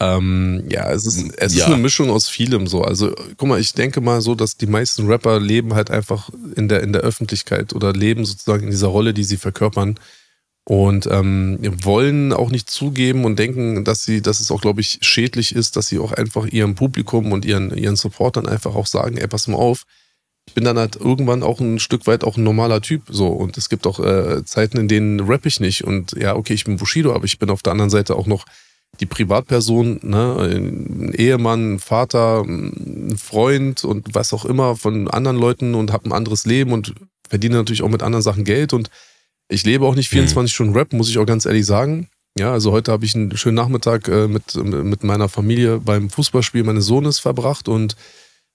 Ähm, 0.00 0.64
ja, 0.68 0.90
es 0.90 1.06
ist, 1.06 1.32
es 1.36 1.54
ja. 1.54 1.64
ist 1.64 1.72
eine 1.72 1.82
Mischung 1.82 2.10
aus 2.10 2.28
vielem 2.28 2.66
so. 2.66 2.82
Also, 2.82 3.14
guck 3.36 3.48
mal, 3.48 3.60
ich 3.60 3.72
denke 3.74 4.00
mal 4.00 4.20
so, 4.20 4.34
dass 4.34 4.56
die 4.56 4.66
meisten 4.66 5.06
Rapper 5.06 5.40
leben 5.40 5.74
halt 5.74 5.90
einfach 5.90 6.30
in 6.56 6.68
der, 6.68 6.82
in 6.82 6.92
der 6.92 7.02
Öffentlichkeit 7.02 7.74
oder 7.74 7.92
leben 7.92 8.24
sozusagen 8.24 8.64
in 8.64 8.70
dieser 8.70 8.88
Rolle, 8.88 9.14
die 9.14 9.24
sie 9.24 9.36
verkörpern 9.36 9.98
und 10.64 11.08
ähm, 11.10 11.58
wollen 11.82 12.32
auch 12.32 12.50
nicht 12.50 12.70
zugeben 12.70 13.24
und 13.24 13.38
denken, 13.38 13.84
dass 13.84 14.04
sie, 14.04 14.22
dass 14.22 14.40
es 14.40 14.50
auch, 14.50 14.60
glaube 14.60 14.80
ich, 14.80 14.98
schädlich 15.02 15.54
ist, 15.54 15.76
dass 15.76 15.88
sie 15.88 15.98
auch 15.98 16.12
einfach 16.12 16.46
ihrem 16.46 16.76
Publikum 16.76 17.32
und 17.32 17.44
ihren, 17.44 17.76
ihren 17.76 17.96
Supportern 17.96 18.46
einfach 18.46 18.74
auch 18.74 18.86
sagen, 18.86 19.16
ey, 19.16 19.26
pass 19.26 19.48
mal 19.48 19.56
auf, 19.56 19.84
ich 20.46 20.54
bin 20.54 20.64
dann 20.64 20.78
halt 20.78 20.96
irgendwann 20.96 21.42
auch 21.42 21.60
ein 21.60 21.78
Stück 21.78 22.06
weit 22.06 22.24
auch 22.24 22.36
ein 22.36 22.42
normaler 22.42 22.80
Typ. 22.80 23.02
So. 23.08 23.28
Und 23.28 23.56
es 23.56 23.68
gibt 23.68 23.86
auch 23.86 24.00
äh, 24.00 24.44
Zeiten, 24.44 24.78
in 24.78 24.88
denen 24.88 25.20
rapp 25.20 25.46
ich 25.46 25.60
nicht. 25.60 25.84
Und 25.84 26.12
ja, 26.12 26.34
okay, 26.34 26.54
ich 26.54 26.64
bin 26.64 26.76
Bushido, 26.76 27.14
aber 27.14 27.24
ich 27.24 27.38
bin 27.38 27.50
auf 27.50 27.62
der 27.62 27.72
anderen 27.72 27.90
Seite 27.90 28.16
auch 28.16 28.26
noch 28.26 28.44
die 29.00 29.06
Privatperson, 29.06 30.00
ne, 30.02 30.36
ein 30.38 31.12
Ehemann, 31.14 31.74
ein 31.74 31.78
Vater, 31.78 32.42
ein 32.42 33.16
Freund 33.16 33.84
und 33.84 34.14
was 34.14 34.34
auch 34.34 34.44
immer 34.44 34.76
von 34.76 35.08
anderen 35.08 35.38
Leuten 35.38 35.74
und 35.74 35.92
habe 35.92 36.06
ein 36.06 36.12
anderes 36.12 36.44
Leben 36.44 36.72
und 36.72 36.94
verdiene 37.28 37.56
natürlich 37.56 37.82
auch 37.82 37.88
mit 37.88 38.02
anderen 38.02 38.22
Sachen 38.22 38.44
Geld. 38.44 38.74
Und 38.74 38.90
ich 39.48 39.64
lebe 39.64 39.86
auch 39.86 39.94
nicht 39.94 40.10
24 40.10 40.52
mhm. 40.52 40.54
Stunden 40.54 40.74
Rap, 40.74 40.92
muss 40.92 41.08
ich 41.08 41.18
auch 41.18 41.24
ganz 41.24 41.46
ehrlich 41.46 41.64
sagen. 41.64 42.08
Ja, 42.38 42.52
also 42.52 42.72
heute 42.72 42.92
habe 42.92 43.04
ich 43.04 43.14
einen 43.14 43.36
schönen 43.36 43.56
Nachmittag 43.56 44.08
äh, 44.08 44.26
mit, 44.26 44.54
mit 44.56 45.04
meiner 45.04 45.28
Familie 45.28 45.78
beim 45.78 46.10
Fußballspiel 46.10 46.64
meines 46.64 46.86
Sohnes 46.86 47.18
verbracht 47.18 47.68
und 47.68 47.96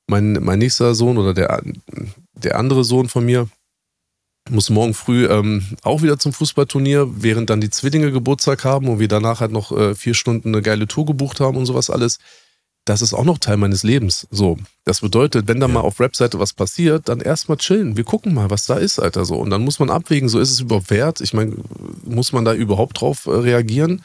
mein, 0.08 0.34
mein 0.42 0.60
nächster 0.60 0.96
Sohn 0.96 1.18
oder 1.18 1.34
der, 1.34 1.62
der 2.34 2.58
andere 2.58 2.84
Sohn 2.84 3.10
von 3.10 3.26
mir 3.26 3.50
muss 4.50 4.70
morgen 4.70 4.94
früh 4.94 5.26
ähm, 5.26 5.64
auch 5.84 6.02
wieder 6.02 6.20
zum 6.20 6.34
Fußballturnier, 6.34 7.22
während 7.22 7.50
dann 7.50 7.62
die 7.62 7.70
Zwillinge 7.70 8.12
Geburtstag 8.12 8.64
haben 8.64 8.88
und 8.88 9.00
wir 9.00 9.08
danach 9.08 9.42
halt 9.42 9.52
noch 9.52 9.72
äh, 9.72 9.96
vier 9.96 10.14
Stunden 10.14 10.50
eine 10.50 10.62
geile 10.62 10.88
Tour 10.88 11.06
gebucht 11.06 11.40
haben 11.40 11.58
und 11.58 11.66
sowas 11.66 11.90
alles. 11.90 12.20
Das 12.86 13.02
ist 13.02 13.14
auch 13.14 13.26
noch 13.26 13.38
Teil 13.38 13.58
meines 13.58 13.84
Lebens. 13.84 14.28
So, 14.32 14.58
das 14.86 15.02
bedeutet, 15.02 15.50
wenn 15.50 15.60
da 15.60 15.68
ja. 15.68 15.74
mal 15.74 15.82
auf 15.82 16.00
Rap-Seite 16.00 16.40
was 16.40 16.54
passiert, 16.54 17.10
dann 17.10 17.20
erstmal 17.20 17.58
chillen. 17.58 17.98
Wir 17.98 18.06
gucken 18.06 18.34
mal, 18.34 18.50
was 18.50 18.66
da 18.66 18.76
ist, 18.76 19.00
Alter. 19.00 19.26
So 19.26 19.36
und 19.36 19.50
dann 19.50 19.64
muss 19.64 19.80
man 19.80 19.90
abwägen, 19.90 20.30
so 20.30 20.40
ist 20.40 20.52
es 20.52 20.62
überhaupt 20.62 20.90
wert. 20.90 21.20
Ich 21.20 21.34
meine, 21.34 21.54
muss 22.06 22.32
man 22.32 22.46
da 22.46 22.54
überhaupt 22.54 23.02
drauf 23.02 23.26
äh, 23.26 23.32
reagieren? 23.32 24.04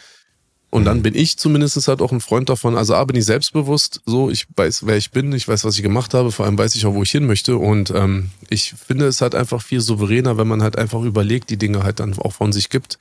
Und 0.73 0.87
dann 0.87 0.99
mhm. 0.99 1.03
bin 1.03 1.14
ich 1.14 1.37
zumindest 1.37 1.87
halt 1.87 2.01
auch 2.01 2.12
ein 2.12 2.23
Freund 2.23 2.49
davon. 2.49 2.79
Also 2.79 2.95
A, 2.95 3.05
bin 3.05 3.14
ich 3.14 3.27
selbstbewusst, 3.27 4.01
so, 4.07 4.31
ich 4.31 4.47
weiß, 4.57 4.87
wer 4.87 4.97
ich 4.97 5.11
bin, 5.11 5.31
ich 5.35 5.47
weiß, 5.47 5.64
was 5.64 5.77
ich 5.77 5.83
gemacht 5.83 6.14
habe, 6.14 6.33
vor 6.33 6.47
allem 6.47 6.57
weiß 6.57 6.75
ich 6.77 6.87
auch, 6.87 6.95
wo 6.95 7.03
ich 7.03 7.11
hin 7.11 7.27
möchte. 7.27 7.59
Und 7.59 7.91
ähm, 7.91 8.31
ich 8.49 8.73
finde 8.73 9.07
es 9.07 9.20
halt 9.20 9.35
einfach 9.35 9.61
viel 9.61 9.83
souveräner, 9.83 10.39
wenn 10.39 10.49
man 10.49 10.62
halt 10.62 10.79
einfach 10.79 11.03
überlegt, 11.03 11.51
die 11.51 11.59
Dinge 11.59 11.83
halt 11.83 12.01
dann 12.01 12.18
auch 12.18 12.33
von 12.33 12.53
sich 12.53 12.70
gibt. 12.70 12.99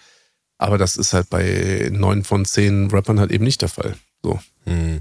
Aber 0.58 0.78
das 0.78 0.98
ist 0.98 1.14
halt 1.14 1.30
bei 1.30 1.90
neun 1.94 2.26
von 2.26 2.44
zehn 2.44 2.92
Rappern 2.92 3.22
halt 3.22 3.32
eben 3.32 3.46
nicht 3.46 3.62
der 3.62 3.70
Fall. 3.70 3.96
So. 4.22 4.42
Mhm. 4.66 5.00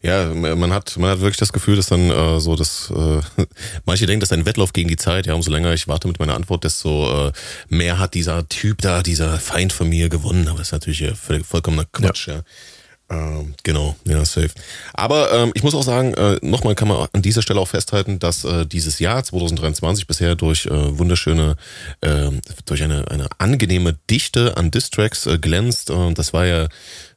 Ja, 0.00 0.26
man 0.32 0.72
hat, 0.72 0.96
man 0.96 1.10
hat 1.10 1.20
wirklich 1.20 1.38
das 1.38 1.52
Gefühl, 1.52 1.74
dass 1.74 1.86
dann 1.86 2.10
äh, 2.10 2.38
so, 2.38 2.54
dass 2.54 2.90
äh, 2.90 3.20
manche 3.84 4.06
denken, 4.06 4.20
das 4.20 4.30
ist 4.30 4.38
ein 4.38 4.46
Wettlauf 4.46 4.72
gegen 4.72 4.88
die 4.88 4.96
Zeit. 4.96 5.26
Ja, 5.26 5.34
umso 5.34 5.50
länger 5.50 5.72
ich 5.72 5.88
warte 5.88 6.06
mit 6.06 6.20
meiner 6.20 6.34
Antwort, 6.34 6.62
desto 6.62 7.28
äh, 7.28 7.32
mehr 7.68 7.98
hat 7.98 8.14
dieser 8.14 8.48
Typ 8.48 8.80
da, 8.80 9.02
dieser 9.02 9.38
Feind 9.40 9.72
von 9.72 9.88
mir 9.88 10.08
gewonnen. 10.08 10.46
Aber 10.46 10.58
das 10.58 10.68
ist 10.68 10.72
natürlich 10.72 11.02
äh, 11.02 11.42
vollkommener 11.42 11.84
Quatsch. 11.90 12.28
Ja. 12.28 12.34
ja. 12.34 12.42
Ähm, 13.10 13.54
genau, 13.62 13.96
ja, 14.04 14.22
safe. 14.26 14.50
Aber 14.92 15.32
ähm, 15.32 15.52
ich 15.54 15.62
muss 15.62 15.74
auch 15.74 15.82
sagen, 15.82 16.12
äh, 16.14 16.38
nochmal 16.42 16.74
kann 16.74 16.88
man 16.88 17.08
an 17.10 17.22
dieser 17.22 17.40
Stelle 17.40 17.58
auch 17.58 17.68
festhalten, 17.68 18.18
dass 18.18 18.44
äh, 18.44 18.66
dieses 18.66 18.98
Jahr 18.98 19.24
2023 19.24 20.06
bisher 20.06 20.34
durch 20.34 20.66
äh, 20.66 20.98
wunderschöne, 20.98 21.56
äh, 22.02 22.30
durch 22.66 22.82
eine, 22.82 23.10
eine 23.10 23.28
angenehme 23.38 23.96
Dichte 24.10 24.58
an 24.58 24.70
Distracks 24.70 25.26
äh, 25.26 25.38
glänzt. 25.38 25.90
Und 25.90 26.18
das 26.18 26.34
war 26.34 26.44
ja 26.44 26.68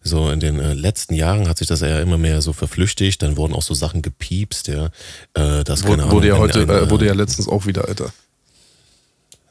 so 0.02 0.30
in 0.30 0.40
den 0.40 0.60
äh, 0.60 0.74
letzten 0.74 1.14
Jahren 1.14 1.50
hat 1.50 1.58
sich 1.58 1.68
das 1.68 1.82
ja 1.82 2.00
immer 2.00 2.18
mehr 2.18 2.42
so 2.42 2.54
verflüchtigt. 2.54 3.22
Dann 3.22 3.36
wurden 3.36 3.54
auch 3.54 3.62
so 3.62 3.74
Sachen 3.74 4.02
gepiepst, 4.02 4.70
ja. 4.70 4.86
Äh, 5.34 5.66
das 5.66 5.86
wurde, 5.86 6.04
Ahnung, 6.04 6.16
wurde 6.16 6.28
ja 6.30 6.38
heute, 6.38 6.62
eine, 6.62 6.74
äh, 6.74 6.90
wurde 6.90 7.06
ja 7.06 7.14
letztens 7.14 7.50
auch 7.50 7.66
wieder, 7.66 7.90
Alter. 7.90 8.14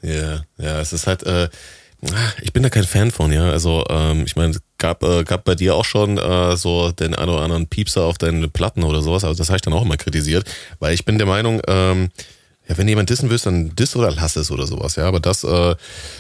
Ja, 0.01 0.43
ja, 0.57 0.81
es 0.81 0.95
ist 0.95 1.07
halt, 1.07 1.23
äh, 1.25 1.51
ich 2.43 2.53
bin 2.53 2.63
da 2.63 2.71
kein 2.71 2.85
Fan 2.85 3.11
von, 3.11 3.33
ja. 3.33 3.51
Also 3.51 3.85
ähm, 3.89 4.25
ich 4.25 4.37
meine, 4.37 4.57
gab 4.79 5.03
äh, 5.03 5.25
gab 5.25 5.45
bei 5.45 5.55
dir 5.55 5.75
auch 5.75 5.85
schon 5.85 6.19
äh, 6.19 6.57
so 6.57 6.93
den 6.93 7.15
einen 7.15 7.31
oder 7.31 7.43
anderen 7.43 7.67
Piepser 7.67 8.05
auf 8.05 8.19
deinen 8.19 8.51
Platten 8.51 8.83
oder 8.83 9.03
sowas. 9.03 9.25
Also 9.25 9.39
das 9.39 9.49
habe 9.49 9.57
ich 9.57 9.63
dann 9.63 9.75
auch 9.75 9.85
immer 9.85 9.97
kritisiert, 9.97 10.51
weil 10.79 10.95
ich 10.95 11.05
bin 11.05 11.19
der 11.19 11.27
Meinung, 11.27 11.61
ähm, 11.69 12.11
ja, 12.71 12.79
wenn 12.79 12.87
jemand 12.87 13.11
dissen 13.11 13.29
willst, 13.31 13.47
dann 13.47 13.75
diss 13.75 13.97
oder 13.97 14.13
lass 14.13 14.37
es 14.37 14.53
oder 14.53 14.65
sowas, 14.65 14.95
ja. 14.95 15.05
Aber 15.05 15.19
das, 15.19 15.43
äh, 15.43 15.75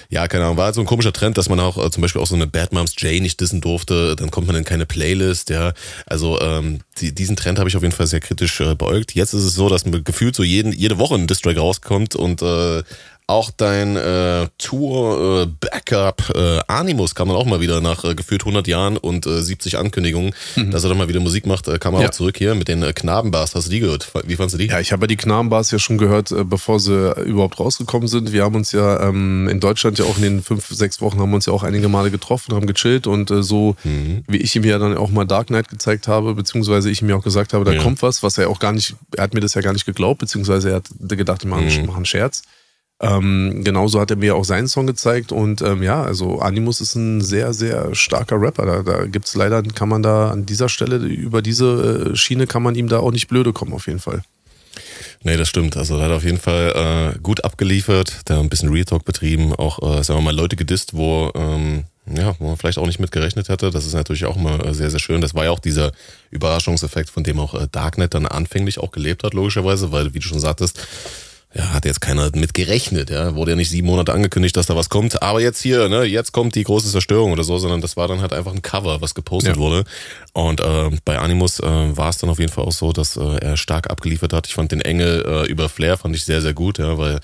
ja, 0.08 0.26
keine 0.26 0.46
Ahnung, 0.46 0.56
war 0.56 0.64
halt 0.64 0.74
so 0.74 0.80
ein 0.80 0.86
komischer 0.86 1.12
Trend, 1.12 1.38
dass 1.38 1.48
man 1.48 1.60
auch 1.60 1.78
äh, 1.78 1.90
zum 1.92 2.02
Beispiel 2.02 2.20
auch 2.20 2.26
so 2.26 2.34
eine 2.34 2.48
Bad 2.48 2.72
Moms 2.72 2.94
J 2.98 3.22
nicht 3.22 3.40
dissen 3.40 3.60
durfte, 3.60 4.16
dann 4.16 4.32
kommt 4.32 4.48
man 4.48 4.56
in 4.56 4.64
keine 4.64 4.84
Playlist, 4.84 5.50
ja. 5.50 5.72
Also 6.06 6.40
ähm, 6.40 6.80
die, 6.98 7.14
diesen 7.14 7.36
Trend 7.36 7.60
habe 7.60 7.68
ich 7.68 7.76
auf 7.76 7.82
jeden 7.82 7.94
Fall 7.94 8.08
sehr 8.08 8.18
kritisch 8.18 8.60
äh, 8.60 8.74
beäugt. 8.74 9.14
Jetzt 9.14 9.32
ist 9.32 9.44
es 9.44 9.54
so, 9.54 9.68
dass 9.68 9.86
man 9.86 10.02
gefühlt 10.02 10.34
so 10.34 10.42
jeden, 10.42 10.72
jede 10.72 10.98
Woche 10.98 11.14
ein 11.14 11.28
Distrack 11.28 11.56
rauskommt 11.56 12.16
und 12.16 12.42
äh, 12.42 12.82
auch 13.30 13.50
dein 13.56 13.96
äh, 13.96 14.48
Tour 14.58 15.42
äh, 15.42 15.46
Backup 15.46 16.32
äh, 16.34 16.58
Animus 16.66 17.14
kam 17.14 17.28
dann 17.28 17.36
auch 17.36 17.46
mal 17.46 17.60
wieder 17.60 17.80
nach 17.80 18.04
äh, 18.04 18.14
gefühlt 18.14 18.42
100 18.42 18.66
Jahren 18.66 18.96
und 18.96 19.26
äh, 19.26 19.40
70 19.40 19.78
Ankündigungen, 19.78 20.34
mhm. 20.56 20.70
dass 20.70 20.82
er 20.82 20.88
dann 20.88 20.98
mal 20.98 21.08
wieder 21.08 21.20
Musik 21.20 21.46
macht, 21.46 21.68
äh, 21.68 21.78
kam 21.78 21.94
er 21.94 22.02
ja. 22.02 22.08
auch 22.08 22.12
zurück 22.12 22.36
hier 22.36 22.54
mit 22.54 22.68
den 22.68 22.82
äh, 22.82 22.92
Knabenbars. 22.92 23.54
Hast 23.54 23.68
du 23.68 23.70
die 23.70 23.80
gehört? 23.80 24.10
Wie 24.26 24.36
fandest 24.36 24.54
du 24.54 24.58
die? 24.58 24.66
Ja, 24.66 24.80
ich 24.80 24.92
habe 24.92 25.04
ja 25.04 25.06
die 25.06 25.16
Knabenbars 25.16 25.70
ja 25.70 25.78
schon 25.78 25.96
gehört, 25.96 26.32
äh, 26.32 26.44
bevor 26.44 26.80
sie 26.80 27.12
überhaupt 27.22 27.60
rausgekommen 27.60 28.08
sind. 28.08 28.32
Wir 28.32 28.44
haben 28.44 28.56
uns 28.56 28.72
ja 28.72 29.08
ähm, 29.08 29.48
in 29.48 29.60
Deutschland 29.60 29.98
ja 29.98 30.04
auch 30.04 30.16
in 30.16 30.22
den 30.22 30.42
fünf, 30.42 30.68
sechs 30.68 31.00
Wochen 31.00 31.20
haben 31.20 31.30
wir 31.30 31.36
uns 31.36 31.46
ja 31.46 31.52
auch 31.52 31.62
einige 31.62 31.88
Male 31.88 32.10
getroffen, 32.10 32.54
haben 32.54 32.66
gechillt 32.66 33.06
und 33.06 33.30
äh, 33.30 33.42
so 33.42 33.76
mhm. 33.84 34.24
wie 34.26 34.38
ich 34.38 34.56
ihm 34.56 34.64
ja 34.64 34.78
dann 34.78 34.96
auch 34.96 35.10
mal 35.10 35.24
Dark 35.24 35.48
Knight 35.48 35.68
gezeigt 35.68 36.08
habe, 36.08 36.34
beziehungsweise 36.34 36.90
ich 36.90 37.00
ihm 37.00 37.08
ja 37.08 37.16
auch 37.16 37.24
gesagt 37.24 37.52
habe, 37.52 37.64
da 37.64 37.72
ja. 37.72 37.82
kommt 37.82 38.02
was, 38.02 38.22
was 38.22 38.38
er 38.38 38.50
auch 38.50 38.58
gar 38.58 38.72
nicht, 38.72 38.96
er 39.16 39.22
hat 39.22 39.34
mir 39.34 39.40
das 39.40 39.54
ja 39.54 39.60
gar 39.60 39.72
nicht 39.72 39.86
geglaubt, 39.86 40.18
beziehungsweise 40.18 40.70
er 40.70 40.76
hat 40.76 40.88
gedacht, 41.00 41.44
wir 41.44 41.50
machen, 41.50 41.68
mhm. 41.68 41.86
machen 41.86 42.04
Scherz. 42.04 42.42
Ähm, 43.02 43.62
genauso 43.64 43.98
hat 43.98 44.10
er 44.10 44.18
mir 44.18 44.36
auch 44.36 44.44
seinen 44.44 44.68
Song 44.68 44.86
gezeigt 44.86 45.32
und 45.32 45.62
ähm, 45.62 45.82
ja, 45.82 46.02
also 46.02 46.40
Animus 46.40 46.82
ist 46.82 46.96
ein 46.96 47.22
sehr, 47.22 47.54
sehr 47.54 47.94
starker 47.94 48.38
Rapper. 48.38 48.66
Da, 48.66 48.82
da 48.82 49.06
gibt 49.06 49.26
es 49.26 49.34
leider, 49.34 49.62
kann 49.62 49.88
man 49.88 50.02
da 50.02 50.30
an 50.30 50.44
dieser 50.44 50.68
Stelle, 50.68 50.96
über 50.96 51.40
diese 51.40 52.10
äh, 52.12 52.16
Schiene 52.16 52.46
kann 52.46 52.62
man 52.62 52.74
ihm 52.74 52.88
da 52.88 52.98
auch 52.98 53.10
nicht 53.10 53.28
blöde 53.28 53.54
kommen, 53.54 53.72
auf 53.72 53.86
jeden 53.86 54.00
Fall. 54.00 54.22
Nee, 55.22 55.36
das 55.36 55.48
stimmt. 55.48 55.78
Also 55.78 55.96
er 55.96 56.06
hat 56.06 56.12
auf 56.12 56.24
jeden 56.24 56.38
Fall 56.38 57.14
äh, 57.14 57.18
gut 57.20 57.44
abgeliefert, 57.44 58.20
da 58.26 58.38
ein 58.38 58.50
bisschen 58.50 58.70
Real 58.70 58.84
Talk 58.84 59.04
betrieben, 59.04 59.54
auch, 59.54 59.78
äh, 59.78 60.02
sagen 60.02 60.20
wir 60.20 60.24
mal, 60.24 60.36
Leute 60.36 60.56
gedisst, 60.56 60.94
wo, 60.94 61.30
ähm, 61.34 61.84
ja, 62.06 62.34
wo 62.38 62.48
man 62.48 62.56
vielleicht 62.56 62.78
auch 62.78 62.86
nicht 62.86 63.00
mit 63.00 63.12
gerechnet 63.12 63.48
hätte. 63.48 63.70
Das 63.70 63.86
ist 63.86 63.94
natürlich 63.94 64.26
auch 64.26 64.36
immer 64.36 64.64
äh, 64.64 64.74
sehr, 64.74 64.90
sehr 64.90 65.00
schön. 65.00 65.22
Das 65.22 65.34
war 65.34 65.44
ja 65.44 65.50
auch 65.50 65.58
dieser 65.58 65.92
Überraschungseffekt, 66.30 67.08
von 67.08 67.24
dem 67.24 67.38
auch 67.38 67.54
äh, 67.54 67.66
Darknet 67.70 68.12
dann 68.12 68.26
anfänglich 68.26 68.78
auch 68.78 68.92
gelebt 68.92 69.22
hat, 69.22 69.32
logischerweise, 69.34 69.90
weil, 69.90 70.14
wie 70.14 70.18
du 70.18 70.26
schon 70.26 70.40
sagtest, 70.40 70.86
ja, 71.52 71.72
hat 71.72 71.84
jetzt 71.84 72.00
keiner 72.00 72.30
mit 72.34 72.54
gerechnet, 72.54 73.10
ja. 73.10 73.34
Wurde 73.34 73.52
ja 73.52 73.56
nicht 73.56 73.70
sieben 73.70 73.88
Monate 73.88 74.12
angekündigt, 74.12 74.56
dass 74.56 74.66
da 74.66 74.76
was 74.76 74.88
kommt. 74.88 75.20
Aber 75.20 75.40
jetzt 75.40 75.60
hier, 75.60 75.88
ne, 75.88 76.04
jetzt 76.04 76.30
kommt 76.30 76.54
die 76.54 76.62
große 76.62 76.88
Zerstörung 76.88 77.32
oder 77.32 77.42
so, 77.42 77.58
sondern 77.58 77.80
das 77.80 77.96
war 77.96 78.06
dann 78.06 78.20
halt 78.20 78.32
einfach 78.32 78.52
ein 78.52 78.62
Cover, 78.62 79.00
was 79.00 79.16
gepostet 79.16 79.56
ja. 79.56 79.60
wurde. 79.60 79.84
Und 80.32 80.60
äh, 80.60 80.90
bei 81.04 81.18
Animus 81.18 81.58
äh, 81.58 81.66
war 81.66 82.10
es 82.10 82.18
dann 82.18 82.30
auf 82.30 82.38
jeden 82.38 82.52
Fall 82.52 82.64
auch 82.64 82.72
so, 82.72 82.92
dass 82.92 83.16
äh, 83.16 83.38
er 83.38 83.56
stark 83.56 83.90
abgeliefert 83.90 84.32
hat. 84.32 84.46
Ich 84.46 84.54
fand 84.54 84.70
den 84.70 84.80
Engel 84.80 85.24
äh, 85.26 85.50
über 85.50 85.68
Flair 85.68 85.96
fand 85.96 86.14
ich 86.14 86.24
sehr, 86.24 86.40
sehr 86.40 86.54
gut, 86.54 86.78
ja, 86.78 86.96
weil 86.98 87.18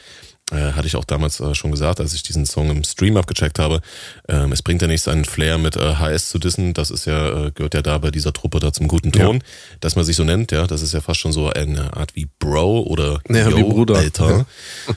äh, 0.53 0.73
hatte 0.73 0.87
ich 0.87 0.95
auch 0.95 1.05
damals 1.05 1.41
äh, 1.41 1.55
schon 1.57 1.73
gesagt, 1.73 1.99
als 1.99 2.15
ich 2.15 2.23
diesen 2.23 2.47
Song 2.47 2.71
im 2.71 2.85
Stream 2.85 3.17
abgecheckt 3.17 3.59
habe. 3.59 3.81
Ähm, 4.29 4.53
es 4.53 4.63
bringt 4.63 4.81
ja 4.81 4.87
nichts, 4.87 5.09
einen 5.09 5.25
Flair 5.25 5.59
mit 5.59 5.75
äh, 5.75 5.97
HS 5.97 6.29
zu 6.29 6.39
dissen. 6.39 6.73
Das 6.73 6.93
ist 6.93 7.05
ja, 7.05 7.47
äh, 7.47 7.51
gehört 7.51 7.75
ja 7.75 7.83
da 7.83 7.99
bei 7.99 8.13
dieser 8.13 8.33
Truppe 8.33 8.61
da 8.61 8.73
zum 8.73 8.87
guten 8.87 9.11
Ton, 9.11 9.37
ja. 9.37 9.43
dass 9.81 9.97
man 9.97 10.05
sich 10.05 10.15
so 10.15 10.23
nennt, 10.23 10.53
ja. 10.53 10.69
Das 10.69 10.83
ist 10.83 10.95
ja 10.95 11.01
fast 11.01 11.19
schon 11.19 11.33
so 11.33 11.51
eine 11.51 11.97
Art 11.97 12.15
wie 12.15 12.29
Bro 12.39 12.83
oder 12.83 13.21
ja, 13.29 13.49
Yo, 13.49 13.57
wie 13.57 13.63
Bruder. 13.65 13.97
Alter. 13.97 14.47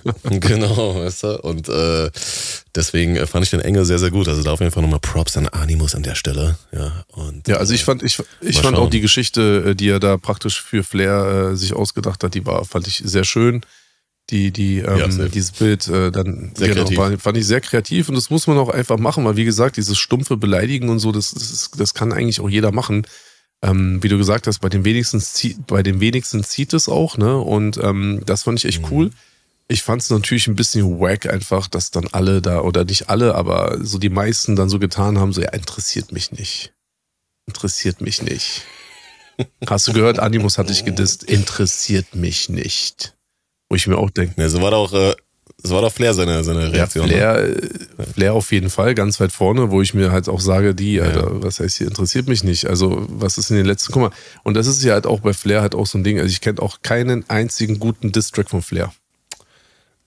Ja. 0.05 0.13
genau, 0.39 0.95
weißt 0.95 1.23
du? 1.23 1.41
Und 1.41 1.67
äh, 1.67 2.11
deswegen 2.75 3.15
äh, 3.15 3.25
fand 3.25 3.43
ich 3.43 3.49
den 3.49 3.61
Engel 3.61 3.85
sehr, 3.85 3.97
sehr 3.97 4.11
gut. 4.11 4.27
Also 4.27 4.43
da 4.43 4.51
auf 4.51 4.59
jeden 4.59 4.71
Fall 4.71 4.83
nochmal 4.83 4.99
Props 4.99 5.35
an 5.35 5.47
Animus 5.47 5.95
an 5.95 6.03
der 6.03 6.15
Stelle. 6.15 6.57
Ja, 6.71 7.05
und, 7.07 7.47
ja 7.47 7.55
also 7.55 7.73
ich 7.73 7.83
fand, 7.83 8.03
ich, 8.03 8.21
ich 8.41 8.59
fand 8.59 8.77
auch 8.77 8.91
die 8.91 9.01
Geschichte, 9.01 9.75
die 9.75 9.89
er 9.89 9.99
da 9.99 10.17
praktisch 10.17 10.61
für 10.61 10.83
Flair 10.83 11.49
äh, 11.53 11.55
sich 11.55 11.73
ausgedacht 11.73 12.23
hat, 12.23 12.35
die 12.35 12.45
war, 12.45 12.65
fand 12.65 12.85
ich 12.85 13.01
sehr 13.03 13.23
schön 13.23 13.61
die, 14.29 14.51
die, 14.51 14.79
ähm, 14.79 14.97
ja, 14.97 15.27
dieses 15.27 15.51
Bild 15.51 15.87
äh, 15.87 16.11
dann 16.11 16.51
sehr 16.55 16.69
genau, 16.69 16.95
war, 16.97 17.17
fand 17.17 17.37
ich 17.37 17.45
sehr 17.45 17.61
kreativ 17.61 18.09
und 18.09 18.15
das 18.15 18.29
muss 18.29 18.47
man 18.47 18.57
auch 18.57 18.69
einfach 18.69 18.97
machen, 18.97 19.25
weil 19.25 19.35
wie 19.35 19.45
gesagt, 19.45 19.77
dieses 19.77 19.97
stumpfe 19.97 20.37
Beleidigen 20.37 20.89
und 20.89 20.99
so, 20.99 21.11
das, 21.11 21.31
das, 21.31 21.71
das 21.75 21.93
kann 21.93 22.13
eigentlich 22.13 22.39
auch 22.39 22.49
jeder 22.49 22.71
machen. 22.71 23.05
Ähm, 23.61 24.01
wie 24.01 24.07
du 24.07 24.17
gesagt 24.17 24.47
hast, 24.47 24.59
bei 24.59 24.69
den 24.69 24.85
wenigsten 24.85 25.21
bei 25.67 25.83
den 25.83 25.99
wenigsten 25.99 26.43
zieht 26.43 26.73
es 26.73 26.87
auch, 26.87 27.17
ne? 27.17 27.37
Und 27.37 27.77
ähm, 27.77 28.21
das 28.25 28.43
fand 28.43 28.59
ich 28.59 28.65
echt 28.65 28.81
mhm. 28.83 28.87
cool. 28.91 29.09
Ich 29.67 29.83
fand 29.83 30.01
es 30.01 30.09
natürlich 30.09 30.47
ein 30.47 30.55
bisschen 30.55 30.99
wack 30.99 31.27
einfach, 31.27 31.67
dass 31.67 31.91
dann 31.91 32.07
alle 32.11 32.41
da, 32.41 32.61
oder 32.61 32.85
nicht 32.85 33.09
alle, 33.09 33.35
aber 33.35 33.77
so 33.81 33.97
die 33.97 34.09
meisten 34.09 34.55
dann 34.55 34.69
so 34.69 34.79
getan 34.79 35.19
haben, 35.19 35.33
so, 35.33 35.41
ja, 35.41 35.49
interessiert 35.49 36.11
mich 36.11 36.31
nicht. 36.31 36.73
Interessiert 37.47 38.01
mich 38.01 38.21
nicht. 38.21 38.63
Hast 39.67 39.87
du 39.87 39.93
gehört, 39.93 40.19
Animus 40.19 40.57
hat 40.57 40.69
dich 40.69 40.85
gedisst, 40.85 41.23
interessiert 41.23 42.15
mich 42.15 42.49
nicht. 42.49 43.13
Wo 43.69 43.75
ich 43.75 43.87
mir 43.87 43.97
auch 43.97 44.09
denke. 44.09 44.41
Ja, 44.41 44.49
so 44.49 44.61
war 44.61 44.71
doch, 44.71 44.91
äh, 44.93 45.15
so 45.61 45.75
war 45.75 45.81
doch 45.81 45.91
Flair 45.91 46.13
seine, 46.13 46.43
seine 46.43 46.71
Reaktion. 46.71 47.07
Ja, 47.09 47.35
Flair, 47.35 47.47
ne? 47.97 48.05
Flair 48.13 48.33
auf 48.33 48.51
jeden 48.51 48.69
Fall, 48.69 48.95
ganz 48.95 49.19
weit 49.19 49.31
vorne, 49.31 49.71
wo 49.71 49.81
ich 49.81 49.93
mir 49.93 50.11
halt 50.11 50.27
auch 50.27 50.39
sage, 50.39 50.73
die, 50.73 50.99
Alter, 51.01 51.31
ja. 51.31 51.43
was 51.43 51.59
heißt 51.59 51.77
hier, 51.77 51.87
interessiert 51.87 52.27
mich 52.27 52.43
nicht. 52.43 52.67
Also, 52.67 53.05
was 53.09 53.37
ist 53.37 53.51
in 53.51 53.57
den 53.57 53.65
letzten, 53.65 53.93
guck 53.93 54.01
mal, 54.01 54.11
und 54.43 54.55
das 54.55 54.67
ist 54.67 54.83
ja 54.83 54.93
halt 54.93 55.05
auch 55.05 55.19
bei 55.19 55.33
Flair 55.33 55.61
halt 55.61 55.75
auch 55.75 55.85
so 55.85 55.97
ein 55.97 56.03
Ding. 56.03 56.17
Also, 56.17 56.29
ich 56.29 56.41
kenne 56.41 56.61
auch 56.61 56.81
keinen 56.81 57.29
einzigen 57.29 57.79
guten 57.79 58.11
Distrack 58.11 58.49
von 58.49 58.61
Flair. 58.61 58.91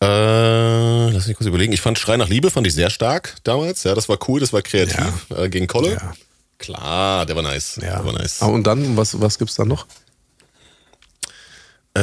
Äh, 0.03 1.11
lass 1.11 1.29
mich 1.29 1.37
kurz 1.37 1.47
überlegen. 1.47 1.73
Ich 1.73 1.81
fand 1.81 1.97
Schrei 1.97 2.17
nach 2.17 2.29
Liebe, 2.29 2.51
fand 2.51 2.67
ich 2.67 2.75
sehr 2.75 2.91
stark 2.91 3.37
damals. 3.45 3.85
Ja, 3.85 3.95
das 3.95 4.09
war 4.09 4.19
cool, 4.27 4.41
das 4.41 4.53
war 4.53 4.61
kreativ 4.63 5.27
ja. 5.31 5.45
äh, 5.45 5.49
gegen 5.49 5.69
Kolle. 5.69 5.93
Ja. 5.93 6.13
Klar, 6.59 7.27
der 7.27 7.37
war 7.37 7.43
nice. 7.43 7.79
Ja. 7.81 7.97
Der 7.97 8.05
war 8.05 8.13
nice. 8.13 8.43
Ah, 8.43 8.47
und 8.47 8.67
dann, 8.67 8.97
was, 8.97 9.21
was 9.21 9.39
gibt's 9.39 9.55
da 9.55 9.65
noch? 9.65 9.87
Äh, 11.95 12.01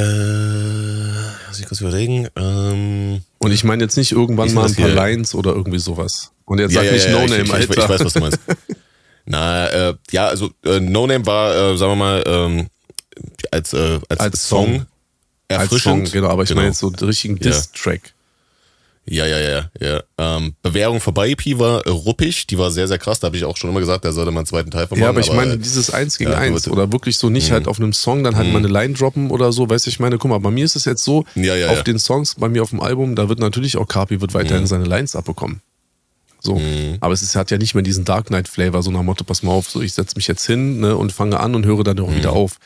muss 1.48 1.60
ich 1.60 1.66
kurz 1.66 1.82
überlegen. 1.82 2.28
Ähm, 2.36 3.22
und 3.40 3.52
ich 3.52 3.64
meine 3.64 3.84
jetzt 3.84 3.98
nicht 3.98 4.12
irgendwann 4.12 4.54
mal 4.54 4.68
ein 4.68 4.76
paar 4.76 4.86
hier? 4.86 4.96
Lines 4.96 5.34
oder 5.34 5.52
irgendwie 5.52 5.80
sowas. 5.80 6.32
Und 6.46 6.60
jetzt 6.60 6.74
ja, 6.74 6.82
sag 6.82 6.86
ja, 6.88 6.92
nicht 6.94 7.06
ja, 7.06 7.12
No 7.12 7.28
Name, 7.28 7.44
ich, 7.44 7.54
Alter. 7.54 7.72
Ich, 7.72 7.78
ich, 7.78 7.90
weiß, 7.90 8.06
was 8.06 8.14
du 8.14 8.20
meinst. 8.20 8.40
Na, 9.26 9.68
äh, 9.68 9.94
ja, 10.12 10.28
also 10.28 10.52
äh, 10.66 10.80
No 10.80 11.08
Name 11.08 11.26
war, 11.26 11.56
äh, 11.56 11.78
sagen 11.78 11.92
wir 11.92 11.96
mal, 11.96 12.24
ähm, 12.26 12.68
als, 13.52 13.74
äh, 13.74 14.00
als, 14.10 14.20
als 14.20 14.48
Song, 14.48 14.66
Song 14.66 14.86
erfrischend. 15.48 16.02
Als 16.02 16.12
Song, 16.12 16.22
genau, 16.22 16.30
aber 16.30 16.44
ich 16.44 16.50
genau. 16.50 16.62
meine 16.62 16.70
jetzt 16.70 16.80
so 16.80 16.90
den 16.90 17.08
richtigen 17.08 17.38
Diss-Track. 17.38 18.14
Ja, 19.12 19.26
ja, 19.26 19.40
ja, 19.40 19.70
ja. 19.82 20.04
Ähm, 20.20 20.54
Bewährung 20.62 21.02
vorbei 21.02 21.32
EP 21.32 21.58
war 21.58 21.84
ruppig, 21.88 22.46
die 22.46 22.60
war 22.60 22.70
sehr, 22.70 22.88
sehr 22.88 23.00
krass. 23.00 23.20
Da 23.20 23.26
habe 23.26 23.38
ich 23.38 23.44
auch 23.44 23.58
schon 23.58 23.72
immer 23.72 23.80
gesagt, 23.80 24.06
da 24.06 24.12
sollte 24.12 24.30
man 24.30 24.40
einen 24.40 24.46
zweiten 24.46 24.70
Teil 24.70 24.86
von 24.86 25.00
machen. 25.00 25.04
Ja, 25.04 25.10
aber 25.10 25.20
ich 25.20 25.34
meine, 25.34 25.58
dieses 25.58 25.92
Eins 25.92 26.20
gegen 26.20 26.30
ja, 26.32 26.38
Eins 26.38 26.68
oder 26.68 26.92
wirklich 26.92 27.18
so 27.18 27.30
nicht 27.30 27.50
mhm. 27.50 27.54
halt 27.54 27.68
auf 27.68 27.80
einem 27.80 27.92
Song 27.92 28.24
dann 28.24 28.36
halt 28.36 28.48
mhm. 28.48 28.54
mal 28.54 28.60
eine 28.60 28.68
Line 28.68 28.94
droppen 28.94 29.32
oder 29.32 29.52
so, 29.52 29.68
weißt 29.68 29.88
du, 29.88 29.90
ich 29.90 30.00
meine, 30.00 30.20
guck 30.20 30.30
mal, 30.30 30.38
bei 30.38 30.52
mir 30.52 30.64
ist 30.64 30.76
es 30.76 30.86
jetzt 30.86 31.04
so, 31.04 31.26
ja, 31.34 31.56
ja, 31.56 31.70
auf 31.70 31.84
den 31.84 31.98
Songs, 31.98 32.36
bei 32.36 32.50
mir 32.50 32.62
auf 32.62 32.70
dem 32.70 32.82
Album, 32.82 33.16
da 33.16 33.30
wird 33.30 33.40
natürlich 33.40 33.78
auch 33.78 33.88
Carpi 33.88 34.22
wird 34.22 34.36
weiterhin 34.36 34.64
mhm. 34.64 34.68
seine 34.68 34.86
Lines 34.86 35.16
abbekommen. 35.16 35.62
So. 36.40 36.56
Mhm. 36.56 36.98
Aber 37.00 37.14
es 37.14 37.24
ist, 37.24 37.36
hat 37.36 37.50
ja 37.50 37.58
nicht 37.58 37.74
mehr 37.74 37.84
diesen 37.84 38.06
Dark 38.06 38.28
Knight 38.28 38.48
Flavor, 38.48 38.84
so 38.84 38.92
nach 38.92 39.02
Motto, 39.02 39.24
pass 39.24 39.42
mal 39.42 39.52
auf, 39.52 39.70
so 39.70 39.82
ich 39.82 39.94
setze 39.94 40.16
mich 40.18 40.28
jetzt 40.28 40.46
hin 40.46 40.82
ne, 40.82 40.96
und 40.96 41.12
fange 41.12 41.40
an 41.40 41.56
und 41.56 41.66
höre 41.66 41.84
dann 41.84 42.00
auch 42.00 42.10
mhm. 42.10 42.16
wieder 42.16 42.34
auf. 42.34 42.60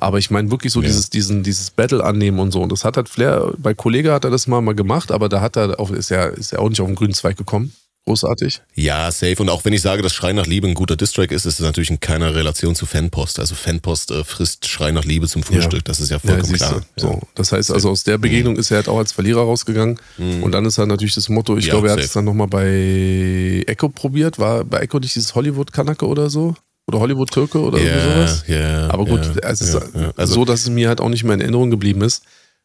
Aber 0.00 0.18
ich 0.18 0.30
meine 0.30 0.50
wirklich 0.50 0.72
so 0.72 0.80
ja. 0.80 0.86
dieses, 0.86 1.10
diesen, 1.10 1.42
dieses 1.42 1.70
Battle 1.72 2.02
annehmen 2.04 2.38
und 2.38 2.52
so. 2.52 2.62
Und 2.62 2.70
das 2.70 2.84
hat 2.84 2.96
halt 2.96 3.08
Flair, 3.08 3.52
bei 3.58 3.74
Kollege 3.74 4.12
hat 4.12 4.24
er 4.24 4.30
das 4.30 4.46
mal, 4.46 4.60
mal 4.60 4.74
gemacht, 4.74 5.10
aber 5.10 5.28
da 5.28 5.40
hat 5.40 5.56
er 5.56 5.78
auch, 5.80 5.90
ist 5.90 6.12
er, 6.12 6.32
ist 6.32 6.52
er 6.52 6.60
auch 6.60 6.68
nicht 6.68 6.80
auf 6.80 6.86
den 6.86 6.94
grünen 6.94 7.14
Zweig 7.14 7.36
gekommen. 7.36 7.72
Großartig. 8.08 8.62
Ja, 8.74 9.10
safe. 9.10 9.36
Und 9.38 9.50
auch 9.50 9.66
wenn 9.66 9.74
ich 9.74 9.82
sage, 9.82 10.00
dass 10.00 10.14
Schrei 10.14 10.32
nach 10.32 10.46
Liebe 10.46 10.66
ein 10.66 10.72
guter 10.72 10.96
Distrack 10.96 11.30
ist, 11.30 11.44
ist 11.44 11.60
es 11.60 11.60
natürlich 11.60 11.90
in 11.90 12.00
keiner 12.00 12.34
Relation 12.34 12.74
zu 12.74 12.86
Fanpost. 12.86 13.38
Also 13.38 13.54
Fanpost 13.54 14.12
äh, 14.12 14.24
frisst 14.24 14.66
Schrei 14.66 14.92
nach 14.92 15.04
Liebe 15.04 15.28
zum 15.28 15.42
Frühstück. 15.42 15.80
Ja. 15.80 15.84
Das 15.84 16.00
ist 16.00 16.10
ja 16.10 16.18
vollkommen 16.18 16.52
ja, 16.52 16.56
klar. 16.56 16.82
So. 16.96 17.20
Das 17.34 17.52
heißt 17.52 17.70
also, 17.70 17.90
aus 17.90 18.04
der 18.04 18.16
Begegnung 18.16 18.54
mhm. 18.54 18.60
ist 18.60 18.70
er 18.70 18.78
halt 18.78 18.88
auch 18.88 18.96
als 18.96 19.12
Verlierer 19.12 19.42
rausgegangen. 19.42 20.00
Mhm. 20.16 20.42
Und 20.42 20.52
dann 20.52 20.64
ist 20.64 20.78
halt 20.78 20.88
natürlich 20.88 21.16
das 21.16 21.28
Motto, 21.28 21.58
ich 21.58 21.66
ja, 21.66 21.72
glaube, 21.72 21.88
er 21.88 21.94
hat 21.94 22.00
es 22.00 22.14
dann 22.14 22.24
nochmal 22.24 22.46
bei 22.46 23.64
Echo 23.66 23.90
probiert. 23.90 24.38
War 24.38 24.64
bei 24.64 24.78
Echo 24.78 25.00
nicht 25.00 25.14
dieses 25.14 25.34
Hollywood-Kanacke 25.34 26.06
oder 26.06 26.30
so? 26.30 26.54
Oder 26.88 27.00
Hollywood-Türke 27.00 27.60
oder 27.60 27.78
yeah, 27.78 28.00
sowas. 28.00 28.44
Yeah, 28.48 28.88
Aber 28.90 29.04
gut, 29.04 29.20
yeah, 29.20 29.50
es 29.50 29.60
ist 29.60 29.74
yeah, 29.74 30.12
also 30.16 30.34
so, 30.34 30.44
dass 30.46 30.62
es 30.62 30.70
mir 30.70 30.88
halt 30.88 31.00
auch 31.00 31.10
nicht 31.10 31.22
mehr 31.22 31.34
in 31.34 31.42
Erinnerung 31.42 31.70
geblieben 31.70 32.00
ist. 32.00 32.22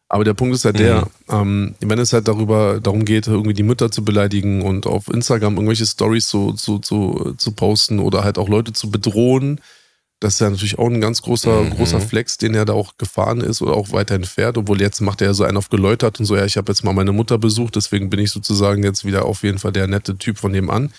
Aber 0.08 0.24
der 0.24 0.34
Punkt 0.34 0.56
ist 0.56 0.64
halt 0.64 0.80
der, 0.80 1.08
mhm. 1.28 1.76
ähm, 1.76 1.76
wenn 1.82 2.00
es 2.00 2.14
halt 2.14 2.28
darüber 2.28 2.80
darum 2.80 3.04
geht, 3.04 3.28
irgendwie 3.28 3.54
die 3.54 3.64
Mütter 3.64 3.92
zu 3.92 4.06
beleidigen 4.06 4.62
und 4.62 4.88
auf 4.88 5.08
Instagram 5.10 5.56
irgendwelche 5.56 5.86
Stories 5.86 6.28
zu, 6.28 6.54
zu, 6.54 6.80
zu, 6.80 7.34
zu 7.38 7.52
posten 7.52 8.00
oder 8.00 8.24
halt 8.24 8.38
auch 8.38 8.48
Leute 8.48 8.74
zu 8.74 8.90
bedrohen, 8.90 9.60
das 10.20 10.36
ist 10.36 10.40
ja 10.40 10.50
natürlich 10.50 10.80
auch 10.80 10.88
ein 10.88 11.02
ganz 11.02 11.22
großer, 11.22 11.64
mhm. 11.64 11.72
großer 11.72 12.00
Flex, 12.00 12.38
den 12.38 12.56
er 12.56 12.64
da 12.64 12.72
auch 12.72 12.98
gefahren 12.98 13.42
ist 13.42 13.62
oder 13.62 13.74
auch 13.74 13.92
weiterhin 13.92 14.24
fährt. 14.24 14.58
Obwohl 14.58 14.80
jetzt 14.80 15.02
macht 15.02 15.20
er 15.20 15.28
ja 15.28 15.34
so 15.34 15.44
einen 15.44 15.58
auf 15.58 15.68
geläutert 15.68 16.18
und 16.20 16.26
so, 16.26 16.38
ja, 16.38 16.46
ich 16.46 16.56
habe 16.56 16.72
jetzt 16.72 16.86
mal 16.86 16.94
meine 16.94 17.12
Mutter 17.12 17.38
besucht, 17.38 17.76
deswegen 17.76 18.10
bin 18.10 18.22
ich 18.22 18.32
sozusagen 18.32 18.84
jetzt 18.84 19.04
wieder 19.04 19.26
auf 19.26 19.44
jeden 19.44 19.60
Fall 19.60 19.74
der 19.74 19.88
nette 19.88 20.18
Typ 20.18 20.38
von 20.38 20.54
nebenan. 20.54 20.94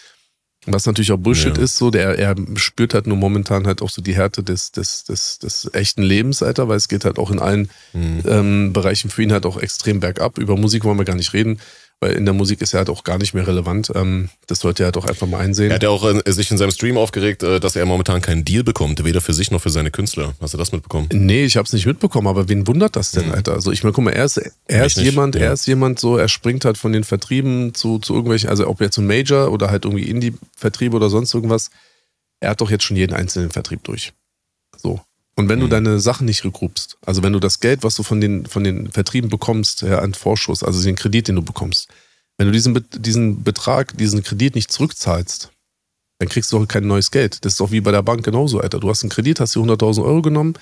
Was 0.66 0.86
natürlich 0.86 1.12
auch 1.12 1.18
Bullshit 1.18 1.56
ja. 1.56 1.62
ist, 1.62 1.76
so, 1.76 1.90
der, 1.90 2.18
er 2.18 2.34
spürt 2.56 2.94
halt 2.94 3.06
nur 3.06 3.16
momentan 3.16 3.66
halt 3.66 3.82
auch 3.82 3.90
so 3.90 4.00
die 4.00 4.14
Härte 4.14 4.42
des, 4.42 4.72
des, 4.72 5.04
des, 5.04 5.38
des 5.38 5.70
echten 5.74 6.02
Lebens, 6.02 6.42
Alter, 6.42 6.68
weil 6.68 6.76
es 6.76 6.88
geht 6.88 7.04
halt 7.04 7.18
auch 7.18 7.30
in 7.30 7.38
allen 7.38 7.68
mhm. 7.92 8.22
ähm, 8.26 8.72
Bereichen 8.72 9.10
für 9.10 9.22
ihn 9.22 9.32
halt 9.32 9.44
auch 9.44 9.58
extrem 9.58 10.00
bergab. 10.00 10.38
Über 10.38 10.56
Musik 10.56 10.84
wollen 10.84 10.98
wir 10.98 11.04
gar 11.04 11.16
nicht 11.16 11.34
reden. 11.34 11.60
Weil 12.04 12.12
in 12.12 12.26
der 12.26 12.34
Musik 12.34 12.60
ist 12.60 12.74
er 12.74 12.78
halt 12.78 12.90
auch 12.90 13.02
gar 13.02 13.16
nicht 13.16 13.32
mehr 13.32 13.46
relevant. 13.46 13.90
Ähm, 13.94 14.28
das 14.46 14.60
sollte 14.60 14.82
er 14.82 14.86
halt 14.86 14.98
auch 14.98 15.06
einfach 15.06 15.26
mal 15.26 15.38
einsehen. 15.38 15.70
Er 15.70 15.76
hat 15.76 15.82
ja 15.82 15.88
auch 15.88 16.04
äh, 16.04 16.32
sich 16.32 16.50
in 16.50 16.58
seinem 16.58 16.70
Stream 16.70 16.98
aufgeregt, 16.98 17.42
äh, 17.42 17.60
dass 17.60 17.76
er 17.76 17.86
momentan 17.86 18.20
keinen 18.20 18.44
Deal 18.44 18.62
bekommt, 18.62 19.02
weder 19.04 19.22
für 19.22 19.32
sich 19.32 19.50
noch 19.50 19.62
für 19.62 19.70
seine 19.70 19.90
Künstler. 19.90 20.34
Hast 20.38 20.52
du 20.52 20.58
das 20.58 20.70
mitbekommen? 20.70 21.08
Nee, 21.14 21.46
ich 21.46 21.56
habe 21.56 21.64
es 21.64 21.72
nicht 21.72 21.86
mitbekommen, 21.86 22.26
aber 22.26 22.50
wen 22.50 22.66
wundert 22.66 22.94
das 22.94 23.12
denn, 23.12 23.28
mhm. 23.28 23.32
Alter? 23.32 23.54
Also 23.54 23.72
ich 23.72 23.82
meine, 23.84 23.94
guck 23.94 24.04
mal, 24.04 24.10
er 24.10 24.26
ist, 24.26 24.38
er 24.66 24.84
ist 24.84 24.98
jemand, 24.98 25.34
ja. 25.34 25.40
er 25.40 25.52
ist 25.54 25.66
jemand 25.66 25.98
so, 25.98 26.18
er 26.18 26.28
springt 26.28 26.66
halt 26.66 26.76
von 26.76 26.92
den 26.92 27.04
Vertrieben 27.04 27.72
zu, 27.72 27.98
zu 27.98 28.12
irgendwelchen, 28.12 28.50
also 28.50 28.68
ob 28.68 28.82
jetzt 28.82 28.98
ein 28.98 29.06
Major 29.06 29.50
oder 29.50 29.70
halt 29.70 29.86
irgendwie 29.86 30.04
Indie-Vertriebe 30.04 30.94
oder 30.94 31.08
sonst 31.08 31.32
irgendwas, 31.32 31.70
er 32.40 32.50
hat 32.50 32.60
doch 32.60 32.70
jetzt 32.70 32.84
schon 32.84 32.98
jeden 32.98 33.14
einzelnen 33.14 33.50
Vertrieb 33.50 33.82
durch. 33.84 34.12
Und 35.36 35.48
wenn 35.48 35.58
mhm. 35.58 35.62
du 35.62 35.68
deine 35.68 36.00
Sachen 36.00 36.26
nicht 36.26 36.44
regroupst, 36.44 36.96
also 37.04 37.22
wenn 37.22 37.32
du 37.32 37.40
das 37.40 37.60
Geld, 37.60 37.82
was 37.82 37.96
du 37.96 38.02
von 38.02 38.20
den, 38.20 38.46
von 38.46 38.64
den 38.64 38.90
Vertrieben 38.90 39.30
bekommst, 39.30 39.82
ja, 39.82 39.98
an 39.98 40.14
Vorschuss, 40.14 40.62
also 40.62 40.82
den 40.82 40.96
Kredit, 40.96 41.28
den 41.28 41.36
du 41.36 41.42
bekommst, 41.42 41.88
wenn 42.38 42.46
du 42.46 42.52
diesen, 42.52 42.84
diesen 42.92 43.42
Betrag, 43.42 43.96
diesen 43.96 44.22
Kredit 44.22 44.54
nicht 44.54 44.72
zurückzahlst, 44.72 45.50
dann 46.18 46.28
kriegst 46.28 46.52
du 46.52 46.58
auch 46.58 46.68
kein 46.68 46.86
neues 46.86 47.10
Geld. 47.10 47.44
Das 47.44 47.54
ist 47.54 47.60
doch 47.60 47.70
wie 47.70 47.80
bei 47.80 47.90
der 47.90 48.02
Bank 48.02 48.24
genauso, 48.24 48.60
Alter. 48.60 48.80
Du 48.80 48.88
hast 48.88 49.02
einen 49.02 49.10
Kredit, 49.10 49.40
hast 49.40 49.54
dir 49.54 49.60
100.000 49.60 50.04
Euro 50.04 50.22
genommen, 50.22 50.54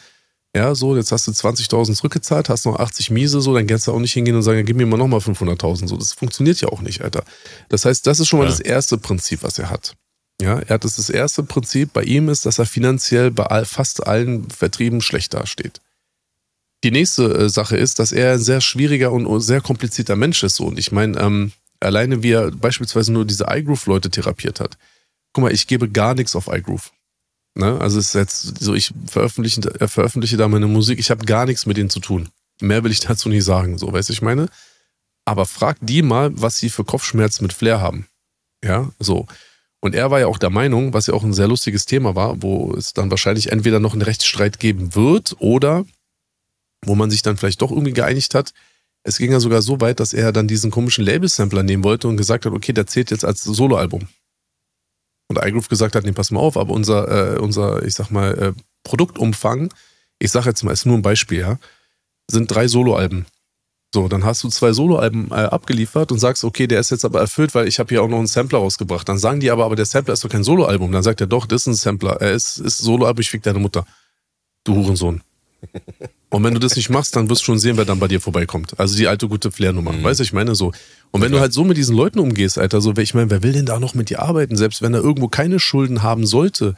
ja, 0.54 0.74
so, 0.74 0.94
jetzt 0.96 1.12
hast 1.12 1.26
du 1.26 1.30
20.000 1.30 1.94
zurückgezahlt, 1.94 2.50
hast 2.50 2.66
noch 2.66 2.78
80 2.78 3.10
Miese, 3.10 3.40
so, 3.40 3.54
dann 3.54 3.66
kannst 3.66 3.86
du 3.86 3.92
auch 3.92 3.98
nicht 3.98 4.12
hingehen 4.12 4.36
und 4.36 4.42
sagen, 4.42 4.66
gib 4.66 4.76
mir 4.76 4.84
mal 4.86 4.98
nochmal 4.98 5.20
500.000, 5.20 5.88
so. 5.88 5.96
Das 5.96 6.12
funktioniert 6.12 6.60
ja 6.60 6.68
auch 6.68 6.82
nicht, 6.82 7.02
Alter. 7.02 7.24
Das 7.70 7.86
heißt, 7.86 8.06
das 8.06 8.20
ist 8.20 8.28
schon 8.28 8.38
mal 8.38 8.44
ja. 8.44 8.50
das 8.50 8.60
erste 8.60 8.98
Prinzip, 8.98 9.42
was 9.42 9.58
er 9.58 9.70
hat. 9.70 9.96
Ja, 10.42 10.58
er 10.58 10.74
hat 10.74 10.84
das, 10.84 10.96
das 10.96 11.08
erste 11.08 11.44
Prinzip 11.44 11.92
bei 11.92 12.02
ihm 12.02 12.28
ist, 12.28 12.46
dass 12.46 12.58
er 12.58 12.66
finanziell 12.66 13.30
bei 13.30 13.64
fast 13.64 14.04
allen 14.04 14.50
Vertrieben 14.50 15.00
schlecht 15.00 15.34
dasteht. 15.34 15.80
Die 16.82 16.90
nächste 16.90 17.32
äh, 17.32 17.48
Sache 17.48 17.76
ist, 17.76 18.00
dass 18.00 18.10
er 18.10 18.32
ein 18.32 18.38
sehr 18.40 18.60
schwieriger 18.60 19.12
und 19.12 19.40
sehr 19.40 19.60
komplizierter 19.60 20.16
Mensch 20.16 20.42
ist. 20.42 20.56
So. 20.56 20.64
Und 20.64 20.80
ich 20.80 20.90
meine, 20.90 21.16
ähm, 21.20 21.52
alleine 21.78 22.24
wie 22.24 22.32
er 22.32 22.50
beispielsweise 22.50 23.12
nur 23.12 23.24
diese 23.24 23.46
iGroove-Leute 23.48 24.10
therapiert 24.10 24.58
hat. 24.58 24.78
Guck 25.32 25.42
mal, 25.42 25.52
ich 25.52 25.68
gebe 25.68 25.88
gar 25.88 26.14
nichts 26.16 26.34
auf 26.34 26.48
iGroove. 26.48 26.90
Ne? 27.54 27.80
Also 27.80 28.00
es 28.00 28.08
ist 28.08 28.14
jetzt 28.14 28.64
so, 28.64 28.74
ich 28.74 28.92
veröffentliche, 29.06 29.60
veröffentliche 29.86 30.36
da 30.36 30.48
meine 30.48 30.66
Musik, 30.66 30.98
ich 30.98 31.12
habe 31.12 31.24
gar 31.24 31.46
nichts 31.46 31.66
mit 31.66 31.76
denen 31.76 31.90
zu 31.90 32.00
tun. 32.00 32.30
Mehr 32.60 32.82
will 32.82 32.90
ich 32.90 33.00
dazu 33.00 33.28
nicht 33.28 33.44
sagen, 33.44 33.78
so, 33.78 33.92
weißt 33.92 34.10
ich 34.10 34.22
meine? 34.22 34.48
Aber 35.24 35.46
frag 35.46 35.76
die 35.80 36.02
mal, 36.02 36.32
was 36.34 36.58
sie 36.58 36.68
für 36.68 36.84
Kopfschmerzen 36.84 37.44
mit 37.44 37.52
Flair 37.52 37.80
haben. 37.80 38.06
Ja, 38.64 38.90
so. 38.98 39.28
Und 39.84 39.96
er 39.96 40.12
war 40.12 40.20
ja 40.20 40.28
auch 40.28 40.38
der 40.38 40.50
Meinung, 40.50 40.94
was 40.94 41.08
ja 41.08 41.14
auch 41.14 41.24
ein 41.24 41.32
sehr 41.32 41.48
lustiges 41.48 41.86
Thema 41.86 42.14
war, 42.14 42.40
wo 42.40 42.72
es 42.74 42.92
dann 42.92 43.10
wahrscheinlich 43.10 43.50
entweder 43.50 43.80
noch 43.80 43.92
einen 43.92 44.02
Rechtsstreit 44.02 44.60
geben 44.60 44.94
wird 44.94 45.34
oder 45.40 45.84
wo 46.84 46.94
man 46.94 47.10
sich 47.10 47.22
dann 47.22 47.36
vielleicht 47.36 47.62
doch 47.62 47.72
irgendwie 47.72 47.92
geeinigt 47.92 48.34
hat. 48.34 48.52
Es 49.02 49.18
ging 49.18 49.32
ja 49.32 49.40
sogar 49.40 49.60
so 49.60 49.80
weit, 49.80 49.98
dass 49.98 50.12
er 50.12 50.32
dann 50.32 50.46
diesen 50.46 50.70
komischen 50.70 51.04
Label-Sampler 51.04 51.64
nehmen 51.64 51.82
wollte 51.82 52.06
und 52.06 52.16
gesagt 52.16 52.46
hat, 52.46 52.52
okay, 52.52 52.72
der 52.72 52.86
zählt 52.86 53.10
jetzt 53.10 53.24
als 53.24 53.42
Soloalbum. 53.42 54.06
Und 55.28 55.44
iGroove 55.44 55.68
gesagt 55.68 55.96
hat, 55.96 56.04
nee, 56.04 56.12
pass 56.12 56.30
mal 56.30 56.40
auf, 56.40 56.56
aber 56.56 56.72
unser, 56.72 57.34
äh, 57.34 57.38
unser 57.38 57.82
ich 57.84 57.94
sag 57.94 58.10
mal, 58.10 58.38
äh, 58.38 58.52
Produktumfang, 58.84 59.72
ich 60.20 60.30
sag 60.30 60.46
jetzt 60.46 60.62
mal, 60.62 60.72
ist 60.72 60.86
nur 60.86 60.96
ein 60.96 61.02
Beispiel, 61.02 61.40
ja, 61.40 61.58
sind 62.30 62.48
drei 62.48 62.68
Soloalben. 62.68 63.26
So, 63.94 64.08
dann 64.08 64.24
hast 64.24 64.42
du 64.42 64.48
zwei 64.48 64.72
Soloalben 64.72 65.30
äh, 65.30 65.34
abgeliefert 65.34 66.12
und 66.12 66.18
sagst, 66.18 66.44
okay, 66.44 66.66
der 66.66 66.80
ist 66.80 66.90
jetzt 66.90 67.04
aber 67.04 67.20
erfüllt, 67.20 67.54
weil 67.54 67.68
ich 67.68 67.78
habe 67.78 67.90
hier 67.90 68.02
auch 68.02 68.08
noch 68.08 68.18
einen 68.18 68.26
Sampler 68.26 68.58
rausgebracht. 68.60 69.06
Dann 69.06 69.18
sagen 69.18 69.40
die 69.40 69.50
aber, 69.50 69.66
aber 69.66 69.76
der 69.76 69.84
Sampler 69.84 70.14
ist 70.14 70.24
doch 70.24 70.30
kein 70.30 70.44
Soloalbum. 70.44 70.90
Dann 70.92 71.02
sagt 71.02 71.20
er, 71.20 71.26
doch, 71.26 71.44
das 71.44 71.62
ist 71.62 71.66
ein 71.66 71.74
Sampler. 71.74 72.12
Er 72.20 72.32
ist, 72.32 72.58
ist 72.58 72.78
Soloalbum, 72.78 73.20
ich 73.20 73.28
fick 73.28 73.42
deine 73.42 73.58
Mutter. 73.58 73.84
Du 74.64 74.74
Hurensohn. 74.76 75.20
Und 76.30 76.42
wenn 76.44 76.54
du 76.54 76.60
das 76.60 76.76
nicht 76.76 76.88
machst, 76.88 77.14
dann 77.14 77.28
wirst 77.28 77.42
du 77.42 77.46
schon 77.46 77.58
sehen, 77.58 77.76
wer 77.76 77.84
dann 77.84 77.98
bei 77.98 78.08
dir 78.08 78.20
vorbeikommt. 78.20 78.80
Also 78.80 78.96
die 78.96 79.06
alte 79.06 79.28
gute 79.28 79.52
Flair-Nummer. 79.52 79.92
Mhm. 79.92 80.02
Weißt 80.02 80.20
du, 80.20 80.24
ich 80.24 80.32
meine 80.32 80.54
so. 80.54 80.72
Und 81.10 81.20
wenn 81.20 81.30
ja. 81.30 81.36
du 81.36 81.40
halt 81.40 81.52
so 81.52 81.62
mit 81.64 81.76
diesen 81.76 81.94
Leuten 81.94 82.18
umgehst, 82.18 82.58
Alter, 82.58 82.80
so, 82.80 82.96
ich 82.96 83.12
meine, 83.12 83.30
wer 83.30 83.42
will 83.42 83.52
denn 83.52 83.66
da 83.66 83.78
noch 83.78 83.94
mit 83.94 84.08
dir 84.08 84.22
arbeiten, 84.22 84.56
selbst 84.56 84.80
wenn 84.80 84.94
er 84.94 85.00
irgendwo 85.00 85.28
keine 85.28 85.60
Schulden 85.60 86.02
haben 86.02 86.24
sollte? 86.24 86.74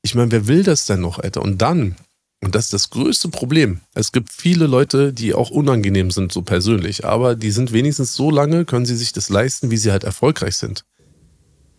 Ich 0.00 0.14
meine, 0.14 0.32
wer 0.32 0.46
will 0.46 0.62
das 0.62 0.86
denn 0.86 1.02
noch, 1.02 1.18
Alter? 1.18 1.42
Und 1.42 1.60
dann, 1.60 1.96
und 2.44 2.54
das 2.54 2.66
ist 2.66 2.72
das 2.72 2.90
größte 2.90 3.28
Problem. 3.28 3.80
Es 3.94 4.12
gibt 4.12 4.32
viele 4.32 4.66
Leute, 4.66 5.12
die 5.12 5.34
auch 5.34 5.50
unangenehm 5.50 6.10
sind, 6.10 6.32
so 6.32 6.42
persönlich, 6.42 7.04
aber 7.04 7.34
die 7.34 7.50
sind 7.50 7.72
wenigstens 7.72 8.14
so 8.14 8.30
lange, 8.30 8.64
können 8.64 8.86
sie 8.86 8.96
sich 8.96 9.12
das 9.12 9.28
leisten, 9.30 9.70
wie 9.70 9.76
sie 9.76 9.90
halt 9.90 10.04
erfolgreich 10.04 10.56
sind. 10.56 10.84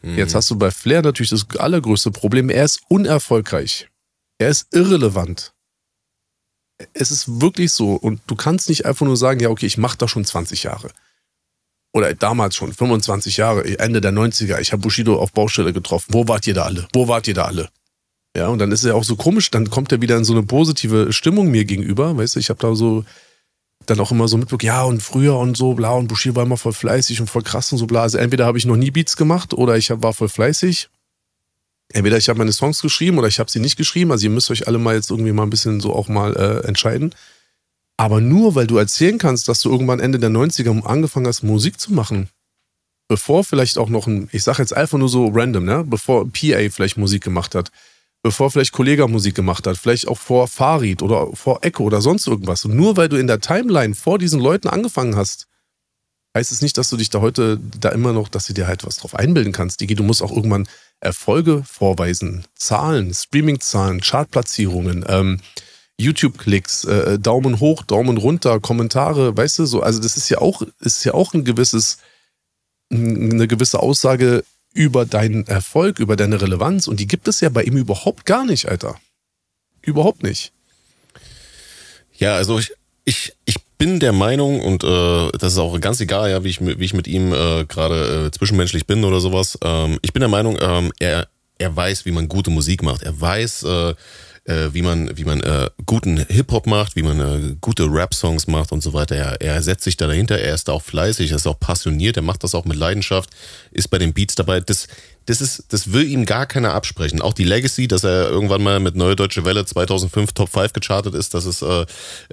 Mhm. 0.02 0.18
Jetzt 0.18 0.36
hast 0.36 0.50
du 0.50 0.58
bei 0.58 0.72
Flair 0.72 1.02
natürlich 1.02 1.30
das 1.30 1.46
allergrößte 1.58 2.12
Problem. 2.12 2.50
Er 2.50 2.66
ist 2.66 2.82
unerfolgreich. 2.90 3.90
Er 4.38 4.50
ist 4.50 4.68
irrelevant. 4.74 5.54
Es 6.94 7.12
ist 7.12 7.42
wirklich 7.42 7.72
so. 7.72 7.94
Und 7.94 8.22
du 8.28 8.36
kannst 8.36 8.68
nicht 8.68 8.86
einfach 8.86 9.06
nur 9.06 9.18
sagen, 9.18 9.40
ja, 9.40 9.50
okay, 9.50 9.66
ich 9.66 9.78
mache 9.78 9.98
das 9.98 10.12
schon 10.12 10.26
20 10.26 10.64
Jahre. 10.64 10.90
Oder 11.94 12.14
damals 12.14 12.56
schon, 12.56 12.74
25 12.74 13.38
Jahre, 13.38 13.80
Ende 13.80 14.02
der 14.02 14.12
90er, 14.12 14.60
ich 14.60 14.74
habe 14.74 14.82
Bushido 14.82 15.18
auf 15.18 15.32
Baustelle 15.32 15.72
getroffen. 15.72 16.14
Wo 16.14 16.28
wart 16.28 16.46
ihr 16.46 16.54
da 16.54 16.64
alle? 16.64 16.88
Wo 16.94 17.08
wart 17.08 17.28
ihr 17.28 17.34
da 17.34 17.46
alle? 17.46 17.70
Ja, 18.36 18.50
und 18.50 18.60
dann 18.60 18.72
ist 18.72 18.84
er 18.84 18.96
auch 18.96 19.06
so 19.06 19.16
komisch, 19.16 19.50
dann 19.50 19.70
kommt 19.70 19.92
er 19.94 20.02
wieder 20.02 20.18
in 20.18 20.26
so 20.26 20.34
eine 20.34 20.44
positive 20.44 21.14
Stimmung 21.14 21.50
mir 21.50 21.64
gegenüber, 21.64 22.18
weißt 22.18 22.36
du, 22.36 22.40
ich 22.40 22.50
habe 22.50 22.60
da 22.60 22.76
so 22.76 23.06
dann 23.86 24.00
auch 24.00 24.12
immer 24.12 24.28
so 24.28 24.38
mitbekommen, 24.38 24.68
ja 24.68 24.84
und 24.84 25.02
früher 25.02 25.38
und 25.38 25.56
so, 25.56 25.74
bla, 25.74 25.92
und 25.92 26.08
Bushido 26.08 26.36
war 26.36 26.44
immer 26.44 26.58
voll 26.58 26.74
fleißig 26.74 27.22
und 27.22 27.30
voll 27.30 27.44
krass 27.44 27.72
und 27.72 27.78
so, 27.78 27.88
bla. 27.88 28.02
Also 28.02 28.18
entweder 28.18 28.46
habe 28.46 28.58
ich 28.58 28.66
noch 28.66 28.76
nie 28.76 28.92
Beats 28.92 29.16
gemacht 29.16 29.54
oder 29.54 29.78
ich 29.78 29.90
war 29.90 30.14
voll 30.14 30.30
fleißig. 30.30 30.90
Entweder 31.94 32.18
ich 32.18 32.30
habe 32.30 32.40
meine 32.40 32.52
Songs 32.52 32.82
geschrieben 32.82 33.18
oder 33.20 33.28
ich 33.28 33.40
habe 33.40 33.52
sie 33.52 33.60
nicht 33.60 33.78
geschrieben. 33.78 34.12
Also 34.12 34.26
ihr 34.26 34.32
müsst 34.32 34.50
euch 34.50 34.68
alle 34.68 34.80
mal 34.80 34.96
jetzt 34.96 35.12
irgendwie 35.12 35.32
mal 35.32 35.44
ein 35.44 35.52
bisschen 35.52 35.80
so 35.80 35.94
auch 35.94 36.08
mal 36.08 36.36
äh, 36.36 36.68
entscheiden. 36.68 37.14
Aber 37.98 38.22
nur 38.22 38.56
weil 38.56 38.68
du 38.68 38.78
erzählen 38.78 39.18
kannst, 39.18 39.48
dass 39.48 39.62
du 39.62 39.70
irgendwann 39.70 40.00
Ende 40.00 40.20
der 40.20 40.32
90er 40.32 40.84
angefangen 40.84 41.28
hast, 41.28 41.44
Musik 41.44 41.80
zu 41.80 41.94
machen, 41.94 42.28
bevor 43.08 43.44
vielleicht 43.44 43.78
auch 43.78 43.90
noch 43.90 44.08
ein, 44.08 44.28
ich 44.32 44.44
sage 44.44 44.62
jetzt 44.62 44.76
einfach 44.76 44.98
nur 44.98 45.10
so 45.10 45.28
random, 45.28 45.64
ne? 45.64 45.84
bevor 45.86 46.28
PA 46.30 46.70
vielleicht 46.70 46.98
Musik 46.98 47.24
gemacht 47.24 47.56
hat, 47.56 47.72
bevor 48.26 48.50
vielleicht 48.50 48.72
Kollege 48.72 49.08
Musik 49.08 49.36
gemacht 49.36 49.68
hat, 49.68 49.78
vielleicht 49.78 50.08
auch 50.08 50.18
vor 50.18 50.48
Farid 50.48 51.04
oder 51.04 51.28
vor 51.36 51.60
Echo 51.64 51.84
oder 51.84 52.02
sonst 52.02 52.26
irgendwas. 52.26 52.66
Und 52.66 52.76
nur 52.76 52.98
weil 52.98 53.08
du 53.08 53.18
in 53.18 53.28
der 53.28 53.40
Timeline 53.40 53.94
vor 53.94 54.18
diesen 54.18 54.40
Leuten 54.40 54.68
angefangen 54.68 55.16
hast, 55.16 55.46
heißt 56.36 56.52
es 56.52 56.64
nicht, 56.64 56.76
dass 56.80 56.90
du 56.90 56.98
dich 56.98 57.12
da 57.12 57.22
heute 57.22 57.60
da 57.80 57.90
immer 57.90 58.14
noch, 58.14 58.28
dass 58.28 58.48
du 58.48 58.54
dir 58.54 58.66
halt 58.66 58.84
was 58.84 58.96
drauf 58.96 59.14
einbilden 59.14 59.54
kannst. 59.54 59.80
Digi, 59.80 59.94
du 59.94 60.02
musst 60.02 60.24
auch 60.24 60.36
irgendwann 60.36 60.68
Erfolge 61.02 61.62
vorweisen, 61.68 62.46
Zahlen, 62.56 63.14
Streaming-Zahlen, 63.14 64.02
Chartplatzierungen, 64.02 65.06
ähm, 65.08 65.40
YouTube-Klicks, 66.00 66.86
äh, 66.86 67.20
Daumen 67.20 67.60
hoch, 67.60 67.84
Daumen 67.84 68.18
runter, 68.18 68.60
Kommentare, 68.60 69.38
weißt 69.38 69.60
du 69.60 69.66
so. 69.68 69.84
Also 69.84 70.02
das 70.02 70.18
ist 70.18 70.30
ja 70.30 70.40
auch, 70.40 70.64
ist 70.80 71.04
ja 71.04 71.14
auch 71.14 71.36
ein 71.36 71.46
gewisses, 71.46 72.00
eine 72.92 73.48
gewisse 73.48 73.82
Aussage 73.82 74.44
über 74.76 75.06
deinen 75.06 75.48
Erfolg, 75.48 76.00
über 76.00 76.16
deine 76.16 76.40
Relevanz. 76.40 76.88
Und 76.88 77.00
die 77.00 77.08
gibt 77.08 77.28
es 77.28 77.40
ja 77.40 77.50
bei 77.50 77.64
ihm 77.64 77.78
überhaupt 77.78 78.26
gar 78.26 78.46
nicht, 78.46 78.68
Alter. 78.68 79.00
Überhaupt 79.82 80.22
nicht. 80.22 80.52
Ja, 82.18 82.36
also 82.36 82.60
ich, 82.60 82.74
ich, 83.06 83.34
ich 83.46 83.56
bin 83.78 84.00
der 84.00 84.12
Meinung, 84.12 84.62
und 84.62 84.84
äh, 84.84 85.30
das 85.40 85.54
ist 85.54 85.60
auch 85.60 85.80
ganz 85.80 86.02
egal, 86.02 86.30
ja, 86.30 86.44
wie 86.44 86.50
ich, 86.50 86.60
wie 86.62 86.84
ich 86.84 86.94
mit 86.94 87.08
ihm 87.08 87.34
äh, 87.34 87.66
gerade 87.66 88.26
äh, 88.28 88.32
zwischenmenschlich 88.32 88.86
bin 88.86 89.06
oder 89.06 89.22
sowas. 89.22 89.58
Ähm, 89.64 89.98
ich 90.02 90.12
bin 90.12 90.20
der 90.20 90.30
Meinung, 90.30 90.58
ähm, 90.62 90.92
er, 91.00 91.30
er 91.58 91.76
weiß, 91.76 92.06
wie 92.06 92.12
man 92.12 92.28
gute 92.28 92.52
Musik 92.52 92.84
macht. 92.84 93.02
Er 93.02 93.20
weiß, 93.20 93.64
äh, 93.64 93.96
äh, 94.46 94.74
wie 94.74 94.82
man, 94.82 95.18
wie 95.18 95.26
man 95.26 95.42
äh, 95.42 95.70
guten 95.86 96.18
Hip-Hop 96.18 96.68
macht, 96.68 96.96
wie 96.96 97.04
man 97.04 97.20
äh, 97.20 97.56
gute 97.62 97.86
Rap-Songs 97.86 98.48
macht 98.48 98.72
und 98.72 98.82
so 98.82 98.94
weiter. 98.94 99.16
Er, 99.16 99.42
er 99.42 99.62
setzt 99.62 99.84
sich 99.84 99.98
da 99.98 100.08
dahinter, 100.08 100.38
er 100.40 100.54
ist 100.54 100.68
da 100.68 100.74
auch 100.74 100.82
fleißig, 100.82 101.32
er 101.32 101.38
ist 101.38 101.48
auch 101.48 101.60
passioniert, 101.60 102.18
er 102.18 102.24
macht 102.24 102.44
das 102.44 102.54
auch 102.54 102.66
mit 102.66 102.78
Leidenschaft, 102.78 103.30
ist 103.72 103.90
bei 103.90 103.98
den 103.98 104.14
Beats 104.14 104.36
dabei. 104.36 104.60
Das, 104.60 104.88
das 105.26 105.42
ist, 105.42 105.66
das 105.70 105.92
will 105.92 106.08
ihm 106.08 106.26
gar 106.26 106.46
keiner 106.46 106.74
absprechen. 106.76 107.22
Auch 107.22 107.34
die 107.34 107.44
Legacy, 107.44 107.88
dass 107.88 108.04
er 108.04 108.30
irgendwann 108.30 108.62
mal 108.62 108.80
mit 108.80 108.96
Neue 108.96 109.16
Deutsche 109.16 109.46
Welle 109.46 109.66
2005 109.66 110.34
Top 110.34 110.50
5 110.50 110.74
gechartet 110.74 111.16
ist, 111.16 111.34
das 111.34 111.46
ist 111.46 111.64
äh, 111.64 111.86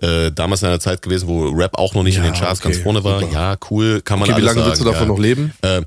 äh, 0.03 0.31
damals 0.33 0.63
in 0.63 0.69
einer 0.69 0.81
Zeit 0.81 1.01
gewesen, 1.01 1.29
wo 1.29 1.49
Rap 1.49 1.79
auch 1.79 1.95
noch 1.95 2.03
nicht 2.03 2.17
ja, 2.17 2.25
in 2.25 2.33
den 2.33 2.39
Charts 2.39 2.61
okay, 2.61 2.73
ganz 2.73 2.83
vorne 2.83 3.03
war. 3.05 3.21
Super. 3.21 3.33
Ja, 3.33 3.57
cool, 3.71 4.03
kann 4.03 4.19
man 4.19 4.29
okay, 4.29 4.35
alles 4.35 4.45
sagen. 4.45 4.57
Wie 4.57 4.61
lange 4.61 4.71
willst 4.71 4.83
du 4.83 4.85
davon 4.85 5.09
ja. 5.09 5.09
noch 5.09 5.19
leben? 5.19 5.55
Äh, 5.63 5.83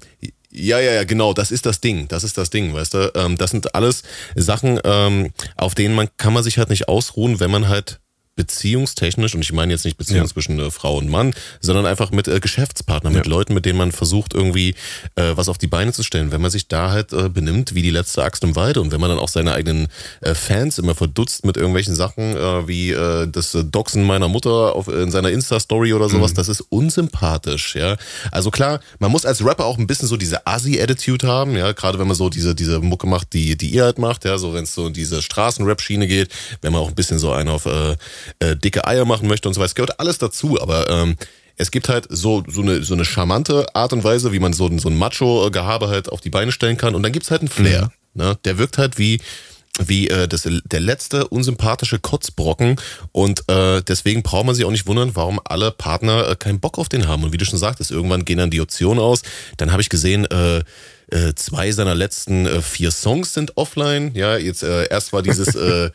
ja, 0.55 0.79
ja, 0.79 0.93
ja, 0.93 1.03
genau, 1.03 1.33
das 1.33 1.51
ist 1.51 1.65
das 1.65 1.81
Ding. 1.81 2.07
Das 2.07 2.23
ist 2.23 2.37
das 2.37 2.49
Ding, 2.49 2.73
weißt 2.73 2.93
du. 2.93 3.11
Ähm, 3.15 3.37
das 3.37 3.51
sind 3.51 3.75
alles 3.75 4.03
Sachen, 4.35 4.79
ähm, 4.83 5.31
auf 5.55 5.75
denen 5.75 5.95
man 5.95 6.09
kann 6.17 6.33
man 6.33 6.43
sich 6.43 6.57
halt 6.57 6.69
nicht 6.69 6.87
ausruhen, 6.87 7.39
wenn 7.39 7.51
man 7.51 7.67
halt 7.67 7.99
beziehungstechnisch, 8.35 9.33
und 9.33 9.41
ich 9.41 9.53
meine 9.53 9.71
jetzt 9.71 9.85
nicht 9.85 9.97
Beziehung 9.97 10.23
ja. 10.23 10.27
zwischen 10.27 10.59
äh, 10.59 10.69
Frau 10.69 10.97
und 10.97 11.09
Mann, 11.09 11.33
sondern 11.61 11.85
einfach 11.85 12.11
mit 12.11 12.27
äh, 12.27 12.39
Geschäftspartnern, 12.39 13.13
mit 13.13 13.25
ja. 13.25 13.31
Leuten, 13.31 13.53
mit 13.53 13.65
denen 13.65 13.77
man 13.77 13.91
versucht, 13.91 14.33
irgendwie 14.33 14.75
äh, 15.15 15.31
was 15.35 15.47
auf 15.47 15.57
die 15.57 15.67
Beine 15.67 15.93
zu 15.93 16.03
stellen. 16.03 16.31
Wenn 16.31 16.41
man 16.41 16.51
sich 16.51 16.67
da 16.67 16.91
halt 16.91 17.13
äh, 17.13 17.29
benimmt 17.29 17.75
wie 17.75 17.81
die 17.81 17.91
letzte 17.91 18.23
Axt 18.23 18.43
im 18.43 18.55
Walde 18.55 18.81
und 18.81 18.91
wenn 18.91 18.99
man 18.99 19.09
dann 19.09 19.19
auch 19.19 19.29
seine 19.29 19.53
eigenen 19.53 19.87
äh, 20.21 20.35
Fans 20.35 20.77
immer 20.77 20.95
verdutzt 20.95 21.45
mit 21.45 21.55
irgendwelchen 21.55 21.95
Sachen 21.95 22.35
äh, 22.35 22.67
wie 22.67 22.91
äh, 22.91 23.27
das 23.27 23.57
Doxen 23.71 24.03
meiner 24.03 24.27
Mutter 24.27 24.75
auf, 24.75 24.87
in 24.89 25.11
seiner 25.11 25.29
Insta-Story 25.29 25.93
oder 25.93 26.09
sowas, 26.09 26.31
mhm. 26.31 26.35
das 26.35 26.49
ist 26.49 26.61
unsympathisch, 26.61 27.75
ja. 27.75 27.95
Also 28.31 28.51
klar, 28.51 28.81
man 28.99 29.11
muss 29.11 29.25
als 29.25 29.45
Rapper 29.45 29.65
auch 29.65 29.77
ein 29.77 29.87
bisschen 29.87 30.09
so 30.09 30.17
diese 30.17 30.45
Assi-Attitude 30.45 31.25
haben, 31.27 31.55
ja, 31.55 31.71
gerade 31.71 31.99
wenn 31.99 32.07
man 32.07 32.15
so 32.15 32.29
diese, 32.29 32.53
diese 32.53 32.79
Mucke 32.79 33.07
macht, 33.07 33.33
die, 33.33 33.55
die 33.55 33.69
ihr 33.69 33.83
halt 33.83 33.97
macht, 33.97 34.25
ja, 34.25 34.37
so 34.37 34.53
wenn 34.53 34.65
es 34.65 34.73
so 34.73 34.87
in 34.87 34.93
diese 34.93 35.21
Straßenrap-Schiene 35.21 36.07
geht, 36.07 36.29
wenn 36.61 36.73
man 36.73 36.81
auch 36.81 36.89
ein 36.89 36.95
bisschen 36.95 37.17
so 37.17 37.31
einen 37.31 37.49
auf 37.49 37.65
äh, 38.39 38.55
dicke 38.55 38.87
Eier 38.87 39.05
machen 39.05 39.27
möchte 39.27 39.47
und 39.47 39.53
so 39.53 39.59
weiter. 39.59 39.67
Es 39.67 39.75
gehört 39.75 39.99
alles 39.99 40.17
dazu, 40.17 40.61
aber 40.61 40.89
ähm, 40.89 41.15
es 41.57 41.71
gibt 41.71 41.89
halt 41.89 42.07
so, 42.09 42.43
so, 42.47 42.61
eine, 42.61 42.83
so 42.83 42.93
eine 42.93 43.05
charmante 43.05 43.73
Art 43.75 43.93
und 43.93 44.03
Weise, 44.03 44.31
wie 44.33 44.39
man 44.39 44.53
so, 44.53 44.69
so 44.77 44.89
ein 44.89 44.97
Macho-Gehabe 44.97 45.87
halt 45.87 46.09
auf 46.09 46.21
die 46.21 46.29
Beine 46.29 46.51
stellen 46.51 46.77
kann. 46.77 46.95
Und 46.95 47.03
dann 47.03 47.11
gibt's 47.11 47.31
halt 47.31 47.41
einen 47.41 47.49
Flair. 47.49 47.91
Mhm. 48.13 48.21
Ne? 48.21 48.37
Der 48.45 48.57
wirkt 48.57 48.77
halt 48.77 48.97
wie, 48.97 49.21
wie 49.79 50.09
äh, 50.09 50.27
das, 50.27 50.47
der 50.65 50.79
letzte 50.79 51.27
unsympathische 51.27 51.99
Kotzbrocken 51.99 52.77
und 53.11 53.43
äh, 53.49 53.81
deswegen 53.81 54.23
braucht 54.23 54.45
man 54.45 54.55
sich 54.55 54.63
auch 54.65 54.71
nicht 54.71 54.87
wundern, 54.87 55.15
warum 55.15 55.39
alle 55.43 55.71
Partner 55.71 56.29
äh, 56.29 56.35
keinen 56.35 56.59
Bock 56.59 56.77
auf 56.77 56.89
den 56.89 57.07
haben. 57.07 57.23
Und 57.23 57.33
wie 57.33 57.37
du 57.37 57.45
schon 57.45 57.59
sagtest, 57.59 57.91
irgendwann 57.91 58.25
gehen 58.25 58.37
dann 58.37 58.51
die 58.51 58.61
Optionen 58.61 59.03
aus. 59.03 59.21
Dann 59.57 59.71
habe 59.71 59.81
ich 59.81 59.89
gesehen, 59.89 60.25
äh, 60.25 60.63
äh, 61.11 61.35
zwei 61.35 61.71
seiner 61.71 61.93
letzten 61.93 62.45
äh, 62.45 62.61
vier 62.61 62.91
Songs 62.91 63.33
sind 63.33 63.57
offline. 63.57 64.11
Ja, 64.15 64.37
jetzt 64.37 64.63
äh, 64.63 64.87
erst 64.87 65.13
war 65.13 65.21
dieses 65.21 65.55
äh, 65.55 65.91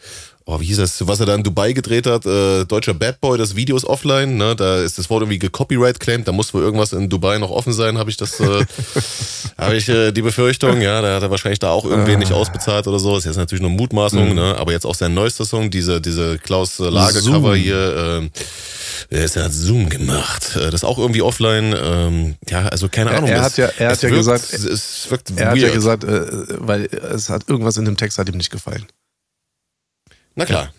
oh, 0.47 0.61
wie 0.61 0.65
hieß 0.67 0.79
das, 0.79 1.07
was 1.07 1.21
er 1.21 1.27
da 1.27 1.35
in 1.35 1.43
Dubai 1.43 1.73
gedreht 1.73 2.07
hat, 2.07 2.27
äh, 2.27 2.65
deutscher 2.65 2.95
Bad 2.95 3.21
Boy, 3.21 3.39
das 3.39 3.57
Video 3.57 3.77
ist 3.77 3.85
offline, 3.85 4.37
ne? 4.37 4.57
Da 4.57 4.79
ist 4.79 4.99
das 4.99 5.11
Wort 5.11 5.23
irgendwie 5.23 5.39
gecopyright 5.39 6.01
claimed, 6.01 6.27
da 6.27 6.33
muss 6.33 6.53
wohl 6.55 6.63
irgendwas 6.63 6.93
in 6.93 7.09
Dubai 7.09 7.39
noch 7.39 7.51
offen 7.51 7.73
sein, 7.73 7.99
habe 7.99 8.11
ich 8.11 8.17
das, 8.17 8.41
äh, 8.41 8.65
habe 9.59 9.77
ich 9.77 9.89
äh, 9.89 10.13
die 10.13 10.23
Befürchtung, 10.23 10.81
ja, 10.81 11.01
da 11.03 11.17
hat 11.17 11.23
er 11.23 11.31
wahrscheinlich 11.31 11.59
da 11.59 11.71
auch 11.71 11.85
irgendwen 11.85 12.19
nicht 12.19 12.33
ausbezahlt 12.33 12.87
oder 12.87 12.99
so. 12.99 13.17
Ist 13.17 13.25
jetzt 13.25 13.37
natürlich 13.37 13.63
nur 13.63 13.71
Mutmaßung, 13.71 14.31
mhm. 14.31 14.35
ne? 14.35 14.57
Aber 14.59 14.73
jetzt 14.73 14.87
auch 14.87 14.95
sein 14.95 15.15
neuester 15.15 15.45
Song, 15.45 15.71
diese, 15.71 16.01
diese 16.01 16.39
Klaus 16.39 16.79
Lager 16.79 17.21
Cover 17.21 17.55
hier, 17.57 18.23
äh, 18.23 19.17
er 19.17 19.25
ist 19.25 19.37
ja 19.37 19.49
Zoom 19.49 19.89
gemacht. 19.89 20.57
Äh, 20.57 20.67
das 20.67 20.75
ist 20.75 20.85
auch 20.85 20.99
irgendwie 20.99 21.23
offline. 21.23 21.75
Ähm, 21.81 22.35
ja, 22.49 22.67
also 22.67 22.89
keine 22.89 23.11
Ahnung. 23.11 23.31
Er, 23.31 23.37
er 23.37 23.43
hat 23.43 23.57
ja, 23.57 23.67
er 23.79 23.91
hat 23.91 24.03
ja 24.03 24.11
wirkt, 24.11 24.19
gesagt, 24.19 24.53
es 24.53 25.11
wirkt 25.11 25.31
er 25.31 25.37
weird. 25.37 25.49
hat 25.49 25.59
ja 25.59 25.71
gesagt, 25.71 26.05
äh, 26.05 26.27
weil 26.59 26.87
es 26.87 27.31
hat 27.31 27.49
irgendwas 27.49 27.77
in 27.77 27.85
dem 27.85 27.97
Text 27.97 28.19
hat 28.19 28.29
ihm 28.29 28.37
nicht 28.37 28.51
gefallen. 28.51 28.87
Na 30.41 30.47
klar. 30.47 30.73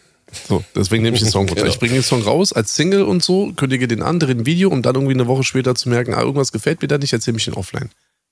So, 0.47 0.63
deswegen 0.75 1.03
nehme 1.03 1.15
ich 1.15 1.23
den 1.23 1.31
Song 1.31 1.47
runter. 1.47 1.61
Genau. 1.61 1.67
Ich 1.67 1.79
bringe 1.79 1.93
den 1.93 2.03
Song 2.03 2.23
raus 2.23 2.51
als 2.51 2.75
Single 2.75 3.03
und 3.03 3.23
so, 3.23 3.53
kündige 3.53 3.87
den 3.87 4.01
anderen 4.01 4.45
Video, 4.45 4.69
um 4.69 4.81
dann 4.81 4.95
irgendwie 4.95 5.13
eine 5.13 5.27
Woche 5.27 5.43
später 5.43 5.75
zu 5.75 5.89
merken, 5.89 6.13
ah, 6.13 6.21
irgendwas 6.21 6.51
gefällt 6.51 6.81
mir 6.81 6.87
da 6.87 6.97
nicht, 6.97 7.13
erzähle 7.13 7.35
mich 7.35 7.45
den 7.45 7.53
offline. 7.53 7.89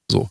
So. 0.09 0.29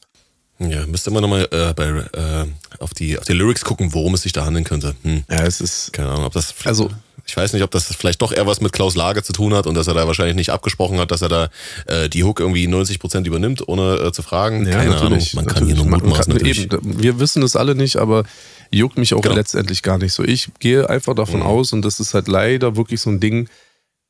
Ja, 0.58 0.86
müsste 0.86 1.10
immer 1.10 1.20
nochmal 1.20 1.46
äh, 1.52 1.72
bei, 1.74 1.86
äh, 1.86 2.46
auf, 2.80 2.94
die, 2.94 3.16
auf 3.16 3.24
die 3.24 3.32
Lyrics 3.32 3.64
gucken, 3.64 3.94
worum 3.94 4.14
es 4.14 4.22
sich 4.22 4.32
da 4.32 4.44
handeln 4.44 4.64
könnte. 4.64 4.96
Hm. 5.02 5.22
Ja, 5.30 5.44
es 5.44 5.60
ist. 5.60 5.92
Keine 5.92 6.08
Ahnung, 6.08 6.24
ob 6.24 6.32
das. 6.32 6.52
Also, 6.64 6.90
ich 7.28 7.36
weiß 7.36 7.52
nicht, 7.52 7.62
ob 7.62 7.70
das 7.70 7.84
vielleicht 7.94 8.22
doch 8.22 8.32
eher 8.32 8.46
was 8.46 8.62
mit 8.62 8.72
Klaus 8.72 8.96
Lage 8.96 9.22
zu 9.22 9.34
tun 9.34 9.52
hat 9.52 9.66
und 9.66 9.74
dass 9.74 9.86
er 9.86 9.92
da 9.92 10.06
wahrscheinlich 10.06 10.34
nicht 10.34 10.50
abgesprochen 10.50 10.98
hat, 10.98 11.10
dass 11.10 11.20
er 11.20 11.28
da 11.28 11.50
äh, 11.86 12.08
die 12.08 12.24
Hook 12.24 12.40
irgendwie 12.40 12.66
90 12.66 12.98
Prozent 12.98 13.26
übernimmt, 13.26 13.68
ohne 13.68 13.96
äh, 13.96 14.12
zu 14.12 14.22
fragen. 14.22 14.66
Ja, 14.66 14.78
Keine 14.78 14.96
Ahnung. 14.96 15.22
Man 15.34 15.46
kann 15.46 15.66
hier 15.66 15.74
nur 15.74 15.84
mutmaßen. 15.84 16.32
Natürlich. 16.32 16.64
Eben, 16.64 17.02
wir 17.02 17.20
wissen 17.20 17.42
es 17.42 17.54
alle 17.54 17.74
nicht, 17.74 17.96
aber 17.96 18.24
juckt 18.70 18.96
mich 18.96 19.12
auch 19.12 19.20
genau. 19.20 19.34
letztendlich 19.34 19.82
gar 19.82 19.98
nicht 19.98 20.14
so. 20.14 20.24
Ich 20.24 20.48
gehe 20.58 20.88
einfach 20.88 21.14
davon 21.14 21.40
mhm. 21.40 21.46
aus 21.46 21.74
und 21.74 21.82
das 21.82 22.00
ist 22.00 22.14
halt 22.14 22.28
leider 22.28 22.76
wirklich 22.76 23.02
so 23.02 23.10
ein 23.10 23.20
Ding, 23.20 23.48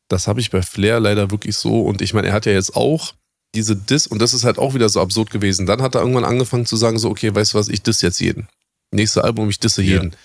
das 0.08 0.28
habe 0.28 0.40
ich 0.40 0.50
bei 0.50 0.62
Flair 0.62 1.00
leider 1.00 1.32
wirklich 1.32 1.56
so 1.56 1.82
und 1.82 2.00
ich 2.00 2.14
meine, 2.14 2.28
er 2.28 2.34
hat 2.34 2.46
ja 2.46 2.52
jetzt 2.52 2.76
auch 2.76 3.14
diese 3.54 3.74
Diss 3.74 4.06
und 4.06 4.22
das 4.22 4.32
ist 4.32 4.44
halt 4.44 4.58
auch 4.58 4.74
wieder 4.74 4.88
so 4.88 5.00
absurd 5.00 5.30
gewesen. 5.30 5.66
Dann 5.66 5.82
hat 5.82 5.96
er 5.96 6.02
irgendwann 6.02 6.24
angefangen 6.24 6.66
zu 6.66 6.76
sagen 6.76 7.00
so, 7.00 7.10
okay, 7.10 7.34
weißt 7.34 7.54
du 7.54 7.58
was, 7.58 7.68
ich 7.68 7.82
diss 7.82 8.00
jetzt 8.00 8.20
jeden. 8.20 8.46
Nächste 8.92 9.24
Album, 9.24 9.50
ich 9.50 9.58
disse 9.58 9.82
jeden. 9.82 10.12
Ja. 10.12 10.18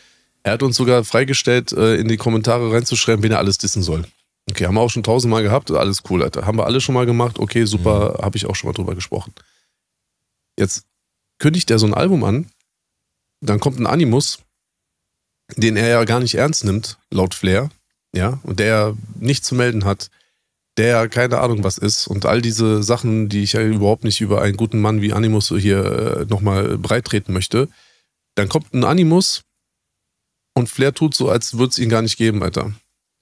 Er 0.43 0.53
hat 0.53 0.63
uns 0.63 0.75
sogar 0.75 1.03
freigestellt, 1.03 1.71
äh, 1.71 1.95
in 1.95 2.07
die 2.07 2.17
Kommentare 2.17 2.71
reinzuschreiben, 2.71 3.23
wen 3.23 3.31
er 3.31 3.39
alles 3.39 3.57
dissen 3.57 3.81
soll. 3.81 4.05
Okay, 4.49 4.65
haben 4.65 4.75
wir 4.75 4.81
auch 4.81 4.89
schon 4.89 5.03
tausendmal 5.03 5.41
gehabt, 5.41 5.71
alles 5.71 6.01
cool, 6.09 6.21
Alter. 6.21 6.45
Haben 6.45 6.57
wir 6.57 6.65
alle 6.65 6.81
schon 6.81 6.95
mal 6.95 7.05
gemacht, 7.05 7.39
okay, 7.39 7.65
super, 7.65 8.17
mhm. 8.17 8.25
habe 8.25 8.37
ich 8.37 8.45
auch 8.45 8.55
schon 8.55 8.69
mal 8.69 8.73
drüber 8.73 8.93
gesprochen. 8.93 9.33
Jetzt 10.59 10.85
kündigt 11.39 11.71
er 11.71 11.79
so 11.79 11.85
ein 11.85 11.93
Album 11.93 12.23
an, 12.23 12.49
dann 13.41 13.59
kommt 13.59 13.79
ein 13.79 13.87
Animus, 13.87 14.39
den 15.55 15.77
er 15.77 15.87
ja 15.87 16.03
gar 16.03 16.19
nicht 16.19 16.35
ernst 16.35 16.65
nimmt, 16.65 16.97
laut 17.09 17.33
Flair, 17.33 17.69
ja, 18.13 18.39
und 18.43 18.59
der 18.59 18.95
nichts 19.19 19.47
zu 19.47 19.55
melden 19.55 19.85
hat, 19.85 20.09
der 20.77 21.07
keine 21.07 21.39
Ahnung 21.39 21.63
was 21.63 21.77
ist 21.77 22.07
und 22.07 22.25
all 22.25 22.41
diese 22.41 22.83
Sachen, 22.83 23.29
die 23.29 23.43
ich 23.43 23.53
ja 23.53 23.61
überhaupt 23.61 24.03
nicht 24.03 24.21
über 24.21 24.41
einen 24.41 24.57
guten 24.57 24.81
Mann 24.81 25.01
wie 25.01 25.13
Animus 25.13 25.49
hier 25.49 25.85
äh, 25.85 26.25
nochmal 26.25 26.77
breit 26.77 27.05
treten 27.05 27.33
möchte. 27.33 27.69
Dann 28.35 28.49
kommt 28.49 28.73
ein 28.73 28.83
Animus, 28.83 29.43
und 30.53 30.69
Flair 30.69 30.93
tut 30.93 31.15
so, 31.15 31.29
als 31.29 31.57
würde 31.57 31.71
es 31.71 31.79
ihn 31.79 31.89
gar 31.89 32.01
nicht 32.01 32.17
geben, 32.17 32.43
Alter. 32.43 32.73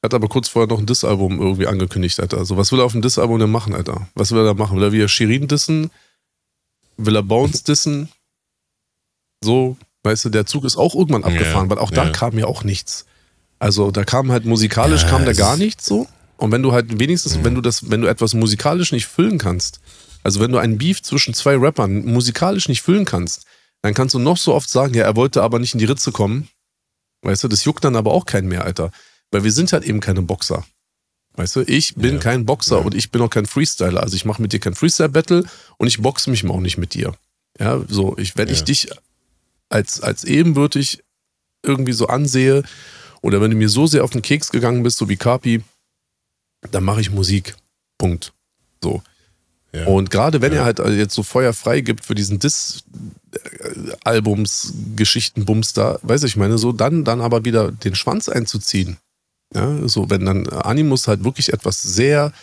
Hat 0.03 0.13
aber 0.13 0.27
kurz 0.27 0.47
vorher 0.47 0.67
noch 0.67 0.79
ein 0.79 0.85
Diss-Album 0.85 1.39
irgendwie 1.39 1.67
angekündigt, 1.67 2.19
Alter. 2.19 2.43
So, 2.45 2.57
was 2.57 2.71
will 2.71 2.79
er 2.79 2.85
auf 2.85 2.93
dem 2.93 3.01
Diss-Album 3.01 3.39
denn 3.39 3.51
machen, 3.51 3.73
Alter? 3.73 4.07
Was 4.15 4.31
will 4.31 4.39
er 4.39 4.45
da 4.45 4.53
machen? 4.53 4.77
Will 4.77 4.83
er 4.83 4.91
wieder 4.91 5.07
Shirin 5.07 5.47
dissen? 5.47 5.91
Will 6.97 7.15
er 7.15 7.23
Bones 7.23 7.63
dissen? 7.63 8.09
So, 9.43 9.77
weißt 10.03 10.25
du, 10.25 10.29
der 10.29 10.45
Zug 10.45 10.65
ist 10.65 10.75
auch 10.75 10.95
irgendwann 10.95 11.23
abgefahren, 11.23 11.69
ja, 11.69 11.69
weil 11.69 11.77
auch 11.77 11.91
da 11.91 12.05
ja. 12.05 12.11
kam 12.11 12.37
ja 12.37 12.45
auch 12.45 12.63
nichts. 12.63 13.05
Also 13.59 13.91
da 13.91 14.03
kam 14.03 14.31
halt 14.31 14.45
musikalisch 14.45 15.03
ja, 15.03 15.09
kam 15.09 15.25
da 15.25 15.33
gar 15.33 15.55
nichts 15.55 15.85
so. 15.85 16.07
Und 16.37 16.51
wenn 16.51 16.63
du 16.63 16.71
halt 16.71 16.99
wenigstens, 16.99 17.37
mhm. 17.37 17.43
wenn 17.45 17.55
du 17.55 17.61
das, 17.61 17.91
wenn 17.91 18.01
du 18.01 18.07
etwas 18.07 18.33
musikalisch 18.33 18.91
nicht 18.91 19.05
füllen 19.05 19.37
kannst, 19.37 19.79
also 20.23 20.39
wenn 20.39 20.51
du 20.51 20.57
einen 20.57 20.79
Beef 20.79 21.03
zwischen 21.03 21.35
zwei 21.35 21.55
Rappern 21.55 22.03
musikalisch 22.05 22.67
nicht 22.67 22.81
füllen 22.81 23.05
kannst, 23.05 23.45
dann 23.83 23.93
kannst 23.93 24.15
du 24.15 24.19
noch 24.19 24.37
so 24.37 24.55
oft 24.55 24.69
sagen, 24.69 24.95
ja, 24.95 25.03
er 25.03 25.15
wollte 25.15 25.43
aber 25.43 25.59
nicht 25.59 25.73
in 25.73 25.79
die 25.79 25.85
Ritze 25.85 26.11
kommen, 26.11 26.49
Weißt 27.21 27.43
du, 27.43 27.47
das 27.47 27.65
juckt 27.65 27.83
dann 27.83 27.95
aber 27.95 28.11
auch 28.11 28.25
keinen 28.25 28.47
mehr, 28.47 28.65
Alter. 28.65 28.91
Weil 29.31 29.43
wir 29.43 29.51
sind 29.51 29.71
halt 29.73 29.83
eben 29.83 29.99
keine 29.99 30.21
Boxer. 30.21 30.65
Weißt 31.33 31.55
du, 31.55 31.61
ich 31.61 31.95
bin 31.95 32.15
ja. 32.15 32.19
kein 32.19 32.45
Boxer 32.45 32.79
ja. 32.79 32.83
und 32.83 32.93
ich 32.93 33.11
bin 33.11 33.21
auch 33.21 33.29
kein 33.29 33.45
Freestyler. 33.45 34.01
Also 34.01 34.15
ich 34.15 34.25
mache 34.25 34.41
mit 34.41 34.53
dir 34.53 34.59
kein 34.59 34.75
Freestyle-Battle 34.75 35.45
und 35.77 35.87
ich 35.87 36.01
boxe 36.01 36.29
mich 36.29 36.45
auch 36.45 36.59
nicht 36.59 36.77
mit 36.77 36.93
dir. 36.93 37.15
Ja, 37.59 37.81
so, 37.87 38.17
ich, 38.17 38.37
wenn 38.37 38.47
ja. 38.47 38.53
ich 38.53 38.63
dich 38.63 38.89
als, 39.69 40.01
als 40.01 40.23
ebenbürtig 40.23 41.03
irgendwie 41.63 41.93
so 41.93 42.07
ansehe 42.07 42.63
oder 43.21 43.39
wenn 43.39 43.51
du 43.51 43.57
mir 43.57 43.69
so 43.69 43.87
sehr 43.87 44.03
auf 44.03 44.11
den 44.11 44.21
Keks 44.21 44.51
gegangen 44.51 44.83
bist, 44.83 44.97
so 44.97 45.07
wie 45.07 45.15
Kapi, 45.15 45.63
dann 46.71 46.83
mache 46.83 47.01
ich 47.01 47.11
Musik. 47.11 47.55
Punkt. 47.97 48.33
So. 48.83 49.01
Ja. 49.73 49.85
Und 49.85 50.09
gerade 50.09 50.41
wenn 50.41 50.51
ja. 50.53 50.59
er 50.59 50.65
halt 50.65 50.79
jetzt 50.97 51.13
so 51.15 51.23
Feuer 51.23 51.53
frei 51.53 51.79
gibt 51.81 52.03
für 52.05 52.15
diesen 52.15 52.39
Diss-Albums, 52.39 52.83
Geschichtenbums 54.95 55.71
da, 55.73 55.97
weiß 56.01 56.23
ich 56.23 56.35
meine, 56.35 56.57
so 56.57 56.71
dann, 56.73 57.05
dann 57.05 57.21
aber 57.21 57.45
wieder 57.45 57.71
den 57.71 57.95
Schwanz 57.95 58.27
einzuziehen. 58.27 58.97
Ja, 59.53 59.87
so, 59.87 60.09
wenn 60.09 60.25
dann 60.25 60.47
Animus 60.47 61.07
halt 61.07 61.23
wirklich 61.23 61.53
etwas 61.53 61.81
sehr 61.81 62.33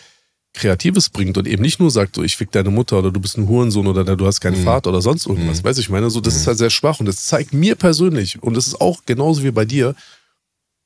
Kreatives 0.53 1.09
bringt 1.09 1.37
und 1.37 1.47
eben 1.47 1.61
nicht 1.61 1.79
nur 1.79 1.91
sagt, 1.91 2.15
so, 2.15 2.23
ich 2.23 2.35
fick 2.35 2.51
deine 2.51 2.71
Mutter 2.71 2.97
oder 2.99 3.11
du 3.11 3.19
bist 3.19 3.37
ein 3.37 3.47
Hurensohn 3.47 3.85
oder 3.87 4.03
du 4.03 4.25
hast 4.25 4.41
keinen 4.41 4.59
mhm. 4.59 4.65
Vater 4.65 4.89
oder 4.89 5.01
sonst 5.01 5.27
irgendwas, 5.27 5.61
mhm. 5.61 5.67
weiß 5.67 5.77
ich 5.77 5.89
meine, 5.89 6.09
so, 6.09 6.21
das 6.21 6.33
mhm. 6.33 6.39
ist 6.39 6.47
halt 6.47 6.57
sehr 6.57 6.71
schwach 6.71 6.99
und 6.99 7.05
das 7.05 7.25
zeigt 7.25 7.53
mir 7.53 7.75
persönlich 7.75 8.41
und 8.41 8.55
das 8.55 8.67
ist 8.67 8.81
auch 8.81 9.01
genauso 9.05 9.43
wie 9.43 9.51
bei 9.51 9.65
dir, 9.65 9.95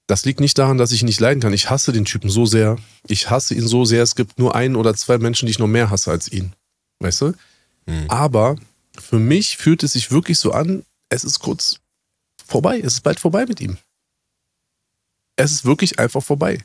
das 0.07 0.25
liegt 0.25 0.39
nicht 0.39 0.57
daran, 0.57 0.77
dass 0.77 0.91
ich 0.91 1.01
ihn 1.01 1.07
nicht 1.07 1.19
leiden 1.19 1.39
kann. 1.39 1.53
Ich 1.53 1.69
hasse 1.69 1.91
den 1.91 2.05
Typen 2.05 2.29
so 2.29 2.45
sehr. 2.45 2.77
Ich 3.07 3.29
hasse 3.29 3.53
ihn 3.53 3.67
so 3.67 3.85
sehr. 3.85 4.03
Es 4.03 4.15
gibt 4.15 4.37
nur 4.37 4.55
ein 4.55 4.75
oder 4.75 4.93
zwei 4.95 5.17
Menschen, 5.17 5.45
die 5.45 5.51
ich 5.51 5.59
noch 5.59 5.67
mehr 5.67 5.89
hasse 5.89 6.11
als 6.11 6.31
ihn. 6.31 6.53
Weißt 6.99 7.21
du? 7.21 7.33
Mhm. 7.85 8.05
Aber 8.09 8.55
für 8.99 9.19
mich 9.19 9.57
fühlt 9.57 9.83
es 9.83 9.93
sich 9.93 10.11
wirklich 10.11 10.39
so 10.39 10.51
an, 10.51 10.83
es 11.09 11.23
ist 11.23 11.39
kurz 11.39 11.79
vorbei. 12.45 12.79
Es 12.79 12.93
ist 12.93 13.01
bald 13.01 13.19
vorbei 13.19 13.45
mit 13.45 13.61
ihm. 13.61 13.77
Es 15.35 15.51
ist 15.51 15.65
wirklich 15.65 15.99
einfach 15.99 16.23
vorbei. 16.23 16.59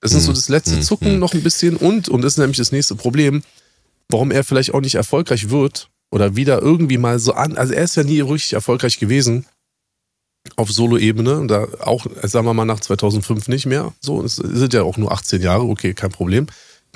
Das 0.00 0.12
ist 0.12 0.24
so 0.24 0.28
hm. 0.28 0.34
das 0.34 0.48
letzte 0.48 0.76
hm. 0.76 0.82
Zucken 0.82 1.12
hm. 1.12 1.18
noch 1.18 1.34
ein 1.34 1.42
bisschen 1.42 1.76
und, 1.76 2.08
und 2.08 2.22
das 2.22 2.34
ist 2.34 2.38
nämlich 2.38 2.58
das 2.58 2.70
nächste 2.70 2.94
Problem, 2.94 3.42
warum 4.08 4.30
er 4.30 4.44
vielleicht 4.44 4.74
auch 4.74 4.80
nicht 4.80 4.94
erfolgreich 4.94 5.48
wird 5.48 5.88
oder 6.10 6.36
wieder 6.36 6.60
irgendwie 6.60 6.98
mal 6.98 7.18
so 7.18 7.32
an, 7.32 7.56
also 7.56 7.72
er 7.72 7.84
ist 7.84 7.96
ja 7.96 8.04
nie 8.04 8.20
richtig 8.20 8.52
erfolgreich 8.52 8.98
gewesen, 8.98 9.46
auf 10.56 10.70
Solo-Ebene, 10.70 11.46
da 11.46 11.66
auch, 11.80 12.06
sagen 12.22 12.46
wir 12.46 12.54
mal, 12.54 12.64
nach 12.64 12.80
2005 12.80 13.48
nicht 13.48 13.66
mehr. 13.66 13.92
So, 14.00 14.22
es 14.22 14.36
sind 14.36 14.72
ja 14.72 14.82
auch 14.82 14.96
nur 14.96 15.12
18 15.12 15.42
Jahre, 15.42 15.62
okay, 15.64 15.94
kein 15.94 16.10
Problem. 16.10 16.46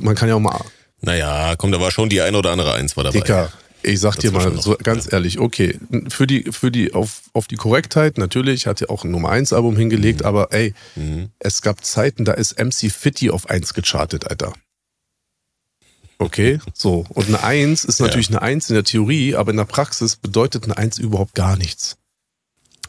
Man 0.00 0.14
kann 0.14 0.28
ja 0.28 0.36
auch 0.36 0.40
mal. 0.40 0.64
Naja, 1.00 1.54
komm, 1.56 1.72
da 1.72 1.80
war 1.80 1.90
schon 1.90 2.08
die 2.08 2.20
eine 2.20 2.36
oder 2.36 2.50
andere 2.50 2.74
Eins 2.74 2.96
war 2.96 3.04
dabei. 3.04 3.18
Dicker, 3.18 3.52
ich 3.82 4.00
sag 4.00 4.16
das 4.16 4.22
dir 4.22 4.32
mal 4.32 4.60
so 4.60 4.76
ganz 4.82 5.06
ja. 5.06 5.12
ehrlich, 5.12 5.38
okay, 5.38 5.78
für 6.08 6.26
die, 6.26 6.44
für 6.52 6.70
die, 6.70 6.92
auf, 6.92 7.22
auf 7.32 7.46
die 7.46 7.56
Korrektheit, 7.56 8.18
natürlich, 8.18 8.66
hat 8.66 8.82
er 8.82 8.90
auch 8.90 9.04
ein 9.04 9.10
Nummer 9.10 9.30
1 9.30 9.52
Album 9.52 9.76
hingelegt, 9.76 10.20
mhm. 10.20 10.26
aber 10.26 10.52
ey, 10.52 10.74
mhm. 10.96 11.30
es 11.38 11.62
gab 11.62 11.84
Zeiten, 11.84 12.24
da 12.24 12.32
ist 12.32 12.58
MC 12.58 12.90
Fitty 12.92 13.30
auf 13.30 13.48
1 13.48 13.74
gechartet, 13.74 14.28
Alter. 14.28 14.52
Okay, 16.18 16.58
so. 16.74 17.06
Und 17.08 17.28
eine 17.28 17.42
1 17.42 17.86
ist 17.86 17.98
natürlich 17.98 18.28
ja. 18.28 18.36
eine 18.36 18.42
1 18.42 18.68
in 18.68 18.74
der 18.74 18.84
Theorie, 18.84 19.34
aber 19.36 19.52
in 19.52 19.56
der 19.56 19.64
Praxis 19.64 20.16
bedeutet 20.16 20.64
eine 20.64 20.76
1 20.76 20.98
überhaupt 20.98 21.34
gar 21.34 21.56
nichts. 21.56 21.96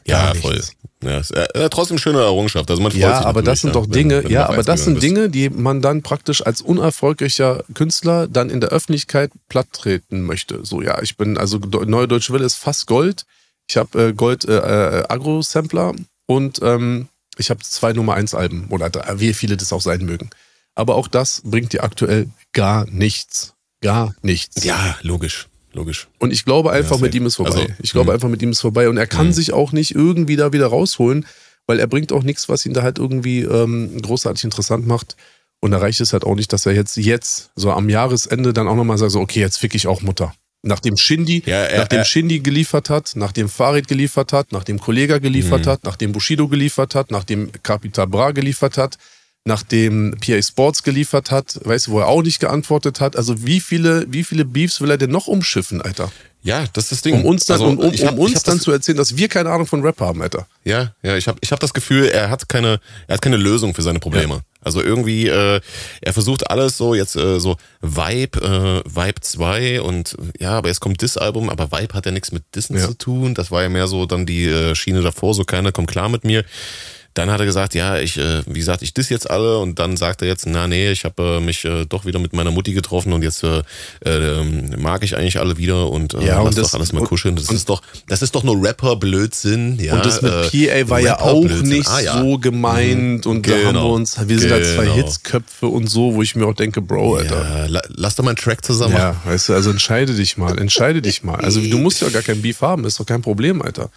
Ja, 0.05 0.33
voll. 0.35 0.61
Ja, 1.03 1.17
ist, 1.17 1.31
äh, 1.31 1.69
trotzdem 1.69 1.97
schöne 1.97 2.19
Errungenschaft. 2.19 2.69
Also 2.69 2.81
man 2.81 2.91
freut 2.91 3.01
ja, 3.01 3.17
sich 3.17 3.25
aber 3.25 3.41
das 3.41 3.61
sind 3.61 3.75
doch 3.75 3.87
Dinge, 3.87 4.17
wenn, 4.17 4.23
wenn 4.25 4.31
ja, 4.31 4.47
aber 4.47 4.63
das 4.63 4.83
sind 4.83 4.95
bist. 4.95 5.03
Dinge, 5.05 5.29
die 5.29 5.49
man 5.49 5.81
dann 5.81 6.03
praktisch 6.03 6.45
als 6.45 6.61
unerfolgreicher 6.61 7.63
Künstler 7.73 8.27
dann 8.27 8.49
in 8.49 8.61
der 8.61 8.69
Öffentlichkeit 8.69 9.31
platt 9.49 9.67
treten 9.71 10.21
möchte. 10.21 10.63
So, 10.63 10.81
ja, 10.81 11.01
ich 11.01 11.17
bin, 11.17 11.37
also 11.37 11.57
Neue 11.57 12.07
Deutsche 12.07 12.33
Welle 12.33 12.45
ist 12.45 12.55
fast 12.55 12.85
Gold. 12.85 13.25
Ich 13.67 13.77
habe 13.77 14.09
äh, 14.09 14.13
Gold 14.13 14.45
äh, 14.45 14.57
äh, 14.57 15.03
Agro-Sampler 15.09 15.93
und 16.27 16.59
ähm, 16.61 17.07
ich 17.37 17.49
habe 17.49 17.61
zwei 17.61 17.93
Nummer 17.93 18.13
1 18.13 18.35
Alben 18.35 18.67
oder 18.69 18.89
drei, 18.89 19.19
wie 19.19 19.33
viele 19.33 19.57
das 19.57 19.73
auch 19.73 19.81
sein 19.81 20.05
mögen. 20.05 20.29
Aber 20.75 20.95
auch 20.95 21.07
das 21.07 21.41
bringt 21.43 21.73
dir 21.73 21.83
aktuell 21.83 22.29
gar 22.53 22.85
nichts. 22.87 23.53
Gar 23.81 24.13
nichts. 24.21 24.63
Ja, 24.63 24.97
logisch 25.01 25.47
logisch. 25.73 26.07
Und 26.19 26.31
ich 26.31 26.45
glaube 26.45 26.71
einfach, 26.71 26.97
ja, 26.97 27.01
mit 27.03 27.15
ihm 27.15 27.25
ist 27.25 27.35
vorbei. 27.35 27.51
Also, 27.51 27.67
ich 27.81 27.91
glaube 27.91 28.07
mh. 28.07 28.13
einfach, 28.13 28.29
mit 28.29 28.41
ihm 28.41 28.51
ist 28.51 28.61
vorbei. 28.61 28.89
Und 28.89 28.97
er 28.97 29.07
kann 29.07 29.27
mh. 29.27 29.33
sich 29.33 29.53
auch 29.53 29.71
nicht 29.71 29.95
irgendwie 29.95 30.35
da 30.35 30.53
wieder 30.53 30.67
rausholen, 30.67 31.25
weil 31.67 31.79
er 31.79 31.87
bringt 31.87 32.11
auch 32.11 32.23
nichts, 32.23 32.49
was 32.49 32.65
ihn 32.65 32.73
da 32.73 32.81
halt 32.81 32.99
irgendwie 32.99 33.41
ähm, 33.41 34.01
großartig 34.01 34.43
interessant 34.43 34.87
macht. 34.87 35.15
Und 35.61 35.71
da 35.71 35.77
reicht 35.77 36.01
es 36.01 36.11
halt 36.13 36.23
auch 36.23 36.35
nicht, 36.35 36.51
dass 36.53 36.65
er 36.65 36.73
jetzt, 36.73 36.97
jetzt, 36.97 37.51
so 37.55 37.71
am 37.71 37.87
Jahresende 37.87 38.51
dann 38.51 38.67
auch 38.67 38.75
nochmal 38.75 38.97
sagt, 38.97 39.11
so, 39.11 39.19
okay, 39.19 39.39
jetzt 39.39 39.57
fick 39.57 39.75
ich 39.75 39.87
auch 39.87 40.01
Mutter. 40.01 40.33
Nachdem 40.63 40.97
Shindy, 40.97 41.43
ja, 41.45 41.63
er, 41.63 41.79
nachdem 41.79 41.99
er, 41.99 42.05
Shindy 42.05 42.39
geliefert 42.39 42.89
hat, 42.89 43.13
nachdem 43.15 43.49
Farid 43.49 43.87
geliefert 43.87 44.31
hat, 44.33 44.51
nachdem 44.51 44.79
Kollega 44.79 45.17
geliefert 45.17 45.65
mhm. 45.65 45.69
hat, 45.69 45.83
nachdem 45.83 46.11
Bushido 46.11 46.47
geliefert 46.47 46.93
hat, 46.93 47.09
nachdem 47.09 47.51
Capital 47.63 48.07
Bra 48.07 48.31
geliefert 48.31 48.77
hat, 48.77 48.97
nachdem 49.45 50.15
PA 50.19 50.41
Sports 50.41 50.83
geliefert 50.83 51.31
hat, 51.31 51.59
weißt 51.63 51.87
du, 51.87 51.91
wo 51.91 51.99
er 51.99 52.07
auch 52.07 52.21
nicht 52.21 52.39
geantwortet 52.39 52.99
hat. 52.99 53.15
Also 53.15 53.45
wie 53.45 53.59
viele, 53.59 54.05
wie 54.09 54.23
viele 54.23 54.45
Beefs 54.45 54.81
will 54.81 54.91
er 54.91 54.97
denn 54.97 55.11
noch 55.11 55.27
umschiffen, 55.27 55.81
Alter? 55.81 56.11
Ja, 56.43 56.65
das 56.73 56.85
ist 56.85 56.91
das 56.91 57.01
Ding. 57.03 57.15
Um 57.15 57.25
uns 57.25 57.45
dann, 57.45 57.61
also, 57.61 57.67
um, 57.67 57.77
um, 57.77 57.91
hab, 57.91 58.13
um 58.13 58.19
uns 58.19 58.41
dann 58.41 58.59
zu 58.59 58.71
erzählen, 58.71 58.97
dass 58.97 59.15
wir 59.15 59.27
keine 59.27 59.51
Ahnung 59.51 59.67
von 59.67 59.83
Rap 59.83 59.99
haben, 59.99 60.21
Alter. 60.23 60.47
Ja, 60.63 60.93
ja, 61.03 61.15
ich 61.15 61.27
habe 61.27 61.37
ich 61.41 61.51
hab 61.51 61.59
das 61.59 61.73
Gefühl, 61.73 62.05
er 62.05 62.31
hat 62.31 62.49
keine, 62.49 62.79
er 63.07 63.15
hat 63.15 63.21
keine 63.21 63.37
Lösung 63.37 63.75
für 63.75 63.83
seine 63.83 63.99
Probleme. 63.99 64.35
Ja. 64.35 64.41
Also 64.63 64.81
irgendwie, 64.81 65.27
äh, 65.27 65.59
er 66.01 66.13
versucht 66.13 66.49
alles 66.49 66.77
so, 66.77 66.95
jetzt 66.95 67.15
äh, 67.15 67.39
so 67.39 67.57
Vibe, 67.81 68.41
äh, 68.41 68.89
Vibe 68.89 69.21
2 69.21 69.81
und 69.81 70.17
ja, 70.39 70.51
aber 70.51 70.69
jetzt 70.69 70.79
kommt 70.79 71.01
Diss-Album, 71.01 71.49
aber 71.49 71.71
Vibe 71.71 71.93
hat 71.93 72.05
ja 72.07 72.11
nichts 72.11 72.31
mit 72.31 72.43
Dissen 72.55 72.75
ja. 72.75 72.87
zu 72.87 72.95
tun. 72.95 73.35
Das 73.35 73.51
war 73.51 73.61
ja 73.61 73.69
mehr 73.69 73.87
so 73.87 74.07
dann 74.07 74.25
die 74.25 74.45
äh, 74.45 74.73
Schiene 74.73 75.01
davor, 75.01 75.35
so 75.35 75.43
keiner 75.43 75.71
kommt 75.71 75.89
klar 75.91 76.09
mit 76.09 76.23
mir. 76.23 76.43
Dann 77.13 77.29
hat 77.29 77.39
er 77.39 77.45
gesagt, 77.45 77.73
ja, 77.73 77.99
ich, 77.99 78.17
äh, 78.17 78.43
wie 78.45 78.59
gesagt, 78.59 78.81
ich 78.81 78.93
diss 78.93 79.09
jetzt 79.09 79.29
alle 79.29 79.57
und 79.57 79.79
dann 79.79 79.97
sagt 79.97 80.21
er 80.21 80.27
jetzt, 80.27 80.45
na 80.45 80.67
nee, 80.67 80.91
ich 80.91 81.03
habe 81.03 81.37
äh, 81.37 81.39
mich 81.39 81.65
äh, 81.65 81.85
doch 81.85 82.05
wieder 82.05 82.19
mit 82.19 82.33
meiner 82.33 82.51
Mutti 82.51 82.73
getroffen 82.73 83.11
und 83.11 83.21
jetzt 83.21 83.43
äh, 83.43 83.63
äh, 84.05 84.43
mag 84.77 85.03
ich 85.03 85.17
eigentlich 85.17 85.39
alle 85.39 85.57
wieder 85.57 85.89
und, 85.89 86.13
äh, 86.13 86.25
ja, 86.25 86.39
und 86.39 86.45
lass 86.45 86.55
das, 86.55 86.71
doch 86.71 86.75
alles 86.75 86.93
mal 86.93 87.03
kuscheln. 87.03 87.35
Das 87.35 87.49
ist 87.49 87.67
doch, 87.67 87.81
das 88.07 88.21
ist 88.21 88.33
doch 88.33 88.43
nur 88.43 88.61
Rapper-Blödsinn. 88.63 89.79
Ja, 89.79 89.95
und 89.95 90.05
das 90.05 90.21
mit 90.21 90.31
PA 90.31 90.89
war 90.89 90.99
ja 90.99 91.19
auch 91.19 91.43
nicht 91.43 91.89
ah, 91.89 91.99
ja. 91.99 92.21
so 92.21 92.37
gemeint 92.37 93.25
mhm. 93.25 93.31
und 93.31 93.41
genau. 93.41 93.55
da 93.57 93.67
haben 93.67 93.75
wir 93.75 93.81
genau. 93.81 93.93
uns, 93.93 94.17
wir 94.27 94.39
sind 94.39 94.49
genau. 94.49 94.61
da 94.61 94.75
zwei 94.75 94.89
Hitzköpfe 94.93 95.67
und 95.67 95.89
so, 95.89 96.13
wo 96.13 96.21
ich 96.21 96.35
mir 96.35 96.45
auch 96.45 96.55
denke, 96.55 96.81
Bro, 96.81 97.15
Alter. 97.15 97.67
Ja, 97.69 97.81
lass 97.89 98.15
doch 98.15 98.23
mal 98.23 98.31
einen 98.31 98.37
Track 98.37 98.63
zusammen. 98.63 98.93
Ja, 98.93 99.15
weißt 99.25 99.49
du, 99.49 99.53
also 99.53 99.69
entscheide 99.69 100.13
dich 100.13 100.37
mal, 100.37 100.57
entscheide 100.57 101.01
dich 101.01 101.23
mal. 101.23 101.41
Also 101.41 101.59
du 101.61 101.77
musst 101.77 102.01
ja 102.01 102.09
gar 102.09 102.21
kein 102.21 102.41
Beef 102.41 102.61
haben, 102.61 102.85
ist 102.85 102.99
doch 102.99 103.05
kein 103.05 103.21
Problem, 103.21 103.61
Alter. 103.61 103.89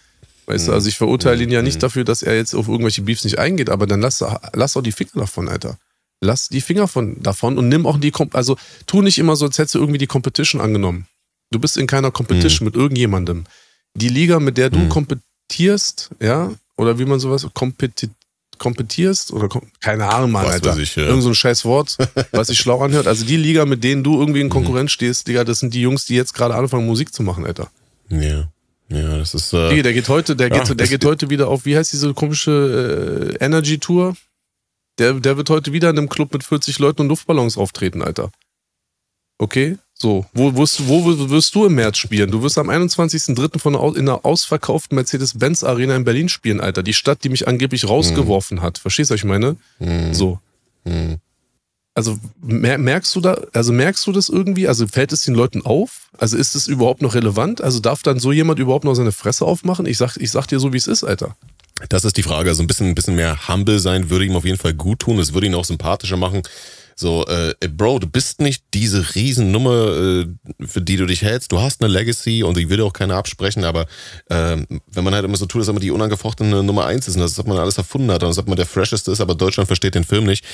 Weißt 0.46 0.66
mhm. 0.66 0.70
du, 0.70 0.74
also 0.74 0.88
ich 0.88 0.96
verurteile 0.96 1.42
ihn 1.42 1.50
ja 1.50 1.62
nicht 1.62 1.76
mhm. 1.76 1.80
dafür, 1.80 2.04
dass 2.04 2.22
er 2.22 2.36
jetzt 2.36 2.54
auf 2.54 2.68
irgendwelche 2.68 3.02
Beefs 3.02 3.24
nicht 3.24 3.38
eingeht, 3.38 3.70
aber 3.70 3.86
dann 3.86 4.00
lass, 4.00 4.24
lass 4.52 4.76
auch 4.76 4.82
die 4.82 4.92
Finger 4.92 5.12
davon, 5.14 5.48
Alter. 5.48 5.78
Lass 6.20 6.48
die 6.48 6.60
Finger 6.60 6.88
von, 6.88 7.22
davon 7.22 7.58
und 7.58 7.68
nimm 7.68 7.86
auch 7.86 7.98
die, 7.98 8.12
also 8.32 8.56
tu 8.86 9.02
nicht 9.02 9.18
immer 9.18 9.36
so, 9.36 9.46
als 9.46 9.58
hättest 9.58 9.74
du 9.74 9.80
irgendwie 9.80 9.98
die 9.98 10.06
Competition 10.06 10.60
angenommen. 10.60 11.06
Du 11.50 11.58
bist 11.58 11.76
in 11.76 11.86
keiner 11.86 12.10
Competition 12.10 12.64
mhm. 12.64 12.72
mit 12.72 12.76
irgendjemandem. 12.76 13.44
Die 13.94 14.08
Liga, 14.08 14.40
mit 14.40 14.56
der 14.58 14.70
du 14.70 14.78
mhm. 14.78 14.88
kompetierst, 14.88 16.10
ja, 16.20 16.50
oder 16.76 16.98
wie 16.98 17.04
man 17.04 17.20
sowas, 17.20 17.46
kompetit, 17.52 18.10
kompetierst 18.58 19.32
oder 19.32 19.48
keine 19.80 20.08
Ahnung 20.08 20.32
mal, 20.32 20.46
Alter. 20.46 20.76
Ich, 20.78 20.96
ja. 20.96 21.04
Irgend 21.04 21.22
so 21.22 21.28
ein 21.28 21.34
scheiß 21.34 21.64
Wort, 21.64 21.96
was 22.32 22.48
sich 22.48 22.58
schlau 22.58 22.80
anhört. 22.80 23.06
Also 23.06 23.24
die 23.24 23.36
Liga, 23.36 23.64
mit 23.64 23.84
denen 23.84 24.02
du 24.02 24.18
irgendwie 24.18 24.40
in 24.40 24.46
mhm. 24.46 24.52
Konkurrenz 24.52 24.92
stehst, 24.92 25.28
Digga, 25.28 25.44
das 25.44 25.60
sind 25.60 25.74
die 25.74 25.80
Jungs, 25.80 26.06
die 26.06 26.14
jetzt 26.14 26.34
gerade 26.34 26.54
anfangen, 26.54 26.86
Musik 26.86 27.12
zu 27.12 27.22
machen, 27.22 27.44
Alter. 27.44 27.70
Ja. 28.08 28.48
Ja, 28.88 29.18
das 29.18 29.34
ist. 29.34 29.52
Äh, 29.52 29.82
der 29.82 29.92
geht 29.92 30.08
heute, 30.08 30.36
der 30.36 30.48
ja, 30.48 30.62
geht, 30.62 30.78
der 30.78 30.86
geht 30.86 31.04
heute 31.04 31.30
wieder 31.30 31.48
auf, 31.48 31.64
wie 31.64 31.76
heißt 31.76 31.92
diese 31.92 32.12
komische 32.14 33.36
äh, 33.40 33.44
Energy 33.44 33.78
Tour? 33.78 34.16
Der, 34.98 35.14
der 35.14 35.36
wird 35.36 35.50
heute 35.50 35.72
wieder 35.72 35.90
in 35.90 35.98
einem 35.98 36.08
Club 36.08 36.32
mit 36.32 36.44
40 36.44 36.78
Leuten 36.78 37.02
und 37.02 37.08
Luftballons 37.08 37.58
auftreten, 37.58 38.02
Alter. 38.02 38.30
Okay? 39.38 39.78
So, 39.94 40.26
wo 40.32 40.54
wirst, 40.56 40.86
wo 40.88 41.04
wirst 41.30 41.54
du 41.54 41.66
im 41.66 41.74
März 41.74 41.98
spielen? 41.98 42.30
Du 42.30 42.42
wirst 42.42 42.58
am 42.58 42.68
21.03. 42.68 43.58
von 43.58 43.74
in 43.94 44.08
einer 44.08 44.24
ausverkauften 44.24 44.96
Mercedes-Benz 44.96 45.64
Arena 45.64 45.96
in 45.96 46.04
Berlin 46.04 46.28
spielen, 46.28 46.60
Alter. 46.60 46.82
Die 46.82 46.94
Stadt, 46.94 47.24
die 47.24 47.28
mich 47.28 47.48
angeblich 47.48 47.88
rausgeworfen 47.88 48.58
mhm. 48.58 48.62
hat. 48.62 48.78
Verstehst 48.78 49.10
du, 49.10 49.14
was 49.14 49.20
ich 49.20 49.24
meine? 49.24 49.56
Mhm. 49.78 50.14
So. 50.14 50.40
Mhm. 50.84 51.18
Also 51.96 52.18
merkst 52.42 53.14
du 53.14 53.20
da, 53.20 53.40
also 53.52 53.72
merkst 53.72 54.04
du 54.06 54.12
das 54.12 54.28
irgendwie? 54.28 54.66
Also 54.66 54.88
fällt 54.88 55.12
es 55.12 55.22
den 55.22 55.34
Leuten 55.34 55.64
auf? 55.64 56.08
Also 56.18 56.36
ist 56.36 56.56
es 56.56 56.66
überhaupt 56.66 57.02
noch 57.02 57.14
relevant? 57.14 57.60
Also 57.60 57.78
darf 57.78 58.02
dann 58.02 58.18
so 58.18 58.32
jemand 58.32 58.58
überhaupt 58.58 58.84
noch 58.84 58.94
seine 58.94 59.12
Fresse 59.12 59.44
aufmachen? 59.44 59.86
Ich 59.86 59.96
sag, 59.96 60.16
ich 60.16 60.32
sag 60.32 60.46
dir 60.46 60.58
so, 60.58 60.72
wie 60.72 60.76
es 60.76 60.88
ist, 60.88 61.04
Alter. 61.04 61.36
Das 61.88 62.04
ist 62.04 62.16
die 62.16 62.24
Frage. 62.24 62.50
Also 62.50 62.64
ein 62.64 62.66
bisschen, 62.66 62.88
ein 62.88 62.94
bisschen 62.96 63.14
mehr 63.14 63.48
humble 63.48 63.78
sein 63.78 64.10
würde 64.10 64.24
ihm 64.24 64.34
auf 64.34 64.44
jeden 64.44 64.58
Fall 64.58 64.74
gut 64.74 65.00
tun. 65.00 65.20
Es 65.20 65.34
würde 65.34 65.46
ihn 65.46 65.54
auch 65.54 65.64
sympathischer 65.64 66.16
machen. 66.16 66.42
So, 66.96 67.26
äh, 67.26 67.54
Bro, 67.68 68.00
du 68.00 68.06
bist 68.06 68.40
nicht 68.40 68.64
diese 68.72 69.14
Riesennummer, 69.14 70.24
äh, 70.24 70.26
für 70.66 70.80
die 70.80 70.96
du 70.96 71.06
dich 71.06 71.22
hältst. 71.22 71.52
Du 71.52 71.60
hast 71.60 71.82
eine 71.82 71.92
Legacy 71.92 72.42
und 72.42 72.56
ich 72.58 72.68
will 72.68 72.76
dir 72.76 72.84
auch 72.84 72.92
keine 72.92 73.14
absprechen, 73.14 73.64
aber 73.64 73.86
äh, 74.28 74.56
wenn 74.92 75.04
man 75.04 75.14
halt 75.14 75.24
immer 75.24 75.36
so 75.36 75.46
tut, 75.46 75.60
dass 75.62 75.68
man 75.68 75.80
die 75.80 75.90
unangefochtene 75.90 76.62
Nummer 76.62 76.86
eins 76.86 77.08
ist 77.08 77.16
und 77.16 77.22
das, 77.22 77.34
dass 77.34 77.46
man 77.46 77.58
alles 77.58 77.78
erfunden 77.78 78.10
hat 78.10 78.22
und 78.22 78.36
dass 78.36 78.46
man 78.46 78.56
der 78.56 78.66
fresheste 78.66 79.10
ist, 79.10 79.20
aber 79.20 79.34
Deutschland 79.34 79.66
versteht 79.66 79.94
den 79.94 80.04
Film 80.04 80.24
nicht, 80.24 80.44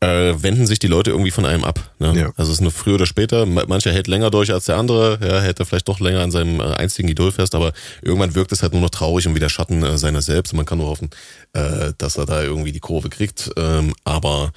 äh, 0.00 0.34
wenden 0.36 0.66
sich 0.66 0.78
die 0.78 0.86
Leute 0.86 1.10
irgendwie 1.10 1.30
von 1.30 1.44
einem 1.44 1.64
ab. 1.64 1.92
Ne? 1.98 2.14
Ja. 2.16 2.26
Also 2.36 2.52
es 2.52 2.58
ist 2.58 2.60
nur 2.60 2.72
früher 2.72 2.94
oder 2.94 3.06
später. 3.06 3.46
Mancher 3.46 3.92
hält 3.92 4.06
länger 4.06 4.30
durch 4.30 4.52
als 4.52 4.66
der 4.66 4.76
andere, 4.76 5.18
ja, 5.22 5.40
hält 5.40 5.58
er 5.58 5.66
vielleicht 5.66 5.88
doch 5.88 6.00
länger 6.00 6.20
an 6.20 6.30
seinem 6.30 6.60
äh, 6.60 6.64
einzigen 6.74 7.08
Idol 7.08 7.32
fest, 7.32 7.54
aber 7.54 7.72
irgendwann 8.02 8.34
wirkt 8.34 8.52
es 8.52 8.62
halt 8.62 8.72
nur 8.72 8.82
noch 8.82 8.90
traurig 8.90 9.26
und 9.26 9.34
wie 9.34 9.40
der 9.40 9.48
Schatten 9.48 9.82
äh, 9.82 9.98
seiner 9.98 10.22
selbst. 10.22 10.52
Und 10.52 10.58
man 10.58 10.66
kann 10.66 10.78
nur 10.78 10.88
hoffen, 10.88 11.10
äh, 11.58 11.92
dass 11.98 12.16
er 12.16 12.26
da 12.26 12.42
irgendwie 12.42 12.72
die 12.72 12.80
Kurve 12.80 13.08
kriegt. 13.08 13.50
Ähm, 13.56 13.94
aber 14.04 14.52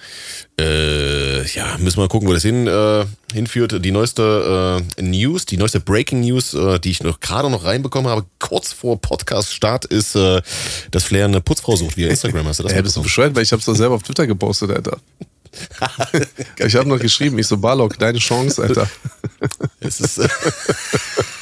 äh, 0.60 1.46
ja, 1.54 1.78
müssen 1.78 1.98
wir 1.98 2.04
mal 2.04 2.08
gucken, 2.08 2.28
wo 2.28 2.34
das 2.34 2.44
hin, 2.44 2.68
äh, 2.68 3.06
hinführt. 3.34 3.84
Die 3.84 3.92
neueste 3.92 4.84
äh, 4.98 5.02
News, 5.02 5.46
die 5.46 5.58
neueste 5.58 5.80
Breaking 5.80 6.22
News, 6.22 6.54
äh, 6.54 6.80
die 6.80 6.92
ich 6.92 7.04
noch 7.04 7.20
gerade 7.20 7.50
noch 7.50 7.64
reinbekommen 7.64 8.12
habe, 8.12 8.26
kurz 8.40 8.72
vor 8.74 9.00
Podcast-Start, 9.02 9.86
ist, 9.86 10.16
äh, 10.16 10.42
dass 10.92 11.04
Flair 11.04 11.26
eine 11.26 11.42
Putzfrau 11.42 11.76
sucht 11.76 11.98
via 11.98 12.10
Instagram. 12.10 12.48
Hast 12.48 12.60
du 12.60 12.64
das 12.64 12.74
ja, 12.74 12.82
bist 12.82 12.96
du 12.96 13.04
bescheuert, 13.04 13.36
weil 13.36 13.44
ich 13.44 13.52
hab's 13.52 13.66
doch 13.66 13.76
selber 13.76 13.96
auf 13.96 14.04
Twitter 14.04 14.28
gepostet, 14.28 14.72
Alter. 14.72 14.98
ich 16.58 16.76
habe 16.76 16.88
noch 16.88 17.00
geschrieben, 17.00 17.38
ich 17.38 17.48
so, 17.48 17.58
Barlock, 17.58 17.98
deine 18.00 18.20
Chance, 18.20 18.64
Alter. 18.64 18.90
es 19.80 20.00
ist. 20.00 20.22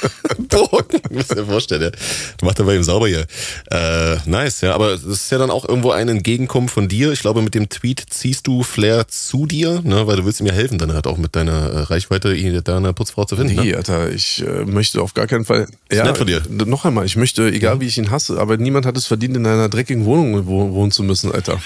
Äh, 0.02 0.42
Drogen, 0.48 1.00
muss 1.10 1.28
dir 1.28 1.44
vorstellen. 1.44 1.92
Du 2.38 2.46
machst 2.46 2.60
aber 2.60 2.74
eben 2.74 2.84
sauber 2.84 3.08
hier. 3.08 3.26
Äh, 3.70 4.16
nice, 4.26 4.62
ja, 4.62 4.74
aber 4.74 4.90
das 4.90 5.04
ist 5.04 5.30
ja 5.30 5.38
dann 5.38 5.50
auch 5.50 5.68
irgendwo 5.68 5.90
ein 5.90 6.08
Entgegenkommen 6.08 6.68
von 6.68 6.88
dir. 6.88 7.12
Ich 7.12 7.20
glaube, 7.20 7.42
mit 7.42 7.54
dem 7.54 7.68
Tweet 7.68 8.04
ziehst 8.10 8.46
du 8.46 8.62
Flair 8.62 9.08
zu 9.08 9.46
dir, 9.46 9.80
ne, 9.84 10.06
weil 10.06 10.16
du 10.16 10.24
willst 10.24 10.40
ihm 10.40 10.46
ja 10.46 10.52
helfen, 10.52 10.78
dann 10.78 10.92
halt 10.92 11.06
auch 11.06 11.16
mit 11.16 11.36
deiner 11.36 11.70
äh, 11.70 11.78
Reichweite 11.80 12.30
da 12.62 12.76
eine 12.76 12.92
Putzfrau 12.92 13.24
zu 13.24 13.36
finden. 13.36 13.54
Nee, 13.56 13.70
ne? 13.70 13.76
Alter, 13.76 14.10
ich 14.10 14.44
äh, 14.46 14.64
möchte 14.64 15.00
auf 15.00 15.14
gar 15.14 15.26
keinen 15.26 15.44
Fall. 15.44 15.66
Ja, 15.92 16.04
nett 16.04 16.18
von 16.18 16.26
dir. 16.26 16.42
Noch 16.48 16.84
einmal, 16.84 17.06
ich 17.06 17.16
möchte, 17.16 17.50
egal 17.50 17.80
wie 17.80 17.86
ich 17.86 17.98
ihn 17.98 18.10
hasse, 18.10 18.38
aber 18.38 18.56
niemand 18.56 18.86
hat 18.86 18.96
es 18.96 19.06
verdient, 19.06 19.36
in 19.36 19.46
einer 19.46 19.68
dreckigen 19.68 20.04
Wohnung 20.04 20.46
wohnen 20.46 20.90
zu 20.90 21.02
müssen, 21.02 21.32
Alter. 21.32 21.60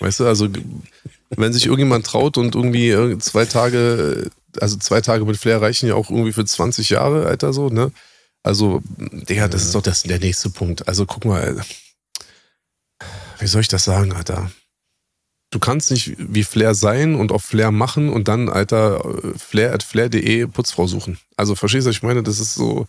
Weißt 0.00 0.20
du, 0.20 0.26
also 0.26 0.48
wenn 1.30 1.52
sich 1.52 1.66
irgendjemand 1.66 2.06
traut 2.06 2.38
und 2.38 2.54
irgendwie 2.54 3.18
zwei 3.18 3.44
Tage, 3.44 4.30
also 4.62 4.76
zwei 4.76 5.00
Tage 5.00 5.24
mit 5.24 5.36
Flair 5.36 5.60
reichen 5.60 5.88
ja 5.88 5.94
auch 5.94 6.10
irgendwie 6.10 6.32
für 6.32 6.44
20 6.44 6.90
Jahre, 6.90 7.26
Alter, 7.26 7.52
so, 7.52 7.68
ne? 7.68 7.92
Also, 8.42 8.82
Digga, 8.98 9.48
das 9.48 9.64
ist 9.64 9.74
doch 9.74 9.82
das, 9.82 10.04
der 10.04 10.20
nächste 10.20 10.50
Punkt. 10.50 10.88
Also 10.88 11.06
guck 11.06 11.24
mal, 11.24 11.60
wie 13.38 13.46
soll 13.46 13.60
ich 13.60 13.68
das 13.68 13.84
sagen, 13.84 14.12
Alter? 14.12 14.50
Du 15.50 15.58
kannst 15.58 15.90
nicht 15.90 16.14
wie 16.18 16.44
Flair 16.44 16.74
sein 16.74 17.14
und 17.14 17.32
auf 17.32 17.42
Flair 17.42 17.70
machen 17.70 18.10
und 18.10 18.28
dann, 18.28 18.48
Alter, 18.48 19.02
flair 19.36 19.72
at 19.72 19.82
flair.de 19.82 20.46
Putzfrau 20.46 20.86
suchen. 20.86 21.18
Also 21.36 21.54
verstehst 21.54 21.86
du, 21.86 21.88
was 21.88 21.96
ich 21.96 22.02
meine? 22.02 22.22
Das 22.22 22.38
ist 22.38 22.54
so, 22.54 22.86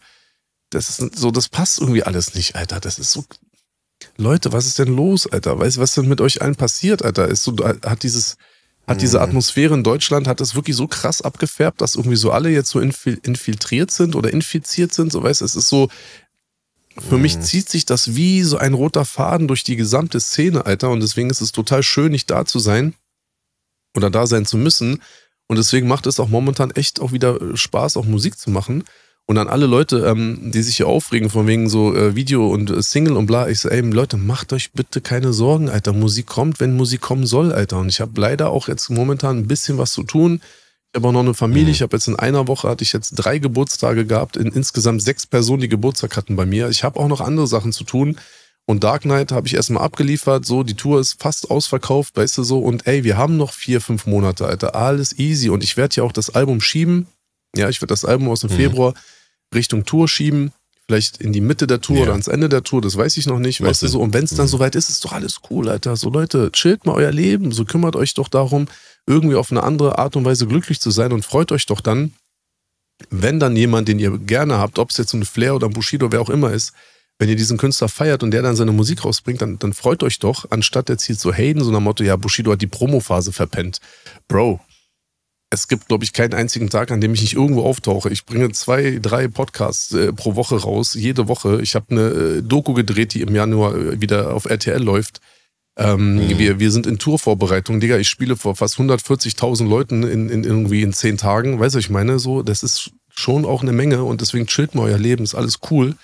das 0.70 1.00
ist 1.00 1.18
so, 1.18 1.32
das 1.32 1.50
passt 1.50 1.80
irgendwie 1.80 2.04
alles 2.04 2.36
nicht, 2.36 2.56
Alter. 2.56 2.80
Das 2.80 3.00
ist 3.00 3.12
so, 3.12 3.26
Leute, 4.18 4.52
was 4.52 4.66
ist 4.66 4.78
denn 4.78 4.94
los, 4.94 5.26
Alter? 5.28 5.58
Weißt 5.58 5.78
du, 5.78 5.82
was 5.82 5.94
denn 5.94 6.08
mit 6.08 6.22
euch 6.22 6.42
allen 6.42 6.56
passiert, 6.56 7.04
Alter? 7.04 7.28
Ist 7.28 7.44
so, 7.44 7.56
hat 7.58 8.04
dieses, 8.04 8.36
hat 8.90 9.02
diese 9.02 9.18
mhm. 9.18 9.24
Atmosphäre 9.24 9.76
in 9.76 9.84
Deutschland, 9.84 10.28
hat 10.28 10.40
das 10.40 10.56
wirklich 10.56 10.76
so 10.76 10.88
krass 10.88 11.22
abgefärbt, 11.22 11.80
dass 11.80 11.94
irgendwie 11.94 12.18
so 12.18 12.32
alle 12.32 12.50
jetzt 12.50 12.72
so 12.72 12.80
infiltriert 12.80 13.92
sind 13.92 14.16
oder 14.16 14.34
infiziert 14.34 14.94
sind, 14.94 15.12
so 15.12 15.22
weißt 15.22 15.44
es 15.44 15.56
ist 15.56 15.70
so, 15.70 15.90
für 16.98 17.20
mich 17.20 17.38
mhm. 17.38 17.42
zieht 17.44 17.70
sich 17.70 17.86
das 17.86 18.16
wie 18.16 18.42
so 18.42 18.58
ein 18.58 18.74
roter 18.74 19.06
Faden 19.06 19.48
durch 19.48 19.64
die 19.64 19.76
gesamte 19.76 20.20
Szene, 20.20 20.66
Alter, 20.66 20.90
und 20.90 21.02
deswegen 21.02 21.30
ist 21.30 21.40
es 21.40 21.52
total 21.52 21.84
schön, 21.84 22.12
nicht 22.12 22.32
da 22.32 22.46
zu 22.46 22.58
sein 22.58 22.96
oder 23.96 24.10
da 24.10 24.26
sein 24.26 24.48
zu 24.48 24.58
müssen. 24.58 25.02
Und 25.48 25.58
deswegen 25.58 25.88
macht 25.88 26.08
es 26.08 26.20
auch 26.20 26.28
momentan 26.28 26.72
echt 26.72 27.00
auch 27.00 27.12
wieder 27.12 27.56
Spaß, 27.56 27.96
auch 27.98 28.06
Musik 28.06 28.38
zu 28.38 28.50
machen. 28.50 28.84
Und 29.30 29.38
an 29.38 29.48
alle 29.48 29.68
Leute, 29.68 30.08
ähm, 30.08 30.40
die 30.52 30.64
sich 30.64 30.78
hier 30.78 30.88
aufregen 30.88 31.30
von 31.30 31.46
wegen 31.46 31.70
so 31.70 31.96
äh, 31.96 32.16
Video 32.16 32.52
und 32.52 32.72
äh, 32.72 32.82
Single 32.82 33.16
und 33.16 33.28
bla, 33.28 33.48
ich 33.48 33.60
so, 33.60 33.70
ey 33.70 33.82
Leute, 33.82 34.18
macht 34.18 34.52
euch 34.54 34.72
bitte 34.72 35.02
keine 35.02 35.34
Sorgen, 35.34 35.70
Alter. 35.70 35.94
Musik 35.94 36.26
kommt, 36.26 36.60
wenn 36.60 36.76
Musik 36.76 37.02
kommen 37.02 37.28
soll, 37.28 37.54
Alter. 37.54 37.78
Und 37.78 37.90
ich 37.90 38.02
habe 38.02 38.20
leider 38.20 38.50
auch 38.50 38.68
jetzt 38.68 38.90
momentan 38.90 39.38
ein 39.38 39.48
bisschen 39.48 39.78
was 39.78 39.94
zu 39.94 40.02
tun. 40.02 40.42
Ich 40.92 40.98
habe 40.98 41.08
auch 41.08 41.12
noch 41.12 41.20
eine 41.20 41.36
Familie. 41.36 41.68
Mhm. 41.68 41.74
Ich 41.74 41.84
habe 41.84 41.96
jetzt 41.96 42.08
in 42.08 42.16
einer 42.16 42.48
Woche 42.48 42.68
hatte 42.68 42.84
ich 42.84 42.92
jetzt 42.92 43.12
drei 43.12 43.38
Geburtstage 43.38 44.08
gehabt, 44.08 44.36
in 44.36 44.48
insgesamt 44.48 45.04
sechs 45.04 45.28
Personen, 45.28 45.62
die 45.62 45.70
Geburtstag 45.70 46.18
hatten 46.18 46.36
bei 46.36 46.48
mir. 46.48 46.68
Ich 46.70 46.84
habe 46.84 47.00
auch 47.00 47.08
noch 47.08 47.22
andere 47.22 47.46
Sachen 47.46 47.72
zu 47.72 47.84
tun. 47.84 48.18
Und 48.66 48.84
Dark 48.84 49.04
Knight 49.04 49.32
habe 49.32 49.46
ich 49.46 49.54
erstmal 49.54 49.84
abgeliefert. 49.84 50.44
So, 50.44 50.64
die 50.64 50.74
Tour 50.74 51.00
ist 51.00 51.22
fast 51.22 51.52
ausverkauft, 51.52 52.18
weißt 52.18 52.40
du 52.40 52.44
so. 52.44 52.58
Und 52.58 52.88
ey, 52.88 53.04
wir 53.04 53.16
haben 53.16 53.38
noch 53.38 53.54
vier, 53.54 53.80
fünf 53.80 54.08
Monate, 54.08 54.48
Alter. 54.48 54.74
Alles 54.74 55.20
easy. 55.20 55.52
Und 55.52 55.64
ich 55.64 55.78
werde 55.78 55.98
ja 55.98 56.04
auch 56.04 56.14
das 56.14 56.32
Album 56.32 56.62
schieben. 56.62 57.06
Ja, 57.56 57.70
ich 57.70 57.80
werde 57.80 57.94
das 57.94 58.06
Album 58.06 58.28
aus 58.30 58.40
dem 58.40 58.50
mhm. 58.50 58.56
Februar 58.56 58.96
Richtung 59.54 59.86
Tour 59.86 60.08
schieben. 60.08 60.52
vielleicht 60.88 61.18
in 61.18 61.34
die 61.34 61.42
Mitte 61.42 61.68
der 61.68 61.82
Tour 61.82 61.98
ja. 61.98 62.04
oder 62.04 62.12
ans 62.14 62.28
Ende 62.28 62.50
der 62.50 62.64
Tour, 62.64 62.82
das 62.82 62.98
weiß 62.98 63.18
ich 63.18 63.28
noch 63.28 63.40
nicht, 63.40 63.62
weißt 63.62 63.84
du 63.84 63.88
so. 63.88 64.00
Und 64.00 64.14
wenn 64.14 64.24
es 64.24 64.32
dann 64.32 64.48
mhm. 64.48 64.52
soweit 64.52 64.76
ist, 64.76 64.90
ist 64.90 65.06
doch 65.06 65.12
alles 65.12 65.40
cool, 65.50 65.70
Alter. 65.70 65.96
So 65.96 66.10
Leute, 66.10 66.52
chillt 66.52 66.86
mal 66.86 66.94
euer 66.94 67.12
Leben, 67.12 67.52
so 67.52 67.64
kümmert 67.64 67.96
euch 67.96 68.16
doch 68.16 68.28
darum, 68.28 68.68
irgendwie 69.06 69.36
auf 69.36 69.52
eine 69.52 69.64
andere 69.64 69.98
Art 69.98 70.16
und 70.16 70.26
Weise 70.26 70.48
glücklich 70.48 70.80
zu 70.80 70.92
sein 70.92 71.12
und 71.12 71.26
freut 71.26 71.52
euch 71.52 71.66
doch 71.66 71.82
dann, 71.82 72.14
wenn 73.10 73.40
dann 73.40 73.56
jemand, 73.56 73.88
den 73.88 74.00
ihr 74.00 74.18
gerne 74.18 74.58
habt, 74.58 74.80
ob 74.80 74.90
es 74.90 74.98
jetzt 74.98 75.14
ein 75.14 75.26
Flair 75.26 75.56
oder 75.56 75.68
ein 75.68 75.74
Bushido, 75.74 76.12
wer 76.12 76.22
auch 76.22 76.30
immer 76.30 76.52
ist, 76.52 76.74
wenn 77.18 77.30
ihr 77.30 77.36
diesen 77.36 77.58
Künstler 77.58 77.90
feiert 77.90 78.24
und 78.24 78.32
der 78.32 78.42
dann 78.42 78.56
seine 78.56 78.72
Musik 78.72 79.04
rausbringt, 79.04 79.42
dann, 79.42 79.60
dann 79.60 79.74
freut 79.74 80.04
euch 80.04 80.20
doch, 80.20 80.46
anstatt 80.52 80.90
jetzt 80.90 81.04
hier 81.04 81.18
zu 81.18 81.34
haten, 81.34 81.64
so 81.64 81.72
nach 81.72 81.82
Motto, 81.82 82.04
ja, 82.04 82.16
Bushido 82.16 82.52
hat 82.52 82.62
die 82.62 82.68
Promophase 82.68 83.34
verpennt. 83.34 83.80
Bro, 84.28 84.62
es 85.52 85.68
gibt, 85.68 85.88
glaube 85.88 86.04
ich, 86.04 86.14
keinen 86.14 86.34
einzigen 86.34 86.70
Tag, 86.70 86.92
an 86.92 87.02
dem 87.02 87.14
ich 87.14 87.22
nicht 87.22 87.34
irgendwo 87.34 87.64
auftauche. 87.64 88.10
Ich 88.10 88.26
bringe 88.26 88.52
zwei, 88.52 89.00
drei 89.02 89.28
Podcasts 89.28 89.94
äh, 89.94 90.14
pro 90.14 90.36
Woche 90.36 90.62
raus, 90.62 90.94
jede 90.94 91.28
Woche. 91.28 91.62
Ich 91.62 91.76
habe 91.76 91.88
eine 91.90 92.02
äh, 92.02 92.42
Doku 92.44 92.74
gedreht, 92.74 93.14
die 93.14 93.22
im 93.22 93.34
Januar 93.34 93.76
äh, 93.76 94.02
wieder 94.02 94.34
auf 94.34 94.46
RTL 94.46 94.82
läuft. 94.82 95.22
Ähm, 95.76 96.16
mhm. 96.16 96.38
wir, 96.38 96.60
wir 96.60 96.72
sind 96.72 96.86
in 96.86 97.00
Tourvorbereitung, 97.00 97.80
Digga. 97.80 97.98
Ich 97.98 98.10
spiele 98.10 98.36
vor 98.36 98.56
fast 98.56 98.78
140.000 98.78 99.68
Leuten 99.68 100.04
in, 100.04 100.30
in, 100.30 100.44
irgendwie 100.44 100.84
in 100.84 100.94
zehn 100.94 101.18
Tagen. 101.18 101.60
Weißt 101.60 101.76
du, 101.76 101.80
ich 101.80 101.90
meine, 101.90 102.20
so, 102.20 102.44
das 102.44 102.62
ist 102.62 102.92
schon 103.10 103.46
auch 103.46 103.64
eine 103.64 103.72
Menge 103.72 104.04
und 104.04 104.22
deswegen 104.22 104.46
chillt 104.46 104.76
mal 104.76 104.84
euer 104.84 105.00
Leben, 105.00 105.24
ist 105.24 105.36
alles 105.36 105.60
cool. 105.72 105.96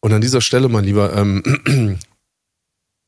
Und 0.00 0.12
an 0.12 0.20
dieser 0.20 0.40
Stelle, 0.40 0.68
mein 0.68 0.84
Lieber, 0.84 1.14
ähm, 1.14 1.42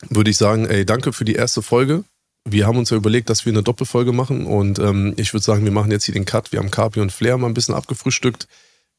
würde 0.08 0.30
ich 0.30 0.36
sagen, 0.36 0.66
ey, 0.66 0.84
danke 0.84 1.12
für 1.12 1.24
die 1.24 1.34
erste 1.34 1.62
Folge 1.62 2.04
wir 2.44 2.66
haben 2.66 2.78
uns 2.78 2.90
ja 2.90 2.96
überlegt, 2.96 3.30
dass 3.30 3.44
wir 3.44 3.52
eine 3.52 3.62
Doppelfolge 3.62 4.12
machen 4.12 4.46
und 4.46 4.78
ähm, 4.78 5.14
ich 5.16 5.32
würde 5.32 5.44
sagen, 5.44 5.64
wir 5.64 5.72
machen 5.72 5.90
jetzt 5.90 6.04
hier 6.04 6.14
den 6.14 6.24
Cut. 6.24 6.52
Wir 6.52 6.58
haben 6.58 6.70
Carpi 6.70 7.00
und 7.00 7.12
Flair 7.12 7.38
mal 7.38 7.46
ein 7.46 7.54
bisschen 7.54 7.74
abgefrühstückt, 7.74 8.48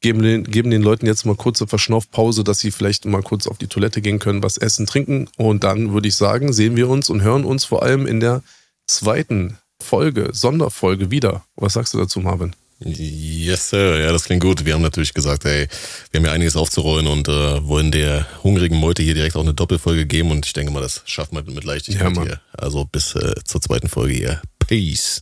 geben 0.00 0.22
den, 0.22 0.44
geben 0.44 0.70
den 0.70 0.82
Leuten 0.82 1.06
jetzt 1.06 1.26
mal 1.26 1.36
kurze 1.36 1.66
Verschnaufpause, 1.66 2.44
dass 2.44 2.60
sie 2.60 2.70
vielleicht 2.70 3.04
mal 3.04 3.22
kurz 3.22 3.46
auf 3.46 3.58
die 3.58 3.66
Toilette 3.66 4.00
gehen 4.00 4.18
können, 4.18 4.42
was 4.42 4.56
essen, 4.56 4.86
trinken 4.86 5.28
und 5.36 5.64
dann 5.64 5.92
würde 5.92 6.08
ich 6.08 6.16
sagen, 6.16 6.52
sehen 6.52 6.76
wir 6.76 6.88
uns 6.88 7.10
und 7.10 7.22
hören 7.22 7.44
uns 7.44 7.64
vor 7.64 7.82
allem 7.82 8.06
in 8.06 8.20
der 8.20 8.42
zweiten 8.86 9.58
Folge, 9.80 10.30
Sonderfolge 10.32 11.10
wieder. 11.10 11.44
Was 11.56 11.74
sagst 11.74 11.94
du 11.94 11.98
dazu, 11.98 12.20
Marvin? 12.20 12.54
Yes, 12.84 13.70
Sir. 13.70 14.00
Ja, 14.00 14.12
das 14.12 14.24
klingt 14.24 14.42
gut. 14.42 14.64
Wir 14.64 14.74
haben 14.74 14.82
natürlich 14.82 15.14
gesagt, 15.14 15.44
ey, 15.44 15.68
wir 16.10 16.18
haben 16.18 16.26
ja 16.26 16.32
einiges 16.32 16.56
aufzurollen 16.56 17.06
und 17.06 17.28
äh, 17.28 17.66
wollen 17.66 17.90
der 17.90 18.26
hungrigen 18.42 18.76
Meute 18.76 19.02
hier 19.02 19.14
direkt 19.14 19.36
auch 19.36 19.42
eine 19.42 19.54
Doppelfolge 19.54 20.06
geben 20.06 20.30
und 20.30 20.46
ich 20.46 20.52
denke 20.52 20.72
mal, 20.72 20.80
das 20.80 21.02
schaffen 21.04 21.36
wir 21.36 21.42
mit 21.52 21.64
Leichtigkeit 21.64 22.16
ja, 22.16 22.22
hier. 22.22 22.40
Also 22.52 22.84
bis 22.84 23.14
äh, 23.14 23.34
zur 23.44 23.60
zweiten 23.60 23.88
Folge 23.88 24.14
hier. 24.14 24.42
Peace. 24.58 25.20